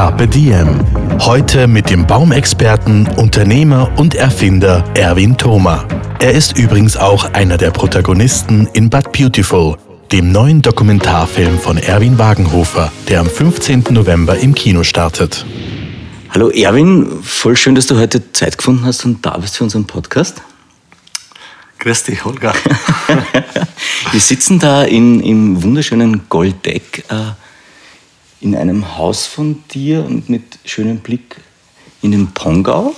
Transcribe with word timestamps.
Carpe 0.00 0.26
Diem. 0.26 0.80
Heute 1.20 1.66
mit 1.66 1.90
dem 1.90 2.06
Baumexperten, 2.06 3.06
Unternehmer 3.18 3.92
und 3.98 4.14
Erfinder 4.14 4.82
Erwin 4.94 5.36
Thoma. 5.36 5.86
Er 6.20 6.32
ist 6.32 6.56
übrigens 6.56 6.96
auch 6.96 7.34
einer 7.34 7.58
der 7.58 7.70
Protagonisten 7.70 8.66
in 8.72 8.88
But 8.88 9.12
Beautiful, 9.12 9.76
dem 10.10 10.32
neuen 10.32 10.62
Dokumentarfilm 10.62 11.58
von 11.58 11.76
Erwin 11.76 12.18
Wagenhofer, 12.18 12.90
der 13.08 13.20
am 13.20 13.26
15. 13.26 13.84
November 13.90 14.38
im 14.38 14.54
Kino 14.54 14.84
startet. 14.84 15.44
Hallo 16.30 16.48
Erwin, 16.48 17.22
voll 17.22 17.58
schön, 17.58 17.74
dass 17.74 17.86
du 17.86 17.98
heute 17.98 18.32
Zeit 18.32 18.56
gefunden 18.56 18.86
hast 18.86 19.04
und 19.04 19.26
da 19.26 19.36
bist 19.36 19.58
für 19.58 19.64
unseren 19.64 19.86
Podcast. 19.86 20.40
Grüß 21.78 22.04
dich, 22.04 22.24
Holger. 22.24 22.54
Wir 24.12 24.20
sitzen 24.20 24.58
da 24.58 24.82
in, 24.82 25.20
im 25.20 25.62
wunderschönen 25.62 26.22
Goldeck 26.30 27.04
äh, 27.10 27.32
in 28.40 28.56
einem 28.56 28.96
Haus 28.96 29.26
von 29.26 29.62
dir 29.68 30.04
und 30.04 30.28
mit 30.28 30.58
schönem 30.64 30.98
Blick 30.98 31.36
in 32.02 32.12
den 32.12 32.28
Pongau. 32.32 32.94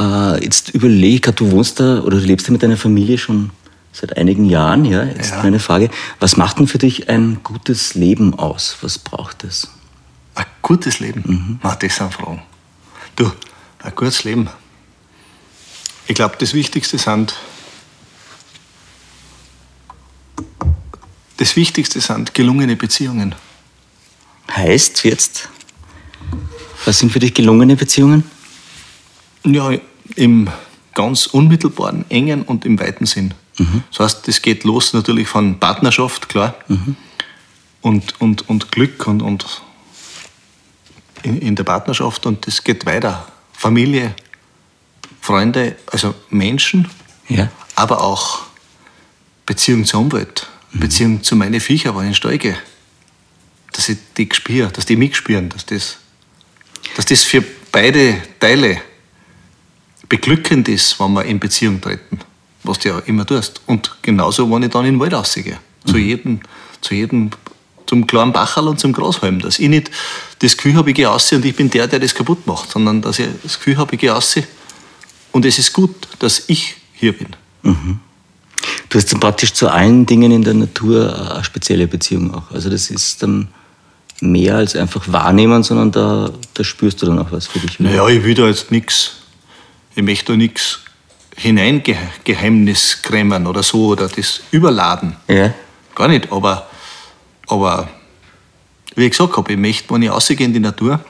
Äh, 0.00 0.44
jetzt 0.44 0.70
überlege 0.70 1.30
ich 1.30 1.34
du 1.36 1.50
wohnst 1.50 1.80
da 1.80 2.00
oder 2.00 2.18
du 2.18 2.24
lebst 2.24 2.48
da 2.48 2.52
mit 2.52 2.62
deiner 2.62 2.76
Familie 2.76 3.18
schon 3.18 3.50
seit 3.92 4.16
einigen 4.16 4.44
Jahren. 4.44 4.84
Ja? 4.84 5.04
Jetzt 5.04 5.30
Ja. 5.30 5.42
meine 5.42 5.58
Frage, 5.58 5.90
was 6.20 6.36
macht 6.36 6.58
denn 6.58 6.66
für 6.68 6.78
dich 6.78 7.08
ein 7.08 7.40
gutes 7.42 7.94
Leben 7.94 8.38
aus? 8.38 8.76
Was 8.82 8.98
braucht 8.98 9.44
es? 9.44 9.68
Ein 10.34 10.46
gutes 10.62 11.00
Leben? 11.00 11.22
Mhm. 11.26 11.60
Na, 11.62 11.74
das 11.74 11.96
sind 11.96 12.12
Fragen. 12.12 12.42
Du, 13.16 13.32
ein 13.82 13.92
gutes 13.96 14.22
Leben. 14.24 14.48
Ich 16.06 16.14
glaube, 16.14 16.36
das 16.38 16.54
Wichtigste 16.54 16.98
sind. 16.98 17.34
Das 21.38 21.56
Wichtigste 21.56 22.00
sind 22.00 22.34
gelungene 22.34 22.76
Beziehungen. 22.76 23.34
Heißt 24.50 25.04
jetzt, 25.04 25.48
was 26.84 26.98
sind 26.98 27.12
für 27.12 27.18
dich 27.18 27.34
gelungene 27.34 27.76
Beziehungen? 27.76 28.24
Ja, 29.44 29.70
im 30.16 30.48
ganz 30.94 31.26
unmittelbaren, 31.26 32.04
engen 32.10 32.42
und 32.42 32.64
im 32.64 32.78
weiten 32.80 33.06
Sinn. 33.06 33.34
Das 33.90 34.00
heißt, 34.00 34.28
das 34.28 34.40
geht 34.42 34.64
los 34.64 34.92
natürlich 34.92 35.26
von 35.28 35.58
Partnerschaft, 35.58 36.28
klar, 36.28 36.54
und, 37.82 38.20
und, 38.20 38.48
und 38.48 38.70
Glück 38.72 39.06
und, 39.06 39.20
und 39.20 39.62
in, 41.24 41.40
in 41.40 41.56
der 41.56 41.64
Partnerschaft 41.64 42.24
und 42.26 42.46
das 42.46 42.62
geht 42.62 42.86
weiter. 42.86 43.26
Familie, 43.52 44.14
Freunde, 45.20 45.76
also 45.90 46.14
Menschen, 46.30 46.88
Ja. 47.28 47.50
aber 47.74 48.00
auch 48.02 48.42
Beziehung 49.46 49.84
zur 49.84 50.00
Umwelt, 50.00 50.46
Beziehung 50.72 51.22
zu 51.24 51.34
meinen 51.34 51.60
Viecher, 51.60 51.90
wenn 51.96 52.02
ich 52.02 52.06
in 52.06 52.10
den 52.10 52.14
Stall 52.14 52.38
gehe. 52.38 52.56
Dass 53.78 53.88
ich 53.90 53.98
die 54.16 54.28
spüre, 54.32 54.72
dass 54.72 54.86
die 54.86 54.96
mich 54.96 55.14
spüren, 55.14 55.50
dass 55.50 55.64
das, 55.64 55.98
dass 56.96 57.06
das 57.06 57.22
für 57.22 57.44
beide 57.70 58.20
Teile 58.40 58.82
beglückend 60.08 60.68
ist, 60.68 60.98
wenn 60.98 61.12
wir 61.12 61.24
in 61.24 61.38
Beziehung 61.38 61.80
treten, 61.80 62.18
was 62.64 62.80
du 62.80 62.88
ja 62.88 62.98
immer 63.06 63.24
tust. 63.24 63.60
Und 63.66 63.96
genauso, 64.02 64.50
wenn 64.50 64.64
ich 64.64 64.70
dann 64.70 64.84
in 64.84 64.94
den 64.94 65.00
Wald 65.00 65.14
rausgehe. 65.14 65.60
Zu 65.86 65.96
jedem, 65.96 66.40
zu 66.80 66.96
jedem, 66.96 67.30
zum 67.86 68.04
kleinen 68.08 68.32
Bacherl 68.32 68.66
und 68.66 68.80
zum 68.80 68.92
Grashalm. 68.92 69.38
Dass 69.38 69.60
ich 69.60 69.68
nicht 69.68 69.92
das 70.40 70.56
Gefühl 70.56 70.74
habe, 70.74 70.90
ich 70.90 70.96
gehe 70.96 71.06
raus 71.06 71.30
und 71.30 71.44
ich 71.44 71.54
bin 71.54 71.70
der, 71.70 71.86
der 71.86 72.00
das 72.00 72.12
kaputt 72.12 72.48
macht, 72.48 72.72
sondern 72.72 73.00
dass 73.00 73.20
ich 73.20 73.28
das 73.44 73.58
Gefühl 73.58 73.76
habe, 73.76 73.94
ich 73.94 74.00
gehe 74.00 74.10
raus 74.10 74.34
und 75.30 75.46
es 75.46 75.56
ist 75.60 75.72
gut, 75.72 75.94
dass 76.18 76.48
ich 76.48 76.74
hier 76.94 77.16
bin. 77.16 77.28
Du 78.88 78.98
hast 78.98 79.12
dann 79.12 79.20
praktisch 79.20 79.52
zu 79.52 79.68
allen 79.68 80.04
Dingen 80.04 80.32
in 80.32 80.42
der 80.42 80.54
Natur 80.54 81.32
eine 81.32 81.44
spezielle 81.44 81.86
Beziehung 81.86 82.34
auch. 82.34 82.50
Also 82.50 82.70
das 82.70 82.90
ist 82.90 83.22
dann 83.22 83.46
mehr 84.20 84.56
als 84.56 84.74
einfach 84.74 85.10
wahrnehmen, 85.10 85.62
sondern 85.62 85.92
da, 85.92 86.30
da 86.54 86.64
spürst 86.64 87.02
du 87.02 87.06
dann 87.06 87.18
auch 87.18 87.30
was 87.30 87.46
für 87.46 87.58
dich. 87.60 87.78
wieder. 87.78 87.90
Naja, 87.90 88.08
ich 88.08 88.24
will 88.24 88.34
da 88.34 88.46
jetzt 88.46 88.70
nichts, 88.70 89.16
ich 89.94 90.02
möchte 90.02 90.32
da 90.32 90.36
nichts 90.36 90.80
hineingeheimnis 91.36 93.02
krämen 93.02 93.46
oder 93.46 93.62
so 93.62 93.86
oder 93.86 94.08
das 94.08 94.40
überladen. 94.50 95.16
Ja. 95.28 95.54
Gar 95.94 96.08
nicht, 96.08 96.32
aber, 96.32 96.68
aber 97.46 97.88
wie 98.96 99.04
ich 99.04 99.10
gesagt 99.12 99.36
habe, 99.36 99.52
ich 99.52 99.58
möchte, 99.58 99.94
wenn 99.94 100.02
ich 100.02 100.10
rausgehe 100.10 100.44
in 100.44 100.52
die 100.52 100.60
Natur, 100.60 101.00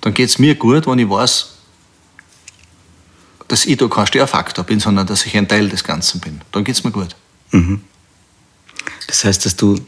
dann 0.00 0.14
geht 0.14 0.30
es 0.30 0.38
mir 0.38 0.54
gut, 0.54 0.86
wenn 0.86 0.98
ich 0.98 1.08
weiß, 1.08 1.52
dass 3.48 3.66
ich 3.66 3.76
da 3.76 3.88
kein 3.88 4.06
Störfaktor 4.06 4.64
bin, 4.64 4.80
sondern 4.80 5.06
dass 5.06 5.26
ich 5.26 5.36
ein 5.36 5.46
Teil 5.46 5.68
des 5.68 5.84
Ganzen 5.84 6.20
bin. 6.20 6.40
Dann 6.52 6.64
geht 6.64 6.74
es 6.74 6.84
mir 6.84 6.90
gut. 6.90 7.14
Das 9.06 9.24
heißt, 9.24 9.44
dass 9.44 9.56
du 9.56 9.78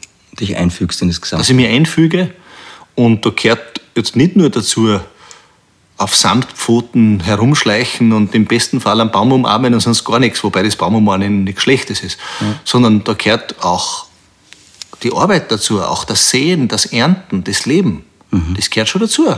dich 0.41 0.57
einfügst 0.57 1.03
in 1.03 1.09
das 1.09 1.21
Dass 1.21 1.31
Gesamte. 1.31 1.53
ich 1.53 1.57
mich 1.57 1.69
einfüge 1.69 2.31
und 2.95 3.25
da 3.25 3.31
gehört 3.31 3.81
jetzt 3.97 4.17
nicht 4.17 4.37
nur 4.37 4.51
dazu, 4.51 5.01
auf 5.97 6.15
Samtpfoten 6.15 7.21
herumschleichen 7.21 8.13
und 8.13 8.35
im 8.35 8.45
besten 8.45 8.81
Fall 8.81 9.01
einen 9.01 9.11
Baum 9.11 9.33
umarmen 9.33 9.75
und 9.75 9.81
sonst 9.81 10.05
gar 10.05 10.21
nichts, 10.21 10.43
wobei 10.45 10.63
das 10.63 10.77
Baum 10.77 10.95
umarmen 10.95 11.43
nichts 11.43 11.63
Schlechtes 11.63 12.01
ist, 12.03 12.19
sondern 12.65 13.03
da 13.03 13.15
gehört 13.15 13.63
auch 13.65 14.07
die 15.03 15.13
Arbeit 15.13 15.51
dazu, 15.51 15.83
auch 15.83 16.05
das 16.05 16.31
Sehen, 16.31 16.69
das 16.69 16.87
Ernten, 16.87 17.43
das 17.45 17.67
Leben. 17.67 18.05
Das 18.57 18.71
gehört 18.71 18.89
schon 18.89 19.01
dazu. 19.01 19.35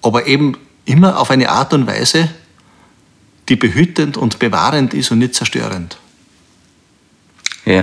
Aber 0.00 0.26
eben 0.26 0.56
immer 0.84 1.18
auf 1.18 1.30
eine 1.30 1.50
Art 1.50 1.74
und 1.74 1.86
Weise, 1.86 2.30
die 3.48 3.56
behütend 3.56 4.16
und 4.16 4.38
bewahrend 4.38 4.94
ist 4.94 5.10
und 5.10 5.18
nicht 5.18 5.34
zerstörend. 5.34 5.98
Ja. 7.66 7.82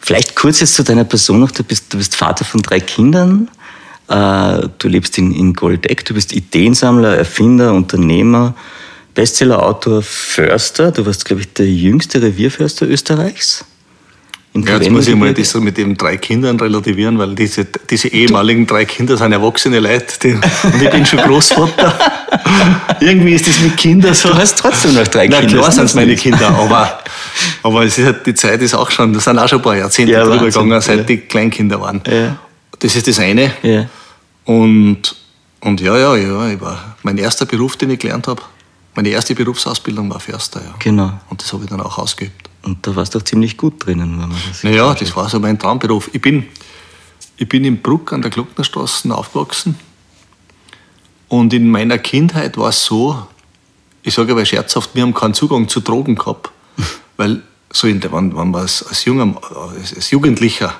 Vielleicht 0.00 0.34
kurz 0.36 0.60
jetzt 0.60 0.74
zu 0.74 0.84
deiner 0.84 1.04
Person 1.04 1.40
noch. 1.40 1.50
Du 1.50 1.62
bist, 1.62 1.92
du 1.92 1.98
bist 1.98 2.16
Vater 2.16 2.44
von 2.44 2.62
drei 2.62 2.80
Kindern. 2.80 3.48
Äh, 4.08 4.68
Du 4.78 4.88
lebst 4.88 5.18
in, 5.18 5.32
in 5.32 5.52
Goldeck. 5.54 6.04
Du 6.04 6.14
bist 6.14 6.32
Ideensammler, 6.32 7.16
Erfinder, 7.16 7.72
Unternehmer, 7.74 8.54
Bestsellerautor, 9.14 10.02
Förster. 10.02 10.90
Du 10.92 11.06
warst, 11.06 11.24
glaube 11.24 11.42
ich, 11.42 11.52
der 11.52 11.70
jüngste 11.70 12.20
Revierförster 12.22 12.88
Österreichs. 12.88 13.64
In 14.52 14.64
Ja, 14.64 14.78
jetzt 14.78 14.90
muss 14.90 15.06
ich 15.06 15.14
mal 15.14 15.32
das 15.32 15.50
so 15.50 15.60
mit 15.60 15.76
den 15.76 15.96
drei 15.96 16.16
Kindern 16.16 16.58
relativieren, 16.58 17.16
weil 17.18 17.36
diese, 17.36 17.64
diese 17.64 18.08
ehemaligen 18.08 18.66
drei 18.66 18.84
Kinder 18.84 19.16
sind 19.16 19.30
erwachsene 19.30 19.78
Leute 19.78 20.18
die, 20.20 20.32
und 20.32 20.82
ich 20.82 20.90
bin 20.90 21.06
schon 21.06 21.20
Großvater. 21.20 21.96
Irgendwie 23.00 23.34
ist 23.34 23.46
das 23.46 23.60
mit 23.60 23.76
Kindern 23.76 24.12
so. 24.12 24.30
Du 24.30 24.34
hast 24.34 24.58
trotzdem 24.58 24.94
noch 24.94 25.06
drei 25.06 25.28
Na 25.28 25.38
Kinder. 25.38 25.58
klar 25.58 25.68
ist 25.68 25.74
sind 25.76 25.84
es 25.84 25.94
meine 25.94 26.10
nicht? 26.10 26.22
Kinder, 26.22 26.48
aber, 26.48 26.98
aber 27.62 27.84
es 27.84 27.96
ist 27.96 28.06
halt, 28.06 28.26
die 28.26 28.34
Zeit 28.34 28.60
ist 28.60 28.74
auch 28.74 28.90
schon, 28.90 29.12
das 29.12 29.22
sind 29.22 29.38
auch 29.38 29.48
schon 29.48 29.60
ein 29.60 29.62
paar 29.62 29.76
Jahrzehnte 29.76 30.12
Ja, 30.14 30.24
drüber 30.24 30.42
Wahnsinn, 30.42 30.64
gegangen, 30.64 30.80
seit 30.80 30.98
ja. 30.98 31.04
die 31.04 31.18
Kleinkinder 31.18 31.80
waren. 31.80 32.02
Ja. 32.10 32.36
Das 32.80 32.96
ist 32.96 33.06
das 33.06 33.20
eine. 33.20 33.52
Ja. 33.62 33.86
Und, 34.46 35.14
und 35.60 35.80
ja, 35.80 35.96
ja, 35.96 36.16
ja, 36.16 36.48
ich 36.48 36.60
war, 36.60 36.96
mein 37.04 37.18
erster 37.18 37.46
Beruf, 37.46 37.76
den 37.76 37.90
ich 37.90 38.00
gelernt 38.00 38.26
habe, 38.26 38.42
meine 38.96 39.10
erste 39.10 39.32
Berufsausbildung 39.36 40.10
war 40.10 40.18
Förster. 40.18 40.60
Ja. 40.60 40.74
Genau. 40.80 41.12
Und 41.28 41.40
das 41.40 41.52
habe 41.52 41.62
ich 41.62 41.70
dann 41.70 41.80
auch 41.80 41.98
ausgeübt. 41.98 42.49
Und 42.62 42.86
da 42.86 42.94
warst 42.94 43.14
du 43.14 43.18
auch 43.18 43.22
ziemlich 43.22 43.56
gut 43.56 43.84
drinnen, 43.84 44.20
wenn 44.20 44.28
man 44.28 44.36
das 44.48 44.62
Naja, 44.62 44.94
das 44.94 45.16
war 45.16 45.28
so 45.28 45.40
mein 45.40 45.58
Traumberuf. 45.58 46.10
Ich 46.12 46.20
bin, 46.20 46.46
ich 47.36 47.48
bin 47.48 47.64
in 47.64 47.80
Bruck 47.80 48.12
an 48.12 48.22
der 48.22 48.30
Glocknerstraße 48.30 49.14
aufgewachsen. 49.14 49.78
Und 51.28 51.52
in 51.54 51.70
meiner 51.70 51.98
Kindheit 51.98 52.58
war 52.58 52.70
es 52.70 52.84
so, 52.84 53.26
ich 54.02 54.14
sage 54.14 54.32
aber 54.32 54.44
scherzhaft, 54.44 54.90
wir 54.94 55.02
haben 55.02 55.14
keinen 55.14 55.34
Zugang 55.34 55.68
zu 55.68 55.80
Drogen 55.80 56.16
gehabt. 56.16 56.50
Weil 57.16 57.42
so 57.72 57.86
in 57.86 58.00
der, 58.00 58.12
wenn, 58.12 58.36
wenn 58.36 58.50
man 58.50 58.62
als, 58.62 58.82
als, 58.86 59.04
junger, 59.04 59.40
als, 59.78 59.94
als 59.94 60.10
Jugendlicher 60.10 60.74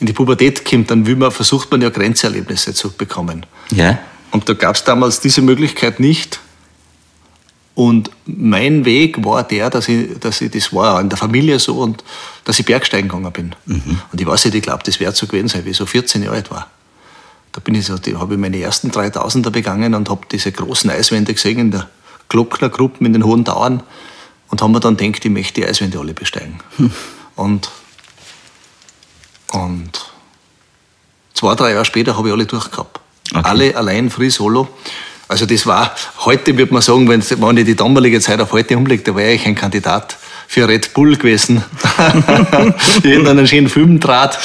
in 0.00 0.06
die 0.06 0.12
Pubertät 0.12 0.64
kommt, 0.64 0.90
dann 0.90 1.06
will 1.06 1.16
man, 1.16 1.30
versucht 1.30 1.70
man 1.70 1.80
ja 1.80 1.90
Grenzerlebnisse 1.90 2.74
zu 2.74 2.92
bekommen. 2.92 3.46
Ja? 3.70 3.98
Und 4.30 4.48
da 4.48 4.54
gab 4.54 4.74
es 4.74 4.84
damals 4.84 5.20
diese 5.20 5.42
Möglichkeit 5.42 6.00
nicht. 6.00 6.40
Und 7.74 8.10
mein 8.26 8.84
Weg 8.84 9.24
war 9.24 9.42
der, 9.42 9.68
dass 9.68 9.88
ich, 9.88 10.18
dass 10.20 10.40
ich 10.40 10.50
das 10.52 10.72
war 10.72 11.00
in 11.00 11.08
der 11.08 11.18
Familie 11.18 11.58
so 11.58 11.78
und 11.78 12.04
dass 12.44 12.58
ich 12.58 12.66
Bergsteigen 12.66 13.08
gegangen 13.08 13.32
bin. 13.32 13.56
Und 14.12 14.20
ich 14.20 14.26
weiß 14.26 14.44
nicht, 14.44 14.54
ich 14.54 14.62
glaube, 14.62 14.84
das 14.84 15.00
wäre 15.00 15.12
so 15.12 15.26
gewesen 15.26 15.48
sein, 15.48 15.64
wie 15.64 15.70
ich 15.70 15.76
so 15.76 15.86
14 15.86 16.22
Jahre 16.22 16.36
alt 16.36 16.50
war. 16.50 16.68
Da 17.50 17.60
bin 17.60 17.74
ich 17.74 17.86
so, 17.86 17.94
habe 17.94 18.34
ich 18.34 18.40
meine 18.40 18.60
ersten 18.60 18.90
3000er 18.90 19.50
begangen 19.50 19.94
und 19.94 20.08
habe 20.08 20.22
diese 20.30 20.52
großen 20.52 20.88
Eiswände 20.90 21.34
gesehen 21.34 21.58
in 21.58 21.70
der 21.72 21.88
Glocknergruppen 22.28 23.06
in 23.06 23.12
den 23.12 23.24
hohen 23.24 23.44
Tauern 23.44 23.82
und 24.50 24.62
haben 24.62 24.72
mir 24.72 24.80
dann 24.80 24.96
gedacht, 24.96 25.24
ich 25.24 25.30
möchte 25.30 25.60
die 25.60 25.66
Eiswände 25.66 25.98
alle 25.98 26.14
besteigen. 26.14 26.60
Und, 27.36 27.70
und 29.50 30.12
zwei, 31.34 31.54
drei 31.56 31.72
Jahre 31.72 31.84
später 31.84 32.16
habe 32.16 32.28
ich 32.28 32.34
alle 32.34 32.46
durchgehabt. 32.46 33.00
Okay. 33.32 33.42
Alle 33.42 33.76
allein 33.76 34.10
free 34.10 34.30
solo. 34.30 34.68
Also 35.34 35.46
das 35.46 35.66
war, 35.66 35.92
heute 36.20 36.56
würde 36.56 36.72
man 36.72 36.80
sagen, 36.80 37.08
wenn, 37.08 37.20
wenn 37.20 37.56
ich 37.56 37.64
die 37.64 37.74
damalige 37.74 38.20
Zeit 38.20 38.40
auf 38.40 38.52
heute 38.52 38.76
umlege, 38.76 39.02
da 39.02 39.16
wäre 39.16 39.32
ich 39.32 39.44
ein 39.46 39.56
Kandidat 39.56 40.16
für 40.46 40.68
Red 40.68 40.94
Bull 40.94 41.16
gewesen. 41.16 41.64
in 43.02 43.26
einen 43.26 43.44
schönen 43.44 43.68
Filmdraht. 43.68 44.38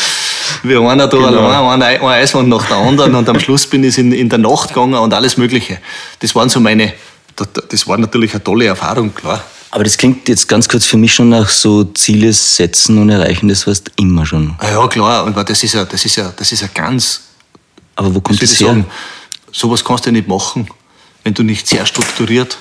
wie 0.63 0.75
einer 0.75 1.05
da 1.05 1.15
genau. 1.15 1.47
allein, 1.47 1.83
eine, 1.83 2.07
Eiswand 2.07 2.49
nach 2.49 2.65
der 2.65 2.77
anderen 2.77 3.13
und 3.13 3.29
am 3.29 3.39
Schluss 3.39 3.67
bin 3.67 3.83
ich 3.83 3.99
in, 3.99 4.11
in 4.11 4.29
der 4.29 4.39
Nacht 4.39 4.69
gegangen 4.69 4.95
und 4.95 5.13
alles 5.13 5.37
Mögliche. 5.37 5.77
Das 6.21 6.33
waren 6.33 6.49
so 6.49 6.59
meine, 6.59 6.91
das 7.35 7.87
war 7.87 7.99
natürlich 7.99 8.33
eine 8.33 8.43
tolle 8.43 8.65
Erfahrung, 8.65 9.13
klar. 9.13 9.43
Aber 9.69 9.83
das 9.83 9.95
klingt 9.95 10.27
jetzt 10.27 10.47
ganz 10.47 10.67
kurz 10.67 10.87
für 10.87 10.97
mich 10.97 11.13
schon 11.13 11.29
nach 11.29 11.49
so 11.49 11.83
Ziele 11.83 12.33
setzen 12.33 12.97
und 12.97 13.11
erreichen, 13.11 13.47
das 13.47 13.67
warst 13.67 13.91
immer 13.97 14.25
schon. 14.25 14.55
Ah 14.57 14.71
ja, 14.71 14.87
klar, 14.87 15.27
aber 15.27 15.43
das 15.43 15.61
ist 15.61 15.73
ja, 15.73 15.85
das 15.85 16.03
ist 16.03 16.15
ja, 16.15 16.33
das 16.35 16.51
ist 16.51 16.61
ja 16.61 16.67
ganz. 16.73 17.21
Aber 17.95 18.15
wo 18.15 18.21
kommt 18.21 18.41
das 18.41 18.59
her? 18.59 18.69
Sagen, 18.69 18.85
sowas 19.51 19.83
kannst 19.83 20.05
du 20.05 20.11
nicht 20.11 20.27
machen, 20.27 20.67
wenn 21.29 21.35
du 21.35 21.43
nicht 21.43 21.67
sehr 21.67 21.85
strukturiert 21.85 22.57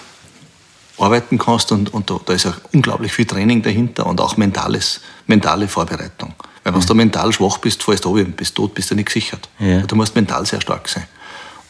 arbeiten 0.99 1.39
kannst 1.39 1.73
und, 1.73 1.95
und 1.95 2.11
da, 2.11 2.21
da, 2.23 2.35
ist 2.35 2.45
ja 2.45 2.53
unglaublich 2.75 3.11
viel 3.13 3.25
Training 3.25 3.63
dahinter 3.63 4.05
und 4.05 4.21
auch 4.21 4.37
mentales, 4.37 5.01
mentale 5.27 5.69
Vorbereitung. 5.69 6.35
Weil 6.63 6.75
wenn 6.75 6.81
mhm. 6.83 6.87
du 6.87 6.95
mental 6.95 7.33
schwach 7.33 7.57
bist, 7.57 7.83
fällst 7.83 8.05
du 8.05 8.11
runter, 8.11 8.31
bist 8.33 8.55
tot, 8.55 8.75
bist 8.75 8.91
du 8.91 8.95
nicht 8.95 9.07
gesichert. 9.07 9.49
Ja. 9.59 9.81
Du 9.87 9.97
musst 9.97 10.15
mental 10.15 10.45
sehr 10.45 10.61
stark 10.61 10.87
sein. 10.87 11.05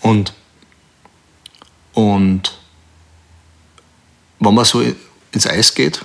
Und, 0.01 0.33
und 1.93 2.59
wenn 4.41 4.55
man 4.55 4.65
so 4.65 4.83
ins 5.31 5.47
Eis 5.47 5.73
geht, 5.73 6.05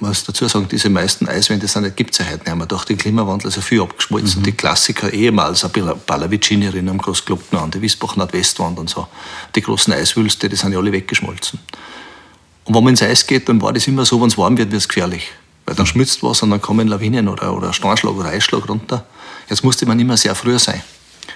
muss 0.00 0.24
dazu 0.24 0.46
sagen, 0.48 0.68
diese 0.70 0.90
meisten 0.90 1.28
Eiswände 1.28 1.66
gibt 1.90 2.12
es 2.12 2.18
ja 2.18 2.26
heute 2.26 2.44
nicht 2.44 2.56
mehr. 2.56 2.66
Durch 2.66 2.84
den 2.84 2.98
Klimawandel 2.98 3.48
ist 3.48 3.56
ja 3.56 3.62
viel 3.62 3.80
abgeschmolzen. 3.80 4.40
Mhm. 4.40 4.44
Die 4.44 4.52
Klassiker 4.52 5.12
ehemals, 5.12 5.66
Pallavicini 6.06 6.66
erinnern 6.66 6.98
groß 6.98 7.24
gelobt 7.24 7.54
an 7.54 7.70
die 7.70 7.80
Wiesbach 7.80 8.16
Nordwestwand 8.16 8.78
und 8.78 8.90
so. 8.90 9.06
Die 9.54 9.60
großen 9.62 9.92
Eiswülste, 9.92 10.48
die 10.48 10.56
sind 10.56 10.72
ja 10.72 10.78
alle 10.78 10.92
weggeschmolzen. 10.92 11.58
Und 12.64 12.74
wenn 12.74 12.84
man 12.84 12.92
ins 12.92 13.02
Eis 13.02 13.26
geht, 13.26 13.48
dann 13.48 13.62
war 13.62 13.72
das 13.72 13.86
immer 13.86 14.04
so, 14.04 14.20
wenn 14.20 14.28
es 14.28 14.36
warm 14.36 14.58
wird, 14.58 14.70
wird 14.70 14.82
es 14.82 14.88
gefährlich. 14.88 15.30
Weil 15.64 15.74
dann 15.74 15.86
schmilzt 15.86 16.22
was 16.22 16.42
und 16.42 16.50
dann 16.50 16.60
kommen 16.60 16.88
Lawinen 16.88 17.28
oder, 17.28 17.54
oder 17.54 17.72
Steinschlag 17.72 18.14
oder 18.14 18.28
Eisschlag 18.28 18.68
runter. 18.68 19.06
Jetzt 19.48 19.64
musste 19.64 19.86
man 19.86 19.98
immer 19.98 20.16
sehr 20.16 20.34
früh 20.34 20.58
sein. 20.58 20.82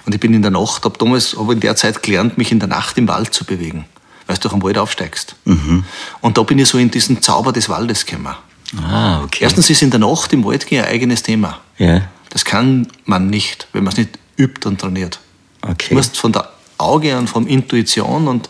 Und 0.04 0.14
ich 0.14 0.20
bin 0.20 0.34
in 0.34 0.42
der 0.42 0.50
Nacht, 0.50 0.84
habe 0.84 0.98
damals 0.98 1.36
hab 1.38 1.50
in 1.50 1.60
der 1.60 1.76
Zeit 1.76 2.02
gelernt, 2.02 2.38
mich 2.38 2.52
in 2.52 2.58
der 2.58 2.68
Nacht 2.68 2.98
im 2.98 3.08
Wald 3.08 3.32
zu 3.32 3.44
bewegen 3.44 3.84
weil 4.26 4.36
du 4.36 4.42
durch 4.42 4.54
den 4.54 4.62
Wald 4.62 4.78
aufsteigst. 4.78 5.36
Mhm. 5.44 5.84
Und 6.20 6.38
da 6.38 6.42
bin 6.42 6.58
ich 6.58 6.68
so 6.68 6.78
in 6.78 6.90
diesen 6.90 7.22
Zauber 7.22 7.52
des 7.52 7.68
Waldes 7.68 8.06
gekommen. 8.06 8.34
Ah, 8.78 9.22
okay. 9.22 9.44
Erstens 9.44 9.68
ist 9.68 9.82
in 9.82 9.90
der 9.90 10.00
Nacht 10.00 10.32
im 10.32 10.44
Wald 10.44 10.66
gehen 10.66 10.84
ein 10.84 10.90
eigenes 10.90 11.22
Thema. 11.22 11.60
Ja. 11.78 12.02
Das 12.30 12.44
kann 12.44 12.88
man 13.04 13.28
nicht, 13.28 13.68
wenn 13.72 13.84
man 13.84 13.92
es 13.92 13.98
nicht 13.98 14.18
übt 14.36 14.66
und 14.66 14.80
trainiert. 14.80 15.20
Okay. 15.60 15.90
Du 15.90 15.94
musst 15.96 16.16
von 16.16 16.32
der 16.32 16.48
Auge 16.78 17.16
und 17.16 17.28
von 17.28 17.46
Intuition 17.46 18.28
und 18.28 18.48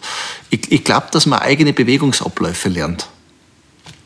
ich, 0.50 0.70
ich 0.70 0.84
glaube, 0.84 1.08
dass 1.10 1.26
man 1.26 1.40
eigene 1.40 1.72
Bewegungsabläufe 1.72 2.68
lernt. 2.68 3.08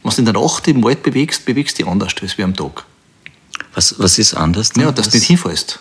Wenn 0.02 0.10
du 0.10 0.18
in 0.18 0.24
der 0.24 0.34
Nacht 0.34 0.66
im 0.68 0.82
Wald 0.82 1.02
bewegst, 1.02 1.44
bewegst 1.44 1.78
du 1.78 1.82
dich 1.82 1.92
anders 1.92 2.14
als 2.20 2.38
wie 2.38 2.42
am 2.42 2.56
Tag. 2.56 2.84
Was, 3.74 3.98
was 3.98 4.18
ist 4.18 4.34
anders? 4.34 4.72
Ja, 4.76 4.92
dass 4.92 5.10
du 5.10 5.18
nicht 5.18 5.26
hinfällst. 5.26 5.80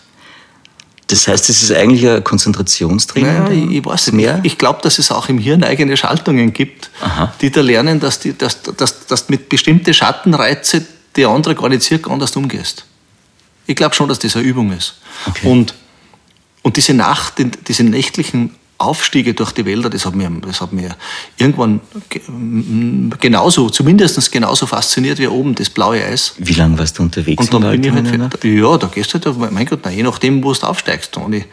Das 1.08 1.28
heißt, 1.28 1.50
es 1.50 1.62
ist 1.62 1.72
eigentlich 1.72 2.08
ein 2.08 2.24
Konzentrationstraining? 2.24 3.44
Naja, 3.44 3.52
ich, 3.52 3.78
ich 3.78 3.86
weiß 3.86 4.12
nicht. 4.14 4.28
Ich, 4.40 4.54
ich 4.54 4.58
glaube, 4.58 4.80
dass 4.82 4.98
es 4.98 5.12
auch 5.12 5.30
im 5.30 5.38
Hirn 5.38 5.64
eigene 5.64 5.96
Schaltungen 5.98 6.52
gibt, 6.52 6.90
Aha. 7.02 7.34
die 7.42 7.52
da 7.52 7.62
lernen, 7.62 8.00
dass 8.00 8.20
du 8.20 8.34
dass, 8.34 8.62
dass, 8.64 9.06
dass 9.06 9.30
mit 9.30 9.48
bestimmten 9.50 9.94
Schattenreize 9.94 10.84
die 11.16 11.26
andere 11.26 11.54
gar 11.56 11.70
nicht 11.70 11.84
circa 11.84 12.12
anders 12.12 12.36
umgehst. 12.36 12.86
Ich 13.68 13.76
glaube 13.76 13.96
schon, 13.96 14.10
dass 14.10 14.20
das 14.20 14.36
eine 14.36 14.46
Übung 14.46 14.72
ist. 14.72 14.96
Okay. 15.28 15.48
Und, 15.48 15.76
und 16.64 16.78
diese 16.78 16.94
Nacht, 16.94 17.34
diese 17.68 17.84
nächtlichen 17.84 18.56
Aufstiege 18.78 19.34
durch 19.34 19.52
die 19.52 19.66
Wälder, 19.66 19.90
das 19.90 20.06
hat 20.06 20.16
mir, 20.16 20.30
das 20.42 20.60
hat 20.60 20.74
mir 20.74 20.96
irgendwann 21.38 21.80
genauso, 23.20 23.70
zumindest 23.70 24.32
genauso 24.32 24.66
fasziniert 24.66 25.18
wie 25.20 25.28
oben 25.28 25.56
das 25.56 25.70
blaue 25.70 26.04
Eis. 26.04 26.36
Wie 26.38 26.54
lange 26.54 26.78
warst 26.78 27.00
du 27.00 27.04
unterwegs? 27.04 27.42
Und 27.42 27.54
dann 27.54 27.72
bin 27.72 27.84
ich 27.84 27.92
halt, 27.92 28.44
ja, 28.44 28.78
da 28.78 28.88
gehst 28.88 29.14
du 29.14 29.20
halt, 29.20 29.52
mein 29.52 29.66
Gott, 29.66 29.80
na, 29.84 29.92
je 29.92 30.04
nachdem, 30.04 30.44
wo 30.44 30.54
du 30.54 30.68
aufsteigst. 30.68 31.16
Wenn 31.16 31.34
ich, 31.34 31.46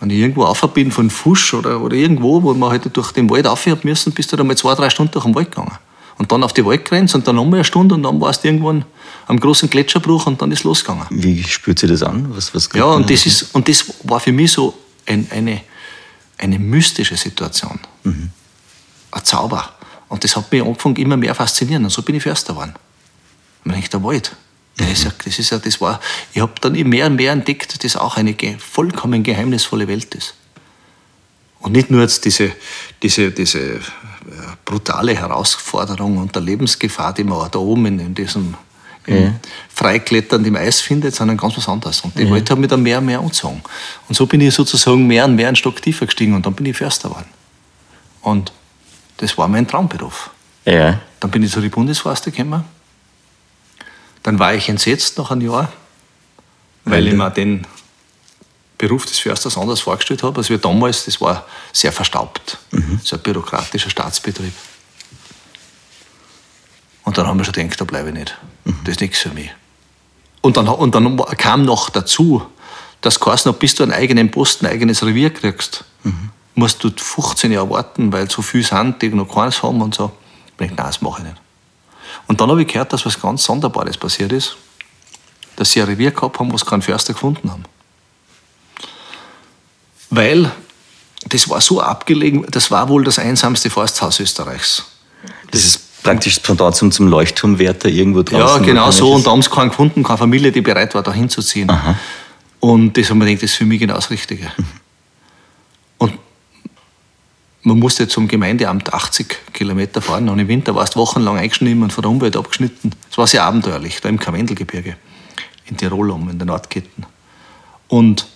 wenn 0.00 0.10
ich 0.10 0.18
irgendwo 0.18 0.44
auf 0.44 0.60
bin 0.74 0.90
von 0.90 1.10
Fusch 1.10 1.54
oder, 1.54 1.80
oder 1.80 1.94
irgendwo, 1.94 2.42
wo 2.42 2.52
man 2.54 2.70
halt 2.70 2.96
durch 2.96 3.12
den 3.12 3.30
Wald 3.30 3.46
aufhören 3.46 3.80
müssen, 3.84 4.12
bist 4.12 4.32
du 4.32 4.36
dann 4.36 4.46
mal 4.46 4.56
zwei, 4.56 4.74
drei 4.74 4.90
Stunden 4.90 5.12
durch 5.12 5.24
den 5.24 5.34
Wald 5.36 5.52
gegangen. 5.52 5.78
Und 6.18 6.32
dann 6.32 6.42
auf 6.42 6.52
die 6.52 6.64
Waldgrenze 6.64 7.16
und 7.16 7.28
dann 7.28 7.36
nochmal 7.36 7.58
eine 7.58 7.64
Stunde 7.64 7.94
und 7.94 8.02
dann 8.02 8.20
warst 8.20 8.42
du 8.42 8.48
irgendwann 8.48 8.84
am 9.28 9.38
großen 9.38 9.70
Gletscherbruch 9.70 10.26
und 10.26 10.42
dann 10.42 10.50
ist 10.50 10.64
losgegangen. 10.64 11.06
Wie 11.10 11.44
spürt 11.44 11.78
sich 11.78 11.88
das 11.88 12.02
an? 12.02 12.26
Was, 12.30 12.52
was 12.52 12.68
ja, 12.74 12.86
und 12.86 13.08
das, 13.08 13.24
ist, 13.24 13.54
und 13.54 13.68
das 13.68 13.84
war 14.02 14.18
für 14.18 14.32
mich 14.32 14.50
so 14.50 14.74
ein, 15.06 15.28
eine, 15.30 15.60
eine 16.38 16.58
mystische 16.58 17.16
Situation. 17.16 17.78
Mhm. 18.04 18.30
Ein 19.10 19.24
Zauber. 19.24 19.74
Und 20.08 20.24
das 20.24 20.36
hat 20.36 20.50
mich 20.50 20.62
angefangen 20.62 20.96
immer 20.96 21.16
mehr 21.16 21.34
faszinieren. 21.34 21.84
Und 21.84 21.90
so 21.90 22.02
bin 22.02 22.14
ich 22.14 22.22
Förster 22.22 22.54
geworden. 22.54 22.74
Und 23.64 23.76
ich 23.76 23.90
der 23.90 24.02
Wald. 24.02 24.34
Der 24.78 24.90
ist 24.90 25.04
ja, 25.04 25.10
das 25.24 25.38
ist 25.38 25.50
ja, 25.50 25.58
das 25.58 25.80
war, 25.80 26.00
ich 26.32 26.40
habe 26.40 26.52
dann 26.60 26.72
mehr 26.72 27.06
und 27.06 27.16
mehr 27.16 27.32
entdeckt, 27.32 27.72
dass 27.72 27.78
das 27.80 27.96
auch 27.96 28.16
eine 28.16 28.36
vollkommen 28.58 29.22
geheimnisvolle 29.22 29.88
Welt 29.88 30.14
ist. 30.14 30.34
Und 31.58 31.72
nicht 31.72 31.90
nur 31.90 32.02
jetzt 32.02 32.24
diese, 32.24 32.52
diese, 33.02 33.32
diese 33.32 33.58
äh, 33.58 33.80
brutale 34.64 35.16
Herausforderung 35.16 36.18
und 36.18 36.34
der 36.34 36.42
Lebensgefahr, 36.42 37.12
die 37.12 37.24
man 37.24 37.50
da 37.50 37.58
oben 37.58 37.86
in, 37.86 37.98
in 37.98 38.14
diesem 38.14 38.54
ja. 39.08 39.34
Freikletternd 39.74 40.46
im 40.46 40.56
Eis 40.56 40.80
findet, 40.80 41.14
sondern 41.14 41.36
ganz 41.36 41.56
was 41.56 41.68
anderes. 41.68 42.00
Und 42.00 42.18
die. 42.18 42.30
Welt 42.30 42.50
hat 42.50 42.58
mich 42.58 42.68
dann 42.68 42.82
mehr 42.82 42.98
und 42.98 43.06
mehr 43.06 43.20
angezogen. 43.20 43.62
Und 44.08 44.14
so 44.14 44.26
bin 44.26 44.40
ich 44.40 44.54
sozusagen 44.54 45.06
mehr 45.06 45.24
und 45.24 45.36
mehr 45.36 45.48
einen 45.48 45.56
Stock 45.56 45.80
tiefer 45.80 46.06
gestiegen 46.06 46.34
und 46.34 46.44
dann 46.44 46.54
bin 46.54 46.66
ich 46.66 46.76
Förster 46.76 47.08
geworden. 47.08 47.28
Und 48.22 48.52
das 49.18 49.36
war 49.38 49.48
mein 49.48 49.66
Traumberuf. 49.66 50.30
Ja. 50.64 51.00
Dann 51.20 51.30
bin 51.30 51.42
ich 51.42 51.50
zu 51.50 51.60
den 51.60 51.70
Bundesforste 51.70 52.30
gekommen. 52.30 52.64
Dann 54.22 54.38
war 54.38 54.54
ich 54.54 54.68
entsetzt 54.68 55.16
nach 55.18 55.30
einem 55.30 55.42
Jahr, 55.42 55.72
weil 56.84 57.04
ja. 57.04 57.12
ich 57.12 57.16
mir 57.16 57.30
den 57.30 57.66
Beruf 58.76 59.06
des 59.06 59.18
Försters 59.18 59.58
anders 59.58 59.80
vorgestellt 59.80 60.22
habe. 60.22 60.38
Also 60.38 60.50
wir 60.50 60.58
damals, 60.58 61.04
das 61.04 61.20
war 61.20 61.46
sehr 61.72 61.92
verstaubt. 61.92 62.58
Mhm. 62.70 63.00
So 63.02 63.16
ein 63.16 63.22
bürokratischer 63.22 63.90
Staatsbetrieb. 63.90 64.52
Und 67.04 67.16
dann 67.18 67.26
haben 67.26 67.38
wir 67.38 67.44
schon 67.44 67.54
gedacht, 67.54 67.80
da 67.80 67.84
bleibe 67.84 68.08
ich 68.08 68.14
nicht. 68.14 68.38
Das 68.84 68.92
ist 68.92 69.00
nichts 69.00 69.18
für 69.18 69.30
mich. 69.30 69.50
Und 70.40 70.56
dann, 70.56 70.68
und 70.68 70.94
dann 70.94 71.16
kam 71.36 71.62
noch 71.62 71.90
dazu, 71.90 72.42
dass 73.00 73.18
du 73.18 73.52
bis 73.54 73.74
du 73.74 73.82
einen 73.82 73.92
eigenen 73.92 74.30
Posten, 74.30 74.66
ein 74.66 74.72
eigenes 74.72 75.02
Revier 75.02 75.32
kriegst, 75.32 75.84
mhm. 76.04 76.30
musst 76.54 76.82
du 76.82 76.90
15 76.90 77.52
Jahre 77.52 77.70
warten, 77.70 78.12
weil 78.12 78.30
so 78.30 78.42
viele 78.42 78.64
sind, 78.64 79.00
die 79.02 79.08
noch 79.08 79.32
keines 79.32 79.62
haben 79.62 79.80
und 79.80 79.94
so. 79.94 80.12
Ich 80.46 80.52
denke, 80.58 80.74
nein, 80.74 80.86
das 80.86 81.00
mache 81.00 81.22
ich 81.22 81.28
nicht. 81.28 81.40
Und 82.26 82.40
dann 82.40 82.50
habe 82.50 82.62
ich 82.62 82.68
gehört, 82.68 82.92
dass 82.92 83.06
was 83.06 83.20
ganz 83.20 83.44
Sonderbares 83.44 83.96
passiert 83.96 84.32
ist, 84.32 84.56
dass 85.56 85.72
sie 85.72 85.80
ein 85.80 85.88
Revier 85.88 86.10
gehabt 86.10 86.38
haben, 86.38 86.52
wo 86.52 86.58
sie 86.58 86.64
keinen 86.64 86.82
Förster 86.82 87.12
gefunden 87.12 87.50
haben. 87.50 87.64
Weil 90.10 90.50
das 91.26 91.48
war 91.48 91.60
so 91.60 91.80
abgelegen, 91.80 92.46
das 92.50 92.70
war 92.70 92.88
wohl 92.88 93.04
das 93.04 93.18
einsamste 93.18 93.70
Forsthaus 93.70 94.20
Österreichs. 94.20 94.84
Das, 95.50 95.62
das 95.62 95.64
ist 95.64 95.87
praktisch 96.08 96.38
Pendant 96.38 96.74
zum, 96.74 96.90
zum 96.90 97.08
Leuchtturmwärter 97.08 97.88
irgendwo 97.88 98.22
draußen. 98.22 98.64
Ja, 98.64 98.66
genau 98.66 98.90
so. 98.90 99.12
Und 99.12 99.26
da 99.26 99.30
haben 99.30 99.42
sie 99.42 99.50
keinen 99.50 99.68
gefunden, 99.68 100.02
keine 100.02 100.16
Familie, 100.16 100.50
die 100.50 100.62
bereit 100.62 100.94
war, 100.94 101.02
da 101.02 101.12
hinzuziehen. 101.12 101.68
Aha. 101.68 101.96
Und 102.60 102.96
das 102.96 103.10
haben 103.10 103.18
wir 103.18 103.26
gedacht, 103.26 103.42
das 103.42 103.50
ist 103.50 103.56
für 103.56 103.66
mich 103.66 103.78
genau 103.78 103.94
das 103.94 104.10
Richtige. 104.10 104.44
Mhm. 104.56 104.64
Und 105.98 106.12
man 107.62 107.78
musste 107.78 108.08
zum 108.08 108.26
Gemeindeamt 108.26 108.92
80 108.92 109.52
Kilometer 109.52 110.00
fahren 110.00 110.30
und 110.30 110.38
im 110.38 110.48
Winter 110.48 110.74
warst 110.74 110.94
du 110.94 111.00
wochenlang 111.00 111.36
eingeschnitten 111.36 111.82
und 111.82 111.92
von 111.92 112.00
der 112.00 112.10
Umwelt 112.10 112.36
abgeschnitten. 112.36 112.90
Es 113.10 113.18
war 113.18 113.26
sehr 113.26 113.44
abenteuerlich, 113.44 114.00
da 114.00 114.08
im 114.08 114.18
Karwendelgebirge, 114.18 114.96
in 115.66 115.76
Tirol 115.76 116.10
um, 116.10 116.30
in 116.30 116.38
den 116.38 116.48
Nordketten. 116.48 117.04
Und 117.88 118.26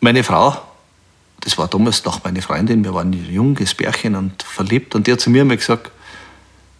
meine 0.00 0.24
Frau, 0.24 0.56
das 1.40 1.56
war 1.56 1.68
damals 1.68 2.04
noch 2.04 2.24
meine 2.24 2.42
Freundin, 2.42 2.82
wir 2.82 2.94
waren 2.94 3.10
ein 3.10 3.32
junges 3.32 3.74
Bärchen 3.74 4.16
und 4.16 4.42
verliebt, 4.42 4.96
und 4.96 5.06
die 5.06 5.12
hat 5.12 5.20
zu 5.20 5.30
mir 5.30 5.44
mal 5.44 5.56
gesagt, 5.56 5.92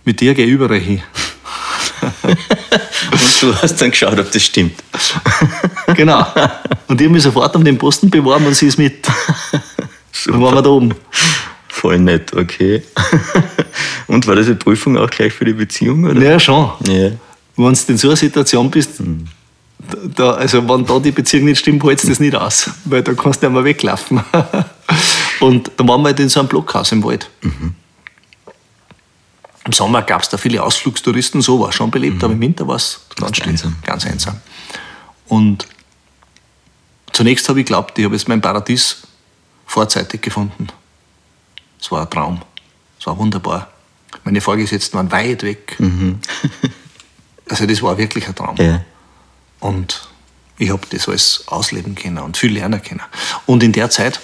mit 0.04 0.20
dir 0.20 0.34
gehe 0.34 0.46
ich 0.46 0.52
überall 0.52 0.78
hin. 0.80 1.02
und 2.22 3.42
du 3.42 3.54
hast 3.54 3.80
dann 3.80 3.90
geschaut, 3.90 4.18
ob 4.18 4.30
das 4.30 4.42
stimmt. 4.42 4.74
genau. 5.94 6.26
Und 6.88 7.00
ich 7.00 7.06
habe 7.06 7.14
mich 7.14 7.22
sofort 7.22 7.54
um 7.56 7.64
den 7.64 7.78
Posten 7.78 8.10
beworben 8.10 8.46
und 8.46 8.54
sie 8.54 8.66
ist 8.66 8.78
mit. 8.78 9.06
Super. 10.12 10.32
Dann 10.32 10.42
waren 10.42 10.54
wir 10.54 10.62
da 10.62 10.70
oben. 10.70 10.94
Voll 11.68 11.98
nett, 11.98 12.32
okay. 12.34 12.82
Und 14.06 14.26
war 14.26 14.36
das 14.36 14.46
eine 14.46 14.56
Prüfung 14.56 14.96
auch 14.98 15.10
gleich 15.10 15.32
für 15.32 15.44
die 15.44 15.52
Beziehung? 15.52 16.04
Oder? 16.04 16.20
Ja, 16.20 16.38
schon. 16.38 16.70
Ja. 16.86 17.10
Wenn 17.56 17.74
du 17.74 17.80
in 17.88 17.98
so 17.98 18.08
einer 18.08 18.16
Situation 18.16 18.70
bist, 18.70 19.00
mhm. 19.00 19.26
da, 20.14 20.32
also 20.32 20.68
wenn 20.68 20.84
da 20.86 20.98
die 20.98 21.12
Beziehung 21.12 21.46
nicht 21.46 21.60
stimmt, 21.60 21.82
hältst 21.84 22.04
du 22.04 22.08
das 22.08 22.20
nicht 22.20 22.34
aus, 22.34 22.70
weil 22.84 23.02
da 23.02 23.14
kannst 23.14 23.42
du 23.42 23.46
nicht 23.46 23.54
mehr 23.54 23.64
weglaufen. 23.64 24.20
Und 25.40 25.70
dann 25.76 25.88
waren 25.88 26.02
wir 26.02 26.08
halt 26.08 26.20
in 26.20 26.28
so 26.28 26.40
einem 26.40 26.48
Blockhaus 26.48 26.92
im 26.92 27.02
Wald. 27.02 27.28
Mhm. 27.42 27.74
Im 29.64 29.72
Sommer 29.72 30.02
gab 30.02 30.22
es 30.22 30.28
da 30.28 30.36
viele 30.36 30.62
Ausflugstouristen, 30.62 31.40
so 31.40 31.60
war 31.60 31.68
es 31.68 31.76
schon 31.76 31.90
belebt, 31.90 32.16
mhm. 32.16 32.24
aber 32.24 32.32
im 32.32 32.40
Winter 32.40 32.66
war 32.66 32.76
es 32.76 33.00
ganz 33.16 33.36
still, 33.36 33.50
einsam. 33.50 33.76
ganz 33.84 34.04
einsam. 34.04 34.40
Und 35.28 35.66
zunächst 37.12 37.48
habe 37.48 37.60
ich 37.60 37.66
geglaubt, 37.66 37.98
ich 37.98 38.04
habe 38.04 38.14
jetzt 38.14 38.28
mein 38.28 38.40
Paradies 38.40 39.02
vorzeitig 39.66 40.20
gefunden. 40.20 40.68
Es 41.80 41.90
war 41.90 42.02
ein 42.02 42.10
Traum. 42.10 42.42
Es 42.98 43.06
war 43.06 43.16
wunderbar. 43.18 43.70
Meine 44.24 44.40
Vorgesetzten 44.40 44.96
waren 44.96 45.10
weit 45.10 45.42
weg. 45.42 45.76
Mhm. 45.78 46.20
also 47.48 47.66
das 47.66 47.82
war 47.82 47.96
wirklich 47.98 48.26
ein 48.28 48.34
Traum. 48.34 48.56
Ja. 48.56 48.84
Und 49.60 50.08
ich 50.58 50.70
habe 50.70 50.86
das 50.90 51.08
alles 51.08 51.44
ausleben 51.46 51.94
können 51.94 52.18
und 52.18 52.36
viel 52.36 52.52
lernen 52.52 52.82
können. 52.82 53.00
Und 53.46 53.62
in 53.62 53.72
der 53.72 53.90
Zeit 53.90 54.20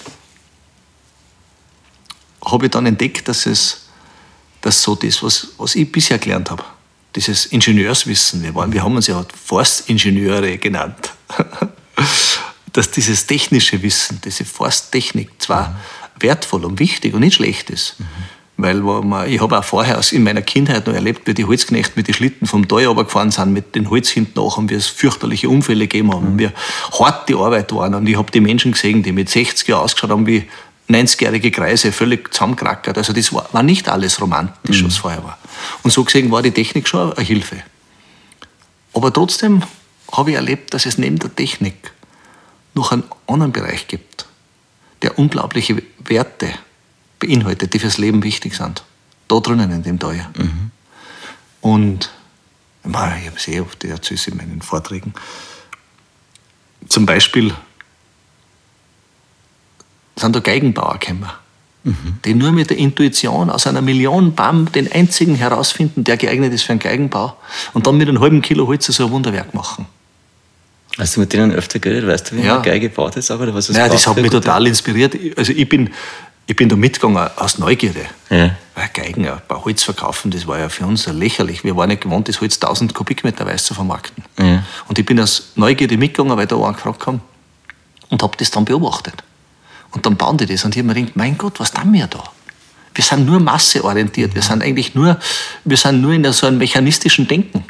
habe 2.45 2.65
ich 2.65 2.71
dann 2.71 2.85
entdeckt, 2.85 3.27
dass 3.27 3.45
es 3.45 3.88
dass 4.61 4.81
so 4.81 4.95
das, 4.95 5.23
was, 5.23 5.49
was 5.57 5.75
ich 5.75 5.91
bisher 5.91 6.17
gelernt 6.17 6.51
habe, 6.51 6.63
dieses 7.15 7.47
Ingenieurswissen, 7.47 8.43
wir, 8.43 8.53
waren, 8.55 8.71
wir 8.71 8.83
haben 8.83 8.95
uns 8.95 9.07
ja 9.07 9.25
Forstingenieure 9.45 10.57
genannt, 10.57 11.11
dass 12.73 12.91
dieses 12.91 13.25
technische 13.25 13.81
Wissen, 13.81 14.21
diese 14.23 14.45
Forsttechnik 14.45 15.29
zwar 15.39 15.69
mhm. 15.69 15.75
wertvoll 16.19 16.65
und 16.65 16.79
wichtig 16.79 17.13
und 17.13 17.21
nicht 17.21 17.35
schlecht 17.35 17.71
ist, 17.71 17.95
mhm. 17.99 18.05
weil 18.57 18.75
man, 18.75 19.27
ich 19.27 19.41
habe 19.41 19.57
auch 19.57 19.63
vorher 19.63 19.99
in 20.11 20.23
meiner 20.23 20.43
Kindheit 20.43 20.85
noch 20.85 20.93
erlebt, 20.93 21.25
wie 21.25 21.33
die 21.33 21.45
Holzknechte 21.45 21.93
mit 21.95 22.07
den 22.07 22.13
Schlitten 22.13 22.45
vom 22.45 22.67
Tal 22.67 22.93
gefahren 22.93 23.31
sind, 23.31 23.53
mit 23.53 23.75
dem 23.75 23.89
Holz 23.89 24.09
hinten 24.09 24.39
nach 24.39 24.57
und 24.57 24.69
wir 24.69 24.77
es 24.77 24.87
fürchterliche 24.87 25.49
Unfälle 25.49 25.87
gegeben 25.87 26.13
haben, 26.13 26.33
mhm. 26.33 26.39
wir 26.39 26.53
hart 26.99 27.27
die 27.27 27.35
Arbeit 27.35 27.73
waren 27.73 27.95
und 27.95 28.07
ich 28.07 28.17
habe 28.17 28.31
die 28.31 28.41
Menschen 28.41 28.73
gesehen, 28.73 29.01
die 29.01 29.13
mit 29.13 29.29
60 29.29 29.67
Jahren 29.67 29.83
ausgeschaut 29.83 30.11
haben 30.11 30.27
wie 30.27 30.47
90-jährige 30.89 31.51
Kreise, 31.51 31.91
völlig 31.91 32.33
zusammenkrackert. 32.33 32.97
Also 32.97 33.13
das 33.13 33.31
war, 33.31 33.47
war 33.51 33.63
nicht 33.63 33.87
alles 33.89 34.19
romantisch, 34.19 34.81
mhm. 34.81 34.87
was 34.87 34.97
vorher 34.97 35.23
war. 35.23 35.37
Und 35.83 35.91
so 35.91 36.03
gesehen 36.03 36.31
war 36.31 36.41
die 36.41 36.51
Technik 36.51 36.87
schon 36.87 37.13
eine 37.13 37.25
Hilfe. 37.25 37.57
Aber 38.93 39.13
trotzdem 39.13 39.63
habe 40.11 40.31
ich 40.31 40.35
erlebt, 40.35 40.73
dass 40.73 40.85
es 40.85 40.97
neben 40.97 41.19
der 41.19 41.33
Technik 41.35 41.91
noch 42.73 42.91
einen 42.91 43.03
anderen 43.27 43.51
Bereich 43.51 43.87
gibt, 43.87 44.25
der 45.01 45.19
unglaubliche 45.19 45.81
Werte 45.99 46.53
beinhaltet, 47.19 47.73
die 47.73 47.79
fürs 47.79 47.97
Leben 47.97 48.23
wichtig 48.23 48.55
sind. 48.55 48.83
Da 49.27 49.39
drinnen 49.39 49.71
in 49.71 49.83
dem 49.83 49.99
Tal. 49.99 50.15
Mhm. 50.35 50.71
Und 51.61 52.09
ich 52.83 52.95
habe 52.95 53.35
es 53.35 53.47
eh 53.47 53.59
oft 53.59 53.83
erzählt 53.83 54.27
in 54.27 54.37
meinen 54.37 54.61
Vorträgen. 54.61 55.13
Zum 56.87 57.05
Beispiel 57.05 57.53
sind 60.19 60.35
da 60.35 60.39
Geigenbauer 60.39 60.97
gekommen, 60.99 61.29
mhm. 61.83 62.19
die 62.25 62.33
nur 62.33 62.51
mit 62.51 62.69
der 62.69 62.77
Intuition 62.77 63.49
aus 63.49 63.67
einer 63.67 63.81
Million 63.81 64.35
Baum 64.35 64.71
den 64.71 64.91
einzigen 64.91 65.35
herausfinden, 65.35 66.03
der 66.03 66.17
geeignet 66.17 66.53
ist 66.53 66.63
für 66.63 66.71
einen 66.71 66.79
Geigenbau 66.79 67.35
und 67.73 67.87
dann 67.87 67.97
mit 67.97 68.09
einem 68.09 68.19
halben 68.19 68.41
Kilo 68.41 68.67
Holz 68.67 68.85
so 68.85 69.05
ein 69.05 69.11
Wunderwerk 69.11 69.53
machen. 69.53 69.85
Hast 70.97 71.15
du 71.15 71.21
mit 71.21 71.31
denen 71.31 71.51
öfter 71.53 71.79
geredet? 71.79 72.09
Weißt 72.09 72.31
du, 72.31 72.37
wie 72.37 72.41
ja. 72.41 72.55
eine 72.55 72.63
Geige 72.63 72.89
gebaut 72.89 73.15
ist? 73.15 73.31
Oder 73.31 73.53
was 73.53 73.69
naja, 73.69 73.87
das 73.87 74.05
hat 74.05 74.17
mich 74.17 74.31
total 74.31 74.67
inspiriert. 74.67 75.15
Also 75.37 75.53
ich 75.53 75.69
bin, 75.69 75.91
ich 76.45 76.55
bin 76.55 76.67
da 76.67 76.75
mitgegangen 76.75 77.29
aus 77.37 77.57
Neugierde. 77.57 78.01
Ja. 78.29 78.55
Weil 78.75 78.89
Geigen, 78.93 79.27
ein 79.27 79.37
paar 79.47 79.63
Holz 79.63 79.83
verkaufen, 79.83 80.31
das 80.31 80.45
war 80.45 80.59
ja 80.59 80.67
für 80.67 80.85
uns 80.85 81.07
lächerlich. 81.07 81.63
Wir 81.63 81.77
waren 81.77 81.89
nicht 81.89 82.01
gewohnt, 82.01 82.27
das 82.27 82.41
Holz 82.41 82.55
1000 82.55 82.93
Kubikmeter 82.93 83.45
weiß 83.45 83.63
zu 83.65 83.73
vermarkten. 83.73 84.23
Ja. 84.37 84.63
Und 84.87 84.99
ich 84.99 85.05
bin 85.05 85.19
aus 85.19 85.53
Neugierde 85.55 85.95
mitgegangen, 85.97 86.35
weil 86.37 86.47
da 86.47 86.57
einen 86.57 86.73
gefragt 86.73 87.07
haben 87.07 87.21
und 88.09 88.21
habe 88.21 88.35
das 88.37 88.51
dann 88.51 88.65
beobachtet. 88.65 89.23
Und 89.91 90.05
dann 90.05 90.15
bauen 90.15 90.37
die 90.37 90.45
das. 90.45 90.63
Und 90.65 90.75
ich 90.75 90.79
habe 90.79 90.87
mir 90.87 90.93
gedacht, 90.95 91.15
mein 91.15 91.37
Gott, 91.37 91.59
was 91.59 91.71
tun 91.71 91.91
wir 91.93 92.07
da? 92.07 92.23
Wir 92.93 93.03
sind 93.03 93.25
nur 93.25 93.39
masseorientiert. 93.39 94.35
Wir 94.35 94.41
sind 94.41 94.63
eigentlich 94.63 94.93
nur, 94.95 95.19
wir 95.63 95.77
sind 95.77 96.01
nur 96.01 96.13
in 96.13 96.31
so 96.31 96.47
einem 96.47 96.57
mechanistischen 96.57 97.27
Denken. 97.27 97.63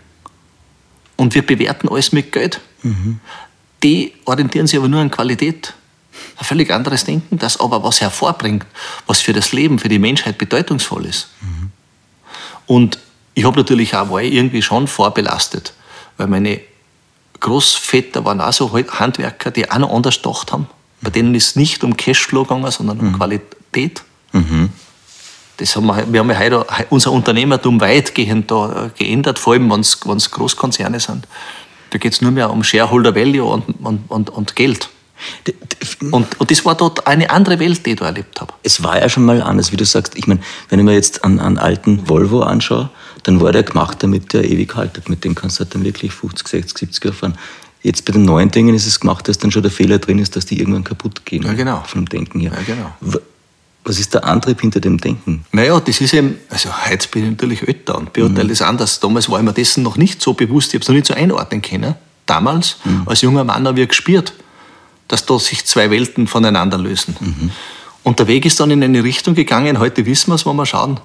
Und 1.15 1.35
wir 1.35 1.45
bewerten 1.45 1.89
alles 1.89 2.11
mit 2.11 2.31
Geld. 2.31 2.61
Mhm. 2.81 3.19
Die 3.83 4.13
orientieren 4.25 4.67
sich 4.67 4.77
aber 4.79 4.87
nur 4.87 5.01
an 5.01 5.11
Qualität. 5.11 5.73
Ein 6.37 6.45
völlig 6.45 6.71
anderes 6.71 7.05
Denken, 7.05 7.37
das 7.37 7.59
aber 7.59 7.83
was 7.83 8.01
hervorbringt, 8.01 8.65
was 9.07 9.21
für 9.21 9.33
das 9.33 9.51
Leben, 9.51 9.79
für 9.79 9.89
die 9.89 9.99
Menschheit 9.99 10.37
bedeutungsvoll 10.37 11.05
ist. 11.05 11.29
Mhm. 11.41 11.71
Und 12.65 12.99
ich 13.35 13.45
habe 13.45 13.57
natürlich 13.57 13.95
auch 13.95 14.09
war 14.09 14.21
irgendwie 14.21 14.61
schon 14.61 14.87
vorbelastet, 14.87 15.73
weil 16.17 16.27
meine 16.27 16.59
Großväter 17.39 18.25
waren 18.25 18.41
auch 18.41 18.53
so 18.53 18.73
Handwerker, 18.73 19.51
die 19.51 19.69
auch 19.69 19.77
noch 19.77 19.93
anders 19.93 20.21
gedacht 20.21 20.51
haben. 20.51 20.67
Bei 21.01 21.09
denen 21.09 21.33
ist 21.35 21.49
es 21.49 21.55
nicht 21.55 21.83
um 21.83 21.95
Cashflow 21.95 22.43
gegangen, 22.43 22.69
sondern 22.71 22.99
um 22.99 23.07
mhm. 23.07 23.13
Qualität. 23.13 24.03
Mhm. 24.33 24.69
Das 25.57 25.75
haben 25.75 25.87
wir, 25.87 26.11
wir 26.11 26.19
haben 26.21 26.29
ja 26.29 26.39
heute 26.39 26.65
unser 26.89 27.11
Unternehmertum 27.11 27.81
weitgehend 27.81 28.49
da 28.49 28.85
äh, 28.85 28.89
geändert, 28.97 29.39
vor 29.39 29.53
allem 29.53 29.69
wenn 29.69 29.81
es 29.81 29.99
Großkonzerne 30.31 30.99
sind. 30.99 31.27
Da 31.89 31.97
geht 31.97 32.13
es 32.13 32.21
nur 32.21 32.31
mehr 32.31 32.49
um 32.49 32.63
Shareholder 32.63 33.15
Value 33.15 33.43
und, 33.43 33.65
und, 33.83 34.09
und, 34.09 34.29
und 34.29 34.55
Geld. 34.55 34.89
Und, 36.11 36.39
und, 36.39 36.51
das 36.51 36.63
war 36.63 36.75
dort 36.75 37.05
eine 37.05 37.29
andere 37.29 37.59
Welt, 37.59 37.85
die 37.85 37.91
ich 37.91 37.97
da 37.97 38.05
erlebt 38.05 38.39
habe. 38.39 38.53
Es 38.63 38.83
war 38.83 38.99
ja 39.01 39.09
schon 39.09 39.25
mal 39.25 39.41
anders, 39.41 39.71
wie 39.71 39.75
du 39.75 39.83
sagst. 39.83 40.15
Ich 40.15 40.27
meine, 40.27 40.39
wenn 40.69 40.79
ich 40.79 40.85
mir 40.85 40.93
jetzt 40.93 41.25
einen, 41.25 41.39
einen 41.39 41.57
alten 41.57 42.07
Volvo 42.07 42.41
anschaue, 42.41 42.89
dann 43.23 43.41
war 43.41 43.51
der 43.51 43.63
gemacht, 43.63 44.01
damit 44.01 44.31
der 44.31 44.45
ewig 44.45 44.75
haltet. 44.75 45.09
Mit 45.09 45.25
dem 45.25 45.35
kannst 45.35 45.59
du 45.59 45.65
halt 45.65 45.75
dann 45.75 45.83
wirklich 45.83 46.13
50, 46.13 46.47
60, 46.47 46.77
70 46.77 47.03
Jahre 47.03 47.15
fahren. 47.17 47.37
Jetzt 47.81 48.05
bei 48.05 48.11
den 48.11 48.23
neuen 48.23 48.51
Dingen 48.51 48.75
ist 48.75 48.85
es 48.85 48.99
gemacht, 48.99 49.27
dass 49.27 49.37
dann 49.37 49.51
schon 49.51 49.61
der 49.61 49.71
Fehler 49.71 49.99
drin 49.99 50.19
ist, 50.19 50.35
dass 50.35 50.45
die 50.45 50.59
irgendwann 50.59 50.83
kaputt 50.83 51.25
gehen. 51.25 51.43
Ja, 51.43 51.53
genau. 51.53 51.83
Vom 51.87 52.05
Denken 52.07 52.39
her. 52.41 52.51
Ja, 52.53 52.75
genau. 52.75 53.19
Was 53.85 53.99
ist 53.99 54.13
der 54.13 54.25
Antrieb 54.25 54.59
hinter 54.59 54.81
dem 54.81 54.97
Denken? 54.97 55.45
Naja, 55.53 55.79
das 55.79 56.01
ist 56.01 56.13
eben, 56.13 56.37
also 56.49 56.69
heute 56.87 57.07
bin 57.07 57.23
ich 57.23 57.29
natürlich 57.31 57.67
älter 57.67 57.97
und 57.97 58.11
beurteile 58.11 58.43
mhm. 58.43 58.49
das 58.49 58.61
anders. 58.61 58.99
Damals 58.99 59.29
war 59.29 59.39
ich 59.39 59.45
mir 59.45 59.53
dessen 59.53 59.83
noch 59.83 59.95
nicht 59.95 60.21
so 60.21 60.33
bewusst, 60.33 60.69
ich 60.69 60.75
habe 60.75 60.81
es 60.81 60.87
noch 60.89 60.95
nicht 60.95 61.07
so 61.07 61.13
einordnen 61.13 61.61
können. 61.61 61.95
Damals, 62.25 62.77
mhm. 62.83 63.03
als 63.05 63.21
junger 63.21 63.45
Mann, 63.45 63.65
habe 63.65 63.81
ich 63.81 63.87
gespürt, 63.87 64.33
dass 65.07 65.25
da 65.25 65.39
sich 65.39 65.65
zwei 65.65 65.89
Welten 65.89 66.27
voneinander 66.27 66.77
lösen. 66.77 67.15
Mhm. 67.19 67.51
Und 68.03 68.19
der 68.19 68.27
Weg 68.27 68.45
ist 68.45 68.59
dann 68.59 68.71
in 68.71 68.83
eine 68.83 69.03
Richtung 69.03 69.35
gegangen, 69.35 69.79
heute 69.79 70.05
wissen 70.05 70.31
wir 70.31 70.35
es, 70.35 70.45
wenn 70.45 70.55
wir 70.55 70.65
schauen. 70.65 70.99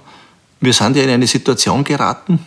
Wir 0.61 0.73
sind 0.73 0.97
ja 0.97 1.04
in 1.04 1.11
eine 1.11 1.26
Situation 1.26 1.85
geraten, 1.85 2.40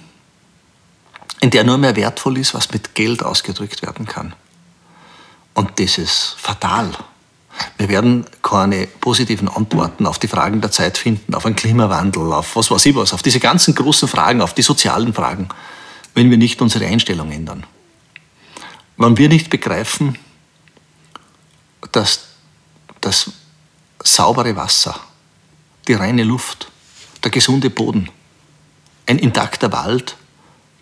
in 1.39 1.51
der 1.51 1.63
nur 1.63 1.77
mehr 1.77 1.95
wertvoll 1.95 2.37
ist, 2.37 2.53
was 2.53 2.71
mit 2.71 2.95
Geld 2.95 3.23
ausgedrückt 3.23 3.81
werden 3.81 4.05
kann. 4.05 4.33
Und 5.53 5.79
das 5.79 5.97
ist 5.97 6.35
fatal. 6.37 6.91
Wir 7.77 7.89
werden 7.89 8.25
keine 8.43 8.87
positiven 8.87 9.47
Antworten 9.47 10.05
auf 10.05 10.19
die 10.19 10.27
Fragen 10.27 10.61
der 10.61 10.71
Zeit 10.71 10.97
finden, 10.97 11.33
auf 11.33 11.45
einen 11.45 11.55
Klimawandel, 11.55 12.31
auf 12.33 12.55
was 12.55 12.69
weiß 12.69 12.85
ich 12.85 12.95
was, 12.95 13.13
auf 13.13 13.23
diese 13.23 13.39
ganzen 13.39 13.73
großen 13.73 14.07
Fragen, 14.07 14.41
auf 14.41 14.53
die 14.53 14.61
sozialen 14.61 15.13
Fragen, 15.13 15.49
wenn 16.13 16.29
wir 16.29 16.37
nicht 16.37 16.61
unsere 16.61 16.85
Einstellung 16.85 17.31
ändern. 17.31 17.65
Wenn 18.97 19.17
wir 19.17 19.29
nicht 19.29 19.49
begreifen, 19.49 20.17
dass 21.91 22.21
das 23.01 23.31
saubere 24.03 24.55
Wasser, 24.55 24.99
die 25.87 25.93
reine 25.93 26.23
Luft, 26.23 26.71
der 27.23 27.31
gesunde 27.31 27.69
Boden, 27.69 28.09
ein 29.05 29.19
intakter 29.19 29.71
Wald 29.71 30.17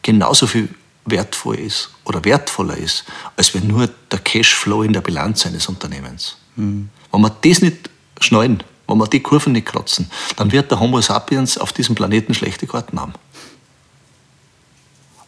genauso 0.06 0.46
viel 0.46 0.70
wertvoll 1.06 1.56
ist 1.56 1.90
oder 2.04 2.24
wertvoller 2.24 2.78
ist, 2.78 3.06
als 3.36 3.56
wenn 3.56 3.68
nur 3.68 3.90
der 4.12 4.20
Cashflow 4.20 4.84
in 4.84 4.94
der 4.94 5.02
Bilanz 5.02 5.48
eines 5.48 5.68
Unternehmens. 5.68 6.38
Mhm. 6.56 6.90
Wenn 7.12 7.22
wir 7.22 7.36
das 7.42 7.62
nicht 7.62 7.90
schneiden, 8.20 8.62
wenn 8.88 8.98
wir 9.00 9.08
die 9.08 9.20
Kurven 9.20 9.54
nicht 9.54 9.66
kratzen, 9.66 10.10
dann 10.36 10.52
wird 10.52 10.70
der 10.70 10.80
Homo 10.80 11.02
sapiens 11.02 11.58
auf 11.58 11.74
diesem 11.74 11.96
Planeten 11.96 12.36
schlechte 12.36 12.68
Karten 12.68 13.00
haben. 13.00 13.14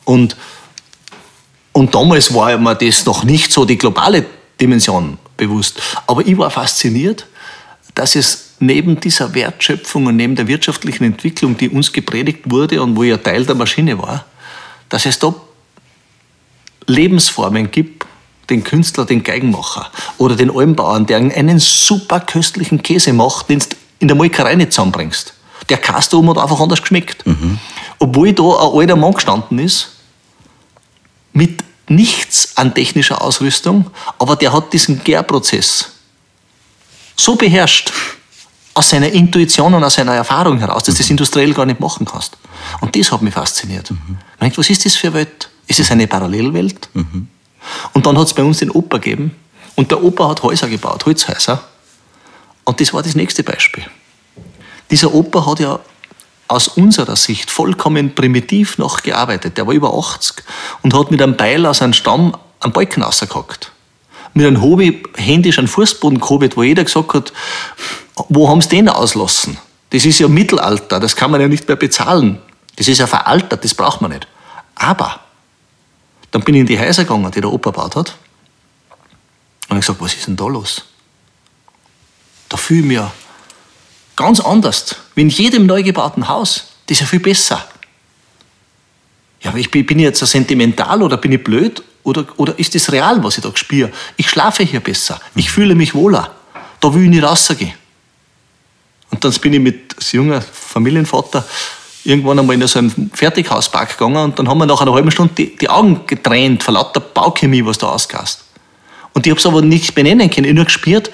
Und, 0.05 0.38
und 1.72 1.93
damals 1.96 2.34
war 2.34 2.55
mir 2.57 2.75
das 2.75 3.03
noch 3.05 3.24
nicht 3.24 3.51
so 3.51 3.65
die 3.65 3.79
globale 3.79 4.25
Dimension 4.62 5.17
bewusst. 5.38 5.81
Aber 6.05 6.25
ich 6.25 6.38
war 6.38 6.51
fasziniert, 6.51 7.25
dass 7.96 8.15
es 8.15 8.51
neben 8.60 9.00
dieser 9.00 9.34
Wertschöpfung 9.34 10.05
und 10.05 10.17
neben 10.17 10.36
der 10.36 10.48
wirtschaftlichen 10.48 11.03
Entwicklung, 11.03 11.57
die 11.57 11.69
uns 11.69 11.91
gepredigt 11.91 12.50
wurde 12.51 12.81
und 12.81 12.96
wo 12.96 13.03
ich 13.03 13.13
ein 13.13 13.24
Teil 13.24 13.43
der 13.43 13.55
Maschine 13.55 13.98
war, 13.98 14.25
dass 14.89 15.06
es 15.06 15.20
da 15.20 15.34
Lebensformen 16.86 17.72
gibt, 17.72 18.06
den 18.50 18.63
Künstler, 18.63 19.06
den 19.06 19.24
Geigenmacher 19.24 19.91
oder 20.17 20.36
den 20.36 20.56
Almbauern, 20.56 21.06
der 21.06 21.17
einen 21.17 21.60
super 21.60 22.22
köstlichen 22.22 22.82
Käse 22.82 23.12
macht, 23.13 23.50
den 23.50 23.60
du 23.60 23.65
in 24.00 24.08
der 24.08 24.15
Molkerei 24.15 24.56
nicht 24.56 24.74
zusammenbringst. 24.74 25.34
Der 25.70 25.77
Kastum 25.77 26.29
hat 26.29 26.38
einfach 26.38 26.60
anders 26.60 26.82
geschmeckt. 26.82 27.25
Mhm. 27.25 27.60
Obwohl 28.00 28.32
da 28.32 28.44
ein 28.44 28.79
alter 28.79 28.96
Mann 28.96 29.13
gestanden 29.13 29.60
ist, 29.60 29.89
mit 31.34 31.63
nichts 31.89 32.56
an 32.56 32.74
technischer 32.74 33.22
Ausrüstung, 33.22 33.89
aber 34.20 34.36
der 34.36 34.53
hat 34.53 34.72
diesen 34.74 35.03
Gärprozess 35.03 35.91
so 37.15 37.36
beherrscht, 37.36 37.91
aus 38.77 38.89
seiner 38.89 39.10
Intuition 39.12 39.74
und 39.74 39.84
aus 39.84 39.96
seiner 39.96 40.13
Erfahrung 40.13 40.60
heraus, 40.60 40.84
dass 40.84 40.93
du 40.93 41.01
das 41.01 41.10
industriell 41.10 41.51
gar 41.51 41.65
nicht 41.65 41.79
machen 41.79 42.05
kannst. 42.05 42.38
Und 42.79 42.96
das 42.96 43.12
hat 43.12 43.24
mich 43.24 43.34
fasziniert. 43.34 43.89
Mhm. 43.89 44.19
Ich 44.34 44.39
denke, 44.39 44.57
was 44.60 44.69
ist 44.69 44.86
das 44.86 44.96
für 44.96 45.07
eine 45.07 45.15
Welt? 45.15 45.50
Ist 45.65 45.79
es 45.79 45.89
eine 45.89 46.05
Parallelwelt? 46.05 46.88
Mhm. 46.93 47.27
Und 47.93 48.05
dann 48.05 48.15
hat 48.19 48.27
es 48.27 48.36
bei 48.36 48.43
uns 48.43 48.60
den 48.60 48.69
Opa 48.69 49.00
gegeben. 49.00 49.36
Und 49.74 49.89
der 49.89 50.03
Opa 50.03 50.29
hat 50.29 50.43
Häuser 50.43 50.67
gebaut, 50.67 51.07
Holzhäuser. 51.07 51.63
Und 52.65 52.79
das 52.79 52.93
war 52.93 53.01
das 53.01 53.15
nächste 53.15 53.41
Beispiel. 53.41 53.84
Dieser 54.91 55.12
Opa 55.12 55.48
hat 55.48 55.60
ja 55.60 55.79
aus 56.48 56.67
unserer 56.67 57.15
Sicht 57.15 57.50
vollkommen 57.50 58.13
primitiv 58.13 58.77
noch 58.77 59.01
gearbeitet. 59.01 59.57
Der 59.57 59.65
war 59.65 59.74
über 59.74 59.91
80 59.91 60.43
und 60.84 60.93
hat 60.93 61.10
mit 61.10 61.19
einem 61.19 61.36
Beil 61.36 61.65
aus 61.65 61.81
einem 61.81 61.93
Stamm 61.93 62.38
am 62.60 62.74
Balken 62.74 63.01
rausgehackt. 63.01 63.72
mit 64.36 64.46
einem 64.46 64.62
Hobby 64.62 65.01
händisch 65.15 65.57
einen 65.57 65.67
Fußboden 65.67 66.19
gehoben, 66.19 66.51
wo 66.53 66.62
jeder 66.62 66.84
gesagt 66.84 67.12
hat, 67.15 67.34
wo 68.29 68.50
haben 68.50 68.62
sie 68.62 68.69
den 68.69 68.89
auslassen? 68.89 69.57
Das 69.89 70.05
ist 70.05 70.19
ja 70.19 70.27
Mittelalter, 70.27 71.00
das 71.00 71.15
kann 71.15 71.31
man 71.31 71.41
ja 71.41 71.47
nicht 71.47 71.67
mehr 71.67 71.77
bezahlen. 71.77 72.39
Das 72.75 72.88
ist 72.88 73.00
ja 73.00 73.07
veraltet, 73.07 73.63
das 73.63 73.74
braucht 73.74 74.01
man 74.01 74.12
nicht. 74.12 74.27
Aber 74.75 75.19
dann 76.31 76.43
bin 76.43 76.55
ich 76.55 76.62
in 76.62 76.67
die 76.67 76.79
Häuser 76.79 77.03
gegangen, 77.03 77.31
die 77.31 77.41
der 77.41 77.51
Opa 77.51 77.71
gebaut 77.71 77.95
hat. 77.95 78.15
Und 79.69 79.77
ich 79.77 79.81
gesagt, 79.81 80.01
was 80.01 80.13
ist 80.13 80.27
denn 80.27 80.36
da 80.36 80.45
los? 80.45 80.83
Da 82.50 82.57
fühle 82.57 82.79
ich 82.81 82.86
mich 82.86 82.95
ja 82.95 83.12
ganz 84.15 84.39
anders, 84.39 84.95
wie 85.15 85.21
in 85.21 85.29
jedem 85.29 85.65
neu 85.65 85.83
gebauten 85.83 86.27
Haus. 86.27 86.67
Das 86.86 86.97
ist 86.97 87.01
ja 87.01 87.05
viel 87.07 87.19
besser. 87.19 87.65
Ja, 89.41 89.51
aber 89.51 89.59
ich 89.59 89.71
bin, 89.71 89.86
bin 89.86 90.00
ich 90.00 90.05
jetzt 90.05 90.19
so 90.19 90.25
sentimental 90.25 91.03
oder 91.03 91.17
bin 91.17 91.31
ich 91.31 91.43
blöd 91.43 91.83
oder, 92.03 92.25
oder 92.38 92.57
ist 92.57 92.74
das 92.74 92.91
real, 92.91 93.24
was 93.24 93.38
ich 93.38 93.43
da 93.43 93.51
spüre? 93.55 93.91
Ich 94.15 94.29
schlafe 94.29 94.63
hier 94.63 94.79
besser, 94.79 95.19
ich 95.36 95.51
fühle 95.51 95.75
mich 95.75 95.93
wohler. 95.93 96.33
Da 96.79 96.93
will 96.93 97.03
ich 97.03 97.09
nicht 97.09 97.24
rausgehen. 97.24 97.74
Und 99.17 99.24
dann 99.24 99.33
bin 99.41 99.53
ich 99.53 99.59
mit 99.59 99.95
als 99.95 100.12
junger 100.12 100.41
Familienvater 100.41 101.43
irgendwann 102.03 102.38
einmal 102.38 102.55
in 102.55 102.67
so 102.67 102.77
einen 102.77 103.09
Fertighauspark 103.12 103.97
gegangen 103.97 104.25
und 104.25 104.38
dann 104.38 104.47
haben 104.47 104.59
wir 104.59 104.67
nach 104.67 104.79
einer 104.79 104.93
halben 104.93 105.09
Stunde 105.09 105.33
die, 105.33 105.55
die 105.55 105.67
Augen 105.67 106.01
getränt 106.05 106.62
vor 106.62 106.75
lauter 106.75 107.00
Bauchemie, 107.00 107.65
was 107.65 107.79
da 107.79 107.89
ausgast. 107.89 108.43
Und 109.13 109.25
ich 109.25 109.31
habe 109.31 109.39
es 109.39 109.45
aber 109.47 109.63
nicht 109.63 109.95
benennen 109.95 110.29
können. 110.29 110.45
Ich 110.45 110.50
habe 110.50 110.53
nur 110.57 110.65
gespürt, 110.65 111.09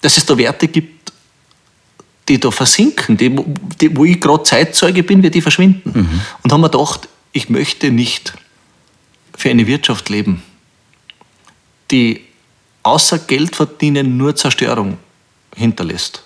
dass 0.00 0.16
es 0.16 0.26
da 0.26 0.36
Werte 0.36 0.66
gibt, 0.66 1.12
die 2.28 2.40
da 2.40 2.50
versinken, 2.50 3.16
die, 3.16 3.36
die, 3.80 3.96
wo 3.96 4.04
ich 4.04 4.20
gerade 4.20 4.42
Zeitzeuge 4.42 5.04
bin, 5.04 5.22
wie 5.22 5.30
die 5.30 5.40
verschwinden. 5.40 5.92
Mhm. 5.94 6.20
Und 6.42 6.52
haben 6.52 6.62
mir 6.62 6.68
gedacht, 6.68 7.08
ich 7.30 7.48
möchte 7.48 7.92
nicht 7.92 8.34
für 9.36 9.50
eine 9.50 9.68
Wirtschaft 9.68 10.08
leben, 10.08 10.42
die 11.92 12.22
außer 12.82 13.20
Geld 13.20 13.54
verdienen 13.54 14.16
nur 14.16 14.34
Zerstörung 14.34 14.98
hinterlässt. 15.54 16.25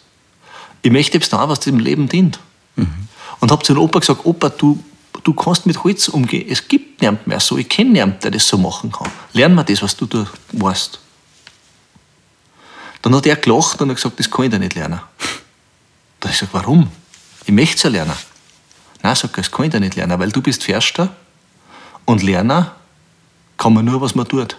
Ich 0.82 0.90
möchte 0.90 1.18
jetzt 1.18 1.32
da, 1.32 1.48
was 1.48 1.60
dem 1.60 1.78
Leben 1.78 2.08
dient. 2.08 2.38
Mhm. 2.76 3.08
Und 3.40 3.50
habe 3.50 3.62
zu 3.64 3.74
dem 3.74 3.82
Opa 3.82 3.98
gesagt, 3.98 4.24
Opa, 4.24 4.48
du, 4.48 4.82
du 5.24 5.34
kannst 5.34 5.66
mit 5.66 5.82
Holz 5.84 6.08
umgehen. 6.08 6.46
Es 6.50 6.68
gibt 6.68 7.00
niemand 7.00 7.26
mehr 7.26 7.40
so. 7.40 7.58
Ich 7.58 7.68
kenne 7.68 7.90
niemanden, 7.90 8.20
der 8.22 8.30
das 8.30 8.46
so 8.46 8.58
machen 8.58 8.92
kann. 8.92 9.10
Lern 9.32 9.54
mir 9.54 9.64
das, 9.64 9.82
was 9.82 9.96
du 9.96 10.06
da 10.06 10.26
weißt. 10.52 10.98
Dann 13.02 13.14
hat 13.14 13.26
er 13.26 13.36
gelacht 13.36 13.80
und 13.80 13.88
hat 13.88 13.96
gesagt, 13.96 14.18
das 14.18 14.30
kann 14.30 14.46
ich 14.46 14.50
da 14.50 14.58
nicht 14.58 14.74
lernen. 14.74 15.00
Da 16.20 16.28
habe 16.28 16.34
ich 16.34 16.40
gesagt, 16.40 16.52
warum? 16.52 16.90
Ich 17.46 17.52
möchte 17.52 17.76
es 17.76 17.82
ja 17.82 17.90
lernen. 17.90 18.12
Nein, 19.02 19.14
sagt 19.14 19.38
er, 19.38 19.42
das 19.42 19.50
kann 19.50 19.66
ich 19.66 19.72
da 19.72 19.80
nicht 19.80 19.96
lernen, 19.96 20.18
weil 20.18 20.30
du 20.30 20.42
bist 20.42 20.64
Förster 20.64 21.14
und 22.04 22.22
Lerner 22.22 22.76
kann 23.56 23.72
man 23.72 23.84
nur, 23.84 24.00
was 24.00 24.14
man 24.14 24.28
tut. 24.28 24.56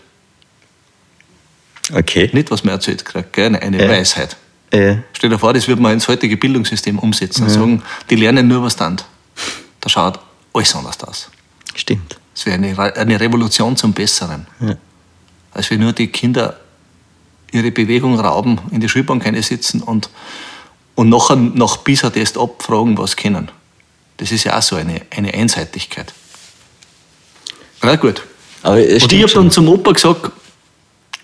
Okay. 1.93 2.29
Nicht, 2.33 2.49
was 2.49 2.63
man 2.63 2.73
erzählt 2.73 3.05
kriegt, 3.05 3.33
gell? 3.33 3.55
eine 3.55 3.81
ja. 3.81 3.89
Weisheit. 3.89 4.37
Ja. 4.73 4.97
Stell 5.13 5.29
dir 5.29 5.39
vor, 5.39 5.53
das 5.53 5.67
würde 5.67 5.81
man 5.81 5.93
ins 5.93 6.07
heutige 6.07 6.37
Bildungssystem 6.37 6.97
umsetzen 6.99 7.43
und 7.43 7.49
ja. 7.49 7.55
sagen, 7.55 7.83
die 8.09 8.15
lernen 8.15 8.47
nur, 8.47 8.63
was 8.63 8.75
dann. 8.75 8.97
Da 9.81 9.89
schaut 9.89 10.19
alles 10.53 10.75
anders 10.75 11.03
aus. 11.03 11.29
Stimmt. 11.75 12.17
Es 12.33 12.45
wäre 12.45 12.55
eine, 12.55 12.95
eine 12.95 13.19
Revolution 13.19 13.75
zum 13.75 13.93
Besseren. 13.93 14.47
Ja. 14.59 14.75
Als 15.53 15.69
wir 15.69 15.77
nur 15.77 15.91
die 15.91 16.07
Kinder 16.07 16.57
ihre 17.51 17.71
Bewegung 17.71 18.19
rauben, 18.19 18.59
in 18.71 18.79
die 18.79 18.87
Schulbank 18.87 19.23
sitzen 19.43 19.81
und, 19.81 20.09
und 20.95 21.09
nachher 21.09 21.35
nach 21.35 21.83
PISA-Test 21.83 22.37
abfragen, 22.37 22.97
was 22.97 23.15
kennen. 23.15 23.51
Das 24.17 24.31
ist 24.31 24.45
ja 24.45 24.57
auch 24.57 24.61
so 24.61 24.77
eine, 24.77 25.01
eine 25.09 25.33
Einseitigkeit. 25.33 26.13
Na 27.81 27.95
gut. 27.95 28.23
Aber 28.63 28.75
und 28.75 29.11
ich 29.11 29.23
habe 29.23 29.33
dann 29.33 29.51
zum 29.51 29.67
Opa 29.67 29.91
gesagt, 29.91 30.31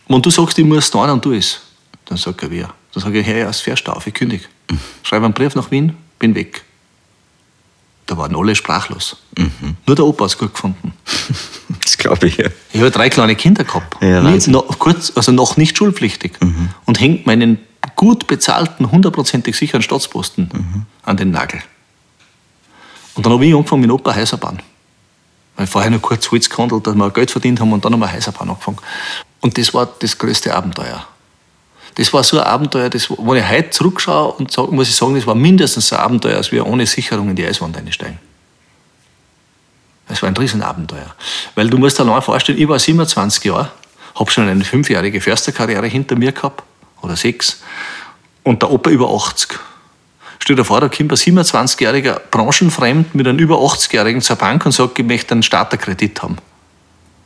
wenn 0.08 0.22
du 0.22 0.30
sagst, 0.30 0.58
ich 0.58 0.66
muss 0.66 0.90
da 0.90 1.12
und 1.12 1.24
du 1.24 1.34
es, 1.34 1.62
dann 2.06 2.18
sagt 2.18 2.42
er, 2.44 2.52
wer? 2.52 2.74
Dann 2.94 3.04
sage 3.04 3.20
ich, 3.20 3.28
hey, 3.28 3.40
erst 3.40 3.62
fährst 3.62 3.88
du 3.88 3.92
auf, 3.92 4.08
ich 4.08 4.14
kündige. 4.14 4.46
Mhm. 4.70 4.80
Schreibe 5.04 5.26
einen 5.26 5.34
Brief 5.34 5.56
nach 5.56 5.72
Wien, 5.72 5.96
bin 6.20 6.36
weg. 6.36 6.64
Da 8.08 8.18
waren 8.18 8.36
alle 8.36 8.56
sprachlos. 8.56 9.18
Mhm. 9.38 9.76
Nur 9.86 9.96
der 9.96 10.06
Opa 10.06 10.24
hat 10.24 10.32
es 10.32 10.38
gut 10.38 10.54
gefunden. 10.54 10.94
Das 11.82 11.98
glaube 11.98 12.28
ich, 12.28 12.38
ja. 12.38 12.48
Ich 12.72 12.80
habe 12.80 12.92
drei 12.92 13.10
kleine 13.10 13.36
Kinder 13.36 13.64
gehabt. 13.64 14.02
Ja, 14.02 14.22
noch, 14.22 14.80
kurz, 14.80 15.12
also 15.16 15.32
noch 15.32 15.58
nicht 15.58 15.78
schulpflichtig. 15.78 16.40
Mhm. 16.40 16.70
Und 16.86 17.00
hängt 17.00 17.26
meinen 17.26 17.60
gut 17.96 18.28
bezahlten, 18.28 18.92
hundertprozentig 18.92 19.56
sicheren 19.56 19.82
Staatsposten 19.82 20.50
mhm. 20.54 20.86
an 21.04 21.18
den 21.18 21.32
Nagel. 21.32 21.62
Und 23.16 23.26
dann 23.26 23.34
habe 23.34 23.46
ich 23.46 23.54
angefangen 23.54 23.82
mit 23.82 23.92
Opa 23.92 24.16
Häuser 24.16 24.38
bauen. 24.38 24.62
Weil 25.56 25.68
vorher 25.68 25.90
noch 25.92 26.02
kurz 26.02 26.30
Holz 26.32 26.50
gehandelt, 26.50 26.86
dass 26.88 26.96
wir 26.96 27.10
Geld 27.10 27.32
verdient 27.32 27.60
haben 27.60 27.74
und 27.74 27.84
dann 27.84 27.94
haben 27.94 28.00
wir 28.00 28.14
Häuser 28.14 28.32
bauen 28.32 28.50
angefangen. 28.50 28.78
Und 29.42 29.58
das 29.58 29.74
war 29.74 29.88
das 30.00 30.18
größte 30.18 30.54
Abenteuer. 30.54 31.06
Das 31.98 32.14
war 32.14 32.24
so 32.24 32.40
ein 32.40 32.46
Abenteuer, 32.46 32.92
das, 32.92 33.10
wenn 33.10 33.38
ich 33.38 33.50
heute 33.50 33.72
zurückschaue 33.72 34.34
und 34.34 34.52
sage, 34.52 34.72
muss 34.72 34.88
ich 34.88 34.96
sagen, 34.96 35.16
das 35.16 35.26
war 35.26 35.34
mindestens 35.34 35.88
so 35.88 35.96
ein 35.96 36.04
Abenteuer, 36.04 36.38
als 36.38 36.52
wir 36.52 36.66
ohne 36.68 36.86
Sicherung 36.86 37.30
in 37.32 37.36
die 37.36 37.46
Eiswand 37.46 37.76
einsteigen. 37.76 38.20
Das 40.08 40.22
war 40.22 40.30
ein 40.30 40.38
Riesenabenteuer. 40.38 41.16
Weil 41.56 41.72
du 41.72 41.80
musst 41.80 41.98
dir 41.98 42.04
allein 42.04 42.22
vorstellen, 42.22 42.60
ich 42.60 42.68
war 42.68 42.78
27 42.78 43.44
Jahre, 43.46 43.72
habe 44.14 44.30
schon 44.30 44.48
eine 44.48 44.64
fünfjährige 44.64 45.20
Försterkarriere 45.20 45.88
hinter 45.88 46.16
mir 46.16 46.32
gehabt, 46.32 46.64
oder 47.02 47.16
sechs, 47.16 47.62
und 48.44 48.62
der 48.62 48.72
Opa 48.72 48.92
über 48.92 49.10
80. 49.10 49.58
Stell 50.38 50.56
dir 50.56 50.66
vor, 50.66 50.80
da 50.80 50.90
kommt 50.90 51.12
ein 51.12 51.18
27-jähriger 51.18 52.20
branchenfremd 52.30 53.16
mit 53.16 53.28
einem 53.28 53.40
über 53.40 53.56
80-jährigen 53.56 54.22
zur 54.22 54.36
Bank 54.36 54.68
und 54.68 54.72
sagt, 54.72 55.00
ich 55.00 55.06
möchte 55.06 55.32
einen 55.32 55.42
Starterkredit 55.42 56.22
haben. 56.22 56.38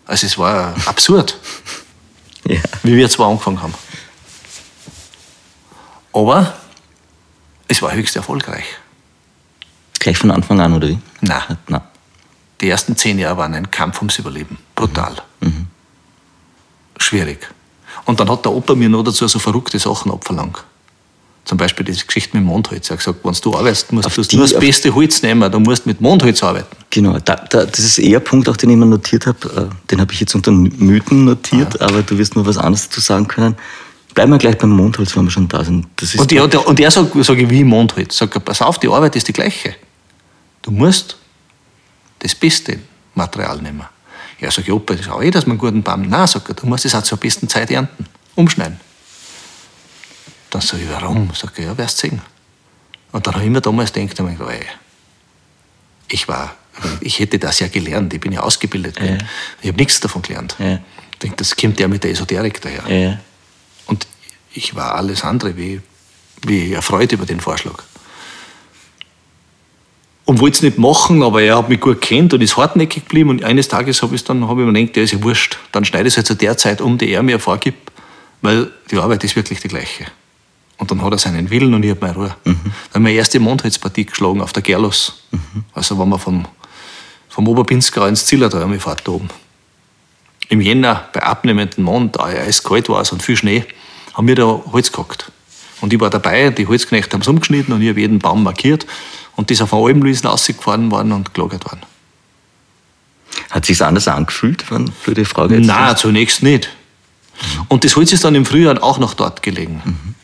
Also 0.05 0.27
es 0.27 0.37
war 0.37 0.73
absurd, 0.85 1.37
ja. 2.47 2.61
wie 2.83 2.95
wir 2.95 3.09
zwar 3.09 3.27
angefangen 3.27 3.61
haben. 3.61 3.73
Aber 6.13 6.53
es 7.67 7.81
war 7.81 7.93
höchst 7.93 8.15
erfolgreich. 8.15 8.65
Gleich 9.99 10.17
von 10.17 10.31
Anfang 10.31 10.59
an, 10.59 10.73
oder 10.73 10.87
wie? 10.87 10.99
Nein. 11.21 11.57
Nein. 11.67 11.81
Die 12.59 12.69
ersten 12.69 12.95
zehn 12.95 13.17
Jahre 13.17 13.37
waren 13.37 13.53
ein 13.53 13.71
Kampf 13.71 13.99
ums 13.99 14.19
Überleben. 14.19 14.57
Brutal. 14.75 15.15
Mhm. 15.39 15.47
mhm. 15.47 15.67
Schwierig. 16.97 17.39
Und 18.05 18.19
dann 18.19 18.29
hat 18.29 18.45
der 18.45 18.51
Opa 18.51 18.75
mir 18.75 18.89
noch 18.89 19.03
dazu 19.03 19.27
so 19.27 19.39
verrückte 19.39 19.79
Sachen 19.79 20.11
abverlangt. 20.11 20.63
Zum 21.45 21.57
Beispiel 21.57 21.85
die 21.85 21.93
Geschichte 21.93 22.37
mit 22.37 22.45
Mondholz. 22.45 22.89
Er 22.89 22.93
hat 22.93 22.99
gesagt, 22.99 23.19
wenn 23.23 23.33
du 23.33 23.57
arbeitest, 23.57 23.91
musst 23.91 24.31
du 24.31 24.37
nur 24.37 24.47
das 24.47 24.59
beste 24.59 24.93
Holz 24.93 25.23
nehmen, 25.23 25.51
du 25.51 25.59
musst 25.59 25.87
mit 25.87 25.99
Mondholz 25.99 26.43
arbeiten. 26.43 26.75
Genau, 26.91 27.17
da, 27.17 27.35
da, 27.35 27.65
das 27.65 27.79
ist 27.79 27.97
eher 27.97 28.19
ein 28.19 28.23
Punkt, 28.23 28.47
auch 28.47 28.57
den 28.57 28.69
ich 28.69 28.77
mir 28.77 28.85
notiert 28.85 29.25
habe. 29.25 29.69
Äh, 29.71 29.89
den 29.89 29.99
habe 29.99 30.13
ich 30.13 30.19
jetzt 30.19 30.35
unter 30.35 30.51
Mythen 30.51 31.25
notiert, 31.25 31.79
ja. 31.79 31.87
aber 31.87 32.03
du 32.03 32.17
wirst 32.17 32.35
nur 32.35 32.45
was 32.45 32.57
anderes 32.57 32.89
dazu 32.89 33.01
sagen 33.01 33.27
können. 33.27 33.55
Bleiben 34.13 34.31
wir 34.31 34.37
gleich 34.37 34.57
beim 34.57 34.71
Mondholz, 34.71 35.15
wenn 35.15 35.23
wir 35.23 35.31
schon 35.31 35.47
da 35.47 35.63
sind. 35.63 35.87
und, 36.17 36.31
der, 36.31 36.47
der, 36.47 36.67
und 36.67 36.79
er 36.79 36.91
sagt, 36.91 37.11
sage 37.23 37.43
ich, 37.43 37.49
wie 37.49 37.63
Mondholz. 37.63 38.17
Sagt 38.17 38.43
pass 38.43 38.61
auf, 38.61 38.79
die 38.79 38.89
Arbeit 38.89 39.15
ist 39.15 39.27
die 39.27 39.33
gleiche. 39.33 39.75
Du 40.61 40.71
musst 40.71 41.17
das 42.19 42.35
beste 42.35 42.79
Material 43.15 43.61
nehmen. 43.61 43.85
Er 44.39 44.51
sagt, 44.51 44.67
ja, 44.67 44.73
Opa, 44.73 44.95
das 44.95 45.05
ist 45.05 45.11
auch 45.11 45.21
eh, 45.21 45.29
dass 45.29 45.45
man 45.45 45.53
einen 45.53 45.59
guten 45.59 45.83
Baum. 45.83 46.01
Nein, 46.01 46.27
sagt 46.27 46.49
er, 46.49 46.55
du 46.55 46.65
musst 46.65 46.85
es 46.85 46.95
auch 46.95 47.03
zur 47.03 47.19
besten 47.19 47.47
Zeit 47.47 47.69
ernten, 47.69 48.05
umschneiden. 48.35 48.79
Dann 50.49 50.61
sage 50.61 50.83
ich, 50.83 50.89
warum? 50.89 51.31
Sagt 51.33 51.59
er, 51.59 51.65
ja, 51.65 51.77
wirst 51.77 51.99
sehen. 51.99 52.21
Und 53.11 53.27
dann 53.27 53.35
habe 53.35 53.45
ich 53.45 53.51
mir 53.51 53.61
damals 53.61 53.93
gedacht, 53.93 54.19
ich 56.07 56.27
war, 56.27 56.55
ich 57.01 57.19
hätte 57.19 57.39
das 57.39 57.59
ja 57.59 57.67
gelernt, 57.67 58.13
ich 58.13 58.19
bin 58.19 58.31
ja 58.31 58.41
ausgebildet. 58.41 58.99
Ja. 58.99 59.17
Ich 59.61 59.69
habe 59.69 59.77
nichts 59.77 59.99
davon 59.99 60.21
gelernt. 60.21 60.55
Ja. 60.59 60.79
Ich 61.13 61.19
denke, 61.19 61.37
das 61.37 61.55
kommt 61.55 61.79
ja 61.79 61.87
mit 61.87 62.03
der 62.03 62.11
Esoterik 62.11 62.59
daher. 62.61 62.87
Ja. 62.89 63.19
Ich 64.53 64.75
war 64.75 64.95
alles 64.95 65.23
andere 65.23 65.55
wie, 65.57 65.81
wie 66.45 66.73
erfreut 66.73 67.11
über 67.11 67.25
den 67.25 67.39
Vorschlag. 67.39 67.83
Und 70.25 70.39
wollte 70.39 70.55
es 70.55 70.61
nicht 70.61 70.77
machen, 70.77 71.23
aber 71.23 71.41
er 71.41 71.57
hat 71.57 71.69
mich 71.69 71.79
gut 71.79 72.01
kennt 72.01 72.33
und 72.33 72.41
ist 72.41 72.55
hartnäckig 72.55 73.03
geblieben. 73.03 73.29
Und 73.29 73.43
eines 73.43 73.67
Tages 73.67 74.01
habe 74.01 74.15
ich 74.15 74.23
dann 74.23 74.47
hab 74.47 74.57
ich 74.57 74.65
mir 74.65 74.71
gedacht, 74.71 74.95
der 74.95 75.03
ist 75.03 75.11
ja 75.11 75.23
wurscht. 75.23 75.57
Dann 75.71 75.83
schneide 75.83 76.07
ich 76.07 76.13
es 76.13 76.17
halt 76.17 76.27
zu 76.27 76.35
der 76.35 76.57
Zeit 76.57 76.79
um, 76.79 76.97
die 76.97 77.11
er 77.11 77.23
mir 77.23 77.39
vorgibt, 77.39 77.91
weil 78.41 78.71
die 78.89 78.97
Arbeit 78.97 79.23
ist 79.23 79.35
wirklich 79.35 79.59
die 79.59 79.67
gleiche. 79.67 80.05
Und 80.77 80.89
dann 80.89 81.03
hat 81.03 81.11
er 81.11 81.17
seinen 81.17 81.49
Willen 81.49 81.73
und 81.73 81.83
ich 81.83 81.91
habe 81.91 82.01
meine 82.01 82.15
Ruhe. 82.15 82.35
Mhm. 82.43 82.59
Dann 82.63 82.73
haben 82.93 83.05
wir 83.05 83.13
erste 83.13 83.39
Mondholzpartie 83.39 84.05
geschlagen 84.05 84.41
auf 84.41 84.51
der 84.51 84.63
Gerlos. 84.63 85.23
Mhm. 85.31 85.63
Also 85.73 85.99
wenn 85.99 86.09
wir 86.09 86.17
vom, 86.17 86.45
vom 87.29 87.47
Oberpinskau 87.47 88.05
ins 88.07 88.25
Zillertal 88.25 88.61
haben 88.61 88.71
wir 88.71 88.79
fahrt 88.79 89.07
da 89.07 89.11
oben. 89.11 89.29
Im 90.49 90.59
Jänner 90.59 91.07
bei 91.13 91.21
abnehmendem 91.21 91.83
Mond, 91.83 92.15
da 92.15 92.31
ja 92.31 92.41
kalt 92.63 92.89
war 92.89 93.05
und 93.11 93.21
viel 93.21 93.37
Schnee, 93.37 93.63
haben 94.13 94.27
wir 94.27 94.35
da 94.35 94.61
Holz 94.71 94.91
gehackt. 94.91 95.31
Und 95.81 95.93
ich 95.93 95.99
war 95.99 96.09
dabei, 96.09 96.49
die 96.51 96.67
Holzknechte 96.67 97.13
haben 97.13 97.21
es 97.21 97.27
umgeschnitten 97.27 97.73
und 97.73 97.81
ich 97.81 97.89
habe 97.89 97.99
jeden 97.99 98.19
Baum 98.19 98.43
markiert. 98.43 98.85
Und 99.35 99.49
die 99.49 99.55
ist 99.55 99.61
auf 99.61 99.73
einen 99.73 99.85
Almluisen 99.85 100.27
rausgefahren 100.27 100.91
worden 100.91 101.11
und 101.11 101.33
gelagert 101.33 101.65
worden. 101.65 101.81
Hat 103.49 103.65
sich 103.65 103.83
anders 103.83 104.07
angefühlt, 104.07 104.63
für 104.63 105.13
die 105.13 105.25
Frage 105.25 105.55
jetzt? 105.55 105.67
Nein, 105.67 105.97
zunächst 105.97 106.43
nicht. 106.43 106.69
Mhm. 107.41 107.65
Und 107.69 107.83
das 107.83 107.95
Holz 107.95 108.11
ist 108.11 108.23
dann 108.23 108.35
im 108.35 108.45
Frühjahr 108.45 108.83
auch 108.83 108.99
noch 108.99 109.13
dort 109.13 109.41
gelegen. 109.41 109.81
Mhm. 109.83 110.15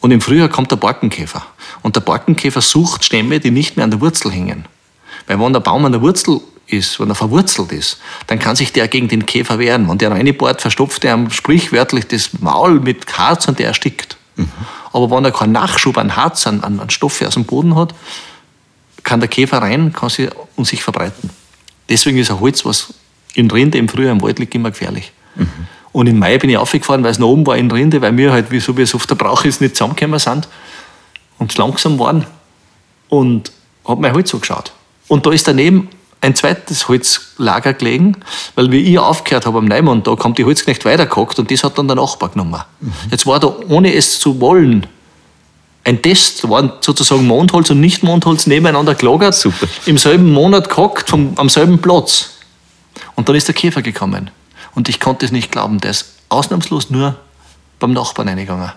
Und 0.00 0.10
im 0.12 0.20
Frühjahr 0.20 0.48
kommt 0.48 0.70
der 0.70 0.76
Borkenkäfer. 0.76 1.44
Und 1.82 1.96
der 1.96 2.00
Borkenkäfer 2.00 2.60
sucht 2.60 3.04
Stämme, 3.04 3.40
die 3.40 3.50
nicht 3.50 3.76
mehr 3.76 3.84
an 3.84 3.90
der 3.90 4.00
Wurzel 4.00 4.30
hängen. 4.30 4.66
Weil 5.26 5.40
wenn 5.40 5.52
der 5.52 5.60
Baum 5.60 5.84
an 5.84 5.92
der 5.92 6.00
Wurzel 6.00 6.40
ist, 6.68 7.00
wenn 7.00 7.08
er 7.08 7.14
verwurzelt 7.14 7.72
ist, 7.72 7.98
dann 8.26 8.38
kann 8.38 8.56
sich 8.56 8.72
der 8.72 8.88
gegen 8.88 9.08
den 9.08 9.26
Käfer 9.26 9.58
wehren. 9.58 9.88
Wenn 9.88 9.98
der 9.98 10.10
reinbohrt, 10.10 10.60
verstopft 10.60 11.04
er 11.04 11.30
sprichwörtlich 11.30 12.06
das 12.06 12.40
Maul 12.40 12.80
mit 12.80 13.18
Harz 13.18 13.48
und 13.48 13.58
der 13.58 13.68
erstickt. 13.68 14.16
Mhm. 14.36 14.50
Aber 14.92 15.10
wenn 15.10 15.24
er 15.24 15.32
keinen 15.32 15.52
Nachschub 15.52 15.98
an 15.98 16.16
Harz, 16.16 16.46
an, 16.46 16.62
an 16.62 16.90
Stoffe 16.90 17.26
aus 17.26 17.34
dem 17.34 17.44
Boden 17.44 17.74
hat, 17.74 17.94
kann 19.02 19.20
der 19.20 19.28
Käfer 19.28 19.58
rein 19.58 19.92
kann 19.92 20.10
sie, 20.10 20.28
und 20.56 20.66
sich 20.66 20.82
verbreiten. 20.82 21.30
Deswegen 21.88 22.18
ist 22.18 22.30
ein 22.30 22.40
Holz, 22.40 22.64
was 22.64 22.94
in 23.34 23.50
Rinde 23.50 23.78
im 23.78 23.88
Frühjahr 23.88 24.12
im 24.12 24.20
Wald 24.20 24.38
liegt, 24.38 24.54
immer 24.54 24.70
gefährlich. 24.70 25.12
Mhm. 25.34 25.48
Und 25.92 26.06
im 26.06 26.18
Mai 26.18 26.36
bin 26.38 26.50
ich 26.50 26.56
aufgefahren, 26.56 27.02
weil 27.02 27.10
es 27.10 27.18
noch 27.18 27.28
oben 27.28 27.46
war 27.46 27.56
in 27.56 27.70
Rinde, 27.70 28.02
weil 28.02 28.16
wir 28.16 28.32
halt, 28.32 28.50
wie 28.50 28.60
so 28.60 28.76
wie 28.76 28.82
es 28.82 28.94
oft 28.94 29.08
der 29.08 29.14
Brauch 29.14 29.44
ist, 29.44 29.60
nicht 29.60 29.76
zusammengekommen 29.76 30.18
sind 30.18 30.48
und 31.38 31.56
langsam 31.56 31.98
waren. 31.98 32.26
Und 33.08 33.52
habe 33.86 34.02
mein 34.02 34.12
Holz 34.12 34.34
angeschaut. 34.34 34.72
Und 35.08 35.24
da 35.24 35.32
ist 35.32 35.48
daneben 35.48 35.88
ein 36.20 36.34
zweites 36.34 36.88
Holzlager 36.88 37.74
gelegen, 37.74 38.16
weil 38.54 38.72
wie 38.72 38.80
ich 38.80 38.98
aufgehört 38.98 39.46
habe 39.46 39.58
am 39.58 39.66
Neumann, 39.66 40.02
da 40.02 40.16
kommt 40.16 40.38
die 40.38 40.44
Holzknecht 40.44 40.84
weitergehackt 40.84 41.38
und 41.38 41.50
das 41.50 41.62
hat 41.62 41.78
dann 41.78 41.86
der 41.86 41.96
Nachbar 41.96 42.30
genommen. 42.30 42.60
Mhm. 42.80 42.92
Jetzt 43.10 43.26
war 43.26 43.38
da, 43.38 43.54
ohne 43.68 43.94
es 43.94 44.18
zu 44.18 44.40
wollen, 44.40 44.86
ein 45.84 46.02
Test, 46.02 46.44
da 46.44 46.50
waren 46.50 46.72
sozusagen 46.80 47.26
Mondholz 47.26 47.70
und 47.70 47.80
Nicht-Mondholz 47.80 48.46
nebeneinander 48.46 48.94
gelagert, 48.94 49.34
Super. 49.34 49.66
im 49.86 49.96
selben 49.96 50.32
Monat 50.32 50.68
gehackt, 50.68 51.08
vom, 51.08 51.32
am 51.36 51.48
selben 51.48 51.80
Platz. 51.80 52.34
Und 53.14 53.28
dann 53.28 53.36
ist 53.36 53.48
der 53.48 53.54
Käfer 53.54 53.80
gekommen. 53.80 54.30
Und 54.74 54.88
ich 54.88 55.00
konnte 55.00 55.24
es 55.24 55.32
nicht 55.32 55.50
glauben, 55.50 55.80
der 55.80 55.92
ist 55.92 56.14
ausnahmslos 56.28 56.90
nur 56.90 57.16
beim 57.78 57.92
Nachbarn 57.92 58.28
reingegangen. 58.28 58.72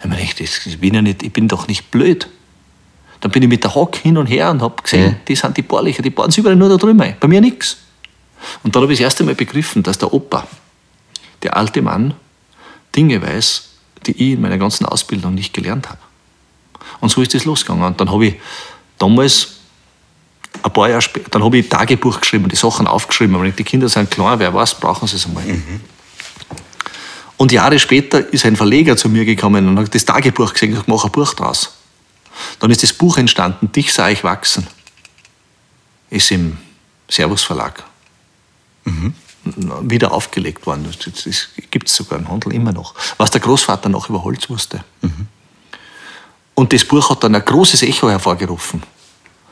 Ich, 0.00 0.06
meine, 0.06 0.22
ich, 0.22 0.40
ich, 0.40 0.80
bin 0.80 0.94
ja 0.94 1.02
nicht, 1.02 1.22
ich 1.22 1.32
bin 1.32 1.46
doch 1.48 1.68
nicht 1.68 1.90
blöd. 1.90 2.28
Dann 3.20 3.30
bin 3.30 3.42
ich 3.42 3.48
mit 3.48 3.64
der 3.64 3.74
Hock 3.74 3.96
hin 3.96 4.16
und 4.16 4.26
her 4.26 4.50
und 4.50 4.62
habe 4.62 4.82
gesehen, 4.82 5.12
mhm. 5.12 5.16
die 5.26 5.34
sind 5.34 5.56
die 5.56 5.62
Bohrlöcher, 5.62 6.02
die 6.02 6.10
bohren 6.10 6.30
sich 6.30 6.38
überall 6.38 6.56
nur 6.56 6.68
da 6.68 6.76
drüben 6.76 7.00
ein. 7.00 7.16
Bei 7.18 7.28
mir 7.28 7.40
nichts. 7.40 7.78
Und 8.62 8.74
dann 8.74 8.82
habe 8.82 8.92
ich 8.92 8.98
das 8.98 9.04
erste 9.04 9.24
Mal 9.24 9.34
begriffen, 9.34 9.82
dass 9.82 9.98
der 9.98 10.12
Opa, 10.12 10.46
der 11.42 11.56
alte 11.56 11.82
Mann, 11.82 12.14
Dinge 12.94 13.20
weiß, 13.20 13.68
die 14.06 14.12
ich 14.12 14.32
in 14.32 14.40
meiner 14.40 14.58
ganzen 14.58 14.86
Ausbildung 14.86 15.34
nicht 15.34 15.52
gelernt 15.52 15.88
habe. 15.88 15.98
Und 17.00 17.10
so 17.10 17.20
ist 17.20 17.34
das 17.34 17.44
losgegangen. 17.44 17.84
Und 17.84 18.00
dann 18.00 18.10
habe 18.10 18.26
ich 18.26 18.34
damals, 18.98 19.54
ein 20.62 20.72
paar 20.72 20.88
Jahre 20.88 21.02
später, 21.02 21.30
dann 21.30 21.44
habe 21.44 21.58
ich 21.58 21.68
Tagebuch 21.68 22.20
geschrieben, 22.20 22.48
die 22.48 22.56
Sachen 22.56 22.86
aufgeschrieben. 22.86 23.34
Aber 23.34 23.48
die 23.48 23.64
Kinder 23.64 23.88
sind 23.88 24.10
klar, 24.10 24.38
wer 24.38 24.52
weiß, 24.54 24.76
brauchen 24.76 25.06
sie 25.06 25.16
es 25.16 25.26
einmal. 25.26 25.44
Mhm. 25.44 25.80
Und 27.36 27.52
Jahre 27.52 27.78
später 27.78 28.32
ist 28.32 28.44
ein 28.44 28.56
Verleger 28.56 28.96
zu 28.96 29.08
mir 29.08 29.24
gekommen 29.24 29.68
und 29.68 29.78
hat 29.78 29.94
das 29.94 30.04
Tagebuch 30.04 30.52
gesehen 30.52 30.70
und 30.70 30.74
gesagt, 30.74 30.88
mach 30.88 31.04
ein 31.04 31.12
Buch 31.12 31.34
draus. 31.34 31.77
Dann 32.60 32.70
ist 32.70 32.82
das 32.82 32.92
Buch 32.92 33.18
entstanden, 33.18 33.72
Dich 33.72 33.92
sah 33.92 34.08
ich 34.08 34.24
wachsen. 34.24 34.66
Ist 36.10 36.30
im 36.30 36.58
Servus 37.08 37.42
Verlag 37.42 37.84
mhm. 38.84 39.14
wieder 39.82 40.12
aufgelegt 40.12 40.66
worden. 40.66 40.86
Das, 40.86 41.48
gibt 41.70 41.88
es 41.88 41.96
sogar 41.96 42.18
im 42.18 42.28
Handel 42.28 42.52
immer 42.52 42.72
noch. 42.72 42.94
Was 43.16 43.30
der 43.30 43.40
Großvater 43.40 43.88
noch 43.88 44.08
über 44.08 44.24
Holz 44.24 44.48
wusste. 44.48 44.84
Mhm. 45.02 45.26
Und 46.54 46.72
das 46.72 46.84
Buch 46.84 47.10
hat 47.10 47.22
dann 47.22 47.34
ein 47.34 47.44
großes 47.44 47.82
Echo 47.82 48.10
hervorgerufen. 48.10 48.82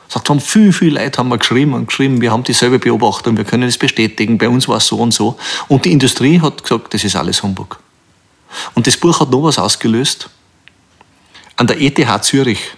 Sagt, 0.09 0.29
haben 0.29 0.39
viel, 0.39 0.71
viel 0.71 0.93
Leute 0.93 1.17
haben 1.17 1.29
wir 1.29 1.37
geschrieben 1.37 1.73
und 1.73 1.87
geschrieben, 1.87 2.21
wir 2.21 2.31
haben 2.31 2.43
dieselbe 2.43 2.79
Beobachtung, 2.79 3.35
wir 3.35 3.43
können 3.43 3.63
es 3.63 3.77
bestätigen, 3.77 4.37
bei 4.37 4.47
uns 4.47 4.67
war 4.67 4.77
es 4.77 4.87
so 4.87 4.97
und 4.97 5.13
so. 5.13 5.37
Und 5.67 5.85
die 5.85 5.91
Industrie 5.91 6.39
hat 6.39 6.63
gesagt, 6.63 6.93
das 6.93 7.03
ist 7.03 7.15
alles 7.15 7.43
Humbug. 7.43 7.79
Und 8.73 8.87
das 8.87 8.95
Buch 8.95 9.19
hat 9.19 9.29
noch 9.29 9.43
was 9.43 9.59
ausgelöst. 9.59 10.29
An 11.57 11.67
der 11.67 11.81
ETH 11.81 12.23
Zürich 12.23 12.71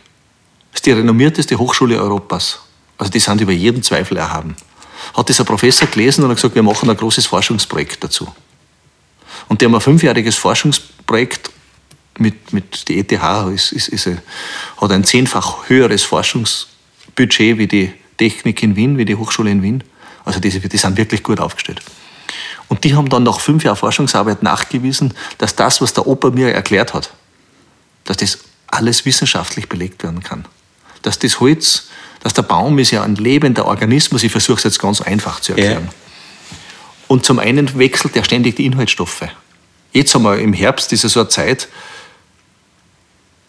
das 0.72 0.80
ist 0.80 0.86
die 0.86 0.92
renommierteste 0.92 1.58
Hochschule 1.58 2.00
Europas. 2.00 2.60
Also 2.98 3.12
die 3.12 3.20
sind 3.20 3.42
über 3.42 3.52
jeden 3.52 3.82
Zweifel 3.82 4.18
erhaben. 4.18 4.56
Hat 5.16 5.30
dieser 5.30 5.44
Professor 5.44 5.88
gelesen 5.88 6.24
und 6.24 6.30
hat 6.30 6.38
gesagt, 6.38 6.56
wir 6.56 6.64
machen 6.64 6.90
ein 6.90 6.98
großes 6.98 7.26
Forschungsprojekt 7.26 8.04
dazu. 8.04 8.28
Und 9.48 9.62
die 9.62 9.66
haben 9.66 9.74
ein 9.74 9.82
fünfjähriges 9.82 10.36
Forschungsprojekt 10.36 11.50
mit, 12.18 12.54
mit 12.54 12.88
die 12.88 13.00
ETH, 13.00 13.12
ist, 13.54 13.72
ist, 13.72 13.88
ist, 13.88 14.08
hat 14.80 14.92
ein 14.92 15.04
zehnfach 15.04 15.70
höheres 15.70 16.04
Forschungsbudget 16.04 17.58
wie 17.58 17.68
die 17.68 17.94
Technik 18.18 18.62
in 18.62 18.76
Wien, 18.76 18.98
wie 18.98 19.06
die 19.06 19.16
Hochschule 19.16 19.50
in 19.50 19.64
Wien. 19.64 19.84
Also 20.26 20.40
die, 20.40 20.50
die 20.50 20.78
sind 20.78 20.98
wirklich 20.98 21.24
gut 21.24 21.40
aufgestellt. 21.40 21.82
Und 22.68 22.84
die 22.84 22.96
haben 22.96 23.10
dann 23.10 23.24
nach 23.24 23.40
fünf 23.40 23.64
Jahren 23.64 23.78
Forschungsarbeit 23.78 24.44
nachgewiesen, 24.44 25.14
dass 25.40 25.56
das, 25.56 25.82
was 25.82 25.94
der 25.94 26.06
Opa 26.06 26.30
mir 26.30 26.54
erklärt 26.54 26.94
hat, 26.94 27.12
dass 28.04 28.18
das 28.18 28.40
alles 28.72 29.06
wissenschaftlich 29.06 29.70
belegt 29.70 30.04
werden 30.04 30.24
kann 30.24 30.46
dass 31.02 31.20
das 31.20 31.40
Holz, 31.40 31.88
dass 32.22 32.34
der 32.34 32.44
Baum 32.44 32.80
ist 32.80 32.92
ja 32.92 33.04
ein 33.04 33.16
lebender 33.16 33.66
Organismus, 33.66 34.24
ich 34.24 34.32
versuche 34.32 34.58
es 34.58 34.64
jetzt 34.64 34.80
ganz 34.80 35.02
einfach 35.02 35.40
zu 35.40 35.54
erklären. 35.54 35.86
Ja. 35.86 35.94
Und 37.08 37.26
zum 37.26 37.40
einen 37.40 37.78
wechselt 37.78 38.16
er 38.16 38.24
ständig 38.24 38.58
die 38.58 38.66
Inhaltsstoffe. 38.66 39.24
Jetzt 39.94 40.14
haben 40.14 40.24
wir 40.24 40.38
im 40.38 40.54
Herbst, 40.54 40.92
ja 40.92 40.98
so 40.98 41.22
eine 41.22 41.30
Zeit, 41.30 41.68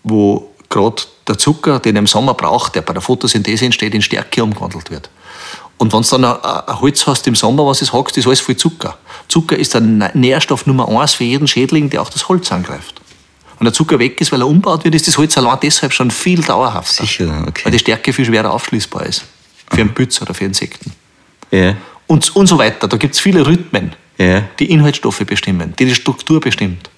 wo 0.03 0.55
gerade 0.71 1.03
der 1.29 1.37
Zucker, 1.37 1.79
den 1.79 1.97
er 1.97 2.01
im 2.01 2.07
Sommer 2.07 2.35
braucht, 2.35 2.75
der 2.75 2.83
bei 2.83 2.95
der 2.95 3.03
Photosynthese 3.03 3.67
entsteht, 3.67 3.95
in 3.95 4.01
Stärke 4.01 4.43
umgewandelt 4.43 4.91
wird. 4.91 5.11
Und 5.77 5.93
wenn 5.93 6.03
du 6.03 6.09
dann 6.09 6.25
ein 6.25 6.81
Holz 6.81 7.07
hast 7.07 7.27
im 7.27 7.35
Sommer, 7.35 7.67
was 7.67 7.83
es 7.83 7.93
hackst, 7.93 8.17
ist 8.17 8.27
alles 8.27 8.41
voll 8.41 8.57
Zucker. 8.57 8.97
Zucker 9.29 9.59
ist 9.59 9.75
der 9.75 9.81
Nährstoff 9.81 10.67
Nummer 10.67 10.89
eins 10.89 11.15
für 11.15 11.25
jeden 11.25 11.49
Schädling, 11.49 11.91
der 11.91 12.03
auch 12.03 12.11
das 12.11 12.29
Holz 12.29 12.51
angreift 12.53 13.01
wenn 13.61 13.67
der 13.67 13.75
Zucker 13.75 13.99
weg 13.99 14.19
ist, 14.23 14.33
weil 14.33 14.41
er 14.41 14.49
umbaut 14.49 14.85
wird, 14.85 14.95
ist 14.95 15.07
das 15.07 15.19
Holz 15.19 15.37
allein 15.37 15.59
deshalb 15.63 15.93
schon 15.93 16.11
viel 16.11 16.41
dauerhafter. 16.41 17.05
Sicher, 17.05 17.45
okay. 17.47 17.67
Weil 17.67 17.73
die 17.73 17.79
Stärke 17.79 18.15
viel 18.15 18.25
schwerer 18.25 18.51
aufschließbar 18.55 19.05
ist. 19.05 19.27
Für 19.71 19.83
einen 19.83 19.93
Bütz 19.93 20.21
oder 20.23 20.33
für 20.33 20.47
Insekten. 20.47 20.93
Ja. 21.51 21.77
Und, 22.07 22.35
und 22.35 22.47
so 22.47 22.57
weiter. 22.57 22.89
Da 22.89 22.97
gibt 22.97 23.15
es 23.15 23.21
viele 23.21 23.47
Rhythmen, 23.47 23.93
ja. 24.17 24.45
die 24.59 24.71
Inhaltsstoffe 24.71 25.19
bestimmen, 25.27 25.75
die 25.79 25.85
die 25.85 25.95
Struktur 25.95 26.41
bestimmt. 26.41 26.89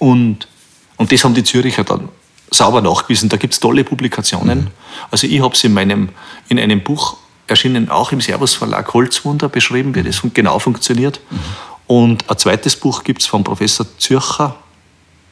Und, 0.00 0.48
und 0.96 1.12
das 1.12 1.22
haben 1.22 1.34
die 1.34 1.44
Züricher 1.44 1.84
dann 1.84 2.08
sauber 2.50 2.80
nachgewiesen. 2.80 3.28
Da 3.28 3.36
gibt 3.36 3.54
es 3.54 3.60
tolle 3.60 3.84
Publikationen. 3.84 4.58
Mhm. 4.58 4.68
Also 5.12 5.28
ich 5.28 5.40
habe 5.40 5.54
es 5.54 5.62
in, 5.62 5.72
meinem, 5.72 6.08
in 6.48 6.58
einem 6.58 6.82
Buch 6.82 7.16
erschienen, 7.46 7.90
auch 7.90 8.10
im 8.10 8.20
Servus 8.20 8.54
Verlag 8.54 8.92
Holzwunder 8.92 9.48
beschrieben, 9.48 9.94
wie 9.94 10.02
das 10.02 10.20
genau 10.34 10.58
funktioniert. 10.58 11.20
Mhm. 11.30 11.38
Und 11.86 12.28
ein 12.28 12.38
zweites 12.38 12.74
Buch 12.74 13.04
gibt 13.04 13.22
es 13.22 13.28
vom 13.28 13.44
Professor 13.44 13.86
Zürcher, 13.98 14.56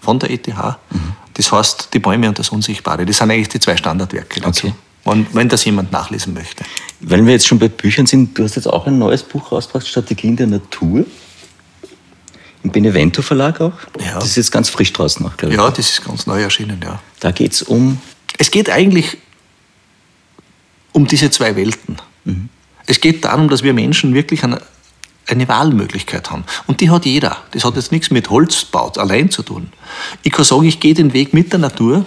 von 0.00 0.18
der 0.18 0.30
ETH. 0.30 0.46
Mhm. 0.46 1.12
Das 1.34 1.52
heißt, 1.52 1.88
die 1.92 1.98
Bäume 1.98 2.28
und 2.28 2.38
das 2.38 2.48
Unsichtbare. 2.50 3.06
Das 3.06 3.18
sind 3.18 3.30
eigentlich 3.30 3.48
die 3.48 3.60
zwei 3.60 3.76
Standardwerke 3.76 4.40
dazu. 4.40 4.68
Okay. 4.68 4.76
Wenn, 5.04 5.26
wenn 5.32 5.48
das 5.48 5.64
jemand 5.64 5.92
nachlesen 5.92 6.34
möchte. 6.34 6.64
Weil 7.00 7.24
wir 7.24 7.32
jetzt 7.32 7.46
schon 7.46 7.58
bei 7.58 7.68
Büchern 7.68 8.06
sind, 8.06 8.36
du 8.36 8.44
hast 8.44 8.56
jetzt 8.56 8.66
auch 8.66 8.86
ein 8.86 8.98
neues 8.98 9.22
Buch 9.22 9.52
rausgebracht, 9.52 9.86
Strategien 9.86 10.36
der 10.36 10.48
Natur. 10.48 11.06
Im 12.64 12.72
Benevento 12.72 13.22
Verlag 13.22 13.60
auch. 13.60 13.72
Ja. 14.00 14.14
Das 14.14 14.26
ist 14.26 14.36
jetzt 14.36 14.50
ganz 14.50 14.68
frisch 14.68 14.92
draußen 14.92 15.24
noch, 15.24 15.36
glaube 15.36 15.54
ich. 15.54 15.60
Ja, 15.60 15.70
das 15.70 15.90
ist 15.90 16.04
ganz 16.04 16.26
neu 16.26 16.42
erschienen, 16.42 16.80
ja. 16.82 17.00
Da 17.20 17.30
geht 17.30 17.52
es 17.52 17.62
um. 17.62 18.00
Es 18.36 18.50
geht 18.50 18.68
eigentlich 18.68 19.16
um 20.92 21.06
diese 21.06 21.30
zwei 21.30 21.54
Welten. 21.54 21.96
Mhm. 22.24 22.48
Es 22.86 23.00
geht 23.00 23.24
darum, 23.24 23.48
dass 23.48 23.62
wir 23.62 23.72
Menschen 23.72 24.14
wirklich 24.14 24.42
an 24.42 24.58
eine 25.28 25.48
Wahlmöglichkeit 25.48 26.30
haben. 26.30 26.44
Und 26.66 26.80
die 26.80 26.90
hat 26.90 27.04
jeder. 27.04 27.38
Das 27.52 27.64
hat 27.64 27.76
jetzt 27.76 27.92
nichts 27.92 28.10
mit 28.10 28.30
Holzbau 28.30 28.90
allein 28.96 29.30
zu 29.30 29.42
tun. 29.42 29.70
Ich 30.22 30.32
kann 30.32 30.44
sagen, 30.44 30.64
ich 30.64 30.80
gehe 30.80 30.94
den 30.94 31.12
Weg 31.12 31.34
mit 31.34 31.52
der 31.52 31.60
Natur 31.60 32.06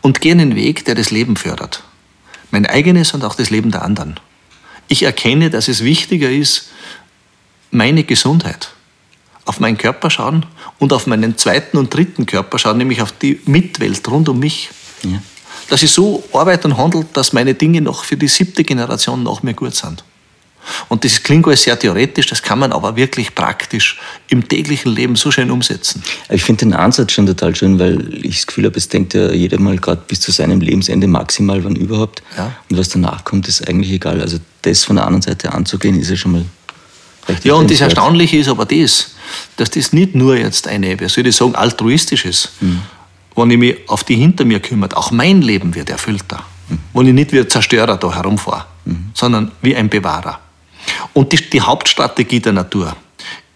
und 0.00 0.20
gehe 0.20 0.32
einen 0.32 0.56
Weg, 0.56 0.84
der 0.84 0.94
das 0.94 1.10
Leben 1.10 1.36
fördert. 1.36 1.82
Mein 2.50 2.66
eigenes 2.66 3.14
und 3.14 3.24
auch 3.24 3.34
das 3.34 3.50
Leben 3.50 3.70
der 3.70 3.82
anderen. 3.82 4.18
Ich 4.88 5.04
erkenne, 5.04 5.50
dass 5.50 5.68
es 5.68 5.84
wichtiger 5.84 6.30
ist, 6.30 6.70
meine 7.70 8.04
Gesundheit, 8.04 8.70
auf 9.44 9.58
meinen 9.58 9.78
Körper 9.78 10.10
schauen 10.10 10.44
und 10.78 10.92
auf 10.92 11.06
meinen 11.06 11.38
zweiten 11.38 11.78
und 11.78 11.94
dritten 11.94 12.26
Körper 12.26 12.58
schauen, 12.58 12.78
nämlich 12.78 13.00
auf 13.00 13.12
die 13.12 13.40
Mitwelt 13.46 14.06
rund 14.08 14.28
um 14.28 14.38
mich. 14.38 14.70
Ja. 15.02 15.22
Dass 15.70 15.82
ich 15.82 15.90
so 15.90 16.22
arbeite 16.32 16.68
und 16.68 16.76
handle, 16.76 17.06
dass 17.12 17.32
meine 17.32 17.54
Dinge 17.54 17.80
noch 17.80 18.04
für 18.04 18.16
die 18.16 18.28
siebte 18.28 18.64
Generation 18.64 19.22
nach 19.22 19.42
mir 19.42 19.54
gut 19.54 19.74
sind. 19.74 20.04
Und 20.88 21.04
das 21.04 21.22
klingt 21.22 21.46
alles 21.46 21.62
sehr 21.62 21.78
theoretisch, 21.78 22.26
das 22.26 22.42
kann 22.42 22.58
man 22.58 22.72
aber 22.72 22.96
wirklich 22.96 23.34
praktisch 23.34 23.98
im 24.28 24.46
täglichen 24.46 24.94
Leben 24.94 25.16
so 25.16 25.30
schön 25.30 25.50
umsetzen. 25.50 26.02
Ich 26.28 26.42
finde 26.42 26.66
den 26.66 26.74
Ansatz 26.74 27.12
schon 27.12 27.26
total 27.26 27.54
schön, 27.54 27.78
weil 27.78 28.24
ich 28.24 28.36
das 28.36 28.46
Gefühl 28.46 28.66
habe, 28.66 28.76
es 28.76 28.88
denkt 28.88 29.14
ja 29.14 29.32
jeder 29.32 29.58
mal 29.58 29.76
gerade 29.76 30.02
bis 30.06 30.20
zu 30.20 30.30
seinem 30.30 30.60
Lebensende 30.60 31.06
maximal, 31.06 31.62
wann 31.64 31.76
überhaupt. 31.76 32.22
Ja. 32.36 32.52
Und 32.70 32.78
was 32.78 32.90
danach 32.90 33.24
kommt, 33.24 33.48
ist 33.48 33.68
eigentlich 33.68 33.92
egal. 33.92 34.20
Also 34.20 34.38
das 34.62 34.84
von 34.84 34.96
der 34.96 35.06
anderen 35.06 35.22
Seite 35.22 35.52
anzugehen, 35.52 35.98
ist 36.00 36.10
ja 36.10 36.16
schon 36.16 36.32
mal 36.32 36.44
richtig. 37.28 37.44
Ja, 37.46 37.54
und 37.54 37.70
das 37.70 37.80
Erstaunliche 37.80 38.36
ist 38.38 38.48
aber 38.48 38.64
das, 38.64 39.14
dass 39.56 39.70
das 39.70 39.92
nicht 39.92 40.14
nur 40.14 40.36
jetzt 40.36 40.68
eine, 40.68 40.98
wie 40.98 41.08
soll 41.08 41.26
ich 41.26 41.36
sagen, 41.36 41.54
altruistisch 41.54 42.24
ist. 42.24 42.50
Mhm. 42.60 42.82
Wenn 43.34 43.50
ich 43.50 43.58
mich 43.58 43.76
auf 43.88 44.04
die 44.04 44.16
hinter 44.16 44.44
mir 44.44 44.60
kümmert, 44.60 44.96
auch 44.96 45.10
mein 45.10 45.42
Leben 45.42 45.74
wird 45.74 45.90
erfüllter. 45.90 46.44
Mhm. 46.68 46.78
Wenn 46.92 47.06
ich 47.08 47.14
nicht 47.14 47.32
wie 47.32 47.40
ein 47.40 47.48
Zerstörer 47.48 47.96
da 47.96 48.14
herumfahre, 48.14 48.66
mhm. 48.84 49.10
sondern 49.14 49.50
wie 49.62 49.74
ein 49.74 49.88
Bewahrer. 49.88 50.38
Und 51.12 51.32
die, 51.32 51.50
die 51.50 51.60
Hauptstrategie 51.60 52.40
der 52.40 52.52
Natur 52.52 52.96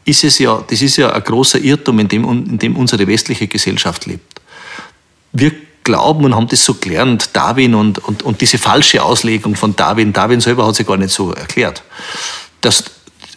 ist 0.05 0.25
es 0.25 0.38
ja, 0.38 0.62
das 0.68 0.83
ist 0.83 0.96
ja 0.96 1.12
ein 1.12 1.22
großer 1.22 1.59
Irrtum, 1.59 1.99
in 1.99 2.09
dem, 2.09 2.25
in 2.25 2.59
dem 2.59 2.77
unsere 2.77 3.07
westliche 3.07 3.49
Gesellschaft 3.49 4.07
lebt. 4.07 4.40
Wir 5.33 5.53
glauben 5.83 6.25
und 6.25 6.35
haben 6.35 6.49
das 6.49 6.64
so 6.64 6.75
gelernt, 6.75 7.31
Darwin 7.33 7.75
und, 7.75 7.99
und, 7.99 8.22
und 8.22 8.40
diese 8.40 8.59
falsche 8.59 9.03
Auslegung 9.03 9.57
von 9.57 9.77
Darwin, 9.77 10.12
Darwin 10.12 10.40
selber 10.40 10.66
hat 10.66 10.77
sich 10.77 10.87
gar 10.87 10.96
nicht 10.96 11.12
so 11.12 11.33
erklärt, 11.33 11.83
dass 12.61 12.85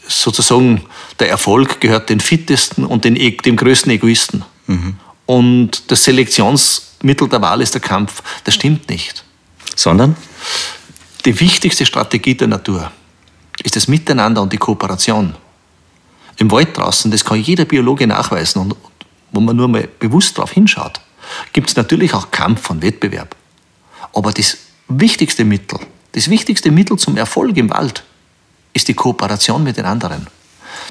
sozusagen 0.07 0.83
der 1.19 1.29
Erfolg 1.29 1.79
gehört 1.81 2.09
den 2.09 2.19
fittesten 2.19 2.85
und 2.85 3.05
den, 3.05 3.15
e, 3.15 3.31
dem 3.31 3.55
größten 3.55 3.91
Egoisten. 3.91 4.43
Mhm. 4.67 4.97
Und 5.25 5.91
das 5.91 6.03
Selektionsmittel 6.03 7.29
der 7.29 7.41
Wahl 7.41 7.61
ist 7.61 7.75
der 7.75 7.81
Kampf. 7.81 8.23
Das 8.43 8.55
stimmt 8.55 8.89
nicht. 8.89 9.23
Sondern? 9.75 10.15
Die 11.25 11.39
wichtigste 11.39 11.85
Strategie 11.85 12.35
der 12.35 12.47
Natur 12.47 12.91
ist 13.63 13.75
das 13.75 13.87
Miteinander 13.87 14.41
und 14.41 14.53
die 14.53 14.57
Kooperation. 14.57 15.35
Im 16.37 16.51
Wald 16.51 16.77
draußen, 16.77 17.11
das 17.11 17.25
kann 17.25 17.41
jeder 17.41 17.65
Biologe 17.65 18.07
nachweisen 18.07 18.61
und 18.61 18.75
wo 19.31 19.39
man 19.39 19.55
nur 19.55 19.67
mal 19.67 19.87
bewusst 19.99 20.37
darauf 20.37 20.51
hinschaut, 20.51 21.01
gibt 21.53 21.69
es 21.69 21.75
natürlich 21.75 22.13
auch 22.13 22.31
Kampf 22.31 22.69
und 22.69 22.81
Wettbewerb. 22.81 23.35
Aber 24.13 24.31
das 24.31 24.57
wichtigste 24.87 25.45
Mittel, 25.45 25.79
das 26.13 26.29
wichtigste 26.29 26.71
Mittel 26.71 26.97
zum 26.97 27.17
Erfolg 27.17 27.57
im 27.57 27.69
Wald 27.69 28.03
ist 28.73 28.87
die 28.87 28.93
Kooperation 28.93 29.63
mit 29.63 29.77
den 29.77 29.85
anderen. 29.85 30.27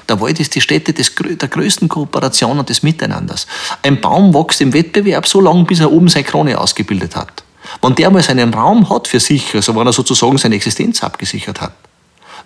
Der 0.07 0.19
Wald 0.21 0.39
ist 0.39 0.55
die 0.55 0.61
Stätte 0.61 0.93
des, 0.93 1.13
der 1.15 1.49
größten 1.49 1.89
Kooperation 1.89 2.59
und 2.59 2.69
des 2.69 2.83
Miteinanders. 2.83 3.47
Ein 3.81 4.01
Baum 4.01 4.33
wächst 4.33 4.61
im 4.61 4.73
Wettbewerb 4.73 5.27
so 5.27 5.41
lange, 5.41 5.65
bis 5.65 5.79
er 5.79 5.91
oben 5.91 6.07
seine 6.07 6.25
Krone 6.25 6.57
ausgebildet 6.57 7.15
hat. 7.15 7.43
Wenn 7.81 7.95
der 7.95 8.09
mal 8.09 8.23
seinen 8.23 8.53
Raum 8.53 8.89
hat 8.89 9.07
für 9.07 9.19
sich, 9.19 9.53
also 9.53 9.75
wenn 9.75 9.87
er 9.87 9.93
sozusagen 9.93 10.37
seine 10.37 10.55
Existenz 10.55 11.03
abgesichert 11.03 11.61
hat, 11.61 11.73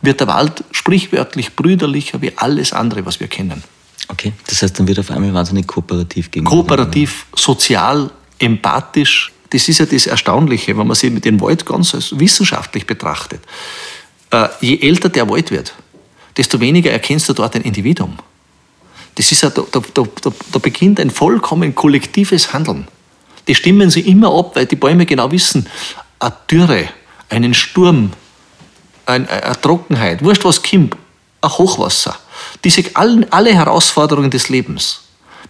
wird 0.03 0.19
der 0.19 0.27
Wald 0.27 0.63
sprichwörtlich 0.71 1.55
brüderlicher 1.55 2.21
wie 2.21 2.33
alles 2.35 2.73
andere, 2.73 3.05
was 3.05 3.19
wir 3.19 3.27
kennen. 3.27 3.63
Okay, 4.09 4.33
das 4.47 4.61
heißt, 4.61 4.77
dann 4.77 4.87
wird 4.87 4.99
auf 4.99 5.09
einmal 5.09 5.33
wahnsinnig 5.33 5.65
kooperativ 5.65 6.29
gegenüber. 6.29 6.57
Kooperativ, 6.57 7.25
sozial, 7.35 8.11
empathisch. 8.37 9.31
Das 9.49 9.69
ist 9.69 9.79
ja 9.79 9.85
das 9.85 10.05
Erstaunliche, 10.05 10.77
wenn 10.77 10.85
man 10.85 10.95
sich 10.95 11.11
mit 11.11 11.25
dem 11.25 11.39
Wald 11.39 11.65
ganz 11.65 11.95
wissenschaftlich 12.11 12.85
betrachtet. 12.85 13.41
Äh, 14.29 14.49
je 14.59 14.79
älter 14.81 15.09
der 15.09 15.29
Wald 15.29 15.51
wird, 15.51 15.73
desto 16.35 16.59
weniger 16.59 16.91
erkennst 16.91 17.29
du 17.29 17.33
dort 17.33 17.55
ein 17.55 17.61
Individuum. 17.61 18.17
Das 19.15 19.31
ist 19.31 19.41
ja, 19.41 19.49
da, 19.51 19.63
da, 19.71 19.81
da, 19.93 20.33
da 20.51 20.59
beginnt 20.59 20.99
ein 20.99 21.11
vollkommen 21.11 21.75
kollektives 21.75 22.51
Handeln. 22.51 22.87
Die 23.47 23.55
stimmen 23.55 23.89
sich 23.89 24.07
immer 24.07 24.37
ab, 24.37 24.55
weil 24.55 24.65
die 24.65 24.75
Bäume 24.75 25.05
genau 25.05 25.31
wissen, 25.31 25.67
eine 26.19 26.33
Dürre, 26.49 26.89
einen 27.29 27.53
Sturm, 27.53 28.11
eine, 29.05 29.29
eine 29.29 29.61
Trockenheit, 29.61 30.23
wurscht 30.23 30.45
was 30.45 30.61
kommt, 30.61 30.95
ein 31.41 31.49
Hochwasser, 31.49 32.17
diese 32.63 32.83
alle, 32.93 33.27
alle 33.31 33.53
Herausforderungen 33.53 34.31
des 34.31 34.49
Lebens 34.49 35.01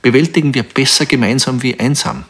bewältigen 0.01 0.53
wir 0.53 0.63
besser 0.63 1.05
gemeinsam 1.05 1.63
wie 1.63 1.79
einsam. 1.79 2.25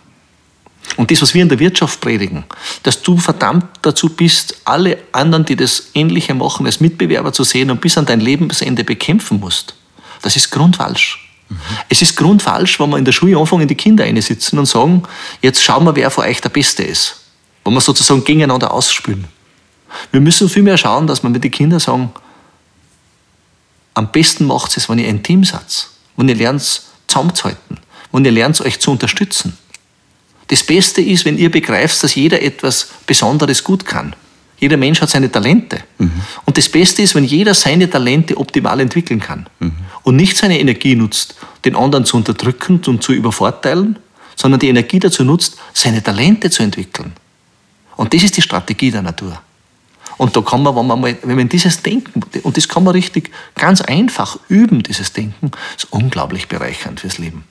Und 0.98 1.10
das, 1.10 1.22
was 1.22 1.34
wir 1.34 1.42
in 1.42 1.50
der 1.50 1.60
Wirtschaft 1.60 2.02
predigen, 2.02 2.44
dass 2.84 3.02
du 3.02 3.18
verdammt 3.18 3.66
dazu 3.82 4.10
bist, 4.10 4.58
alle 4.66 4.98
anderen, 5.12 5.46
die 5.46 5.56
das 5.56 5.90
Ähnliche 5.94 6.34
machen, 6.34 6.66
als 6.66 6.82
Mitbewerber 6.82 7.34
zu 7.34 7.44
sehen 7.44 7.72
und 7.72 7.82
bis 7.82 7.98
an 7.98 8.06
dein 8.06 8.20
Lebensende 8.20 8.84
bekämpfen 8.84 9.40
musst, 9.40 9.76
das 10.22 10.36
ist 10.36 10.52
grundfalsch. 10.52 11.32
Mhm. 11.50 11.58
Es 11.90 12.02
ist 12.02 12.16
grundfalsch, 12.16 12.80
wenn 12.80 12.90
wir 12.90 12.98
in 12.98 13.06
der 13.06 13.12
Schule 13.12 13.38
anfangen, 13.38 13.68
die 13.68 13.76
Kinder 13.76 14.06
sitzen 14.22 14.60
und 14.60 14.66
sagen, 14.66 15.04
jetzt 15.42 15.64
schauen 15.64 15.86
wir, 15.86 15.96
wer 15.96 16.12
von 16.12 16.26
euch 16.26 16.42
der 16.42 16.50
Beste 16.50 16.84
ist. 16.84 17.22
Wenn 17.64 17.74
wir 17.74 17.82
sozusagen 17.82 18.24
gegeneinander 18.24 18.72
ausspülen. 18.72 19.28
Wir 20.12 20.22
müssen 20.22 20.50
vielmehr 20.50 20.78
schauen, 20.78 21.08
dass 21.08 21.24
wir 21.24 21.30
mit 21.30 21.44
den 21.44 21.52
Kindern 21.52 21.80
sagen, 21.80 22.12
am 23.94 24.12
besten 24.12 24.46
macht 24.46 24.76
es, 24.78 24.90
wenn 24.90 25.00
ihr 25.00 25.08
ein 25.08 25.24
Team 25.24 25.44
seid, 25.44 25.88
wenn 26.16 26.28
ihr 26.28 26.36
lernt, 26.36 26.82
zusammenzuhalten, 27.08 27.78
wenn 28.12 28.26
ihr 28.26 28.32
lernt, 28.32 28.60
euch 28.62 28.80
zu 28.80 28.92
unterstützen. 28.92 29.58
Das 30.48 30.64
Beste 30.64 31.02
ist, 31.02 31.26
wenn 31.26 31.38
ihr 31.38 31.52
begreift, 31.52 32.04
dass 32.04 32.16
jeder 32.16 32.42
etwas 32.42 32.90
Besonderes 33.06 33.64
gut 33.64 33.86
kann. 33.86 34.16
Jeder 34.60 34.78
Mensch 34.78 35.02
hat 35.02 35.10
seine 35.10 35.32
Talente. 35.32 35.84
Mhm. 35.98 36.12
Und 36.46 36.58
das 36.58 36.70
Beste 36.70 37.02
ist, 37.02 37.16
wenn 37.16 37.26
jeder 37.26 37.54
seine 37.54 37.90
Talente 37.90 38.38
optimal 38.38 38.80
entwickeln 38.80 39.20
kann 39.20 39.48
mhm. 39.60 39.74
und 40.04 40.16
nicht 40.16 40.38
seine 40.38 40.60
Energie 40.60 40.96
nutzt, 40.96 41.36
den 41.66 41.76
anderen 41.76 42.06
zu 42.06 42.18
unterdrücken 42.18 42.82
und 42.88 43.04
zu 43.04 43.14
übervorteilen, 43.14 44.00
sondern 44.36 44.60
die 44.60 44.70
Energie 44.70 45.00
dazu 45.00 45.24
nutzt, 45.24 45.58
seine 45.74 46.02
Talente 46.02 46.50
zu 46.50 46.64
entwickeln. 46.64 47.14
Und 47.96 48.14
das 48.14 48.24
ist 48.24 48.38
die 48.38 48.42
Strategie 48.42 48.90
der 48.90 49.02
Natur. 49.02 49.42
Und 50.24 50.38
da 50.38 50.42
kann 50.42 50.64
man, 50.64 50.74
wenn 50.74 50.88
man 50.88 51.02
mal, 51.02 51.18
wenn 51.24 51.36
man 51.36 51.50
dieses 51.50 51.84
Denken, 51.84 52.22
und 52.44 52.56
das 52.56 52.70
kann 52.70 52.86
man 52.86 52.94
richtig 52.94 53.30
ganz 53.56 53.82
einfach 53.82 54.40
üben, 54.48 54.82
dieses 54.82 55.12
Denken, 55.12 55.52
ist 55.76 55.92
unglaublich 55.92 56.48
bereichernd 56.48 57.02
fürs 57.02 57.18
Leben. 57.18 57.44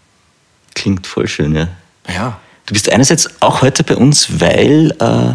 Klingt 0.74 1.06
voll 1.06 1.28
schön, 1.28 1.54
ja. 1.54 1.68
Ja. 2.08 2.40
Du 2.64 2.72
bist 2.72 2.90
einerseits 2.90 3.42
auch 3.42 3.60
heute 3.60 3.84
bei 3.84 3.94
uns, 3.94 4.40
weil 4.40 4.90
äh, 5.00 5.34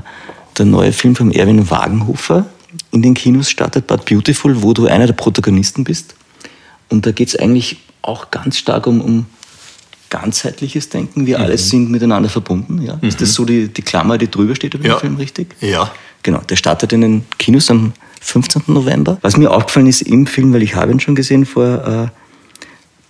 der 0.58 0.66
neue 0.66 0.92
Film 0.92 1.16
von 1.16 1.32
Erwin 1.32 1.70
Wagenhofer 1.70 2.48
in 2.90 3.04
den 3.04 3.14
Kinos 3.14 3.52
startet, 3.52 3.86
But 3.86 4.06
Beautiful, 4.06 4.64
wo 4.64 4.74
du 4.74 4.88
einer 4.88 5.06
der 5.06 5.14
Protagonisten 5.14 5.84
bist. 5.84 6.16
Und 6.90 7.06
da 7.06 7.12
geht 7.12 7.28
es 7.28 7.36
eigentlich 7.36 7.78
auch 8.02 8.32
ganz 8.32 8.58
stark 8.58 8.88
um, 8.88 9.00
um 9.00 9.26
ganzheitliches 10.10 10.90
Denken. 10.90 11.28
Wir 11.28 11.38
mhm. 11.38 11.44
alle 11.44 11.58
sind 11.60 11.92
miteinander 11.92 12.30
verbunden. 12.30 12.82
Ja? 12.82 12.96
Mhm. 12.96 13.08
Ist 13.08 13.22
das 13.22 13.36
so 13.36 13.46
die, 13.46 13.68
die 13.68 13.84
Klammer, 13.84 14.18
die 14.18 14.32
drüber 14.32 14.56
steht 14.56 14.74
über 14.74 14.88
ja. 14.88 14.96
den 14.96 15.02
Film, 15.02 15.16
richtig? 15.18 15.56
Ja. 15.62 15.92
Genau, 16.28 16.40
der 16.40 16.58
startet 16.58 16.92
in 16.92 17.00
den 17.00 17.26
Kinos 17.40 17.72
am 17.72 17.94
15. 18.20 18.64
November. 18.68 19.18
Was 19.22 19.38
mir 19.38 19.50
aufgefallen 19.50 19.88
ist 19.88 20.02
im 20.02 20.28
Film, 20.28 20.52
weil 20.52 20.62
ich 20.62 20.76
habe 20.76 20.92
ihn 20.92 21.00
schon 21.00 21.16
gesehen 21.16 21.46
vor 21.46 21.66
äh, 21.66 22.08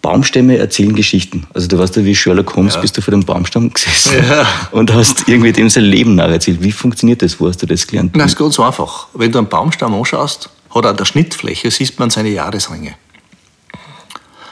Baumstämme 0.03 0.56
erzählen 0.60 0.93
Geschichten. 0.93 1.47
Also 1.51 1.67
du 1.67 1.80
weißt 1.80 1.95
ja, 1.95 2.06
wie 2.06 2.15
Sherlock 2.15 2.56
Holmes 2.56 2.75
ja. 2.75 2.82
bist 2.82 2.95
du 2.95 3.01
vor 3.01 3.12
dem 3.12 3.25
Baumstamm 3.25 3.73
gesessen 3.73 4.23
ja. 4.30 4.45
und 4.69 4.93
hast 4.93 5.27
irgendwie 5.27 5.51
dem 5.51 5.67
sein 5.67 5.86
Leben 5.86 6.13
nacherzählt. 6.13 6.62
Wie 6.62 6.71
funktioniert 6.71 7.23
das? 7.23 7.39
Wo 7.39 7.47
hast 7.47 7.60
du 7.60 7.65
das 7.65 7.88
gelernt? 7.88 8.15
Das 8.15 8.34
ist 8.34 8.38
ganz 8.38 8.60
einfach. 8.60 9.08
Wenn 9.15 9.32
du 9.32 9.39
einen 9.39 9.49
Baumstamm 9.49 9.95
anschaust, 9.95 10.51
hat 10.69 10.86
er 10.86 10.91
an 10.91 10.97
der 10.97 11.06
Schnittfläche, 11.06 11.71
siehst 11.71 11.97
man 11.97 12.12
seine 12.12 12.30
Jahresringe. 12.30 12.93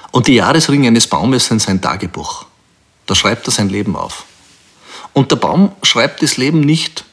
Und 0.10 0.26
die 0.26 0.34
Jahresringe 0.34 0.88
eines 0.88 1.06
Baumes 1.06 1.46
sind 1.46 1.62
sein 1.62 1.82
Tagebuch. 1.82 2.48
Da 3.06 3.14
schreibt 3.14 3.48
er 3.48 3.52
sein 3.52 3.70
Leben 3.70 3.96
auf. 3.96 4.24
Und 5.14 5.30
der 5.30 5.36
Baum 5.36 5.74
schreibt 5.84 6.24
das 6.24 6.38
Leben 6.38 6.62
nicht 6.62 7.06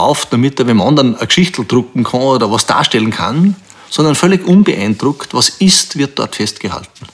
auf, 0.00 0.26
damit 0.26 0.58
er 0.58 0.64
dem 0.64 0.80
anderen 0.80 1.16
eine 1.16 1.26
Geschichte 1.26 1.64
drucken 1.64 2.04
kann 2.04 2.20
oder 2.20 2.50
was 2.50 2.66
darstellen 2.66 3.10
kann, 3.10 3.56
sondern 3.88 4.14
völlig 4.14 4.46
unbeeindruckt, 4.46 5.34
was 5.34 5.48
ist, 5.48 5.96
wird 5.98 6.18
dort 6.18 6.36
festgehalten. 6.36 7.06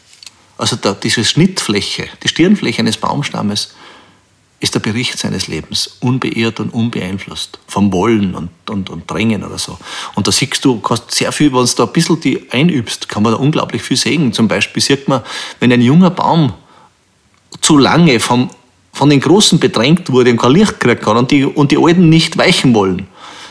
Also 0.59 0.77
da, 0.77 0.93
diese 0.93 1.25
Schnittfläche, 1.25 2.09
die 2.23 2.29
Stirnfläche 2.29 2.81
eines 2.81 2.97
Baumstammes 2.97 3.75
ist 4.59 4.75
der 4.75 4.81
Bericht 4.81 5.19
seines 5.19 5.49
Lebens, 5.49 5.99
unbeirrt 6.01 6.61
und 6.61 6.71
unbeeinflusst 6.71 7.59
vom 7.67 7.93
Wollen 7.93 8.35
und, 8.35 8.51
und, 8.71 8.89
und 8.89 9.11
Drängen 9.11 9.45
oder 9.45 9.59
so. 9.59 9.79
Und 10.15 10.27
da 10.27 10.33
siehst 10.33 10.65
du, 10.65 10.81
kannst 10.81 11.11
sehr 11.11 11.31
viel, 11.31 11.53
wenn 11.53 11.65
du 11.65 11.73
da 11.77 11.85
ein 11.85 11.93
bisschen 11.93 12.21
die 12.21 12.51
einübst, 12.51 13.09
kann 13.09 13.23
man 13.23 13.33
da 13.33 13.39
unglaublich 13.39 13.83
viel 13.83 13.99
sehen. 13.99 14.33
Zum 14.33 14.49
Beispiel 14.49 14.83
sieht 14.83 15.09
man, 15.09 15.23
wenn 15.61 15.73
ein 15.73 15.83
junger 15.83 16.11
Baum 16.11 16.55
zu 17.61 17.77
lange 17.77 18.19
vom 18.19 18.49
von 18.97 19.11
den 19.11 19.21
Großen 19.21 19.59
bedrängt 19.59 20.11
wurde 20.11 20.31
und 20.31 20.39
kein 20.39 20.53
Licht 20.53 20.81
gekriegt 20.81 21.07
hat 21.07 21.17
und 21.17 21.31
die, 21.31 21.45
und 21.45 21.71
die 21.71 21.77
Alten 21.77 22.09
nicht 22.09 22.39
weichen 22.39 22.73
wollen, 22.73 23.07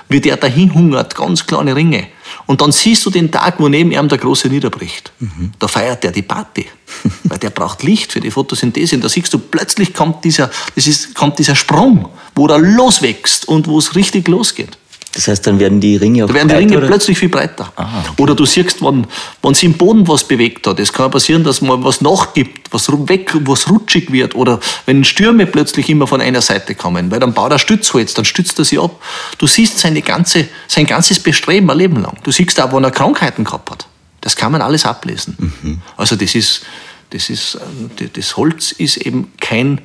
wie 0.09 0.19
der 0.19 0.37
dahin 0.37 0.73
hungert, 0.73 1.13
ganz 1.13 1.45
kleine 1.45 1.75
Ringe. 1.75 2.07
Und 2.47 2.61
dann 2.61 2.71
siehst 2.71 3.05
du 3.05 3.11
den 3.11 3.31
Tag, 3.31 3.59
wo 3.59 3.69
neben 3.69 3.91
ihm 3.91 4.07
der 4.07 4.17
Große 4.17 4.47
niederbricht. 4.47 5.11
Mhm. 5.19 5.51
Da 5.59 5.67
feiert 5.67 6.03
der 6.03 6.11
die 6.11 6.23
Party, 6.23 6.65
weil 7.25 7.37
der 7.37 7.51
braucht 7.51 7.83
Licht 7.83 8.11
für 8.11 8.19
die 8.19 8.31
Photosynthese. 8.31 8.95
Und 8.95 9.03
da 9.03 9.09
siehst 9.09 9.31
du, 9.35 9.37
plötzlich 9.37 9.93
kommt 9.93 10.25
dieser, 10.25 10.49
das 10.73 10.87
ist, 10.87 11.13
kommt 11.13 11.37
dieser 11.37 11.55
Sprung, 11.55 12.09
wo 12.33 12.47
er 12.47 12.57
loswächst 12.57 13.47
und 13.47 13.67
wo 13.67 13.77
es 13.77 13.95
richtig 13.95 14.27
losgeht. 14.27 14.79
Das 15.15 15.29
heißt, 15.29 15.47
dann 15.47 15.59
werden 15.59 15.79
die 15.79 15.95
Ringe 15.95 16.25
auch 16.25 16.27
Da 16.27 16.33
werden 16.33 16.49
die 16.49 16.55
Ringe 16.55 16.77
oder? 16.77 16.87
plötzlich 16.87 17.17
viel 17.17 17.29
breiter. 17.29 17.71
Aha, 17.77 17.99
okay. 18.01 18.21
Oder 18.21 18.35
du 18.35 18.45
siehst, 18.45 18.81
wenn, 18.81 19.07
wenn 19.41 19.53
sich 19.53 19.63
im 19.63 19.75
Boden 19.75 20.05
was 20.09 20.25
bewegt 20.25 20.67
hat, 20.67 20.77
es 20.77 20.91
kann 20.91 21.09
passieren, 21.09 21.45
dass 21.45 21.61
mal 21.61 21.81
was 21.81 22.01
nachgibt, 22.01 22.73
was 22.73 22.91
weg, 23.07 23.33
was 23.45 23.69
rutschig 23.69 24.11
wird. 24.11 24.35
Oder 24.35 24.59
wenn 24.85 25.05
Stürme 25.05 25.45
plötzlich 25.45 25.89
immer 25.89 26.05
von 26.05 26.19
einer 26.19 26.41
Seite 26.41 26.75
kommen, 26.75 27.11
weil 27.11 27.21
dann 27.21 27.33
baut 27.33 27.49
er 27.53 27.59
Stützholz, 27.59 28.13
dann 28.13 28.25
stützt 28.25 28.59
er 28.59 28.65
sich 28.65 28.77
ab. 28.77 29.01
Du 29.37 29.47
siehst 29.47 29.79
seine 29.79 30.01
ganze, 30.01 30.49
sein 30.67 30.85
ganzes 30.85 31.21
Bestreben 31.21 31.71
ein 31.71 31.77
Leben 31.77 32.01
lang. 32.01 32.17
Du 32.23 32.31
siehst 32.31 32.59
auch, 32.59 32.73
wenn 32.73 32.83
er 32.83 32.91
Krankheiten 32.91 33.45
gehabt 33.45 33.71
hat. 33.71 33.87
Das 34.19 34.35
kann 34.35 34.51
man 34.51 34.61
alles 34.61 34.85
ablesen. 34.85 35.53
Mhm. 35.61 35.81
Also 35.95 36.17
das 36.17 36.35
ist, 36.35 36.65
das 37.11 37.29
ist, 37.29 37.55
äh, 38.01 38.09
das 38.11 38.35
Holz 38.35 38.73
ist 38.73 38.97
eben 38.97 39.31
kein 39.39 39.79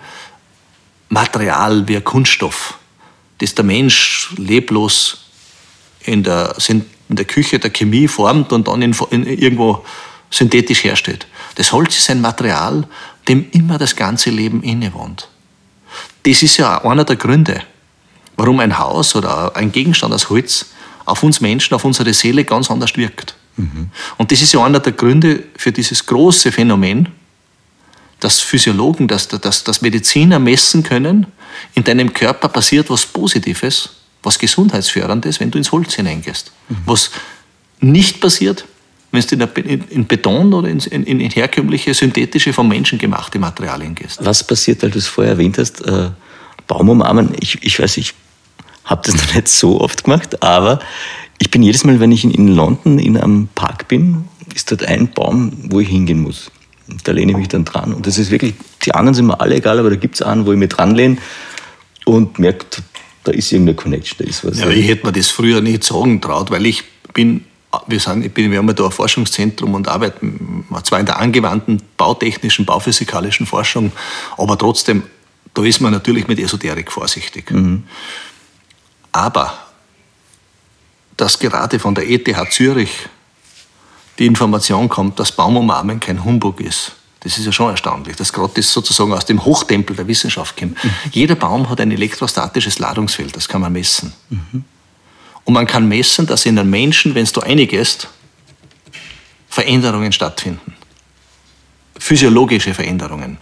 Material 1.08 1.86
wie 1.86 1.94
ein 1.94 2.04
Kunststoff 2.04 2.79
das 3.40 3.54
der 3.54 3.64
Mensch 3.64 4.32
leblos 4.36 5.30
in 6.04 6.22
der, 6.22 6.54
in 6.68 6.84
der 7.08 7.24
Küche 7.24 7.58
der 7.58 7.70
Chemie 7.70 8.08
formt 8.08 8.52
und 8.52 8.68
dann 8.68 8.82
in, 8.82 8.94
in, 9.10 9.26
irgendwo 9.26 9.84
synthetisch 10.30 10.84
herstellt. 10.84 11.26
Das 11.56 11.72
Holz 11.72 11.98
ist 11.98 12.10
ein 12.10 12.20
Material, 12.20 12.86
dem 13.28 13.46
immer 13.50 13.78
das 13.78 13.96
ganze 13.96 14.30
Leben 14.30 14.62
innewohnt. 14.62 15.28
Das 16.22 16.42
ist 16.42 16.56
ja 16.58 16.84
einer 16.84 17.04
der 17.04 17.16
Gründe, 17.16 17.62
warum 18.36 18.60
ein 18.60 18.78
Haus 18.78 19.16
oder 19.16 19.56
ein 19.56 19.72
Gegenstand 19.72 20.14
aus 20.14 20.30
Holz 20.30 20.66
auf 21.04 21.22
uns 21.22 21.40
Menschen, 21.40 21.74
auf 21.74 21.84
unsere 21.84 22.12
Seele 22.14 22.44
ganz 22.44 22.70
anders 22.70 22.96
wirkt. 22.96 23.34
Mhm. 23.56 23.90
Und 24.16 24.30
das 24.30 24.42
ist 24.42 24.52
ja 24.52 24.64
einer 24.64 24.80
der 24.80 24.92
Gründe 24.92 25.44
für 25.56 25.72
dieses 25.72 26.06
große 26.06 26.52
Phänomen, 26.52 27.08
dass 28.20 28.40
Physiologen, 28.40 29.08
dass, 29.08 29.28
dass, 29.28 29.64
dass 29.64 29.82
Mediziner 29.82 30.38
messen 30.38 30.82
können, 30.82 31.26
in 31.74 31.84
deinem 31.84 32.12
Körper 32.12 32.48
passiert 32.48 32.90
was 32.90 33.06
Positives, 33.06 33.90
was 34.22 34.38
Gesundheitsförderndes, 34.38 35.40
wenn 35.40 35.50
du 35.50 35.58
ins 35.58 35.72
Holz 35.72 35.94
hineingehst. 35.94 36.52
Mhm. 36.68 36.76
Was 36.86 37.10
nicht 37.80 38.20
passiert, 38.20 38.64
wenn 39.12 39.22
du 39.22 39.60
in, 39.62 40.06
Beton 40.06 40.52
oder 40.52 40.68
in, 40.68 40.78
in, 40.78 41.20
in, 41.20 41.30
herkömmliche, 41.30 41.94
synthetische, 41.94 42.52
vom 42.52 42.68
Menschen 42.68 42.98
gemachte 42.98 43.38
Materialien 43.38 43.94
gehst. 43.94 44.24
Was 44.24 44.44
passiert, 44.46 44.82
weil 44.82 44.90
du 44.90 44.98
es 44.98 45.08
vorher 45.08 45.32
erwähnt 45.32 45.58
hast, 45.58 45.84
äh, 45.86 46.10
Baum 46.66 46.88
umarmen? 46.88 47.34
Ich, 47.40 47.62
ich 47.62 47.80
weiß, 47.80 47.96
ich 47.96 48.14
habe 48.84 49.02
das 49.04 49.14
noch 49.26 49.34
nicht 49.34 49.48
so 49.48 49.80
oft 49.80 50.04
gemacht, 50.04 50.42
aber 50.42 50.80
ich 51.38 51.50
bin 51.50 51.62
jedes 51.62 51.84
Mal, 51.84 51.98
wenn 51.98 52.12
ich 52.12 52.22
in, 52.22 52.30
in 52.30 52.48
London 52.48 52.98
in 52.98 53.16
einem 53.16 53.48
Park 53.54 53.88
bin, 53.88 54.28
ist 54.54 54.70
dort 54.70 54.84
ein 54.84 55.10
Baum, 55.10 55.52
wo 55.70 55.80
ich 55.80 55.88
hingehen 55.88 56.20
muss. 56.20 56.50
Da 57.04 57.12
lehne 57.12 57.32
ich 57.32 57.38
mich 57.38 57.48
dann 57.48 57.64
dran. 57.64 57.94
Und 57.94 58.06
das 58.06 58.18
ist 58.18 58.30
wirklich, 58.30 58.54
die 58.84 58.94
anderen 58.94 59.14
sind 59.14 59.26
mir 59.26 59.40
alle 59.40 59.56
egal, 59.56 59.78
aber 59.78 59.90
da 59.90 59.96
gibt 59.96 60.16
es 60.16 60.22
einen, 60.22 60.46
wo 60.46 60.52
ich 60.52 60.58
mich 60.58 60.70
dran 60.70 60.94
lehne 60.94 61.18
und 62.04 62.38
merke, 62.38 62.66
da 63.24 63.32
ist 63.32 63.52
irgendeine 63.52 63.76
Connection, 63.76 64.18
da 64.18 64.24
ist 64.24 64.44
was. 64.44 64.58
Ja, 64.58 64.68
ich 64.68 64.88
hätte 64.88 65.06
mir 65.06 65.12
das 65.12 65.28
früher 65.28 65.60
nicht 65.60 65.84
sagen 65.84 66.20
traut, 66.20 66.50
weil 66.50 66.66
ich 66.66 66.84
bin 67.12 67.44
wir, 67.86 68.00
sind, 68.00 68.24
ich 68.24 68.32
bin, 68.32 68.50
wir 68.50 68.58
haben 68.58 68.74
da 68.74 68.84
ein 68.84 68.90
Forschungszentrum 68.90 69.74
und 69.74 69.86
arbeiten 69.86 70.64
zwar 70.82 70.98
in 70.98 71.06
der 71.06 71.18
angewandten 71.18 71.80
bautechnischen, 71.96 72.66
bauphysikalischen 72.66 73.46
Forschung, 73.46 73.92
aber 74.36 74.58
trotzdem, 74.58 75.04
da 75.54 75.64
ist 75.64 75.80
man 75.80 75.92
natürlich 75.92 76.26
mit 76.26 76.40
Esoterik 76.40 76.90
vorsichtig. 76.90 77.50
Mhm. 77.50 77.84
Aber 79.12 79.52
dass 81.16 81.38
gerade 81.38 81.78
von 81.78 81.94
der 81.94 82.08
ETH 82.08 82.28
Zürich 82.50 83.08
die 84.20 84.26
Information 84.26 84.88
kommt, 84.88 85.18
dass 85.18 85.32
Baumumarmen 85.32 85.98
kein 85.98 86.22
Humbug 86.24 86.60
ist, 86.60 86.92
das 87.20 87.36
ist 87.36 87.44
ja 87.46 87.52
schon 87.52 87.70
erstaunlich, 87.70 88.16
dass 88.16 88.32
gerade 88.32 88.52
das 88.54 88.72
sozusagen 88.72 89.12
aus 89.12 89.26
dem 89.26 89.44
Hochtempel 89.44 89.96
der 89.96 90.06
Wissenschaft 90.06 90.56
kommt. 90.56 90.82
Mhm. 90.82 90.90
Jeder 91.12 91.34
Baum 91.34 91.68
hat 91.68 91.80
ein 91.80 91.90
elektrostatisches 91.90 92.78
Ladungsfeld, 92.78 93.34
das 93.36 93.48
kann 93.48 93.60
man 93.60 93.72
messen. 93.72 94.12
Mhm. 94.30 94.64
Und 95.44 95.54
man 95.54 95.66
kann 95.66 95.88
messen, 95.88 96.26
dass 96.26 96.46
in 96.46 96.56
den 96.56 96.70
Menschen, 96.70 97.14
wenn 97.14 97.26
du 97.26 97.40
eingehst, 97.40 98.08
Veränderungen 99.48 100.12
stattfinden. 100.12 100.74
Physiologische 101.98 102.72
Veränderungen. 102.72 103.36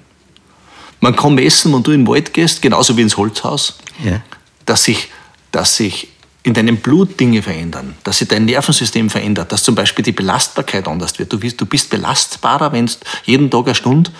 Man 1.00 1.14
kann 1.14 1.34
messen, 1.34 1.72
wenn 1.72 1.82
du 1.82 1.92
in 1.92 2.04
den 2.04 2.08
Wald 2.08 2.32
gehst, 2.32 2.62
genauso 2.62 2.96
wie 2.96 3.02
ins 3.02 3.16
Holzhaus, 3.16 3.78
ja. 4.02 4.20
dass, 4.64 4.84
sich, 4.84 5.08
dass 5.52 5.76
sich 5.76 6.08
in 6.48 6.54
deinem 6.54 6.78
Blut 6.78 7.20
Dinge 7.20 7.42
verändern, 7.42 7.94
dass 8.04 8.18
sich 8.18 8.28
dein 8.28 8.46
Nervensystem 8.46 9.10
verändert, 9.10 9.52
dass 9.52 9.62
zum 9.62 9.74
Beispiel 9.74 10.02
die 10.02 10.12
Belastbarkeit 10.12 10.88
anders 10.88 11.18
wird. 11.18 11.30
Du 11.30 11.38
bist, 11.38 11.60
du 11.60 11.66
bist 11.66 11.90
belastbarer, 11.90 12.72
wenn 12.72 12.86
du 12.86 12.92
jeden 13.26 13.50
Tag 13.50 13.66
eine 13.66 13.74
Stunde 13.74 14.10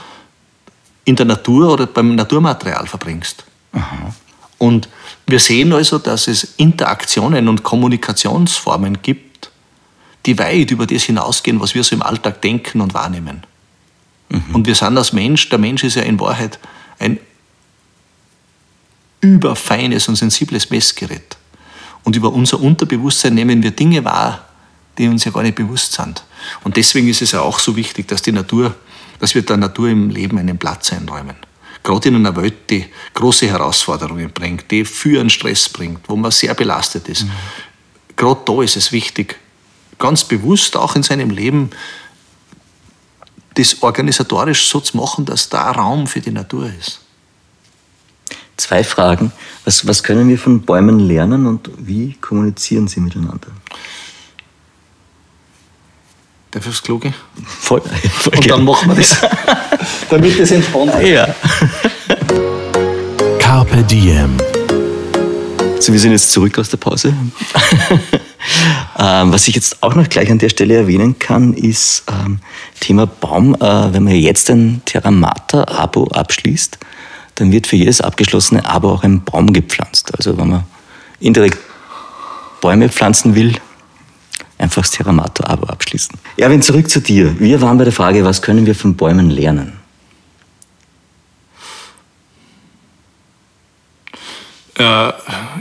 in 1.07 1.17
der 1.17 1.25
Natur 1.25 1.73
oder 1.73 1.87
beim 1.87 2.15
Naturmaterial 2.17 2.87
verbringst. 2.87 3.45
Aha. 3.73 4.15
Und 4.59 4.91
wir 5.27 5.41
sehen 5.41 5.73
also, 5.73 5.99
dass 5.99 6.29
es 6.29 6.55
Interaktionen 6.59 7.49
und 7.49 7.63
Kommunikationsformen 7.63 9.01
gibt, 9.01 9.51
die 10.27 10.39
weit 10.39 10.71
über 10.71 10.87
das 10.87 11.05
hinausgehen, 11.05 11.61
was 11.61 11.75
wir 11.75 11.83
so 11.83 11.97
im 11.97 12.03
Alltag 12.03 12.43
denken 12.43 12.83
und 12.83 12.93
wahrnehmen. 12.93 13.45
Mhm. 14.29 14.55
Und 14.55 14.67
wir 14.67 14.75
sind 14.75 14.99
als 14.99 15.15
Mensch, 15.15 15.49
der 15.49 15.59
Mensch 15.59 15.83
ist 15.83 15.95
ja 15.95 16.03
in 16.03 16.21
Wahrheit 16.21 16.59
ein 16.99 17.19
überfeines 19.23 20.09
und 20.09 20.17
sensibles 20.17 20.69
Messgerät. 20.69 21.38
Und 22.09 22.17
über 22.17 22.33
unser 22.33 22.59
Unterbewusstsein 22.59 23.35
nehmen 23.35 23.63
wir 23.63 23.71
Dinge 23.71 24.03
wahr, 24.03 24.47
die 24.97 25.09
uns 25.09 25.27
ja 25.27 25.31
gar 25.31 25.43
nicht 25.43 25.57
bewusst 25.57 25.93
sind. 25.93 26.25
Und 26.65 26.79
deswegen 26.79 27.07
ist 27.07 27.21
es 27.21 27.33
ja 27.33 27.43
auch 27.43 27.59
so 27.59 27.77
wichtig, 27.77 28.09
dass 28.09 28.23
die 28.23 28.33
Natur, 28.33 28.75
dass 29.21 29.35
wir 29.35 29.43
der 29.43 29.59
Natur 29.59 29.91
im 29.91 30.09
Leben 30.09 30.39
einen 30.39 30.57
Platz 30.57 30.91
einräumen 30.91 31.37
gerade 31.83 32.09
in 32.09 32.15
einer 32.15 32.35
Welt, 32.35 32.71
die 32.71 32.87
große 33.13 33.47
Herausforderungen 33.47 34.31
bringt, 34.31 34.71
die 34.71 34.87
für 34.87 35.21
einen 35.21 35.29
Stress 35.29 35.69
bringt, 35.69 36.09
wo 36.09 36.17
man 36.17 36.31
sehr 36.31 36.55
belastet 36.55 37.11
ist. 37.11 37.25
Mhm. 37.25 37.31
Gerade 38.17 38.41
da 38.47 38.63
ist 38.63 38.77
es 38.77 38.91
wichtig, 38.91 39.39
ganz 39.99 40.25
bewusst 40.25 40.79
auch 40.79 40.97
in 40.97 41.03
seinem 41.03 41.29
Leben 41.29 41.69
das 43.53 43.83
organisatorisch 43.83 44.67
so 44.67 44.81
zu 44.81 44.97
machen, 44.97 45.27
dass 45.27 45.51
da 45.51 45.71
Raum 45.73 46.07
für 46.07 46.21
die 46.21 46.31
Natur 46.31 46.73
ist. 46.79 47.03
Zwei 48.59 48.83
Fragen. 48.83 49.33
Was, 49.65 49.87
was 49.87 50.03
können 50.03 50.29
wir 50.29 50.37
von 50.37 50.63
Bäumen 50.63 50.99
lernen 50.99 51.47
und 51.47 51.71
wie 51.79 52.15
kommunizieren 52.21 52.89
sie 52.89 52.99
miteinander? 52.99 53.47
Darf 56.51 56.65
ich 56.65 56.69
aufs 56.69 56.83
Klo 56.83 56.99
gehen? 56.99 57.15
Voll, 57.47 57.81
voll 57.81 58.35
Und 58.35 58.51
dann 58.51 58.65
machen 58.65 58.89
wir 58.89 58.97
das, 58.97 59.17
damit 60.11 60.41
das 60.41 60.51
entspannt 60.51 60.93
wird. 60.95 61.07
Ja. 61.07 61.35
Carpe 63.39 63.83
Diem. 63.85 64.37
So, 65.79 65.93
wir 65.93 66.01
sind 66.01 66.11
jetzt 66.11 66.33
zurück 66.33 66.59
aus 66.59 66.69
der 66.69 66.79
Pause. 66.79 67.15
ähm, 68.99 69.33
was 69.33 69.47
ich 69.47 69.55
jetzt 69.55 69.83
auch 69.85 69.95
noch 69.95 70.09
gleich 70.09 70.31
an 70.33 70.39
der 70.39 70.49
Stelle 70.49 70.75
erwähnen 70.75 71.17
kann, 71.21 71.55
ist 71.55 72.03
ähm, 72.09 72.41
Thema 72.81 73.07
Baum. 73.07 73.55
Äh, 73.55 73.93
wenn 73.93 74.03
man 74.03 74.15
jetzt 74.15 74.51
ein 74.51 74.83
Terramata-Abo 74.85 76.09
abschließt, 76.09 76.79
dann 77.41 77.53
wird 77.53 77.67
für 77.67 77.77
jedes 77.77 78.01
abgeschlossene 78.01 78.65
Abo 78.65 78.91
auch 78.93 79.05
ein 79.05 79.23
Baum 79.23 79.53
gepflanzt. 79.53 80.13
Also 80.17 80.37
wenn 80.37 80.49
man 80.49 80.65
indirekt 81.21 81.59
Bäume 82.61 82.89
pflanzen 82.89 83.35
will, 83.35 83.55
einfach 84.59 84.83
das 84.83 84.91
Terramato-Abo 84.91 85.67
abschließen. 85.67 86.19
Erwin, 86.37 86.63
zurück 86.63 86.91
zu 86.91 87.01
dir. 87.01 87.39
Wir 87.39 87.61
waren 87.61 87.79
bei 87.79 87.85
der 87.85 87.93
Frage, 87.93 88.25
was 88.25 88.43
können 88.43 88.67
wir 88.67 88.75
von 88.75 88.97
Bäumen 88.97 89.31
lernen? 89.31 89.75
Äh, 94.77 95.13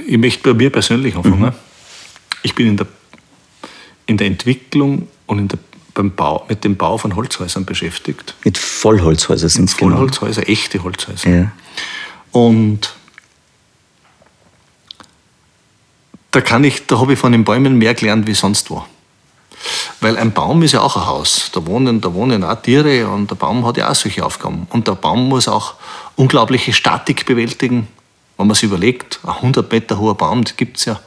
ich 0.07 0.17
möchte 0.17 0.51
bei 0.51 0.57
mir 0.57 0.71
persönlich 0.71 1.15
anfangen. 1.15 1.41
Mhm. 1.41 1.51
Ich 2.43 2.55
bin 2.55 2.67
in 2.67 2.77
der, 2.77 2.87
in 4.07 4.17
der 4.17 4.27
Entwicklung 4.27 5.07
und 5.27 5.39
in 5.39 5.47
der, 5.47 5.59
beim 5.97 6.11
Bau, 6.11 6.45
mit 6.47 6.63
dem 6.63 6.77
Bau 6.77 6.97
von 6.97 7.15
Holzhäusern 7.15 7.65
beschäftigt. 7.65 8.35
Mit 8.43 8.57
Vollholzhäusern 8.57 9.49
sind 9.49 9.69
es 9.69 9.75
genau. 9.75 9.95
Vollholzhäuser, 9.95 10.47
echte 10.47 10.83
Holzhäuser. 10.83 11.29
Ja. 11.29 11.51
Und 12.31 12.95
da 16.31 16.41
kann 16.41 16.63
ich, 16.63 16.85
da 16.85 16.99
habe 16.99 17.13
ich 17.13 17.19
von 17.19 17.31
den 17.31 17.43
Bäumen 17.43 17.79
mehr 17.79 17.95
gelernt 17.95 18.27
wie 18.27 18.35
sonst 18.35 18.69
wo. 18.69 18.85
Weil 19.99 20.17
ein 20.17 20.33
Baum 20.33 20.61
ist 20.61 20.73
ja 20.73 20.81
auch 20.81 20.95
ein 20.95 21.07
Haus. 21.07 21.49
Da 21.51 21.65
wohnen, 21.65 21.99
da 21.99 22.13
wohnen 22.13 22.43
auch 22.43 22.61
Tiere 22.61 23.07
und 23.07 23.31
der 23.31 23.35
Baum 23.35 23.65
hat 23.65 23.77
ja 23.77 23.89
auch 23.89 23.95
solche 23.95 24.23
Aufgaben. 24.23 24.67
Und 24.69 24.87
der 24.87 24.93
Baum 24.93 25.27
muss 25.27 25.47
auch 25.47 25.73
unglaubliche 26.15 26.73
Statik 26.73 27.25
bewältigen. 27.25 27.87
Wenn 28.37 28.45
man 28.45 28.53
sich 28.53 28.65
überlegt, 28.65 29.19
ein 29.23 29.31
100 29.31 29.71
Meter 29.71 29.97
hoher 29.97 30.15
Baum, 30.15 30.43
das 30.43 30.55
gibt 30.55 30.77
es 30.77 30.85
ja. 30.85 30.99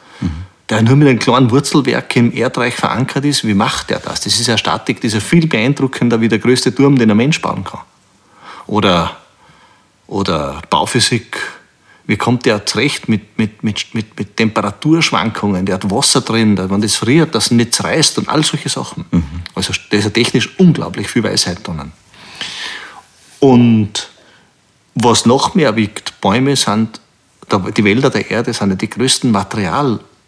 Der 0.71 0.83
nur 0.83 0.97
mit 0.97 1.09
einem 1.09 1.19
kleinen 1.19 1.51
Wurzelwerk 1.51 2.15
im 2.15 2.33
Erdreich 2.33 2.75
verankert 2.75 3.25
ist, 3.25 3.45
wie 3.45 3.55
macht 3.55 3.91
der 3.91 3.99
das? 3.99 4.21
Das 4.21 4.39
ist 4.39 4.47
ja 4.47 4.57
Statik, 4.57 5.01
die 5.01 5.09
ist 5.09 5.15
ja 5.15 5.21
viel 5.21 5.47
beeindruckender 5.49 6.21
wie 6.21 6.29
der 6.29 6.39
größte 6.39 6.73
Turm, 6.73 6.97
den 6.97 7.11
ein 7.11 7.17
Mensch 7.17 7.43
bauen 7.43 7.65
kann. 7.65 7.81
Oder, 8.69 9.17
oder 10.07 10.63
Bauphysik, 10.71 11.37
wie 12.07 12.17
kommt 12.17 12.47
der 12.47 12.65
zurecht 12.67 13.09
mit, 13.09 13.37
mit, 13.37 13.65
mit, 13.65 13.95
mit, 13.95 14.17
mit 14.17 14.37
Temperaturschwankungen? 14.37 15.67
Der 15.67 15.75
hat 15.75 15.91
Wasser 15.91 16.21
drin, 16.21 16.57
wenn 16.57 16.81
das 16.81 16.97
friert, 16.97 17.35
das 17.35 17.51
nicht 17.51 17.83
reißt 17.83 18.19
und 18.19 18.29
all 18.29 18.45
solche 18.45 18.69
Sachen. 18.69 19.05
Mhm. 19.11 19.43
Also 19.57 19.73
da 19.91 19.97
ist 19.97 20.05
ja 20.05 20.11
technisch 20.11 20.57
unglaublich 20.59 21.09
viel 21.09 21.25
Weisheit 21.25 21.67
drinnen. 21.67 21.93
Und 23.41 24.09
was 24.95 25.27
noch 25.27 25.55
mehr 25.55 25.75
wiegt, 25.75 26.21
Bäume 26.21 26.55
sind, 26.55 27.01
die 27.77 27.85
Wälder 27.85 28.11
der 28.11 28.31
Erde 28.31 28.53
sind 28.53 28.71
ja 28.71 28.77
die 28.77 28.91
größten 28.91 29.33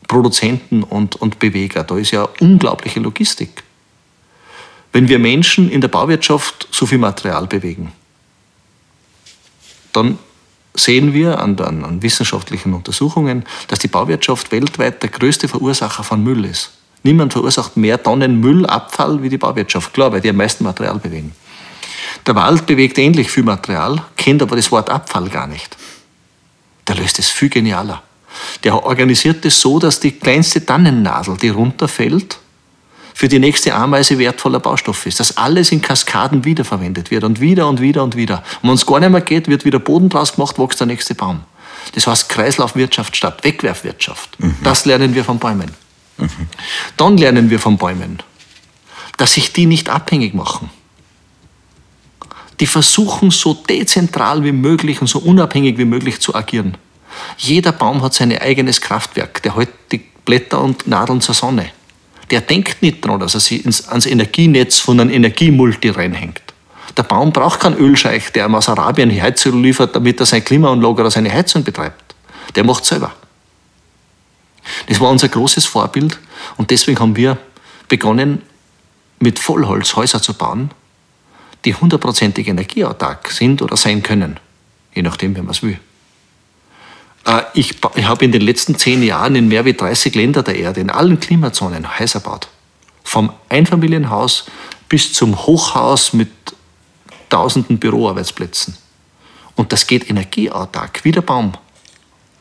Materialproduzenten 0.03 0.83
und, 0.83 1.17
und 1.17 1.39
Beweger. 1.39 1.85
Da 1.85 1.97
ist 1.97 2.11
ja 2.11 2.29
unglaubliche 2.41 3.01
Logistik. 3.01 3.63
Wenn 4.93 5.09
wir 5.09 5.19
Menschen 5.19 5.71
in 5.71 5.81
der 5.81 5.89
Bauwirtschaft 5.89 6.69
so 6.71 6.87
viel 6.87 6.99
Material 6.99 7.47
bewegen, 7.47 7.93
dann 9.93 10.19
sehen 10.75 11.15
wir 11.15 11.39
an, 11.39 11.59
an, 11.61 11.85
an, 11.85 12.03
wissenschaftlichen 12.03 12.75
Untersuchungen, 12.75 13.45
dass 13.69 13.79
die 13.79 13.89
Bauwirtschaft 13.89 14.53
weltweit 14.53 15.03
der 15.03 15.11
größte 15.11 15.49
Verursacher 15.49 16.03
von 16.03 16.23
Müll 16.23 16.45
ist. 16.45 16.73
Niemand 17.03 17.33
verursacht 17.33 17.77
mehr 17.77 18.03
Tonnen 18.03 18.41
Müllabfall 18.41 19.23
wie 19.23 19.29
die 19.29 19.39
Bauwirtschaft, 19.39 19.93
klar, 19.93 20.13
weil 20.13 20.21
die 20.21 20.31
am 20.31 20.37
meisten 20.37 20.65
Material 20.65 20.99
bewegen. 20.99 21.35
Der 22.27 22.35
Wald 22.35 22.67
bewegt 22.67 22.99
ähnlich 22.99 23.31
viel 23.31 23.43
Material, 23.43 24.03
kennt 24.17 24.43
aber 24.43 24.57
das 24.57 24.71
Wort 24.71 24.89
Abfall 24.89 25.29
gar 25.29 25.47
nicht. 25.47 25.77
Der 26.87 26.97
löst 26.97 27.19
es 27.19 27.31
viel 27.31 27.49
genialer. 27.49 28.03
Der 28.65 28.85
organisiert 28.85 29.45
es 29.45 29.61
so, 29.61 29.79
dass 29.79 30.01
die 30.01 30.13
kleinste 30.13 30.65
Tannennadel, 30.65 31.37
die 31.37 31.49
runterfällt, 31.49 32.39
für 33.15 33.29
die 33.29 33.39
nächste 33.39 33.75
Ameise 33.75 34.19
wertvoller 34.19 34.61
Baustoff 34.61 35.07
ist. 35.07 35.21
Dass 35.21 35.37
alles 35.37 35.71
in 35.71 35.83
Kaskaden 35.83 36.45
wiederverwendet 36.45 37.11
wird 37.11 37.25
und 37.25 37.41
wieder 37.41 37.69
und 37.69 37.81
wieder 37.81 38.03
und 38.03 38.17
wieder. 38.17 38.43
Und 38.63 38.71
wenn 38.71 38.75
es 38.75 38.87
gar 38.87 39.01
nicht 39.01 39.11
mehr 39.11 39.21
geht, 39.21 39.49
wird 39.49 39.65
wieder 39.65 39.79
Boden 39.79 40.09
draus 40.09 40.35
gemacht, 40.35 40.59
wächst 40.59 40.81
der 40.81 40.87
nächste 40.87 41.15
Baum. 41.15 41.43
Das 41.95 42.07
heißt 42.07 42.29
Kreislaufwirtschaft 42.29 43.17
statt 43.17 43.45
Wegwerfwirtschaft. 43.45 44.39
Mhm. 44.41 44.57
Das 44.63 44.85
lernen 44.85 45.15
wir 45.15 45.25
von 45.25 45.39
Bäumen. 45.39 45.73
Mhm. 46.19 46.29
Dann 46.97 47.19
lernen 47.19 47.51
wir 47.51 47.59
von 47.59 47.77
Bäumen, 47.77 48.21
dass 49.17 49.35
sich 49.35 49.53
die 49.53 49.67
nicht 49.67 49.89
abhängig 49.89 50.35
machen. 50.35 50.71
Die 52.61 52.67
versuchen 52.67 53.31
so 53.31 53.55
dezentral 53.55 54.45
wie 54.45 54.53
möglich 54.53 55.01
und 55.01 55.07
so 55.07 55.19
unabhängig 55.19 55.79
wie 55.79 55.85
möglich 55.85 56.21
zu 56.21 56.35
agieren. 56.35 56.77
Jeder 57.37 57.73
Baum 57.73 58.03
hat 58.03 58.15
sein 58.15 58.37
eigenes 58.37 58.81
Kraftwerk. 58.81 59.43
Der 59.43 59.57
hält 59.57 59.71
die 59.91 59.99
Blätter 60.25 60.61
und 60.61 60.87
Nadeln 60.87 61.21
zur 61.21 61.35
Sonne. 61.35 61.71
Der 62.31 62.41
denkt 62.41 62.83
nicht 62.83 63.05
daran, 63.05 63.21
dass 63.21 63.35
er 63.35 63.41
sich 63.41 63.65
ins, 63.65 63.89
ans 63.89 64.07
Energienetz 64.07 64.79
von 64.79 65.01
einem 65.01 65.11
Energiemulti 65.11 65.91
reinhängt. 65.91 66.41
Der 66.97 67.03
Baum 67.03 67.33
braucht 67.33 67.61
keinen 67.61 67.77
Ölscheich, 67.77 68.33
der 68.33 68.47
ihm 68.47 68.55
aus 68.55 68.69
Arabien 68.69 69.11
Heizöl 69.11 69.59
liefert, 69.61 69.97
damit 69.97 70.21
er 70.21 70.27
seine 70.27 70.43
Klimaanlage 70.43 71.01
oder 71.01 71.11
seine 71.11 71.33
Heizung 71.33 71.65
betreibt. 71.65 72.15
Der 72.55 72.65
macht 72.65 72.85
selber. 72.85 73.13
Das 74.87 75.01
war 75.01 75.11
unser 75.11 75.29
großes 75.29 75.65
Vorbild 75.65 76.19
und 76.57 76.71
deswegen 76.71 77.01
haben 77.01 77.17
wir 77.17 77.39
begonnen, 77.89 78.43
mit 79.19 79.39
Vollholz 79.39 79.95
Häuser 79.97 80.21
zu 80.21 80.35
bauen, 80.35 80.71
die 81.65 81.75
hundertprozentig 81.75 82.49
energieautark 82.49 83.31
sind 83.31 83.63
oder 83.63 83.77
sein 83.77 84.03
können, 84.03 84.39
je 84.95 85.03
nachdem, 85.03 85.37
wie 85.37 85.41
man 85.41 85.51
es 85.51 85.63
will. 85.63 85.79
Äh, 87.25 87.43
ich, 87.55 87.77
ich 87.95 88.05
habe 88.05 88.25
in 88.25 88.33
den 88.33 88.43
letzten 88.43 88.77
zehn 88.77 89.03
Jahren 89.03 89.37
in 89.37 89.49
mehr 89.49 89.65
als 89.65 89.77
30 89.77 90.15
Ländern 90.15 90.45
der 90.45 90.57
Erde, 90.57 90.81
in 90.81 90.91
allen 90.91 91.21
Klimazonen, 91.21 91.99
Häuser 91.99 92.21
gebaut. 92.21 92.49
Vom 93.05 93.33
Einfamilienhaus 93.49 94.47
bis 94.89 95.13
zum 95.13 95.37
Hochhaus 95.47 96.13
mit 96.13 96.31
tausenden 97.29 97.79
Büroarbeitsplätzen. 97.79 98.77
Und 99.55 99.73
das 99.73 99.87
geht 99.87 100.09
energieautark, 100.09 101.05
wie 101.05 101.13
der 101.13 101.23
Baum. 101.23 101.53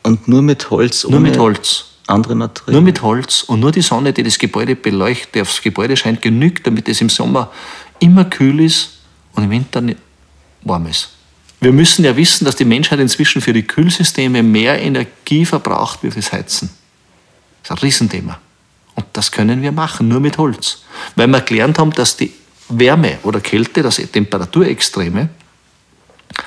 Und 0.02 0.28
nur 0.28 0.42
mit 0.42 0.70
Holz? 0.70 1.04
Nur 1.04 1.20
mit 1.20 1.38
Holz. 1.38 1.84
Andere 2.06 2.34
Materialien? 2.34 2.74
Nur 2.74 2.82
mit 2.82 3.02
Holz. 3.02 3.42
Und 3.42 3.60
nur 3.60 3.72
die 3.72 3.82
Sonne, 3.82 4.12
die 4.12 4.22
das 4.22 4.38
Gebäude 4.38 4.74
beleuchtet, 4.74 5.34
die 5.34 5.40
aufs 5.42 5.62
Gebäude 5.62 5.96
scheint, 5.96 6.20
genügt, 6.20 6.66
damit 6.66 6.88
es 6.88 7.00
im 7.00 7.08
Sommer 7.08 7.50
immer 8.00 8.24
kühl 8.24 8.60
ist 8.60 8.98
und 9.34 9.44
im 9.44 9.50
Winter 9.50 9.82
warm 10.62 10.86
ist. 10.86 11.10
Wir 11.62 11.72
müssen 11.72 12.04
ja 12.04 12.16
wissen, 12.16 12.44
dass 12.44 12.56
die 12.56 12.64
Menschheit 12.64 12.98
inzwischen 12.98 13.40
für 13.40 13.52
die 13.52 13.62
Kühlsysteme 13.62 14.42
mehr 14.42 14.82
Energie 14.82 15.46
verbraucht 15.46 16.00
wie 16.02 16.10
fürs 16.10 16.32
Heizen. 16.32 16.70
Das 17.62 17.70
ist 17.70 17.70
ein 17.70 17.86
Riesenthema. 17.86 18.40
Und 18.96 19.06
das 19.12 19.30
können 19.30 19.62
wir 19.62 19.70
machen, 19.70 20.08
nur 20.08 20.18
mit 20.18 20.38
Holz. 20.38 20.82
Weil 21.14 21.28
wir 21.28 21.40
gelernt 21.40 21.78
haben, 21.78 21.92
dass 21.92 22.16
die 22.16 22.32
Wärme 22.68 23.18
oder 23.22 23.40
Kälte, 23.40 23.80
das 23.80 23.94
Temperaturextreme, 23.96 25.28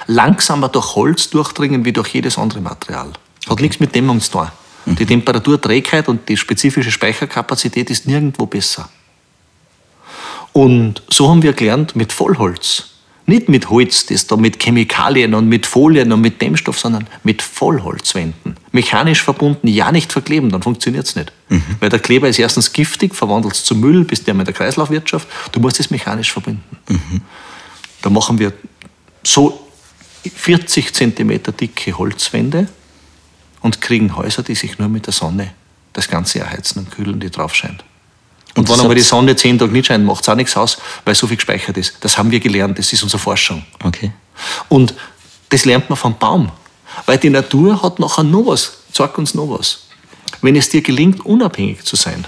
langsamer 0.07 0.67
durch 0.67 0.95
Holz 0.95 1.29
durchdringen 1.29 1.85
wie 1.85 1.93
durch 1.93 2.09
jedes 2.09 2.37
andere 2.37 2.59
Material. 2.59 3.07
Hat 3.07 3.13
okay. 3.47 3.63
nichts 3.63 3.79
mit 3.79 3.95
Dämmung 3.95 4.19
zu 4.19 4.31
tun. 4.31 4.49
Mhm. 4.85 4.95
Die 4.97 5.05
Temperaturträgheit 5.05 6.09
und 6.09 6.27
die 6.27 6.35
spezifische 6.35 6.91
Speicherkapazität 6.91 7.89
ist 7.89 8.05
nirgendwo 8.05 8.47
besser. 8.47 8.89
Und 10.51 11.03
so 11.09 11.29
haben 11.29 11.41
wir 11.41 11.53
gelernt, 11.53 11.95
mit 11.95 12.11
Vollholz, 12.11 12.94
nicht 13.27 13.49
mit 13.49 13.69
Holz, 13.69 14.05
das 14.05 14.27
da 14.27 14.35
mit 14.35 14.61
Chemikalien 14.61 15.33
und 15.33 15.47
mit 15.47 15.65
Folien 15.65 16.11
und 16.11 16.21
mit 16.21 16.41
Dämmstoff, 16.41 16.79
sondern 16.79 17.07
mit 17.23 17.41
Vollholzwänden. 17.41 18.55
Mechanisch 18.71 19.23
verbunden, 19.23 19.67
ja 19.67 19.91
nicht 19.91 20.11
verkleben, 20.11 20.49
dann 20.49 20.61
funktioniert 20.61 21.07
es 21.07 21.15
nicht. 21.15 21.31
Mhm. 21.49 21.63
Weil 21.79 21.89
der 21.89 21.99
Kleber 21.99 22.29
ist 22.29 22.37
erstens 22.37 22.71
giftig, 22.71 23.15
verwandelt 23.15 23.55
es 23.55 23.63
zu 23.63 23.75
Müll, 23.75 24.03
bist 24.03 24.27
ja 24.27 24.33
in 24.33 24.43
der 24.43 24.53
Kreislaufwirtschaft. 24.53 25.27
Du 25.51 25.59
musst 25.59 25.79
es 25.79 25.89
mechanisch 25.89 26.31
verbinden. 26.31 26.77
Mhm. 26.87 27.21
Da 28.01 28.09
machen 28.11 28.37
wir 28.37 28.53
so 29.23 29.59
40 30.23 30.93
cm 30.93 31.41
dicke 31.59 31.97
Holzwände 31.97 32.67
und 33.61 33.81
kriegen 33.81 34.15
Häuser, 34.15 34.43
die 34.43 34.55
sich 34.55 34.77
nur 34.77 34.89
mit 34.89 35.07
der 35.07 35.13
Sonne 35.13 35.51
das 35.93 36.07
Ganze 36.07 36.39
erheizen 36.39 36.79
und 36.79 36.91
kühlen, 36.91 37.19
die 37.19 37.31
drauf 37.31 37.55
scheint. 37.55 37.83
Und, 38.55 38.69
wenn 38.69 38.79
aber 38.79 38.95
die 38.95 39.01
Sonne 39.01 39.35
zehn 39.35 39.59
Tage 39.59 39.73
nicht 39.73 39.87
scheint, 39.87 40.05
macht 40.05 40.23
es 40.23 40.29
auch 40.29 40.35
nichts 40.35 40.55
aus, 40.55 40.77
weil 41.03 41.13
so 41.13 41.27
viel 41.27 41.35
gespeichert 41.35 41.77
ist. 41.77 41.97
Das 41.99 42.17
haben 42.17 42.31
wir 42.31 42.39
gelernt, 42.39 42.79
das 42.79 42.91
ist 42.93 43.03
unsere 43.03 43.19
Forschung. 43.19 43.65
Okay. 43.83 44.11
Und 44.69 44.93
das 45.49 45.65
lernt 45.65 45.89
man 45.89 45.97
vom 45.97 46.17
Baum. 46.17 46.51
Weil 47.05 47.17
die 47.17 47.29
Natur 47.29 47.81
hat 47.83 47.99
nachher 47.99 48.23
noch 48.23 48.45
was, 48.47 48.77
zeigt 48.93 49.17
uns 49.17 49.33
noch 49.33 49.49
was. 49.49 49.87
Wenn 50.41 50.55
es 50.55 50.69
dir 50.69 50.81
gelingt, 50.81 51.25
unabhängig 51.25 51.83
zu 51.83 51.97
sein, 51.97 52.25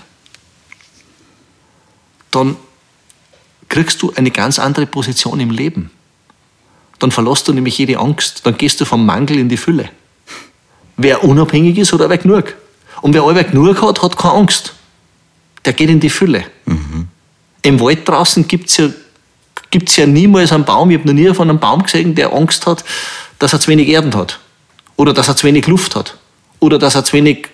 dann 2.31 2.57
kriegst 3.69 4.01
du 4.01 4.11
eine 4.15 4.31
ganz 4.31 4.59
andere 4.59 4.85
Position 4.85 5.39
im 5.39 5.51
Leben. 5.51 5.91
Dann 6.99 7.11
verlässt 7.11 7.47
du 7.47 7.53
nämlich 7.53 7.77
jede 7.77 7.99
Angst. 7.99 8.41
Dann 8.45 8.57
gehst 8.57 8.81
du 8.81 8.85
vom 8.85 9.05
Mangel 9.05 9.39
in 9.39 9.47
die 9.47 9.57
Fülle. 9.57 9.89
Wer 10.97 11.23
unabhängig 11.23 11.77
ist, 11.77 11.93
hat 11.93 12.01
aber 12.01 12.17
genug. 12.17 12.55
Und 13.01 13.13
wer 13.13 13.23
aber 13.23 13.43
genug 13.43 13.81
hat, 13.81 14.01
hat 14.01 14.17
keine 14.17 14.33
Angst 14.33 14.73
der 15.67 15.73
geht 15.73 15.89
in 15.89 15.99
die 15.99 16.09
Fülle. 16.09 16.45
Mhm. 16.65 17.09
Im 17.61 17.79
Wald 17.81 18.07
draußen 18.07 18.47
gibt 18.47 18.69
es 18.69 18.77
ja, 18.77 18.89
gibt's 19.69 19.97
ja 19.97 20.07
niemals 20.07 20.53
einen 20.53 20.63
Baum, 20.63 20.89
ich 20.89 20.97
habe 20.97 21.07
noch 21.07 21.13
nie 21.13 21.31
von 21.33 21.49
einem 21.49 21.59
Baum 21.59 21.83
gesehen, 21.83 22.15
der 22.15 22.31
Angst 22.31 22.65
hat, 22.65 22.85
dass 23.37 23.51
er 23.51 23.59
zu 23.59 23.69
wenig 23.69 23.89
Erden 23.89 24.15
hat. 24.15 24.39
Oder 24.95 25.13
dass 25.13 25.27
er 25.27 25.35
zu 25.35 25.45
wenig 25.45 25.67
Luft 25.67 25.95
hat. 25.97 26.17
Oder 26.59 26.79
dass 26.79 26.95
er 26.95 27.03
zu 27.03 27.13
wenig. 27.13 27.49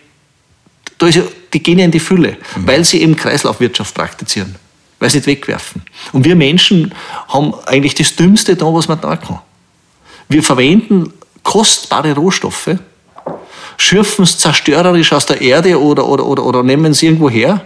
Da 1.00 1.08
ist 1.08 1.16
ja, 1.16 1.24
die 1.54 1.64
gehen 1.64 1.80
ja 1.80 1.86
in 1.86 1.92
die 1.92 2.00
Fülle, 2.00 2.38
mhm. 2.56 2.68
weil 2.68 2.86
sie 2.86 3.02
eben 3.02 3.16
Kreislaufwirtschaft 3.16 3.96
praktizieren. 3.96 4.56
Weil 5.00 5.10
sie 5.10 5.18
nicht 5.18 5.28
wegwerfen. 5.28 5.82
Und 6.12 6.24
wir 6.24 6.36
Menschen 6.36 6.94
haben 7.28 7.56
eigentlich 7.66 7.96
das 7.96 8.16
Dümmste 8.16 8.56
da, 8.56 8.72
was 8.72 8.88
man 8.88 9.02
da 9.02 9.18
kann. 9.18 9.40
Wir 10.30 10.44
verwenden 10.44 11.12
kostbare 11.42 12.14
Rohstoffe, 12.14 12.78
schürfen 13.78 14.24
es 14.24 14.38
zerstörerisch 14.38 15.12
aus 15.14 15.26
der 15.26 15.42
Erde 15.42 15.82
oder, 15.82 16.08
oder, 16.08 16.26
oder, 16.28 16.46
oder 16.46 16.62
nehmen 16.62 16.92
es 16.92 17.02
irgendwo 17.02 17.28
her 17.28 17.66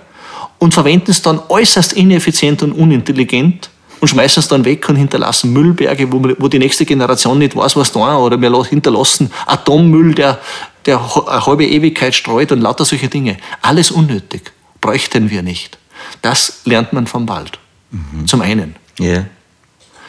und 0.60 0.74
verwenden 0.74 1.12
es 1.12 1.22
dann 1.22 1.40
äußerst 1.50 1.94
ineffizient 1.94 2.64
und 2.64 2.72
unintelligent 2.74 3.70
und 4.00 4.08
schmeißen 4.08 4.42
es 4.42 4.48
dann 4.48 4.66
weg 4.66 4.88
und 4.90 4.96
hinterlassen 4.96 5.54
Müllberge, 5.54 6.12
wo, 6.12 6.22
wo 6.38 6.48
die 6.48 6.60
nächste 6.60 6.86
Generation 6.86 7.40
nicht 7.40 7.56
weiß, 7.56 7.76
was 7.76 7.92
da 7.92 8.18
oder 8.18 8.40
wir 8.40 8.64
hinterlassen 8.66 9.32
Atommüll, 9.46 10.14
der, 10.14 10.40
der 10.86 11.00
eine 11.00 11.46
halbe 11.46 11.66
Ewigkeit 11.66 12.14
streut 12.14 12.52
und 12.52 12.62
lauter 12.62 12.86
solche 12.86 13.08
Dinge. 13.08 13.38
Alles 13.62 13.92
unnötig. 13.92 14.52
Bräuchten 14.82 15.30
wir 15.30 15.42
nicht. 15.42 15.78
Das 16.22 16.62
lernt 16.66 16.94
man 16.94 17.08
vom 17.08 17.28
Wald. 17.28 17.60
Mhm. 17.92 18.28
Zum 18.28 18.42
einen. 18.42 18.76
Yeah. 19.00 19.26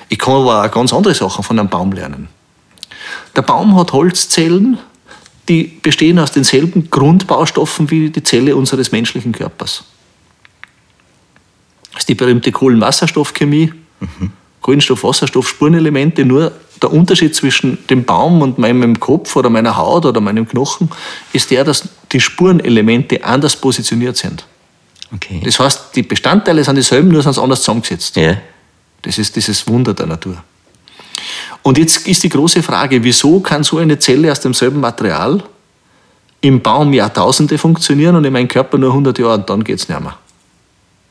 Ich 0.08 0.18
kann 0.18 0.34
aber 0.34 0.64
auch 0.64 0.70
ganz 0.70 0.92
andere 0.92 1.14
Sachen 1.14 1.44
von 1.44 1.58
einem 1.58 1.68
Baum 1.68 1.92
lernen. 1.92 2.28
Der 3.36 3.42
Baum 3.42 3.76
hat 3.76 3.92
Holzzellen, 3.92 4.78
die 5.48 5.64
bestehen 5.82 6.18
aus 6.18 6.32
denselben 6.32 6.90
Grundbaustoffen 6.90 7.90
wie 7.90 8.10
die 8.10 8.22
Zelle 8.22 8.56
unseres 8.56 8.92
menschlichen 8.92 9.32
Körpers. 9.32 9.84
Das 11.98 12.02
ist 12.02 12.10
die 12.10 12.14
berühmte 12.14 12.52
Kohlenwasserstoffchemie. 12.52 13.72
Mhm. 13.98 14.30
Kohlenstoff, 14.60 15.02
Wasserstoff, 15.02 15.48
Spurenelemente. 15.48 16.24
Nur 16.24 16.52
der 16.80 16.92
Unterschied 16.92 17.34
zwischen 17.34 17.76
dem 17.88 18.04
Baum 18.04 18.40
und 18.40 18.56
meinem 18.56 19.00
Kopf 19.00 19.34
oder 19.34 19.50
meiner 19.50 19.76
Haut 19.76 20.06
oder 20.06 20.20
meinem 20.20 20.46
Knochen 20.46 20.90
ist 21.32 21.50
der, 21.50 21.64
dass 21.64 21.88
die 22.12 22.20
Spurenelemente 22.20 23.24
anders 23.24 23.56
positioniert 23.56 24.16
sind. 24.16 24.46
Okay. 25.12 25.40
Das 25.44 25.58
heißt, 25.58 25.96
die 25.96 26.04
Bestandteile 26.04 26.62
sind 26.62 26.76
dieselben, 26.76 27.08
nur 27.08 27.20
sind 27.20 27.32
sie 27.32 27.42
anders 27.42 27.62
zusammengesetzt. 27.62 28.14
Ja. 28.14 28.36
Das 29.02 29.18
ist 29.18 29.34
dieses 29.34 29.66
Wunder 29.66 29.92
der 29.92 30.06
Natur. 30.06 30.36
Und 31.62 31.78
jetzt 31.78 32.06
ist 32.06 32.22
die 32.22 32.28
große 32.28 32.62
Frage, 32.62 33.02
wieso 33.02 33.40
kann 33.40 33.64
so 33.64 33.78
eine 33.78 33.98
Zelle 33.98 34.30
aus 34.30 34.38
demselben 34.38 34.78
Material 34.78 35.42
im 36.42 36.60
Baum 36.60 36.92
Jahrtausende 36.92 37.58
funktionieren 37.58 38.14
und 38.14 38.24
in 38.24 38.32
meinem 38.32 38.46
Körper 38.46 38.78
nur 38.78 38.90
100 38.90 39.18
Jahre 39.18 39.34
und 39.34 39.50
dann 39.50 39.64
geht 39.64 39.80
es 39.80 39.88
nicht 39.88 40.00
mehr? 40.00 40.16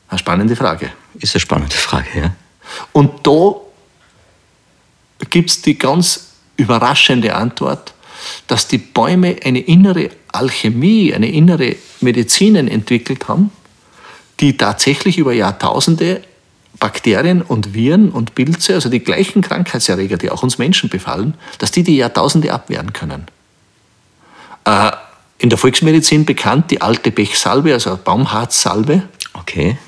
Eine 0.08 0.18
spannende 0.18 0.56
Frage. 0.56 0.90
Ist 1.18 1.34
eine 1.34 1.40
spannende 1.40 1.76
Frage, 1.76 2.08
ja. 2.14 2.34
Und 2.92 3.26
da 3.26 3.54
gibt 5.30 5.50
es 5.50 5.62
die 5.62 5.78
ganz 5.78 6.28
überraschende 6.56 7.34
Antwort, 7.34 7.94
dass 8.46 8.68
die 8.68 8.78
Bäume 8.78 9.36
eine 9.44 9.60
innere 9.60 10.10
Alchemie, 10.32 11.14
eine 11.14 11.30
innere 11.30 11.76
Medizinen 12.00 12.68
entwickelt 12.68 13.28
haben, 13.28 13.50
die 14.40 14.56
tatsächlich 14.56 15.18
über 15.18 15.32
Jahrtausende 15.32 16.22
Bakterien 16.78 17.42
und 17.42 17.74
Viren 17.74 18.10
und 18.10 18.34
Pilze, 18.34 18.74
also 18.74 18.88
die 18.88 19.00
gleichen 19.00 19.42
Krankheitserreger, 19.42 20.16
die 20.16 20.30
auch 20.30 20.42
uns 20.42 20.58
Menschen 20.58 20.88
befallen, 20.88 21.34
dass 21.58 21.70
die 21.72 21.82
die 21.82 21.96
Jahrtausende 21.96 22.52
abwehren 22.52 22.92
können. 22.92 23.26
Äh, 24.64 24.92
in 25.38 25.50
der 25.50 25.58
Volksmedizin 25.58 26.24
bekannt 26.24 26.70
die 26.70 26.80
alte 26.80 27.10
Pechsalbe, 27.10 27.72
also 27.72 27.98
Baumharzsalbe. 28.02 29.02
Okay. 29.34 29.78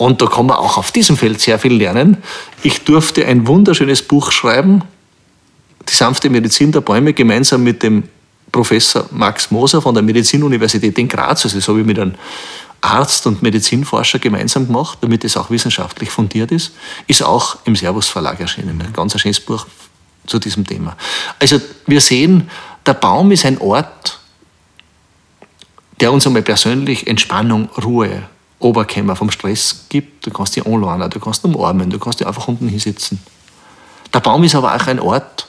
Und 0.00 0.22
da 0.22 0.26
kann 0.26 0.46
man 0.46 0.56
auch 0.56 0.78
auf 0.78 0.92
diesem 0.92 1.18
Feld 1.18 1.42
sehr 1.42 1.58
viel 1.58 1.74
lernen. 1.74 2.16
Ich 2.62 2.84
durfte 2.84 3.26
ein 3.26 3.46
wunderschönes 3.46 4.00
Buch 4.00 4.32
schreiben, 4.32 4.80
Die 5.90 5.94
sanfte 5.94 6.30
Medizin 6.30 6.72
der 6.72 6.80
Bäume, 6.80 7.12
gemeinsam 7.12 7.62
mit 7.62 7.82
dem 7.82 8.04
Professor 8.50 9.04
Max 9.10 9.50
Moser 9.50 9.82
von 9.82 9.92
der 9.92 10.02
Medizinuniversität 10.02 10.96
in 10.98 11.06
Graz. 11.06 11.44
Also 11.44 11.58
das 11.58 11.68
habe 11.68 11.80
ich 11.80 11.86
mit 11.86 11.98
einem 11.98 12.14
Arzt 12.80 13.26
und 13.26 13.42
Medizinforscher 13.42 14.18
gemeinsam 14.18 14.68
gemacht, 14.68 14.96
damit 15.02 15.22
es 15.24 15.36
auch 15.36 15.50
wissenschaftlich 15.50 16.08
fundiert 16.08 16.50
ist. 16.50 16.72
Ist 17.06 17.22
auch 17.22 17.58
im 17.66 17.76
Servus 17.76 18.08
Verlag 18.08 18.40
erschienen. 18.40 18.80
Ein 18.80 18.94
ganz 18.94 19.20
schönes 19.20 19.38
Buch 19.38 19.66
zu 20.26 20.38
diesem 20.38 20.66
Thema. 20.66 20.96
Also 21.38 21.60
wir 21.86 22.00
sehen, 22.00 22.48
der 22.86 22.94
Baum 22.94 23.32
ist 23.32 23.44
ein 23.44 23.58
Ort, 23.58 24.18
der 26.00 26.10
uns 26.10 26.26
einmal 26.26 26.40
persönlich 26.40 27.06
Entspannung, 27.06 27.68
Ruhe, 27.84 28.22
Oberkämmer 28.60 29.16
vom 29.16 29.30
Stress 29.30 29.86
gibt. 29.88 30.26
Du 30.26 30.30
kannst 30.30 30.54
dich 30.54 30.64
anlernen, 30.64 31.10
du 31.10 31.18
kannst 31.18 31.44
umarmen, 31.44 31.90
du 31.90 31.98
kannst 31.98 32.20
dich 32.20 32.26
einfach 32.26 32.46
unten 32.46 32.68
hinsetzen. 32.68 33.20
Der 34.12 34.20
Baum 34.20 34.44
ist 34.44 34.54
aber 34.54 34.74
auch 34.74 34.86
ein 34.86 35.00
Ort, 35.00 35.48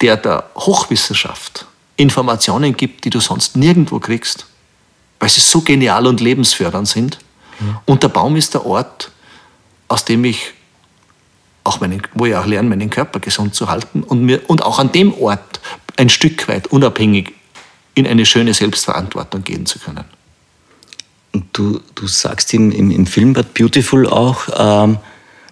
der 0.00 0.16
der 0.16 0.44
Hochwissenschaft 0.54 1.66
Informationen 1.96 2.76
gibt, 2.76 3.04
die 3.04 3.10
du 3.10 3.20
sonst 3.20 3.56
nirgendwo 3.56 3.98
kriegst, 3.98 4.46
weil 5.18 5.28
sie 5.28 5.40
so 5.40 5.60
genial 5.60 6.06
und 6.06 6.20
lebensfördernd 6.20 6.88
sind. 6.88 7.18
Ja. 7.60 7.82
Und 7.86 8.02
der 8.02 8.08
Baum 8.08 8.36
ist 8.36 8.54
der 8.54 8.64
Ort, 8.64 9.10
aus 9.88 10.04
dem 10.04 10.24
ich 10.24 10.52
auch 11.64 11.80
meinen, 11.80 12.02
wo 12.14 12.26
ich 12.26 12.36
auch 12.36 12.46
lerne, 12.46 12.68
meinen 12.68 12.88
Körper 12.88 13.18
gesund 13.18 13.54
zu 13.54 13.68
halten 13.68 14.02
und, 14.02 14.22
mir, 14.22 14.48
und 14.48 14.62
auch 14.62 14.78
an 14.78 14.92
dem 14.92 15.12
Ort 15.14 15.60
ein 15.96 16.08
Stück 16.08 16.48
weit 16.48 16.68
unabhängig 16.68 17.34
in 17.94 18.06
eine 18.06 18.24
schöne 18.24 18.54
Selbstverantwortung 18.54 19.42
gehen 19.42 19.66
zu 19.66 19.80
können. 19.80 20.04
Und 21.32 21.44
du, 21.52 21.80
du 21.94 22.06
sagst 22.06 22.54
im, 22.54 22.70
im, 22.70 22.90
im 22.90 23.06
Film 23.06 23.32
But 23.32 23.54
Beautiful 23.54 24.06
auch, 24.06 24.48
ähm, 24.56 24.98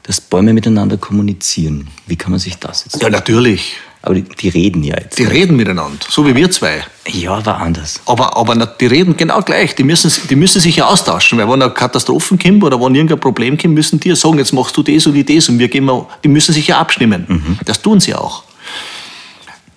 dass 0.04 0.20
Bäume 0.20 0.52
miteinander 0.52 0.96
kommunizieren. 0.96 1.88
Wie 2.06 2.16
kann 2.16 2.30
man 2.30 2.40
sich 2.40 2.56
das 2.58 2.84
jetzt 2.84 3.02
Ja, 3.02 3.10
natürlich. 3.10 3.76
Aber 4.02 4.14
die, 4.14 4.22
die, 4.22 4.48
reden 4.50 4.84
ja 4.84 4.96
jetzt. 4.96 5.18
Die 5.18 5.24
reden 5.24 5.56
miteinander, 5.56 5.98
so 6.08 6.24
wie 6.24 6.34
wir 6.36 6.48
zwei. 6.52 6.84
Ja, 7.08 7.32
aber 7.32 7.58
anders. 7.58 8.00
Aber, 8.06 8.36
aber 8.36 8.54
die 8.54 8.86
reden 8.86 9.16
genau 9.16 9.40
gleich. 9.42 9.74
Die 9.74 9.82
müssen, 9.82 10.12
die 10.30 10.36
müssen 10.36 10.60
sich 10.60 10.76
ja 10.76 10.86
austauschen, 10.86 11.38
weil 11.38 11.48
wenn 11.48 11.60
eine 11.60 11.72
Katastrophe 11.72 12.38
kommt 12.38 12.62
oder 12.62 12.80
wenn 12.80 12.94
irgendein 12.94 13.18
Problem 13.18 13.58
kommt, 13.58 13.74
müssen 13.74 13.98
die 13.98 14.14
sagen, 14.14 14.38
jetzt 14.38 14.52
machst 14.52 14.76
du 14.76 14.84
das 14.84 15.08
und 15.08 15.28
das 15.28 15.48
und 15.48 15.58
wir 15.58 15.66
gehen 15.66 15.84
mal, 15.84 16.06
die 16.22 16.28
müssen 16.28 16.52
sich 16.54 16.68
ja 16.68 16.78
abstimmen. 16.78 17.26
Mhm. 17.26 17.58
Das 17.64 17.82
tun 17.82 17.98
sie 17.98 18.14
auch. 18.14 18.44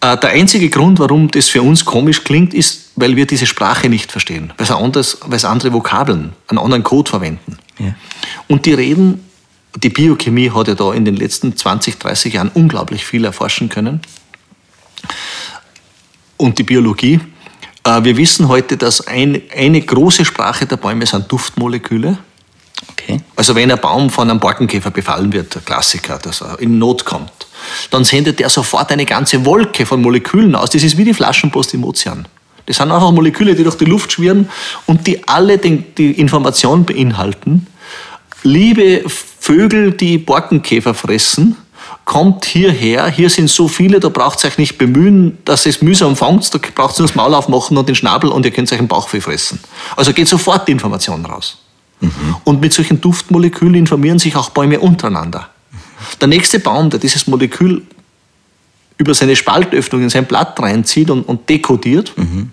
Äh, 0.01 0.17
der 0.17 0.29
einzige 0.29 0.69
Grund, 0.69 0.99
warum 0.99 1.29
das 1.29 1.49
für 1.49 1.61
uns 1.61 1.85
komisch 1.85 2.23
klingt, 2.23 2.53
ist, 2.53 2.91
weil 2.95 3.15
wir 3.15 3.25
diese 3.25 3.45
Sprache 3.45 3.89
nicht 3.89 4.11
verstehen, 4.11 4.53
weil 4.57 4.67
sie, 4.67 4.75
anders, 4.75 5.17
weil 5.25 5.39
sie 5.39 5.49
andere 5.49 5.73
Vokabeln, 5.73 6.33
einen 6.47 6.59
anderen 6.59 6.83
Code 6.83 7.09
verwenden. 7.09 7.57
Ja. 7.77 7.95
Und 8.47 8.65
die 8.65 8.73
reden 8.73 9.25
die 9.75 9.89
Biochemie 9.89 10.51
hat 10.51 10.67
ja 10.67 10.75
da 10.75 10.93
in 10.93 11.05
den 11.05 11.15
letzten 11.15 11.55
20, 11.55 11.99
30 11.99 12.33
Jahren 12.33 12.51
unglaublich 12.53 13.05
viel 13.05 13.25
erforschen 13.25 13.69
können. 13.69 14.01
Und 16.37 16.57
die 16.57 16.63
Biologie. 16.63 17.19
Äh, 17.83 18.03
wir 18.03 18.17
wissen 18.17 18.47
heute, 18.47 18.77
dass 18.77 19.05
ein, 19.07 19.41
eine 19.55 19.81
große 19.81 20.25
Sprache 20.25 20.65
der 20.65 20.77
Bäume 20.77 21.05
sind 21.05 21.31
Duftmoleküle. 21.31 22.17
Okay. 22.91 23.21
Also 23.35 23.55
wenn 23.55 23.71
ein 23.71 23.79
Baum 23.79 24.09
von 24.09 24.29
einem 24.29 24.39
Borkenkäfer 24.39 24.91
befallen 24.91 25.33
wird, 25.33 25.55
der 25.55 25.61
Klassiker, 25.61 26.17
dass 26.17 26.41
er 26.41 26.59
in 26.59 26.77
Not 26.77 27.05
kommt, 27.05 27.31
dann 27.91 28.03
sendet 28.03 28.39
er 28.41 28.49
sofort 28.49 28.91
eine 28.91 29.05
ganze 29.05 29.45
Wolke 29.45 29.85
von 29.85 30.01
Molekülen 30.01 30.55
aus. 30.55 30.69
Das 30.69 30.83
ist 30.83 30.97
wie 30.97 31.03
die 31.03 31.13
Flaschenpost 31.13 31.73
im 31.73 31.83
Ozean. 31.83 32.27
Das 32.65 32.77
sind 32.77 32.91
einfach 32.91 33.11
Moleküle, 33.11 33.55
die 33.55 33.63
durch 33.63 33.77
die 33.77 33.85
Luft 33.85 34.11
schwirren 34.11 34.49
und 34.85 35.07
die 35.07 35.27
alle 35.27 35.57
den, 35.57 35.95
die 35.95 36.11
Information 36.11 36.85
beinhalten. 36.85 37.67
Liebe 38.43 39.03
Vögel, 39.07 39.91
die 39.91 40.17
Borkenkäfer 40.17 40.93
fressen, 40.93 41.57
kommt 42.05 42.45
hierher, 42.45 43.07
hier 43.07 43.29
sind 43.29 43.49
so 43.49 43.67
viele, 43.67 43.99
da 43.99 44.09
braucht 44.09 44.43
ihr 44.43 44.49
euch 44.49 44.57
nicht 44.57 44.77
bemühen, 44.77 45.37
dass 45.45 45.65
ihr 45.65 45.71
es 45.71 45.81
mühsam 45.81 46.15
fangt, 46.15 46.53
da 46.53 46.59
braucht 46.75 46.97
ihr 46.97 47.01
nur 47.01 47.07
das 47.07 47.15
Maul 47.15 47.33
aufmachen 47.33 47.77
und 47.77 47.87
den 47.87 47.95
Schnabel 47.95 48.29
und 48.29 48.45
ihr 48.45 48.51
könnt 48.51 48.71
euch 48.71 48.79
einen 48.79 48.87
Bauchfell 48.87 49.21
fressen. 49.21 49.59
Also 49.95 50.13
geht 50.13 50.27
sofort 50.27 50.67
die 50.67 50.71
Information 50.71 51.25
raus. 51.25 51.57
Mhm. 52.01 52.35
Und 52.43 52.61
mit 52.61 52.73
solchen 52.73 53.01
Duftmolekülen 53.01 53.75
informieren 53.75 54.19
sich 54.19 54.35
auch 54.35 54.49
Bäume 54.49 54.79
untereinander. 54.79 55.49
Der 56.21 56.27
nächste 56.27 56.59
Baum, 56.59 56.89
der 56.89 56.99
dieses 56.99 57.27
Molekül 57.27 57.83
über 58.97 59.13
seine 59.13 59.35
Spaltöffnung 59.35 60.03
in 60.03 60.09
sein 60.09 60.25
Blatt 60.25 60.59
reinzieht 60.59 61.09
und, 61.09 61.23
und 61.23 61.49
dekodiert, 61.49 62.13
mhm. 62.17 62.51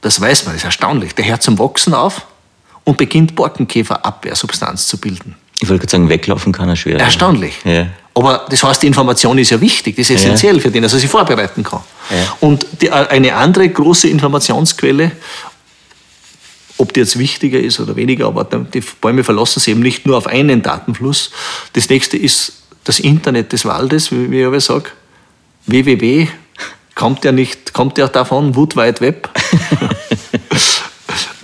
das 0.00 0.20
weiß 0.20 0.44
man, 0.44 0.54
das 0.54 0.62
ist 0.62 0.66
erstaunlich. 0.66 1.14
Der 1.14 1.26
hört 1.26 1.42
zum 1.42 1.58
Wachsen 1.58 1.94
auf 1.94 2.26
und 2.84 2.96
beginnt 2.96 3.34
Borkenkäferabwehrsubstanz 3.34 4.86
zu 4.88 4.98
bilden. 4.98 5.36
Ich 5.60 5.68
wollte 5.68 5.80
gerade 5.80 5.92
sagen, 5.92 6.08
weglaufen 6.08 6.52
kann 6.52 6.68
er 6.68 6.74
schwer. 6.74 6.98
Erstaunlich. 6.98 7.54
Ja. 7.64 7.86
Aber 8.14 8.46
das 8.50 8.62
heißt, 8.62 8.82
die 8.82 8.88
Information 8.88 9.38
ist 9.38 9.50
ja 9.50 9.60
wichtig, 9.60 9.96
das 9.96 10.10
ist 10.10 10.16
essentiell 10.16 10.56
ja. 10.56 10.62
für 10.62 10.70
den, 10.70 10.82
dass 10.82 10.92
er 10.92 10.98
sich 10.98 11.08
vorbereiten 11.08 11.62
kann. 11.62 11.80
Ja. 12.10 12.36
Und 12.40 12.66
die, 12.80 12.88
äh, 12.88 12.90
eine 12.90 13.34
andere 13.36 13.68
große 13.68 14.08
Informationsquelle, 14.08 15.12
ob 16.78 16.92
die 16.92 17.00
jetzt 17.00 17.18
wichtiger 17.18 17.60
ist 17.60 17.80
oder 17.80 17.96
weniger, 17.96 18.26
aber 18.26 18.44
die 18.44 18.82
Bäume 19.00 19.24
verlassen 19.24 19.60
sich 19.60 19.72
eben 19.72 19.80
nicht 19.80 20.06
nur 20.06 20.16
auf 20.16 20.26
einen 20.26 20.62
Datenfluss. 20.62 21.30
Das 21.74 21.88
nächste 21.88 22.16
ist 22.16 22.54
das 22.84 22.98
Internet 22.98 23.52
des 23.52 23.64
Waldes, 23.64 24.10
wie 24.10 24.40
ich 24.40 24.46
aber 24.46 24.60
sage. 24.60 24.90
www 25.66 26.28
kommt 26.94 27.24
ja 27.24 27.32
nicht, 27.32 27.72
kommt 27.72 27.98
ja 27.98 28.08
davon, 28.08 28.54
Wood 28.56 28.76
Wide 28.76 29.00
Web. 29.00 29.28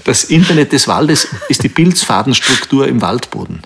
Das 0.04 0.24
Internet 0.24 0.72
des 0.72 0.88
Waldes 0.88 1.28
ist 1.50 1.62
die 1.64 1.68
Pilzfadenstruktur 1.68 2.88
im 2.88 3.02
Waldboden. 3.02 3.60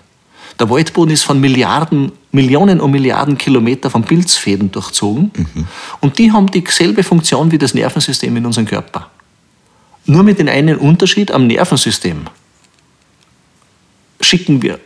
Der 0.59 0.69
Waldboden 0.69 1.13
ist 1.13 1.23
von 1.23 1.39
Milliarden, 1.39 2.11
Millionen 2.33 2.81
und 2.81 2.91
Milliarden 2.91 3.37
Kilometer 3.37 3.89
von 3.89 4.03
Pilzfäden 4.03 4.69
durchzogen. 4.69 5.31
Mhm. 5.33 5.67
Und 6.01 6.17
die 6.17 6.33
haben 6.33 6.47
dieselbe 6.47 7.01
Funktion 7.03 7.49
wie 7.53 7.57
das 7.57 7.73
Nervensystem 7.73 8.35
in 8.35 8.45
unserem 8.45 8.67
Körper. 8.67 9.09
Nur 10.05 10.23
mit 10.23 10.39
dem 10.39 10.47
einen 10.47 10.77
Unterschied 10.77 11.31
am 11.31 11.47
Nervensystem 11.47 12.27
schicken 14.19 14.61
wir 14.61 14.79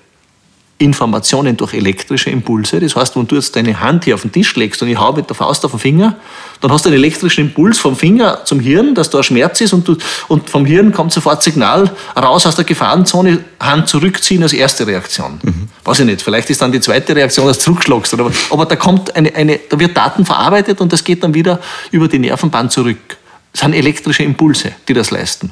Informationen 0.80 1.58
durch 1.58 1.74
elektrische 1.74 2.30
Impulse. 2.30 2.80
Das 2.80 2.96
heißt, 2.96 3.16
wenn 3.16 3.28
du 3.28 3.36
jetzt 3.36 3.56
deine 3.56 3.80
Hand 3.80 4.06
hier 4.06 4.14
auf 4.14 4.22
den 4.22 4.32
Tisch 4.32 4.56
legst 4.56 4.82
und 4.84 4.90
ich 4.90 4.98
habe 4.98 5.22
mit 5.22 5.30
der 5.30 5.36
Faust 5.36 5.66
auf 5.66 5.72
den 5.72 5.80
Finger, 5.80 6.16
dann 6.62 6.72
hast 6.72 6.86
du 6.86 6.90
einen 6.90 6.98
elektrischen 6.98 7.48
Impuls 7.48 7.80
vom 7.80 7.96
Finger 7.96 8.46
zum 8.46 8.60
Hirn, 8.60 8.94
dass 8.94 9.10
da 9.10 9.20
ein 9.20 9.24
Schmerz 9.24 9.60
ist 9.62 9.74
und, 9.74 9.88
du, 9.88 9.98
und 10.28 10.50
vom 10.50 10.66
Hirn 10.66 10.92
kommt 10.92 11.14
sofort 11.14 11.42
Signal 11.42 11.92
raus 12.16 12.46
aus 12.46 12.56
der 12.56 12.66
Gefahrenzone, 12.66 13.40
Hand 13.60 13.90
zurückziehen 13.90 14.44
als 14.44 14.54
erste 14.54 14.86
Reaktion. 14.86 15.40
Mhm. 15.42 15.68
Weiß 15.84 16.00
ich 16.00 16.06
nicht, 16.06 16.22
vielleicht 16.22 16.50
ist 16.52 16.62
dann 16.62 16.72
die 16.72 16.80
zweite 16.80 17.16
Reaktion, 17.16 17.48
dass 17.48 17.58
du 17.58 17.64
zurückschlagst. 17.64 18.14
Aber, 18.14 18.32
aber 18.52 18.66
da, 18.68 18.76
kommt 18.76 19.16
eine, 19.16 19.34
eine, 19.34 19.60
da 19.70 19.80
wird 19.80 19.98
Daten 19.98 20.26
verarbeitet 20.26 20.80
und 20.80 20.94
das 20.94 21.04
geht 21.04 21.24
dann 21.24 21.34
wieder 21.34 21.60
über 21.90 22.08
die 22.08 22.20
Nervenbahn 22.20 22.70
zurück. 22.70 23.18
Das 23.58 23.64
sind 23.64 23.74
elektrische 23.74 24.22
Impulse, 24.22 24.74
die 24.88 24.94
das 24.94 25.10
leisten. 25.10 25.52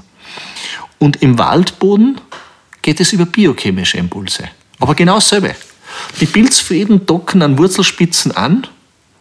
Und 0.99 1.23
im 1.23 1.39
Waldboden 1.39 2.21
geht 2.83 2.99
es 2.99 3.13
über 3.13 3.25
biochemische 3.25 3.97
Impulse. 3.97 4.43
Aber 4.79 4.93
genau 4.93 5.15
dasselbe. 5.15 5.55
Die 6.21 6.27
Pilzfäden 6.27 7.07
docken 7.07 7.41
an 7.41 7.57
Wurzelspitzen 7.57 8.31
an 8.31 8.67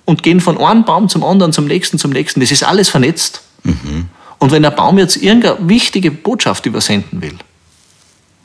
und 0.05 0.23
gehen 0.23 0.39
von 0.39 0.59
einem 0.59 0.85
Baum 0.85 1.09
zum 1.09 1.25
anderen, 1.25 1.55
zum 1.55 1.65
nächsten, 1.65 1.99
zum 1.99 2.11
nächsten. 2.11 2.41
Das 2.41 2.51
ist 2.51 2.63
alles 2.63 2.91
vernetzt. 2.91 3.41
Mhm. 3.63 4.11
Und 4.39 4.53
wenn 4.53 4.63
ein 4.67 4.77
Baum 4.77 4.99
jetzt 4.99 5.17
irgendeine 5.17 5.67
wichtige 5.67 6.11
Botschaft 6.11 6.67
übersenden 6.67 7.23
will, 7.23 7.39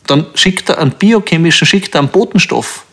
dann 0.08 0.26
schickt 0.36 0.70
er 0.70 0.78
einen 0.78 0.92
biochemischen, 0.92 1.68
schickt 1.68 1.96
er 1.96 2.00
einen 2.00 2.12
Botenstoff 2.12 2.86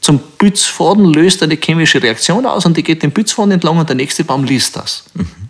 zum 0.00 0.20
Bützfaden, 0.38 1.04
löst 1.04 1.42
eine 1.42 1.56
chemische 1.56 2.00
Reaktion 2.00 2.46
aus 2.46 2.64
und 2.64 2.76
die 2.76 2.84
geht 2.84 3.02
den 3.02 3.10
Bützfaden 3.10 3.50
entlang 3.50 3.78
und 3.78 3.88
der 3.88 3.96
nächste 3.96 4.22
Baum 4.22 4.44
liest 4.44 4.76
das. 4.76 5.02
Mhm. 5.14 5.41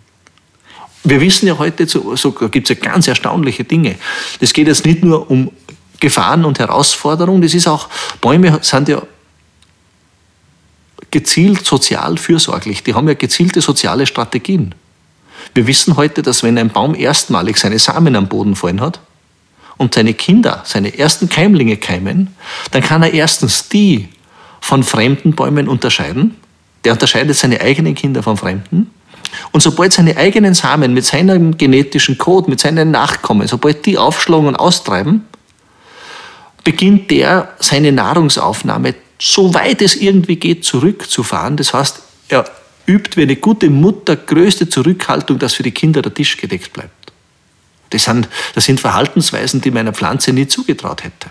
Wir 1.03 1.19
wissen 1.19 1.47
ja 1.47 1.57
heute, 1.57 1.87
so, 1.87 2.15
so 2.15 2.31
gibt 2.31 2.69
es 2.69 2.77
ja 2.77 2.91
ganz 2.91 3.07
erstaunliche 3.07 3.63
Dinge. 3.63 3.95
Das 4.39 4.53
geht 4.53 4.67
jetzt 4.67 4.85
nicht 4.85 5.03
nur 5.03 5.29
um 5.29 5.51
Gefahren 5.99 6.45
und 6.45 6.59
Herausforderungen. 6.59 7.41
Das 7.41 7.53
ist 7.53 7.67
auch, 7.67 7.89
Bäume 8.21 8.59
sind 8.61 8.89
ja 8.89 9.01
gezielt 11.11 11.65
sozial 11.65 12.17
fürsorglich. 12.17 12.83
Die 12.83 12.93
haben 12.93 13.07
ja 13.07 13.13
gezielte 13.13 13.61
soziale 13.61 14.07
Strategien. 14.07 14.73
Wir 15.53 15.67
wissen 15.67 15.95
heute, 15.95 16.21
dass 16.21 16.41
wenn 16.41 16.57
ein 16.57 16.69
Baum 16.69 16.95
erstmalig 16.95 17.57
seine 17.57 17.79
Samen 17.79 18.15
am 18.15 18.27
Boden 18.27 18.55
fallen 18.55 18.81
hat 18.81 18.99
und 19.77 19.93
seine 19.93 20.13
Kinder, 20.13 20.61
seine 20.65 20.97
ersten 20.97 21.29
Keimlinge 21.29 21.77
keimen, 21.77 22.35
dann 22.71 22.81
kann 22.81 23.03
er 23.03 23.13
erstens 23.13 23.69
die 23.69 24.09
von 24.59 24.83
fremden 24.83 25.33
Bäumen 25.33 25.67
unterscheiden. 25.67 26.35
Der 26.83 26.93
unterscheidet 26.93 27.35
seine 27.35 27.61
eigenen 27.61 27.95
Kinder 27.95 28.23
von 28.23 28.37
fremden. 28.37 28.89
Und 29.51 29.61
sobald 29.61 29.93
seine 29.93 30.17
eigenen 30.17 30.53
Samen 30.53 30.93
mit 30.93 31.05
seinem 31.05 31.57
genetischen 31.57 32.17
Code, 32.17 32.49
mit 32.49 32.59
seinen 32.59 32.91
Nachkommen, 32.91 33.47
sobald 33.47 33.85
die 33.85 33.97
aufschlagen 33.97 34.47
und 34.47 34.55
austreiben, 34.55 35.25
beginnt 36.63 37.11
der 37.11 37.53
seine 37.59 37.91
Nahrungsaufnahme, 37.91 38.95
so 39.19 39.53
weit 39.53 39.81
es 39.81 39.95
irgendwie 39.95 40.35
geht, 40.35 40.65
zurückzufahren. 40.65 41.57
Das 41.57 41.73
heißt, 41.73 42.01
er 42.29 42.45
übt 42.87 43.17
wie 43.17 43.23
eine 43.23 43.35
gute 43.35 43.69
Mutter 43.69 44.15
größte 44.15 44.69
Zurückhaltung, 44.69 45.39
dass 45.39 45.53
für 45.53 45.63
die 45.63 45.71
Kinder 45.71 46.01
der 46.01 46.13
Tisch 46.13 46.37
gedeckt 46.37 46.73
bleibt. 46.73 46.91
Das 47.89 48.05
sind, 48.05 48.27
das 48.55 48.65
sind 48.65 48.79
Verhaltensweisen, 48.79 49.61
die 49.61 49.71
meiner 49.71 49.93
Pflanze 49.93 50.33
nie 50.33 50.47
zugetraut 50.47 51.03
hätte. 51.03 51.29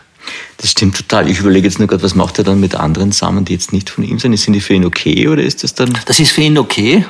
Das 0.59 0.71
stimmt 0.71 0.97
total. 0.97 1.29
Ich 1.29 1.41
überlege 1.41 1.67
jetzt 1.67 1.79
nur 1.79 1.89
gerade, 1.89 2.03
was 2.03 2.15
macht 2.15 2.39
er 2.39 2.45
dann 2.45 2.61
mit 2.61 2.77
anderen 2.77 3.11
Samen, 3.11 3.45
die 3.45 3.53
jetzt 3.53 3.73
nicht 3.73 3.91
von 3.91 4.05
ihm 4.05 4.21
sind? 4.21 4.37
Sind 4.37 4.53
die 4.53 4.61
für 4.61 4.75
ihn 4.75 4.85
okay 4.85 5.27
oder 5.29 5.43
ist 5.43 5.65
das 5.65 5.75
dann? 5.75 5.99
Das 6.07 6.21
ist 6.21 6.31
für 6.31 6.43
ihn 6.43 6.57
okay. 6.59 7.05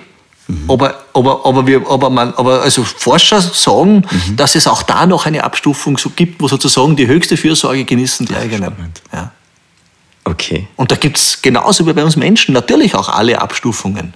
Mhm. 0.49 0.71
Aber, 0.71 1.05
aber, 1.15 1.47
aber, 1.47 1.67
wir, 1.67 1.83
aber, 1.89 2.11
man, 2.11 2.35
aber 2.35 2.63
also 2.63 2.83
Forscher 2.85 3.41
sagen, 3.41 4.05
mhm. 4.11 4.37
dass 4.37 4.55
es 4.55 4.67
auch 4.67 4.83
da 4.83 5.07
noch 5.07 5.27
eine 5.27 5.45
Abstufung 5.45 5.99
so 5.99 6.11
gibt, 6.11 6.41
wo 6.41 6.49
sozusagen 6.49 6.97
die 6.97 7.07
höchste 7.07 7.37
Fürsorge 7.37 7.85
genießen 7.85 8.27
die 8.27 8.35
eigenen. 8.35 8.75
Ja. 9.13 9.33
Okay. 10.25 10.69
Und 10.77 10.93
da 10.93 10.97
gibt 10.97 11.19
es 11.19 11.43
genauso 11.43 11.85
wie 11.87 11.93
bei 11.93 12.05
uns 12.05 12.17
Menschen 12.17 12.53
natürlich 12.53 12.95
auch 12.95 13.09
alle 13.09 13.41
Abstufungen. 13.41 14.15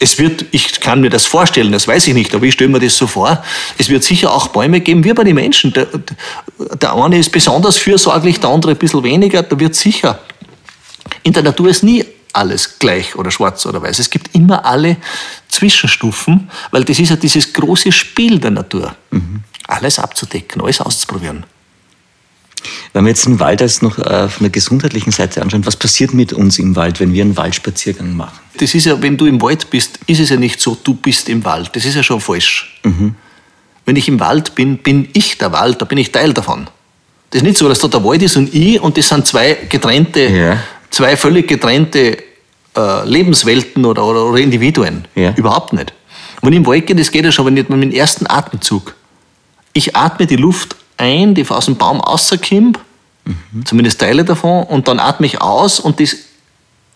Es 0.00 0.18
wird, 0.18 0.44
ich 0.50 0.80
kann 0.80 1.00
mir 1.00 1.10
das 1.10 1.26
vorstellen, 1.26 1.70
das 1.70 1.86
weiß 1.86 2.08
ich 2.08 2.14
nicht, 2.14 2.34
aber 2.34 2.44
ich 2.44 2.54
stelle 2.54 2.70
mir 2.70 2.80
das 2.80 2.96
so 2.96 3.06
vor, 3.06 3.42
es 3.78 3.88
wird 3.88 4.02
sicher 4.02 4.32
auch 4.32 4.48
Bäume 4.48 4.80
geben, 4.80 5.04
wie 5.04 5.12
bei 5.12 5.22
den 5.22 5.36
Menschen. 5.36 5.72
Der, 5.72 5.86
der 6.80 6.94
eine 6.94 7.18
ist 7.18 7.30
besonders 7.30 7.76
fürsorglich, 7.76 8.40
der 8.40 8.50
andere 8.50 8.72
ein 8.72 8.78
bisschen 8.78 9.04
weniger. 9.04 9.44
Da 9.44 9.58
wird 9.60 9.76
sicher, 9.76 10.18
in 11.22 11.32
der 11.32 11.44
Natur 11.44 11.68
ist 11.68 11.84
nie 11.84 12.04
alles 12.32 12.80
gleich 12.80 13.14
oder 13.14 13.30
schwarz 13.30 13.64
oder 13.64 13.80
weiß. 13.80 14.00
Es 14.00 14.10
gibt 14.10 14.34
immer 14.34 14.64
alle 14.66 14.96
Zwischenstufen, 15.54 16.50
weil 16.70 16.84
das 16.84 16.98
ist 16.98 17.10
ja 17.10 17.16
dieses 17.16 17.52
große 17.52 17.92
Spiel 17.92 18.38
der 18.38 18.50
Natur. 18.50 18.94
Alles 19.66 19.98
abzudecken, 19.98 20.60
alles 20.62 20.80
auszuprobieren. 20.80 21.44
Wenn 22.92 23.04
wir 23.04 23.10
jetzt 23.10 23.26
den 23.26 23.40
Wald 23.40 23.60
als 23.60 23.82
noch 23.82 23.98
äh, 23.98 24.28
von 24.28 24.44
der 24.44 24.50
gesundheitlichen 24.50 25.10
Seite 25.12 25.42
anschauen, 25.42 25.66
was 25.66 25.76
passiert 25.76 26.14
mit 26.14 26.32
uns 26.32 26.58
im 26.58 26.76
Wald, 26.76 26.98
wenn 27.00 27.12
wir 27.12 27.22
einen 27.22 27.36
Waldspaziergang 27.36 28.16
machen? 28.16 28.38
Das 28.58 28.74
ist 28.74 28.86
ja, 28.86 29.00
wenn 29.02 29.16
du 29.16 29.26
im 29.26 29.42
Wald 29.42 29.68
bist, 29.70 29.98
ist 30.06 30.20
es 30.20 30.30
ja 30.30 30.36
nicht 30.36 30.60
so, 30.60 30.76
du 30.82 30.94
bist 30.94 31.28
im 31.28 31.44
Wald. 31.44 31.70
Das 31.74 31.84
ist 31.84 31.94
ja 31.94 32.02
schon 32.02 32.20
falsch. 32.20 32.80
Wenn 33.84 33.96
ich 33.96 34.08
im 34.08 34.18
Wald 34.20 34.54
bin, 34.54 34.78
bin 34.78 35.08
ich 35.12 35.36
der 35.38 35.52
Wald, 35.52 35.80
da 35.82 35.84
bin 35.84 35.98
ich 35.98 36.10
Teil 36.12 36.32
davon. 36.32 36.66
Das 37.30 37.42
ist 37.42 37.46
nicht 37.48 37.58
so, 37.58 37.68
dass 37.68 37.80
da 37.80 37.88
der 37.88 38.02
Wald 38.04 38.22
ist 38.22 38.36
und 38.36 38.54
ich 38.54 38.80
und 38.80 38.96
das 38.96 39.08
sind 39.08 39.26
zwei 39.26 39.54
getrennte, 39.68 40.20
Ja. 40.28 40.62
zwei 40.90 41.16
völlig 41.16 41.48
getrennte 41.48 42.16
äh, 42.76 43.08
Lebenswelten 43.08 43.84
oder, 43.84 44.04
oder, 44.04 44.24
oder 44.26 44.38
Individuen. 44.38 45.06
Ja. 45.14 45.32
Überhaupt 45.34 45.72
nicht. 45.72 45.92
Wenn 46.42 46.52
ich 46.52 46.58
im 46.58 46.66
Wald 46.66 46.86
gehe, 46.86 46.96
das 46.96 47.10
geht 47.10 47.24
ja 47.24 47.32
schon 47.32 47.46
wenn 47.46 47.56
ich 47.56 47.68
mit 47.68 47.82
dem 47.82 47.92
ersten 47.92 48.26
Atemzug. 48.28 48.94
Ich 49.72 49.96
atme 49.96 50.26
die 50.26 50.36
Luft 50.36 50.76
ein, 50.96 51.34
die 51.34 51.48
aus 51.48 51.66
dem 51.66 51.76
Baum 51.76 52.00
rauskommt, 52.00 52.78
zumindest 53.64 54.00
Teile 54.00 54.24
davon, 54.24 54.64
und 54.64 54.86
dann 54.88 55.00
atme 55.00 55.26
ich 55.26 55.40
aus 55.40 55.80
und 55.80 56.00
das 56.00 56.16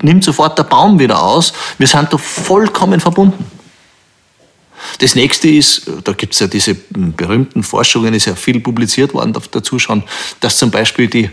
nimmt 0.03 0.23
sofort 0.23 0.59
der 0.59 0.65
Baum 0.65 0.99
wieder 0.99 1.23
aus. 1.23 1.53
Wir 1.79 1.87
sind 1.87 2.13
da 2.13 2.19
vollkommen 2.19 3.01
verbunden. 3.01 3.45
Das 4.99 5.15
nächste 5.15 5.49
ist, 5.49 5.91
da 6.05 6.13
gibt 6.13 6.35
es 6.35 6.41
ja 6.41 6.47
diese 6.47 6.75
berühmten 6.75 7.63
Forschungen, 7.63 8.15
ist 8.15 8.27
ja 8.27 8.35
viel 8.35 8.61
publiziert 8.61 9.13
worden 9.15 9.37
dazu 9.51 9.79
schon, 9.79 10.05
dass 10.41 10.59
zum 10.59 10.71
Beispiel 10.71 11.09
die, 11.09 11.31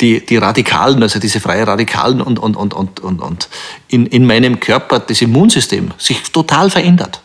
die, 0.00 0.24
die 0.24 0.36
Radikalen, 0.36 1.02
also 1.02 1.18
diese 1.18 1.40
freie 1.40 1.66
Radikalen 1.66 2.20
und, 2.20 2.38
und, 2.38 2.56
und, 2.56 2.74
und, 2.74 3.00
und, 3.00 3.20
und 3.20 3.48
in, 3.88 4.06
in 4.06 4.26
meinem 4.26 4.60
Körper 4.60 4.98
das 4.98 5.22
Immunsystem 5.22 5.92
sich 5.98 6.22
total 6.32 6.70
verändert. 6.70 7.20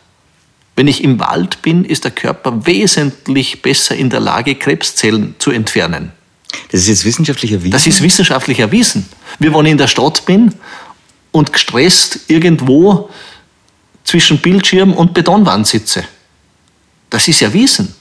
Wenn 0.75 0.87
ich 0.87 1.03
im 1.03 1.19
Wald 1.19 1.61
bin, 1.61 1.83
ist 1.83 2.05
der 2.05 2.11
Körper 2.11 2.65
wesentlich 2.65 3.61
besser 3.61 3.95
in 3.95 4.09
der 4.09 4.21
Lage, 4.21 4.55
Krebszellen 4.55 5.35
zu 5.39 5.51
entfernen. 5.51 6.13
Das 6.71 6.81
ist 6.81 6.87
jetzt 6.87 7.05
wissenschaftlich 7.05 7.51
erwiesen. 7.51 7.71
Das 7.71 7.85
ist 7.85 8.01
wissenschaftlich 8.01 8.59
erwiesen. 8.59 9.05
Wir, 9.39 9.53
wenn 9.53 9.65
ich 9.65 9.71
in 9.71 9.77
der 9.77 9.87
Stadt 9.87 10.25
bin 10.25 10.53
und 11.31 11.51
gestresst 11.51 12.21
irgendwo 12.27 13.09
zwischen 14.03 14.37
Bildschirm 14.39 14.93
und 14.93 15.13
Betonwand 15.13 15.67
sitze, 15.67 16.05
das 17.09 17.27
ist 17.27 17.41
erwiesen. 17.41 17.93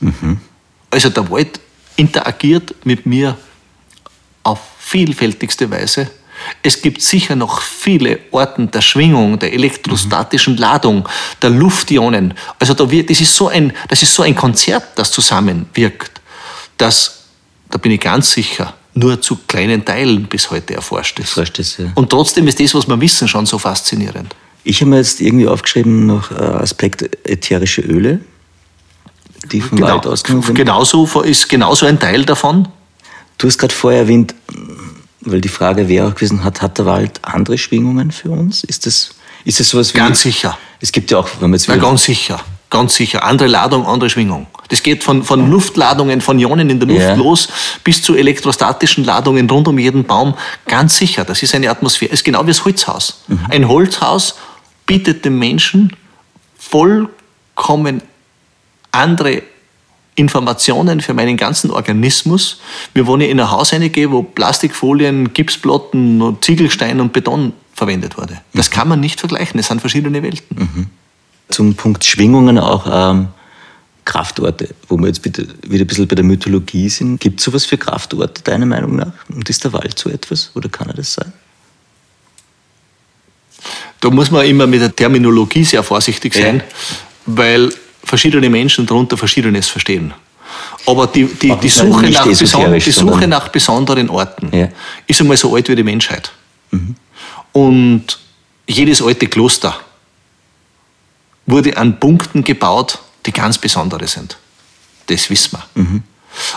Also 0.90 1.10
der 1.10 1.28
Wald 1.30 1.60
interagiert 1.96 2.74
mit 2.84 3.06
mir 3.06 3.36
auf 4.42 4.60
vielfältigste 4.78 5.70
Weise. 5.70 6.10
Es 6.62 6.80
gibt 6.80 7.02
sicher 7.02 7.36
noch 7.36 7.60
viele 7.60 8.20
Orten 8.30 8.70
der 8.70 8.80
Schwingung, 8.80 9.38
der 9.38 9.52
elektrostatischen 9.52 10.56
Ladung, 10.56 11.08
der 11.42 11.50
Luftionen. 11.50 12.34
Also 12.58 12.74
da 12.74 12.90
wird, 12.90 13.10
das, 13.10 13.20
ist 13.20 13.34
so 13.34 13.48
ein, 13.48 13.72
das 13.88 14.02
ist 14.02 14.14
so 14.14 14.22
ein 14.22 14.34
Konzert, 14.34 14.84
das 14.96 15.10
zusammenwirkt, 15.10 16.20
das, 16.76 17.24
da 17.70 17.78
bin 17.78 17.92
ich 17.92 18.00
ganz 18.00 18.32
sicher, 18.32 18.74
nur 18.94 19.20
zu 19.20 19.36
kleinen 19.46 19.84
Teilen 19.84 20.24
bis 20.24 20.50
heute 20.50 20.74
erforscht 20.74 21.18
ist. 21.18 21.28
Erforscht 21.28 21.58
ist, 21.58 21.78
ja. 21.78 21.86
Und 21.94 22.10
trotzdem 22.10 22.46
ist 22.48 22.60
das, 22.60 22.74
was 22.74 22.88
wir 22.88 23.00
wissen, 23.00 23.28
schon 23.28 23.46
so 23.46 23.58
faszinierend. 23.58 24.34
Ich 24.64 24.80
habe 24.80 24.90
mir 24.90 24.96
jetzt 24.98 25.20
irgendwie 25.20 25.46
aufgeschrieben 25.46 26.06
noch 26.06 26.30
äh, 26.30 26.34
Aspekt 26.34 27.02
ätherische 27.26 27.82
Öle, 27.82 28.20
die 29.50 29.60
vom 29.60 29.80
Wald 29.80 30.06
ausgenommen 30.06 30.44
sind. 30.44 30.56
genauso 30.56 31.04
ist 31.22 31.48
genauso 31.48 31.86
ein 31.86 31.98
Teil 31.98 32.24
davon. 32.24 32.68
Du 33.38 33.46
hast 33.46 33.58
gerade 33.58 33.74
vorher 33.74 34.00
erwähnt, 34.00 34.34
weil 35.20 35.40
die 35.40 35.48
Frage 35.48 35.88
wäre 35.88 36.08
auch 36.08 36.14
gewesen, 36.14 36.44
hat, 36.44 36.60
hat 36.60 36.78
der 36.78 36.86
Wald 36.86 37.20
andere 37.22 37.56
Schwingungen 37.56 38.10
für 38.10 38.30
uns? 38.30 38.64
Ist 38.64 38.86
das, 38.86 39.10
ist 39.44 39.60
das 39.60 39.68
sowas 39.68 39.94
wie... 39.94 39.98
Ganz 39.98 40.22
sicher. 40.22 40.58
Es 40.80 40.92
gibt 40.92 41.10
ja 41.10 41.18
auch, 41.18 41.28
wenn 41.40 41.50
man 41.50 41.58
jetzt 41.58 41.68
Ja, 41.68 41.76
ganz 41.76 42.04
sicher. 42.04 42.40
Ganz 42.70 42.96
sicher. 42.96 43.24
Andere 43.24 43.48
Ladung, 43.48 43.86
andere 43.86 44.10
Schwingung. 44.10 44.46
Das 44.68 44.82
geht 44.82 45.02
von, 45.02 45.22
von 45.22 45.50
Luftladungen, 45.50 46.20
von 46.20 46.38
Ionen 46.38 46.68
in 46.68 46.78
der 46.78 46.88
Luft 46.88 47.00
Ja. 47.00 47.14
los, 47.14 47.48
bis 47.84 48.02
zu 48.02 48.14
elektrostatischen 48.14 49.04
Ladungen 49.04 49.48
rund 49.48 49.66
um 49.68 49.78
jeden 49.78 50.04
Baum. 50.04 50.34
Ganz 50.66 50.98
sicher. 50.98 51.24
Das 51.24 51.42
ist 51.42 51.54
eine 51.54 51.70
Atmosphäre. 51.70 52.12
Ist 52.12 52.24
genau 52.24 52.42
wie 52.42 52.48
das 52.48 52.64
Holzhaus. 52.64 53.22
Ein 53.48 53.68
Holzhaus 53.68 54.34
bietet 54.84 55.24
dem 55.24 55.38
Menschen 55.38 55.96
vollkommen 56.58 58.02
andere 58.90 59.42
Informationen 60.18 61.00
für 61.00 61.14
meinen 61.14 61.36
ganzen 61.36 61.70
Organismus. 61.70 62.60
Wir 62.94 63.06
wollen 63.06 63.22
in 63.22 63.40
ein 63.40 63.50
Haus 63.50 63.72
reingehen, 63.72 64.10
wo 64.10 64.22
Plastikfolien, 64.22 65.32
Gipsplatten, 65.32 66.20
und 66.20 66.44
Ziegelstein 66.44 67.00
und 67.00 67.12
Beton 67.12 67.52
verwendet 67.74 68.18
wurde. 68.18 68.40
Das 68.54 68.70
kann 68.70 68.88
man 68.88 69.00
nicht 69.00 69.20
vergleichen. 69.20 69.58
Es 69.60 69.68
sind 69.68 69.80
verschiedene 69.80 70.22
Welten. 70.22 70.90
Zum 71.48 71.74
Punkt 71.74 72.04
Schwingungen 72.04 72.58
auch 72.58 72.86
ähm, 72.90 73.28
Kraftorte, 74.04 74.74
wo 74.88 74.96
wir 74.96 75.06
jetzt 75.06 75.22
bitte, 75.22 75.46
wieder 75.66 75.84
ein 75.84 75.86
bisschen 75.86 76.08
bei 76.08 76.14
der 76.14 76.24
Mythologie 76.24 76.88
sind. 76.88 77.20
Gibt 77.20 77.40
es 77.40 77.44
sowas 77.44 77.64
für 77.64 77.78
Kraftorte, 77.78 78.42
deiner 78.42 78.66
Meinung 78.66 78.96
nach? 78.96 79.12
Und 79.28 79.48
ist 79.48 79.64
der 79.64 79.72
Wald 79.72 79.98
so 79.98 80.10
etwas 80.10 80.50
oder 80.54 80.68
kann 80.68 80.88
er 80.88 80.94
das 80.94 81.14
sein? 81.14 81.32
Da 84.00 84.10
muss 84.10 84.30
man 84.30 84.46
immer 84.46 84.66
mit 84.66 84.80
der 84.80 84.94
Terminologie 84.94 85.64
sehr 85.64 85.82
vorsichtig 85.82 86.34
sein, 86.34 86.62
weil 87.26 87.70
verschiedene 88.04 88.48
Menschen 88.48 88.86
darunter 88.86 89.16
Verschiedenes 89.16 89.68
verstehen. 89.68 90.14
Aber 90.86 91.06
die, 91.06 91.26
die, 91.26 91.54
die, 91.56 91.68
Suche, 91.68 92.08
nach 92.10 92.26
beson 92.26 92.72
die 92.72 92.90
Suche 92.90 93.28
nach 93.28 93.48
besonderen 93.48 94.08
Orten 94.08 94.56
Ja. 94.56 94.68
ist 95.06 95.20
einmal 95.20 95.36
so 95.36 95.54
alt 95.54 95.68
wie 95.68 95.76
die 95.76 95.82
Menschheit. 95.82 96.32
Und 97.52 98.18
jedes 98.66 99.02
alte 99.02 99.26
Kloster 99.26 99.78
wurde 101.46 101.76
an 101.76 101.98
Punkten 101.98 102.44
gebaut, 102.44 102.98
die 103.26 103.32
ganz 103.32 103.58
besondere 103.58 104.06
sind. 104.06 104.36
Das 105.06 105.28
wissen 105.30 105.58
wir. 105.74 106.02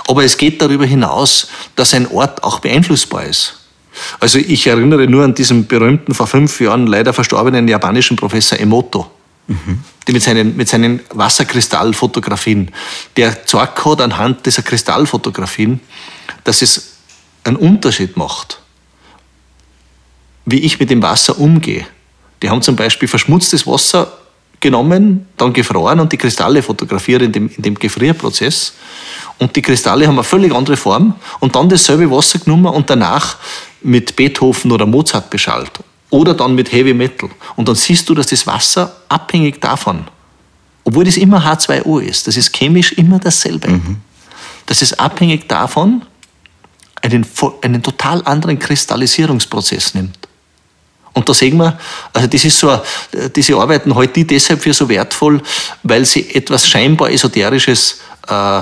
Aber 0.08 0.24
es 0.24 0.38
geht 0.38 0.62
darüber 0.62 0.86
hinaus, 0.86 1.48
dass 1.76 1.94
ein 1.94 2.08
Ort 2.08 2.44
auch 2.44 2.60
beeinflussbar 2.60 3.26
ist. 3.26 3.58
Also 4.20 4.38
ich 4.38 4.68
erinnere 4.68 5.08
nur 5.08 5.24
an 5.24 5.34
diesen 5.34 5.68
berühmten, 5.68 6.14
vor 6.14 6.28
fünf 6.28 6.60
Jahren 6.62 6.88
leider 6.88 7.14
verstorbenen 7.14 7.68
japanischen 7.68 8.16
Professor 8.16 8.60
Emoto, 8.60 9.10
der 10.08 10.14
mit 10.14 10.24
seinen, 10.24 10.56
mit 10.56 10.70
seinen 10.70 11.02
Wasserkristallfotografien, 11.12 12.72
der 13.18 13.32
gezeigt 13.32 13.86
hat 13.86 14.02
anhand 14.02 14.46
dieser 14.46 14.64
Kristallfotografien, 14.64 15.80
dass 16.44 16.62
es 16.62 16.94
einen 17.44 17.58
Unterschied 17.58 18.18
macht, 18.18 18.60
wie 20.46 20.60
ich 20.60 20.80
mit 20.80 20.90
dem 20.90 21.02
Wasser 21.02 21.40
umgehe. 21.40 21.86
Die 22.42 22.50
haben 22.50 22.62
zum 22.62 22.76
Beispiel 22.76 23.08
verschmutztes 23.08 23.68
Wasser 23.68 24.12
genommen, 24.60 25.28
dann 25.38 25.54
gefroren 25.54 26.00
und 26.00 26.12
die 26.12 26.18
Kristalle 26.18 26.62
fotografiert 26.62 27.24
in 27.24 27.32
dem, 27.32 27.50
in 27.50 27.64
dem 27.64 27.76
Gefrierprozess. 27.76 28.74
Und 29.40 29.56
die 29.56 29.62
Kristalle 29.62 30.08
haben 30.08 30.16
eine 30.16 30.24
völlig 30.24 30.54
andere 30.54 30.78
Form 30.78 31.16
und 31.40 31.56
dann 31.56 31.68
dasselbe 31.68 32.10
Wasser 32.10 32.40
genommen 32.40 32.68
und 32.68 32.90
danach 32.90 33.38
mit 33.82 34.16
Beethoven 34.16 34.72
oder 34.72 34.86
Mozart 34.86 35.30
beschallt. 35.30 35.72
Oder 36.12 36.34
dann 36.36 36.54
mit 36.54 36.72
Heavy 36.72 36.94
Metal. 36.94 37.30
Und 37.56 37.68
dann 37.68 37.76
siehst 37.76 38.08
du, 38.08 38.14
dass 38.14 38.28
das 38.28 38.46
Wasser 38.46 38.96
abhängig 39.10 39.60
davon, 39.60 40.06
obwohl 40.84 41.06
das 41.06 41.18
immer 41.18 41.44
H2O 41.44 42.00
ist, 42.00 42.28
das 42.28 42.38
ist 42.38 42.56
chemisch 42.56 42.92
immer 42.94 43.18
dasselbe, 43.18 43.80
dass 44.66 44.82
es 44.82 44.94
abhängig 44.94 45.48
davon 45.48 46.04
einen, 47.02 47.26
einen 47.62 47.82
total 47.82 48.24
anderen 48.26 48.60
Kristallisierungsprozess 48.60 49.96
nimmt. 49.96 50.18
Und 51.14 51.28
da 51.28 51.34
sehen 51.34 51.58
wir, 51.58 51.78
also 52.14 52.28
das 52.28 52.46
ist 52.46 52.58
so, 52.58 52.80
diese 53.36 53.56
Arbeiten 53.56 53.94
halte 53.96 54.22
ich 54.22 54.28
deshalb 54.28 54.62
für 54.62 54.74
so 54.74 54.88
wertvoll, 54.88 55.42
weil 55.84 56.06
sie 56.06 56.34
etwas 56.34 56.68
scheinbar 56.68 57.12
Esoterisches 57.12 58.00
äh, 58.28 58.62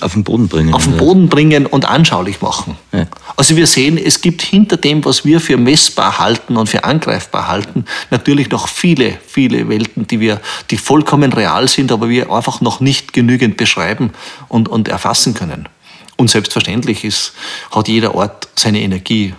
Auf 0.00 0.14
den 0.14 0.24
Boden 0.24 0.48
bringen. 0.48 0.74
auf 0.74 0.84
den? 0.84 0.96
Boden 0.96 1.28
bringen 1.28 1.66
und 1.66 1.84
anschaulich 1.84 2.40
machen. 2.40 2.76
Ja. 2.92 3.06
Also 3.36 3.56
wir 3.56 3.66
sehen, 3.66 3.98
es 3.98 4.20
gibt 4.20 4.42
hinter 4.42 4.76
dem, 4.76 5.04
was 5.04 5.24
wir 5.24 5.40
für 5.40 5.56
messbar 5.56 6.18
halten 6.18 6.56
und 6.56 6.68
für 6.68 6.84
angreifbar 6.84 7.48
halten, 7.48 7.84
natürlich 8.10 8.50
noch 8.50 8.68
viele, 8.68 9.18
viele 9.26 9.68
Welten, 9.68 10.06
die 10.06 10.20
wir, 10.20 10.40
die 10.70 10.78
vollkommen 10.78 11.32
real 11.32 11.68
sind, 11.68 11.92
aber 11.92 12.08
wir 12.08 12.30
einfach 12.30 12.60
noch 12.60 12.80
nicht 12.80 13.12
genügend 13.12 13.56
beschreiben 13.56 14.10
und, 14.48 14.68
und 14.68 14.88
erfassen 14.88 15.34
können. 15.34 15.68
Und 16.16 16.30
selbstverständlich 16.30 17.04
ist, 17.04 17.32
hat 17.70 17.88
jeder 17.88 18.14
Ort 18.14 18.48
seine 18.54 18.80
Energie, 18.80 19.34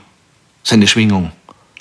seine 0.64 0.88
Schwingung. 0.88 1.32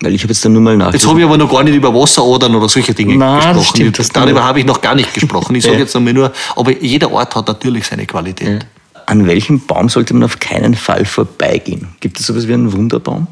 Weil 0.03 0.15
ich 0.15 0.23
habe 0.23 0.33
jetzt 0.33 0.45
dann 0.45 0.53
nur 0.55 0.63
mal 0.63 0.77
nach. 0.77 0.93
Jetzt 0.93 1.07
habe 1.07 1.19
ich 1.19 1.25
aber 1.27 1.37
noch 1.37 1.51
gar 1.51 1.63
nicht 1.63 1.75
über 1.75 1.95
Wasserodern 1.95 2.55
oder 2.55 2.69
solche 2.69 2.95
Dinge 2.95 3.17
Nein, 3.17 3.37
das 3.39 3.45
gesprochen. 3.47 3.67
stimmt, 3.77 3.99
das 3.99 4.09
Darüber 4.09 4.43
habe 4.45 4.59
ich 4.61 4.65
noch 4.65 4.81
gar 4.81 4.95
nicht 4.95 5.13
gesprochen. 5.13 5.55
Ich 5.57 5.65
sage 5.65 5.75
Ja. 5.77 5.81
jetzt 5.83 5.95
einmal 5.95 6.13
nur, 6.15 6.33
aber 6.57 6.73
jeder 6.83 7.13
Ort 7.13 7.35
hat 7.37 7.49
natürlich 7.49 7.87
seine 7.87 8.07
Qualität. 8.07 8.67
An 9.07 9.27
welchem 9.27 9.61
Baum 9.67 9.89
sollte 9.89 10.15
man 10.15 10.23
auf 10.25 10.39
keinen 10.39 10.75
Fall 10.75 11.05
vorbeigehen? 11.05 11.89
Gibt 12.01 12.19
es 12.21 12.27
sowas 12.27 12.47
wie 12.49 12.55
einen 12.55 12.73
Wunderbaum? 12.73 13.27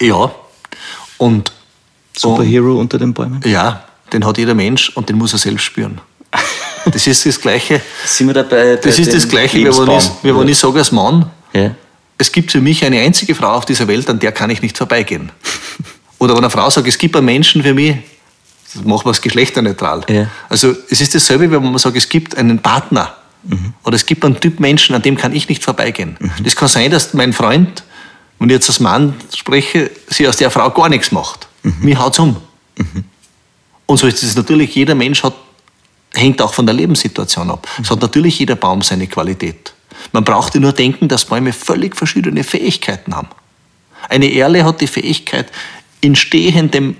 Ja. 0.00 0.30
Und 1.16 1.50
Superhero 2.16 2.78
unter 2.78 2.98
den 2.98 3.12
Bäumen? 3.14 3.40
Ja, 3.44 3.82
den 4.12 4.24
hat 4.24 4.38
jeder 4.38 4.54
Mensch 4.54 4.90
und 4.96 5.08
den 5.08 5.16
muss 5.18 5.32
er 5.32 5.38
selbst 5.38 5.64
spüren. 5.64 6.00
Das 6.90 7.06
ist 7.06 7.26
das 7.26 7.38
Gleiche. 7.38 7.82
Sind 8.06 8.28
wir 8.28 8.34
da 8.34 8.44
bei, 8.44 8.76
bei 8.76 8.80
Das 8.82 8.98
ist 8.98 9.12
das 9.12 9.28
Gleiche, 9.28 9.58
wie 9.58 9.64
wenn 9.66 9.98
ich, 9.98 10.10
wie 10.22 10.34
wenn 10.34 10.48
ich 10.48 10.56
sage 10.56 10.78
als 10.78 10.90
Mann, 10.90 11.26
Ja. 11.52 11.72
Es 12.18 12.32
gibt 12.32 12.52
für 12.52 12.60
mich 12.60 12.84
eine 12.84 13.00
einzige 13.00 13.34
Frau 13.34 13.52
auf 13.52 13.64
dieser 13.64 13.88
Welt, 13.88 14.10
an 14.10 14.18
der 14.18 14.32
kann 14.32 14.50
ich 14.50 14.60
nicht 14.60 14.76
vorbeigehen. 14.76 15.30
Oder 16.18 16.34
wenn 16.34 16.44
eine 16.44 16.50
Frau 16.50 16.68
sagt, 16.68 16.88
es 16.88 16.98
gibt 16.98 17.16
einen 17.16 17.26
Menschen 17.26 17.62
für 17.62 17.74
mich, 17.74 17.96
Das 18.74 18.84
machen 18.84 19.06
wir 19.06 19.12
es 19.12 19.20
geschlechterneutral. 19.20 20.04
Ja. 20.08 20.28
Also 20.48 20.74
es 20.90 21.00
ist 21.00 21.14
dasselbe, 21.14 21.50
wenn 21.50 21.62
man 21.62 21.78
sagt, 21.78 21.96
es 21.96 22.08
gibt 22.08 22.36
einen 22.36 22.58
Partner 22.58 23.14
oder 23.84 23.96
es 23.96 24.04
gibt 24.04 24.24
einen 24.24 24.38
Typ 24.40 24.60
Menschen, 24.60 24.94
an 24.94 25.02
dem 25.02 25.16
kann 25.16 25.32
ich 25.34 25.48
nicht 25.48 25.64
vorbeigehen. 25.64 26.18
Das 26.42 26.54
kann 26.56 26.68
sein, 26.68 26.90
dass 26.90 27.14
mein 27.14 27.32
Freund, 27.32 27.82
wenn 28.38 28.50
ich 28.50 28.54
jetzt 28.54 28.68
als 28.68 28.80
Mann 28.80 29.14
spreche, 29.34 29.90
sich 30.08 30.28
aus 30.28 30.36
der 30.36 30.50
Frau 30.50 30.70
gar 30.70 30.88
nichts 30.88 31.12
macht. 31.12 31.48
Mir 31.62 31.98
haut's 31.98 32.18
um. 32.18 32.36
Und 33.86 33.96
so 33.96 34.06
ist 34.06 34.22
es 34.22 34.36
natürlich, 34.36 34.74
jeder 34.74 34.94
Mensch 34.94 35.22
hat, 35.22 35.34
hängt 36.12 36.42
auch 36.42 36.52
von 36.52 36.66
der 36.66 36.74
Lebenssituation 36.74 37.50
ab. 37.50 37.66
Es 37.80 37.90
hat 37.90 38.02
natürlich 38.02 38.38
jeder 38.38 38.56
Baum 38.56 38.82
seine 38.82 39.06
Qualität. 39.06 39.72
Man 40.12 40.24
brauchte 40.24 40.60
nur 40.60 40.72
denken, 40.72 41.08
dass 41.08 41.24
Bäume 41.24 41.52
völlig 41.52 41.96
verschiedene 41.96 42.44
Fähigkeiten 42.44 43.14
haben. 43.14 43.28
Eine 44.08 44.32
Erle 44.32 44.64
hat 44.64 44.80
die 44.80 44.86
Fähigkeit, 44.86 45.50
in 46.00 46.16
stehendem, 46.16 46.96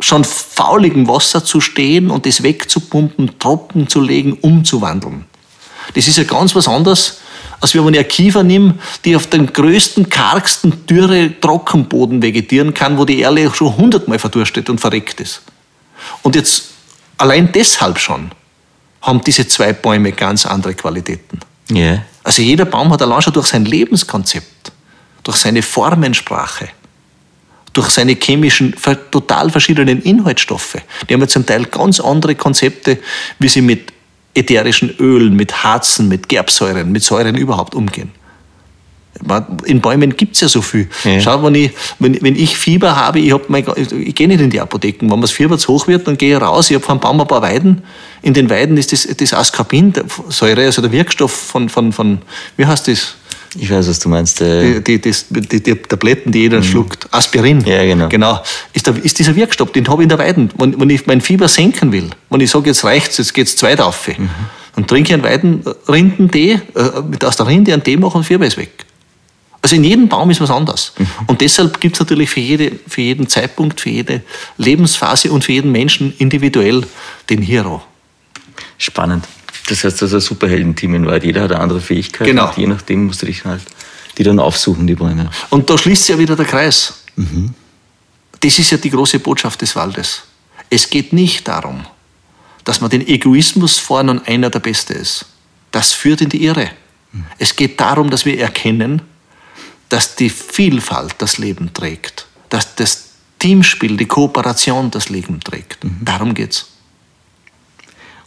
schon 0.00 0.24
fauligem 0.24 1.06
Wasser 1.06 1.44
zu 1.44 1.60
stehen 1.60 2.10
und 2.10 2.26
es 2.26 2.42
wegzupumpen, 2.42 3.38
Tropfen 3.38 3.86
zu 3.88 4.00
legen, 4.00 4.32
umzuwandeln. 4.32 5.26
Das 5.94 6.08
ist 6.08 6.18
ja 6.18 6.24
ganz 6.24 6.54
was 6.56 6.66
anderes, 6.66 7.20
als 7.60 7.74
wenn 7.74 7.82
ich 7.82 7.86
eine 7.86 8.04
Kiefer 8.04 8.42
nehme, 8.42 8.74
die 9.04 9.14
auf 9.14 9.28
dem 9.28 9.52
größten, 9.52 10.08
kargsten, 10.08 10.86
dürre 10.86 11.38
Trockenboden 11.40 12.20
vegetieren 12.20 12.74
kann, 12.74 12.98
wo 12.98 13.04
die 13.04 13.22
Erle 13.22 13.54
schon 13.54 13.76
hundertmal 13.76 14.18
verdurstet 14.18 14.68
und 14.68 14.80
verreckt 14.80 15.20
ist. 15.20 15.42
Und 16.22 16.34
jetzt 16.34 16.70
allein 17.18 17.52
deshalb 17.52 17.98
schon 17.98 18.32
haben 19.02 19.22
diese 19.22 19.46
zwei 19.46 19.72
Bäume 19.72 20.10
ganz 20.12 20.46
andere 20.46 20.74
Qualitäten. 20.74 21.38
Ja. 21.74 22.02
Also 22.22 22.42
jeder 22.42 22.64
Baum 22.64 22.92
hat 22.92 23.02
allein 23.02 23.22
schon 23.22 23.32
durch 23.32 23.46
sein 23.46 23.64
Lebenskonzept, 23.64 24.72
durch 25.22 25.36
seine 25.36 25.62
Formensprache, 25.62 26.68
durch 27.72 27.90
seine 27.90 28.14
chemischen, 28.14 28.74
total 29.10 29.50
verschiedenen 29.50 30.02
Inhaltsstoffe. 30.02 30.76
Die 31.08 31.14
haben 31.14 31.20
ja 31.20 31.28
zum 31.28 31.46
Teil 31.46 31.64
ganz 31.64 32.00
andere 32.00 32.34
Konzepte, 32.34 32.98
wie 33.38 33.48
sie 33.48 33.62
mit 33.62 33.92
ätherischen 34.34 34.94
Ölen, 34.98 35.34
mit 35.34 35.64
Harzen, 35.64 36.08
mit 36.08 36.28
Gerbsäuren, 36.28 36.90
mit 36.90 37.02
Säuren 37.02 37.36
überhaupt 37.36 37.74
umgehen. 37.74 38.12
In 39.66 39.80
Bäumen 39.80 40.16
gibt 40.16 40.34
es 40.34 40.40
ja 40.40 40.48
so 40.48 40.62
viel. 40.62 40.88
Ja. 41.04 41.20
Schau, 41.20 41.42
wenn 41.44 41.54
ich, 41.54 41.70
wenn, 41.98 42.20
wenn 42.22 42.34
ich 42.34 42.56
Fieber 42.56 42.96
habe, 42.96 43.20
ich, 43.20 43.32
hab 43.32 43.48
mein, 43.50 43.64
ich, 43.76 43.92
ich 43.92 44.14
gehe 44.14 44.26
nicht 44.26 44.40
in 44.40 44.50
die 44.50 44.60
Apotheken. 44.60 45.10
Wenn 45.10 45.18
mir 45.18 45.22
das 45.22 45.30
Fieber 45.32 45.58
zu 45.58 45.68
hoch 45.68 45.86
wird, 45.86 46.08
dann 46.08 46.16
gehe 46.18 46.34
ich 46.36 46.42
raus. 46.42 46.70
Ich 46.70 46.74
habe 46.74 46.84
vom 46.84 46.98
Baum 46.98 47.20
ein 47.20 47.26
paar 47.28 47.42
Weiden. 47.42 47.82
In 48.22 48.34
den 48.34 48.48
Weiden 48.50 48.76
ist 48.78 48.90
das, 48.92 49.06
das 49.16 49.32
Ascorbinsäure, 49.34 50.64
also 50.64 50.80
der 50.82 50.90
Wirkstoff 50.92 51.30
von, 51.32 51.68
von, 51.68 51.92
von, 51.92 52.18
wie 52.56 52.66
heißt 52.66 52.88
das? 52.88 53.14
Ich 53.54 53.70
weiß, 53.70 53.86
was 53.86 53.98
du 53.98 54.08
meinst. 54.08 54.40
Äh, 54.40 54.80
Die, 54.80 54.98
die, 54.98 55.12
die, 55.30 55.62
die 55.62 55.74
Tabletten, 55.76 56.32
die 56.32 56.40
jeder 56.40 56.62
schluckt. 56.62 57.06
Aspirin. 57.12 57.58
Mhm. 57.58 57.66
Ja, 57.66 57.84
genau. 57.84 58.08
Genau. 58.08 58.40
Ist, 58.72 58.86
der, 58.86 58.96
ist 59.04 59.18
dieser 59.18 59.36
Wirkstoff, 59.36 59.72
den 59.72 59.86
habe 59.88 60.02
ich 60.02 60.04
in 60.04 60.08
der 60.08 60.18
Weiden. 60.18 60.50
Wenn, 60.56 60.80
wenn 60.80 60.88
ich 60.88 61.06
mein 61.06 61.20
Fieber 61.20 61.48
senken 61.48 61.92
will, 61.92 62.08
wenn 62.30 62.40
ich 62.40 62.50
sage, 62.50 62.70
jetzt 62.70 62.82
reicht's, 62.82 63.18
jetzt 63.18 63.34
geht's 63.34 63.56
zwei 63.56 63.78
auf, 63.78 64.08
Mhm. 64.08 64.28
dann 64.74 64.86
trinke 64.86 65.10
ich 65.10 65.14
einen 65.14 65.22
Weidenrindentee, 65.22 66.52
äh, 66.74 67.02
mit 67.10 67.22
aus 67.26 67.36
der 67.36 67.46
Rinde 67.46 67.74
einen 67.74 67.84
Tee 67.84 67.98
machen 67.98 68.16
und 68.18 68.24
Fieber 68.24 68.46
ist 68.46 68.56
weg. 68.56 68.70
Also 69.62 69.76
in 69.76 69.84
jedem 69.84 70.08
Baum 70.08 70.30
ist 70.30 70.40
was 70.40 70.50
anderes. 70.50 70.92
Mhm. 70.98 71.06
Und 71.28 71.40
deshalb 71.40 71.80
gibt 71.80 71.94
es 71.94 72.00
natürlich 72.00 72.30
für, 72.30 72.40
jede, 72.40 72.72
für 72.88 73.00
jeden 73.00 73.28
Zeitpunkt, 73.28 73.80
für 73.80 73.90
jede 73.90 74.22
Lebensphase 74.58 75.30
und 75.30 75.44
für 75.44 75.52
jeden 75.52 75.70
Menschen 75.70 76.12
individuell 76.18 76.84
den 77.30 77.40
Hero. 77.42 77.82
spannend. 78.76 79.26
Das 79.68 79.84
heißt, 79.84 80.02
das 80.02 80.10
ist 80.10 80.14
ein 80.14 80.20
Superheldenteam 80.20 80.96
in 80.96 81.06
Wahrheit. 81.06 81.24
Jeder 81.24 81.42
hat 81.42 81.52
eine 81.52 81.60
andere 81.60 81.80
Fähigkeit. 81.80 82.26
Genau. 82.26 82.48
Und 82.48 82.56
je 82.56 82.66
nachdem 82.66 83.06
musst 83.06 83.22
du 83.22 83.26
dich 83.26 83.44
halt 83.44 83.62
die 84.18 84.24
dann 84.24 84.38
aufsuchen, 84.38 84.86
die 84.86 84.94
Bäume. 84.94 85.30
Und 85.50 85.70
da 85.70 85.78
schließt 85.78 86.04
sich 86.04 86.14
ja 86.14 86.18
wieder 86.18 86.36
der 86.36 86.44
Kreis. 86.44 87.04
Das 88.40 88.58
ist 88.58 88.70
ja 88.70 88.78
die 88.78 88.90
große 88.90 89.18
Botschaft 89.20 89.62
des 89.62 89.76
Waldes. 89.76 90.22
Es 90.70 90.90
geht 90.90 91.12
nicht 91.12 91.48
darum, 91.48 91.86
dass 92.64 92.80
man 92.80 92.90
den 92.90 93.06
Egoismus 93.06 93.78
vorn 93.78 94.08
und 94.08 94.26
einer 94.28 94.50
der 94.50 94.60
Beste 94.60 94.94
ist. 94.94 95.26
Das 95.70 95.92
führt 95.92 96.20
in 96.20 96.28
die 96.28 96.44
Irre. 96.44 96.70
Es 97.38 97.56
geht 97.56 97.80
darum, 97.80 98.10
dass 98.10 98.24
wir 98.24 98.38
erkennen, 98.38 99.02
dass 99.92 100.16
die 100.16 100.30
Vielfalt 100.30 101.14
das 101.18 101.36
Leben 101.36 101.74
trägt, 101.74 102.26
dass 102.48 102.74
das 102.76 103.10
Teamspiel, 103.38 103.96
die 103.96 104.06
Kooperation 104.06 104.90
das 104.90 105.10
Leben 105.10 105.40
trägt. 105.40 105.84
Darum 106.02 106.32
geht's. 106.32 106.68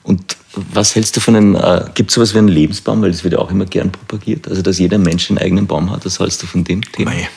Und 0.03 0.38
was 0.53 0.93
hältst 0.93 1.18
du 1.18 1.22
von 1.22 1.36
einem, 1.36 1.55
äh, 1.55 1.86
gibt 1.95 2.11
es 2.11 2.16
sowas 2.16 2.36
wie 2.36 2.38
einen 2.38 2.49
Lebensbaum, 2.49 3.01
weil 3.01 3.11
das 3.11 3.24
wird 3.24 3.34
ja 3.34 3.39
auch 3.39 3.49
immer 3.49 3.66
gern 3.66 3.91
propagiert, 3.91 4.47
also 4.47 4.61
dass 4.61 4.78
jeder 4.78 4.99
Mensch 4.99 5.32
einen 5.32 5.39
eigenen 5.39 5.66
Baum 5.66 5.89
hat, 5.89 6.05
was 6.05 6.20
hältst 6.20 6.43
du 6.43 6.47
von 6.47 6.63
dem 6.63 6.84
Thema? 6.84 7.11
Mei. 7.11 7.30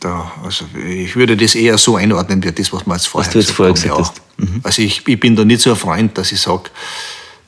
Da, 0.00 0.32
also 0.42 0.64
ich 0.88 1.14
würde 1.14 1.36
das 1.36 1.54
eher 1.54 1.76
so 1.76 1.96
einordnen, 1.96 2.42
wie 2.42 2.52
das, 2.52 2.72
was 2.72 2.86
wir 2.86 2.94
jetzt 2.94 3.06
vorher 3.06 3.30
du 3.30 3.38
jetzt 3.38 3.50
vorher 3.50 3.74
gesagt 3.74 3.98
hast. 3.98 4.22
Also 4.62 4.82
ich, 4.82 5.06
ich 5.06 5.20
bin 5.20 5.36
da 5.36 5.44
nicht 5.44 5.60
so 5.60 5.70
ein 5.70 5.76
Freund, 5.76 6.16
dass 6.16 6.32
ich 6.32 6.40
sage, 6.40 6.70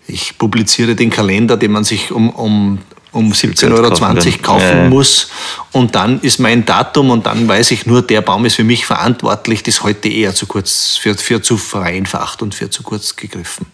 ich 0.07 0.37
publiziere 0.37 0.95
den 0.95 1.11
Kalender, 1.11 1.57
den 1.57 1.73
man 1.73 1.85
sich 1.85 2.13
um, 2.13 2.31
um, 2.31 2.79
um 3.17 3.33
17,20 3.33 3.73
Euro 3.73 3.91
kaufen 3.91 4.43
kaufen 4.43 4.63
Ja, 4.85 4.89
muss. 4.89 5.29
Und 5.73 5.95
dann 5.95 6.21
ist 6.21 6.39
mein 6.39 6.65
Datum 6.65 7.11
und 7.11 7.27
dann 7.27 7.49
weiß 7.49 7.71
ich 7.73 7.87
nur, 7.87 8.03
der 8.03 8.21
Baum 8.21 8.45
ist 8.45 8.55
für 8.57 8.65
mich 8.65 8.87
verantwortlich. 8.87 9.63
Das 9.63 9.83
heute 9.83 10.09
eher 10.09 10.35
zu 10.35 10.47
kurz, 10.47 10.97
für, 10.97 11.15
für 11.15 11.43
zu 11.43 11.57
vereinfacht 11.57 12.43
und 12.43 12.55
für 12.55 12.71
zu 12.71 12.83
kurz 12.83 13.17
gegriffen. 13.17 13.67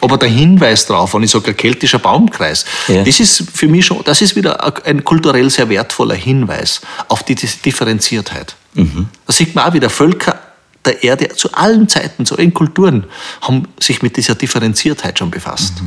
Aber 0.00 0.16
der 0.16 0.28
Hinweis 0.28 0.86
darauf, 0.86 1.14
wenn 1.14 1.24
ich 1.24 1.30
sage, 1.30 1.50
ein 1.50 1.56
keltischer 1.56 1.98
Baumkreis, 1.98 2.64
Ja. 2.86 3.02
das 3.02 3.18
ist 3.18 3.44
für 3.52 3.66
mich 3.66 3.86
schon, 3.86 4.02
das 4.04 4.22
ist 4.22 4.36
wieder 4.36 4.84
ein 4.86 5.02
kulturell 5.02 5.50
sehr 5.50 5.68
wertvoller 5.68 6.14
Hinweis 6.14 6.80
auf 7.08 7.24
die 7.24 7.34
Differenziertheit. 7.34 8.54
Da 8.74 9.32
sieht 9.32 9.54
man 9.56 9.64
auch 9.68 9.72
wieder, 9.74 9.90
Völker 9.90 10.38
der 10.84 11.02
Erde 11.02 11.28
zu 11.34 11.52
allen 11.52 11.88
Zeiten, 11.88 12.24
zu 12.24 12.36
allen 12.38 12.54
Kulturen, 12.54 13.04
haben 13.40 13.66
sich 13.80 14.02
mit 14.02 14.16
dieser 14.16 14.36
Differenziertheit 14.36 15.18
schon 15.18 15.30
befasst. 15.30 15.74
Die 15.80 15.84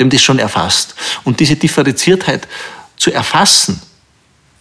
haben 0.00 0.10
das 0.10 0.22
schon 0.22 0.38
erfasst. 0.38 0.94
Und 1.24 1.40
diese 1.40 1.56
Differenziertheit 1.56 2.48
zu 2.96 3.12
erfassen, 3.12 3.80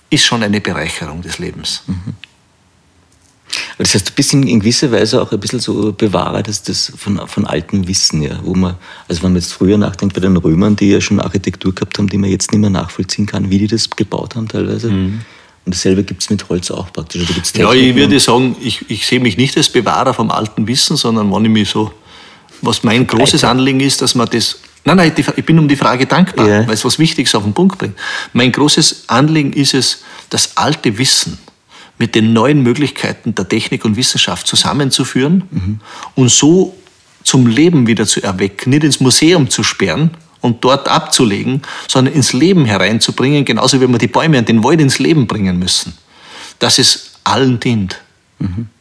ist 0.10 0.26
schon 0.26 0.44
eine 0.44 0.62
Bereicherung 0.62 1.22
des 1.22 1.40
Lebens. 1.40 1.84
Aber 1.88 3.84
Das 3.84 3.94
heißt, 3.96 4.10
du 4.10 4.14
bist 4.14 4.34
in, 4.34 4.60
gewisser 4.60 4.92
Weise 4.92 5.22
auch 5.22 5.32
ein 5.32 5.40
bisschen 5.40 5.60
so 5.60 5.92
Bewahrer 5.92 6.44
des, 6.44 6.64
des 6.64 6.94
von, 6.98 7.28
von 7.28 7.46
altem 7.46 7.88
Wissen, 7.88 8.22
ja, 8.22 8.40
wo 8.44 8.54
man, 8.54 8.76
also 9.08 9.24
wenn 9.24 9.34
man 9.34 9.42
jetzt 9.42 9.54
früher 9.54 9.78
nachdenkt 9.78 10.16
bei 10.16 10.22
den 10.22 10.38
Römern, 10.38 10.76
die 10.76 10.90
ja 10.90 11.02
schon 11.02 11.20
Architektur 11.20 11.74
gehabt 11.74 11.98
haben, 11.98 12.10
die 12.10 12.18
man 12.18 12.30
jetzt 12.30 12.52
nicht 12.52 12.62
mehr 12.62 12.70
nachvollziehen 12.70 13.26
kann, 13.26 13.50
wie 13.50 13.60
die 13.60 13.68
das 13.68 13.90
gebaut 13.90 14.36
haben 14.36 14.48
teilweise. 14.48 14.90
Und 15.66 15.74
dasselbe 15.74 16.04
gibt 16.04 16.22
es 16.22 16.30
mit 16.30 16.48
Holz 16.50 16.72
auch 16.72 16.92
praktisch. 16.92 17.22
Also 17.22 17.34
gibt's 17.34 17.54
Ja, 17.56 17.72
ich 17.74 17.96
würde 17.96 18.20
sagen, 18.20 18.56
ich, 18.62 18.90
ich 18.90 19.06
sehe 19.06 19.20
mich 19.20 19.38
nicht 19.38 19.56
als 19.56 19.70
Bewahrer 19.70 20.14
vom 20.14 20.30
alten 20.30 20.68
Wissen, 20.68 20.98
sondern 20.98 21.32
wenn 21.32 21.46
ich 21.46 21.52
mich 21.52 21.70
so, 21.70 21.92
was 22.62 22.84
mein 22.84 23.08
großes 23.08 23.44
Anliegen 23.44 23.80
ist, 23.80 24.02
dass 24.02 24.16
man 24.16 24.28
das, 24.30 24.60
nein, 24.86 24.98
nein, 24.98 25.12
ich 25.16 25.46
bin 25.46 25.60
um 25.60 25.68
die 25.68 25.76
Frage 25.76 26.06
dankbar, 26.06 26.48
Ja. 26.48 26.68
weil 26.68 26.74
es 26.74 26.84
was 26.86 27.00
Wichtiges 27.00 27.34
auf 27.36 27.44
den 27.44 27.54
Punkt 27.54 27.78
bringt. 27.78 27.96
Mein 28.34 28.52
großes 28.52 29.06
Anliegen 29.08 29.54
ist 29.54 29.74
es, 29.74 30.04
das 30.30 30.58
alte 30.58 30.98
Wissen 30.98 31.38
mit 32.00 32.16
den 32.16 32.34
neuen 32.34 32.62
Möglichkeiten 32.64 33.36
der 33.36 33.48
Technik 33.48 33.86
und 33.86 33.96
Wissenschaft 33.96 34.48
zusammenzuführen 34.48 35.80
und 36.16 36.30
so 36.32 36.76
zum 37.24 37.48
Leben 37.48 37.88
wieder 37.88 38.06
zu 38.06 38.22
erwecken, 38.22 38.72
nicht 38.72 38.84
ins 38.84 39.00
Museum 39.00 39.50
zu 39.50 39.64
sperren 39.64 40.12
und 40.42 40.64
dort 40.66 40.90
abzulegen, 40.90 41.62
sondern 41.88 42.14
ins 42.16 42.34
Leben 42.34 42.66
hereinzubringen, 42.66 43.46
genauso 43.46 43.80
wie 43.80 43.88
wir 43.88 43.98
die 43.98 44.08
Bäume 44.08 44.40
und 44.40 44.50
den 44.50 44.64
Wald 44.64 44.82
ins 44.82 45.00
Leben 45.00 45.28
bringen 45.28 45.58
müssen. 45.58 45.94
Dass 46.60 46.80
es 46.80 47.12
allen 47.24 47.60
dient, 47.60 48.02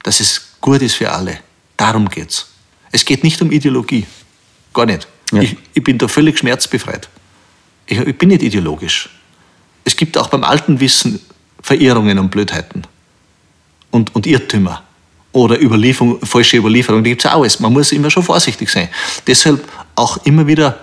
dass 0.02 0.18
es 0.20 0.48
gut 0.60 0.82
ist 0.82 0.94
für 0.96 1.12
alle. 1.12 1.38
Darum 1.76 2.08
geht's. 2.08 2.46
Es 2.90 3.04
geht 3.04 3.22
nicht 3.22 3.40
um 3.42 3.52
Ideologie. 3.52 4.06
Gar 4.74 4.86
nicht. 4.86 5.06
Ja. 5.32 5.42
Ich, 5.42 5.56
ich 5.74 5.82
bin 5.82 5.98
da 5.98 6.08
völlig 6.08 6.38
schmerzbefreit. 6.38 7.08
Ich, 7.86 7.98
ich 7.98 8.16
bin 8.16 8.28
nicht 8.28 8.42
ideologisch. 8.42 9.08
Es 9.84 9.96
gibt 9.96 10.16
auch 10.16 10.28
beim 10.28 10.44
alten 10.44 10.78
Wissen 10.80 11.20
Verirrungen 11.62 12.18
und 12.18 12.30
Blödheiten 12.30 12.82
und, 13.90 14.14
und 14.14 14.26
Irrtümer 14.26 14.82
oder 15.32 15.60
Überlieferung, 15.60 16.18
falsche 16.24 16.58
Überlieferung, 16.58 17.02
die 17.02 17.10
gibt 17.10 17.24
es 17.24 17.30
auch 17.30 17.40
alles. 17.40 17.60
Man 17.60 17.72
muss 17.72 17.92
immer 17.92 18.10
schon 18.10 18.22
vorsichtig 18.22 18.68
sein. 18.68 18.88
Deshalb 19.26 19.66
auch 19.94 20.18
immer 20.24 20.46
wieder, 20.46 20.78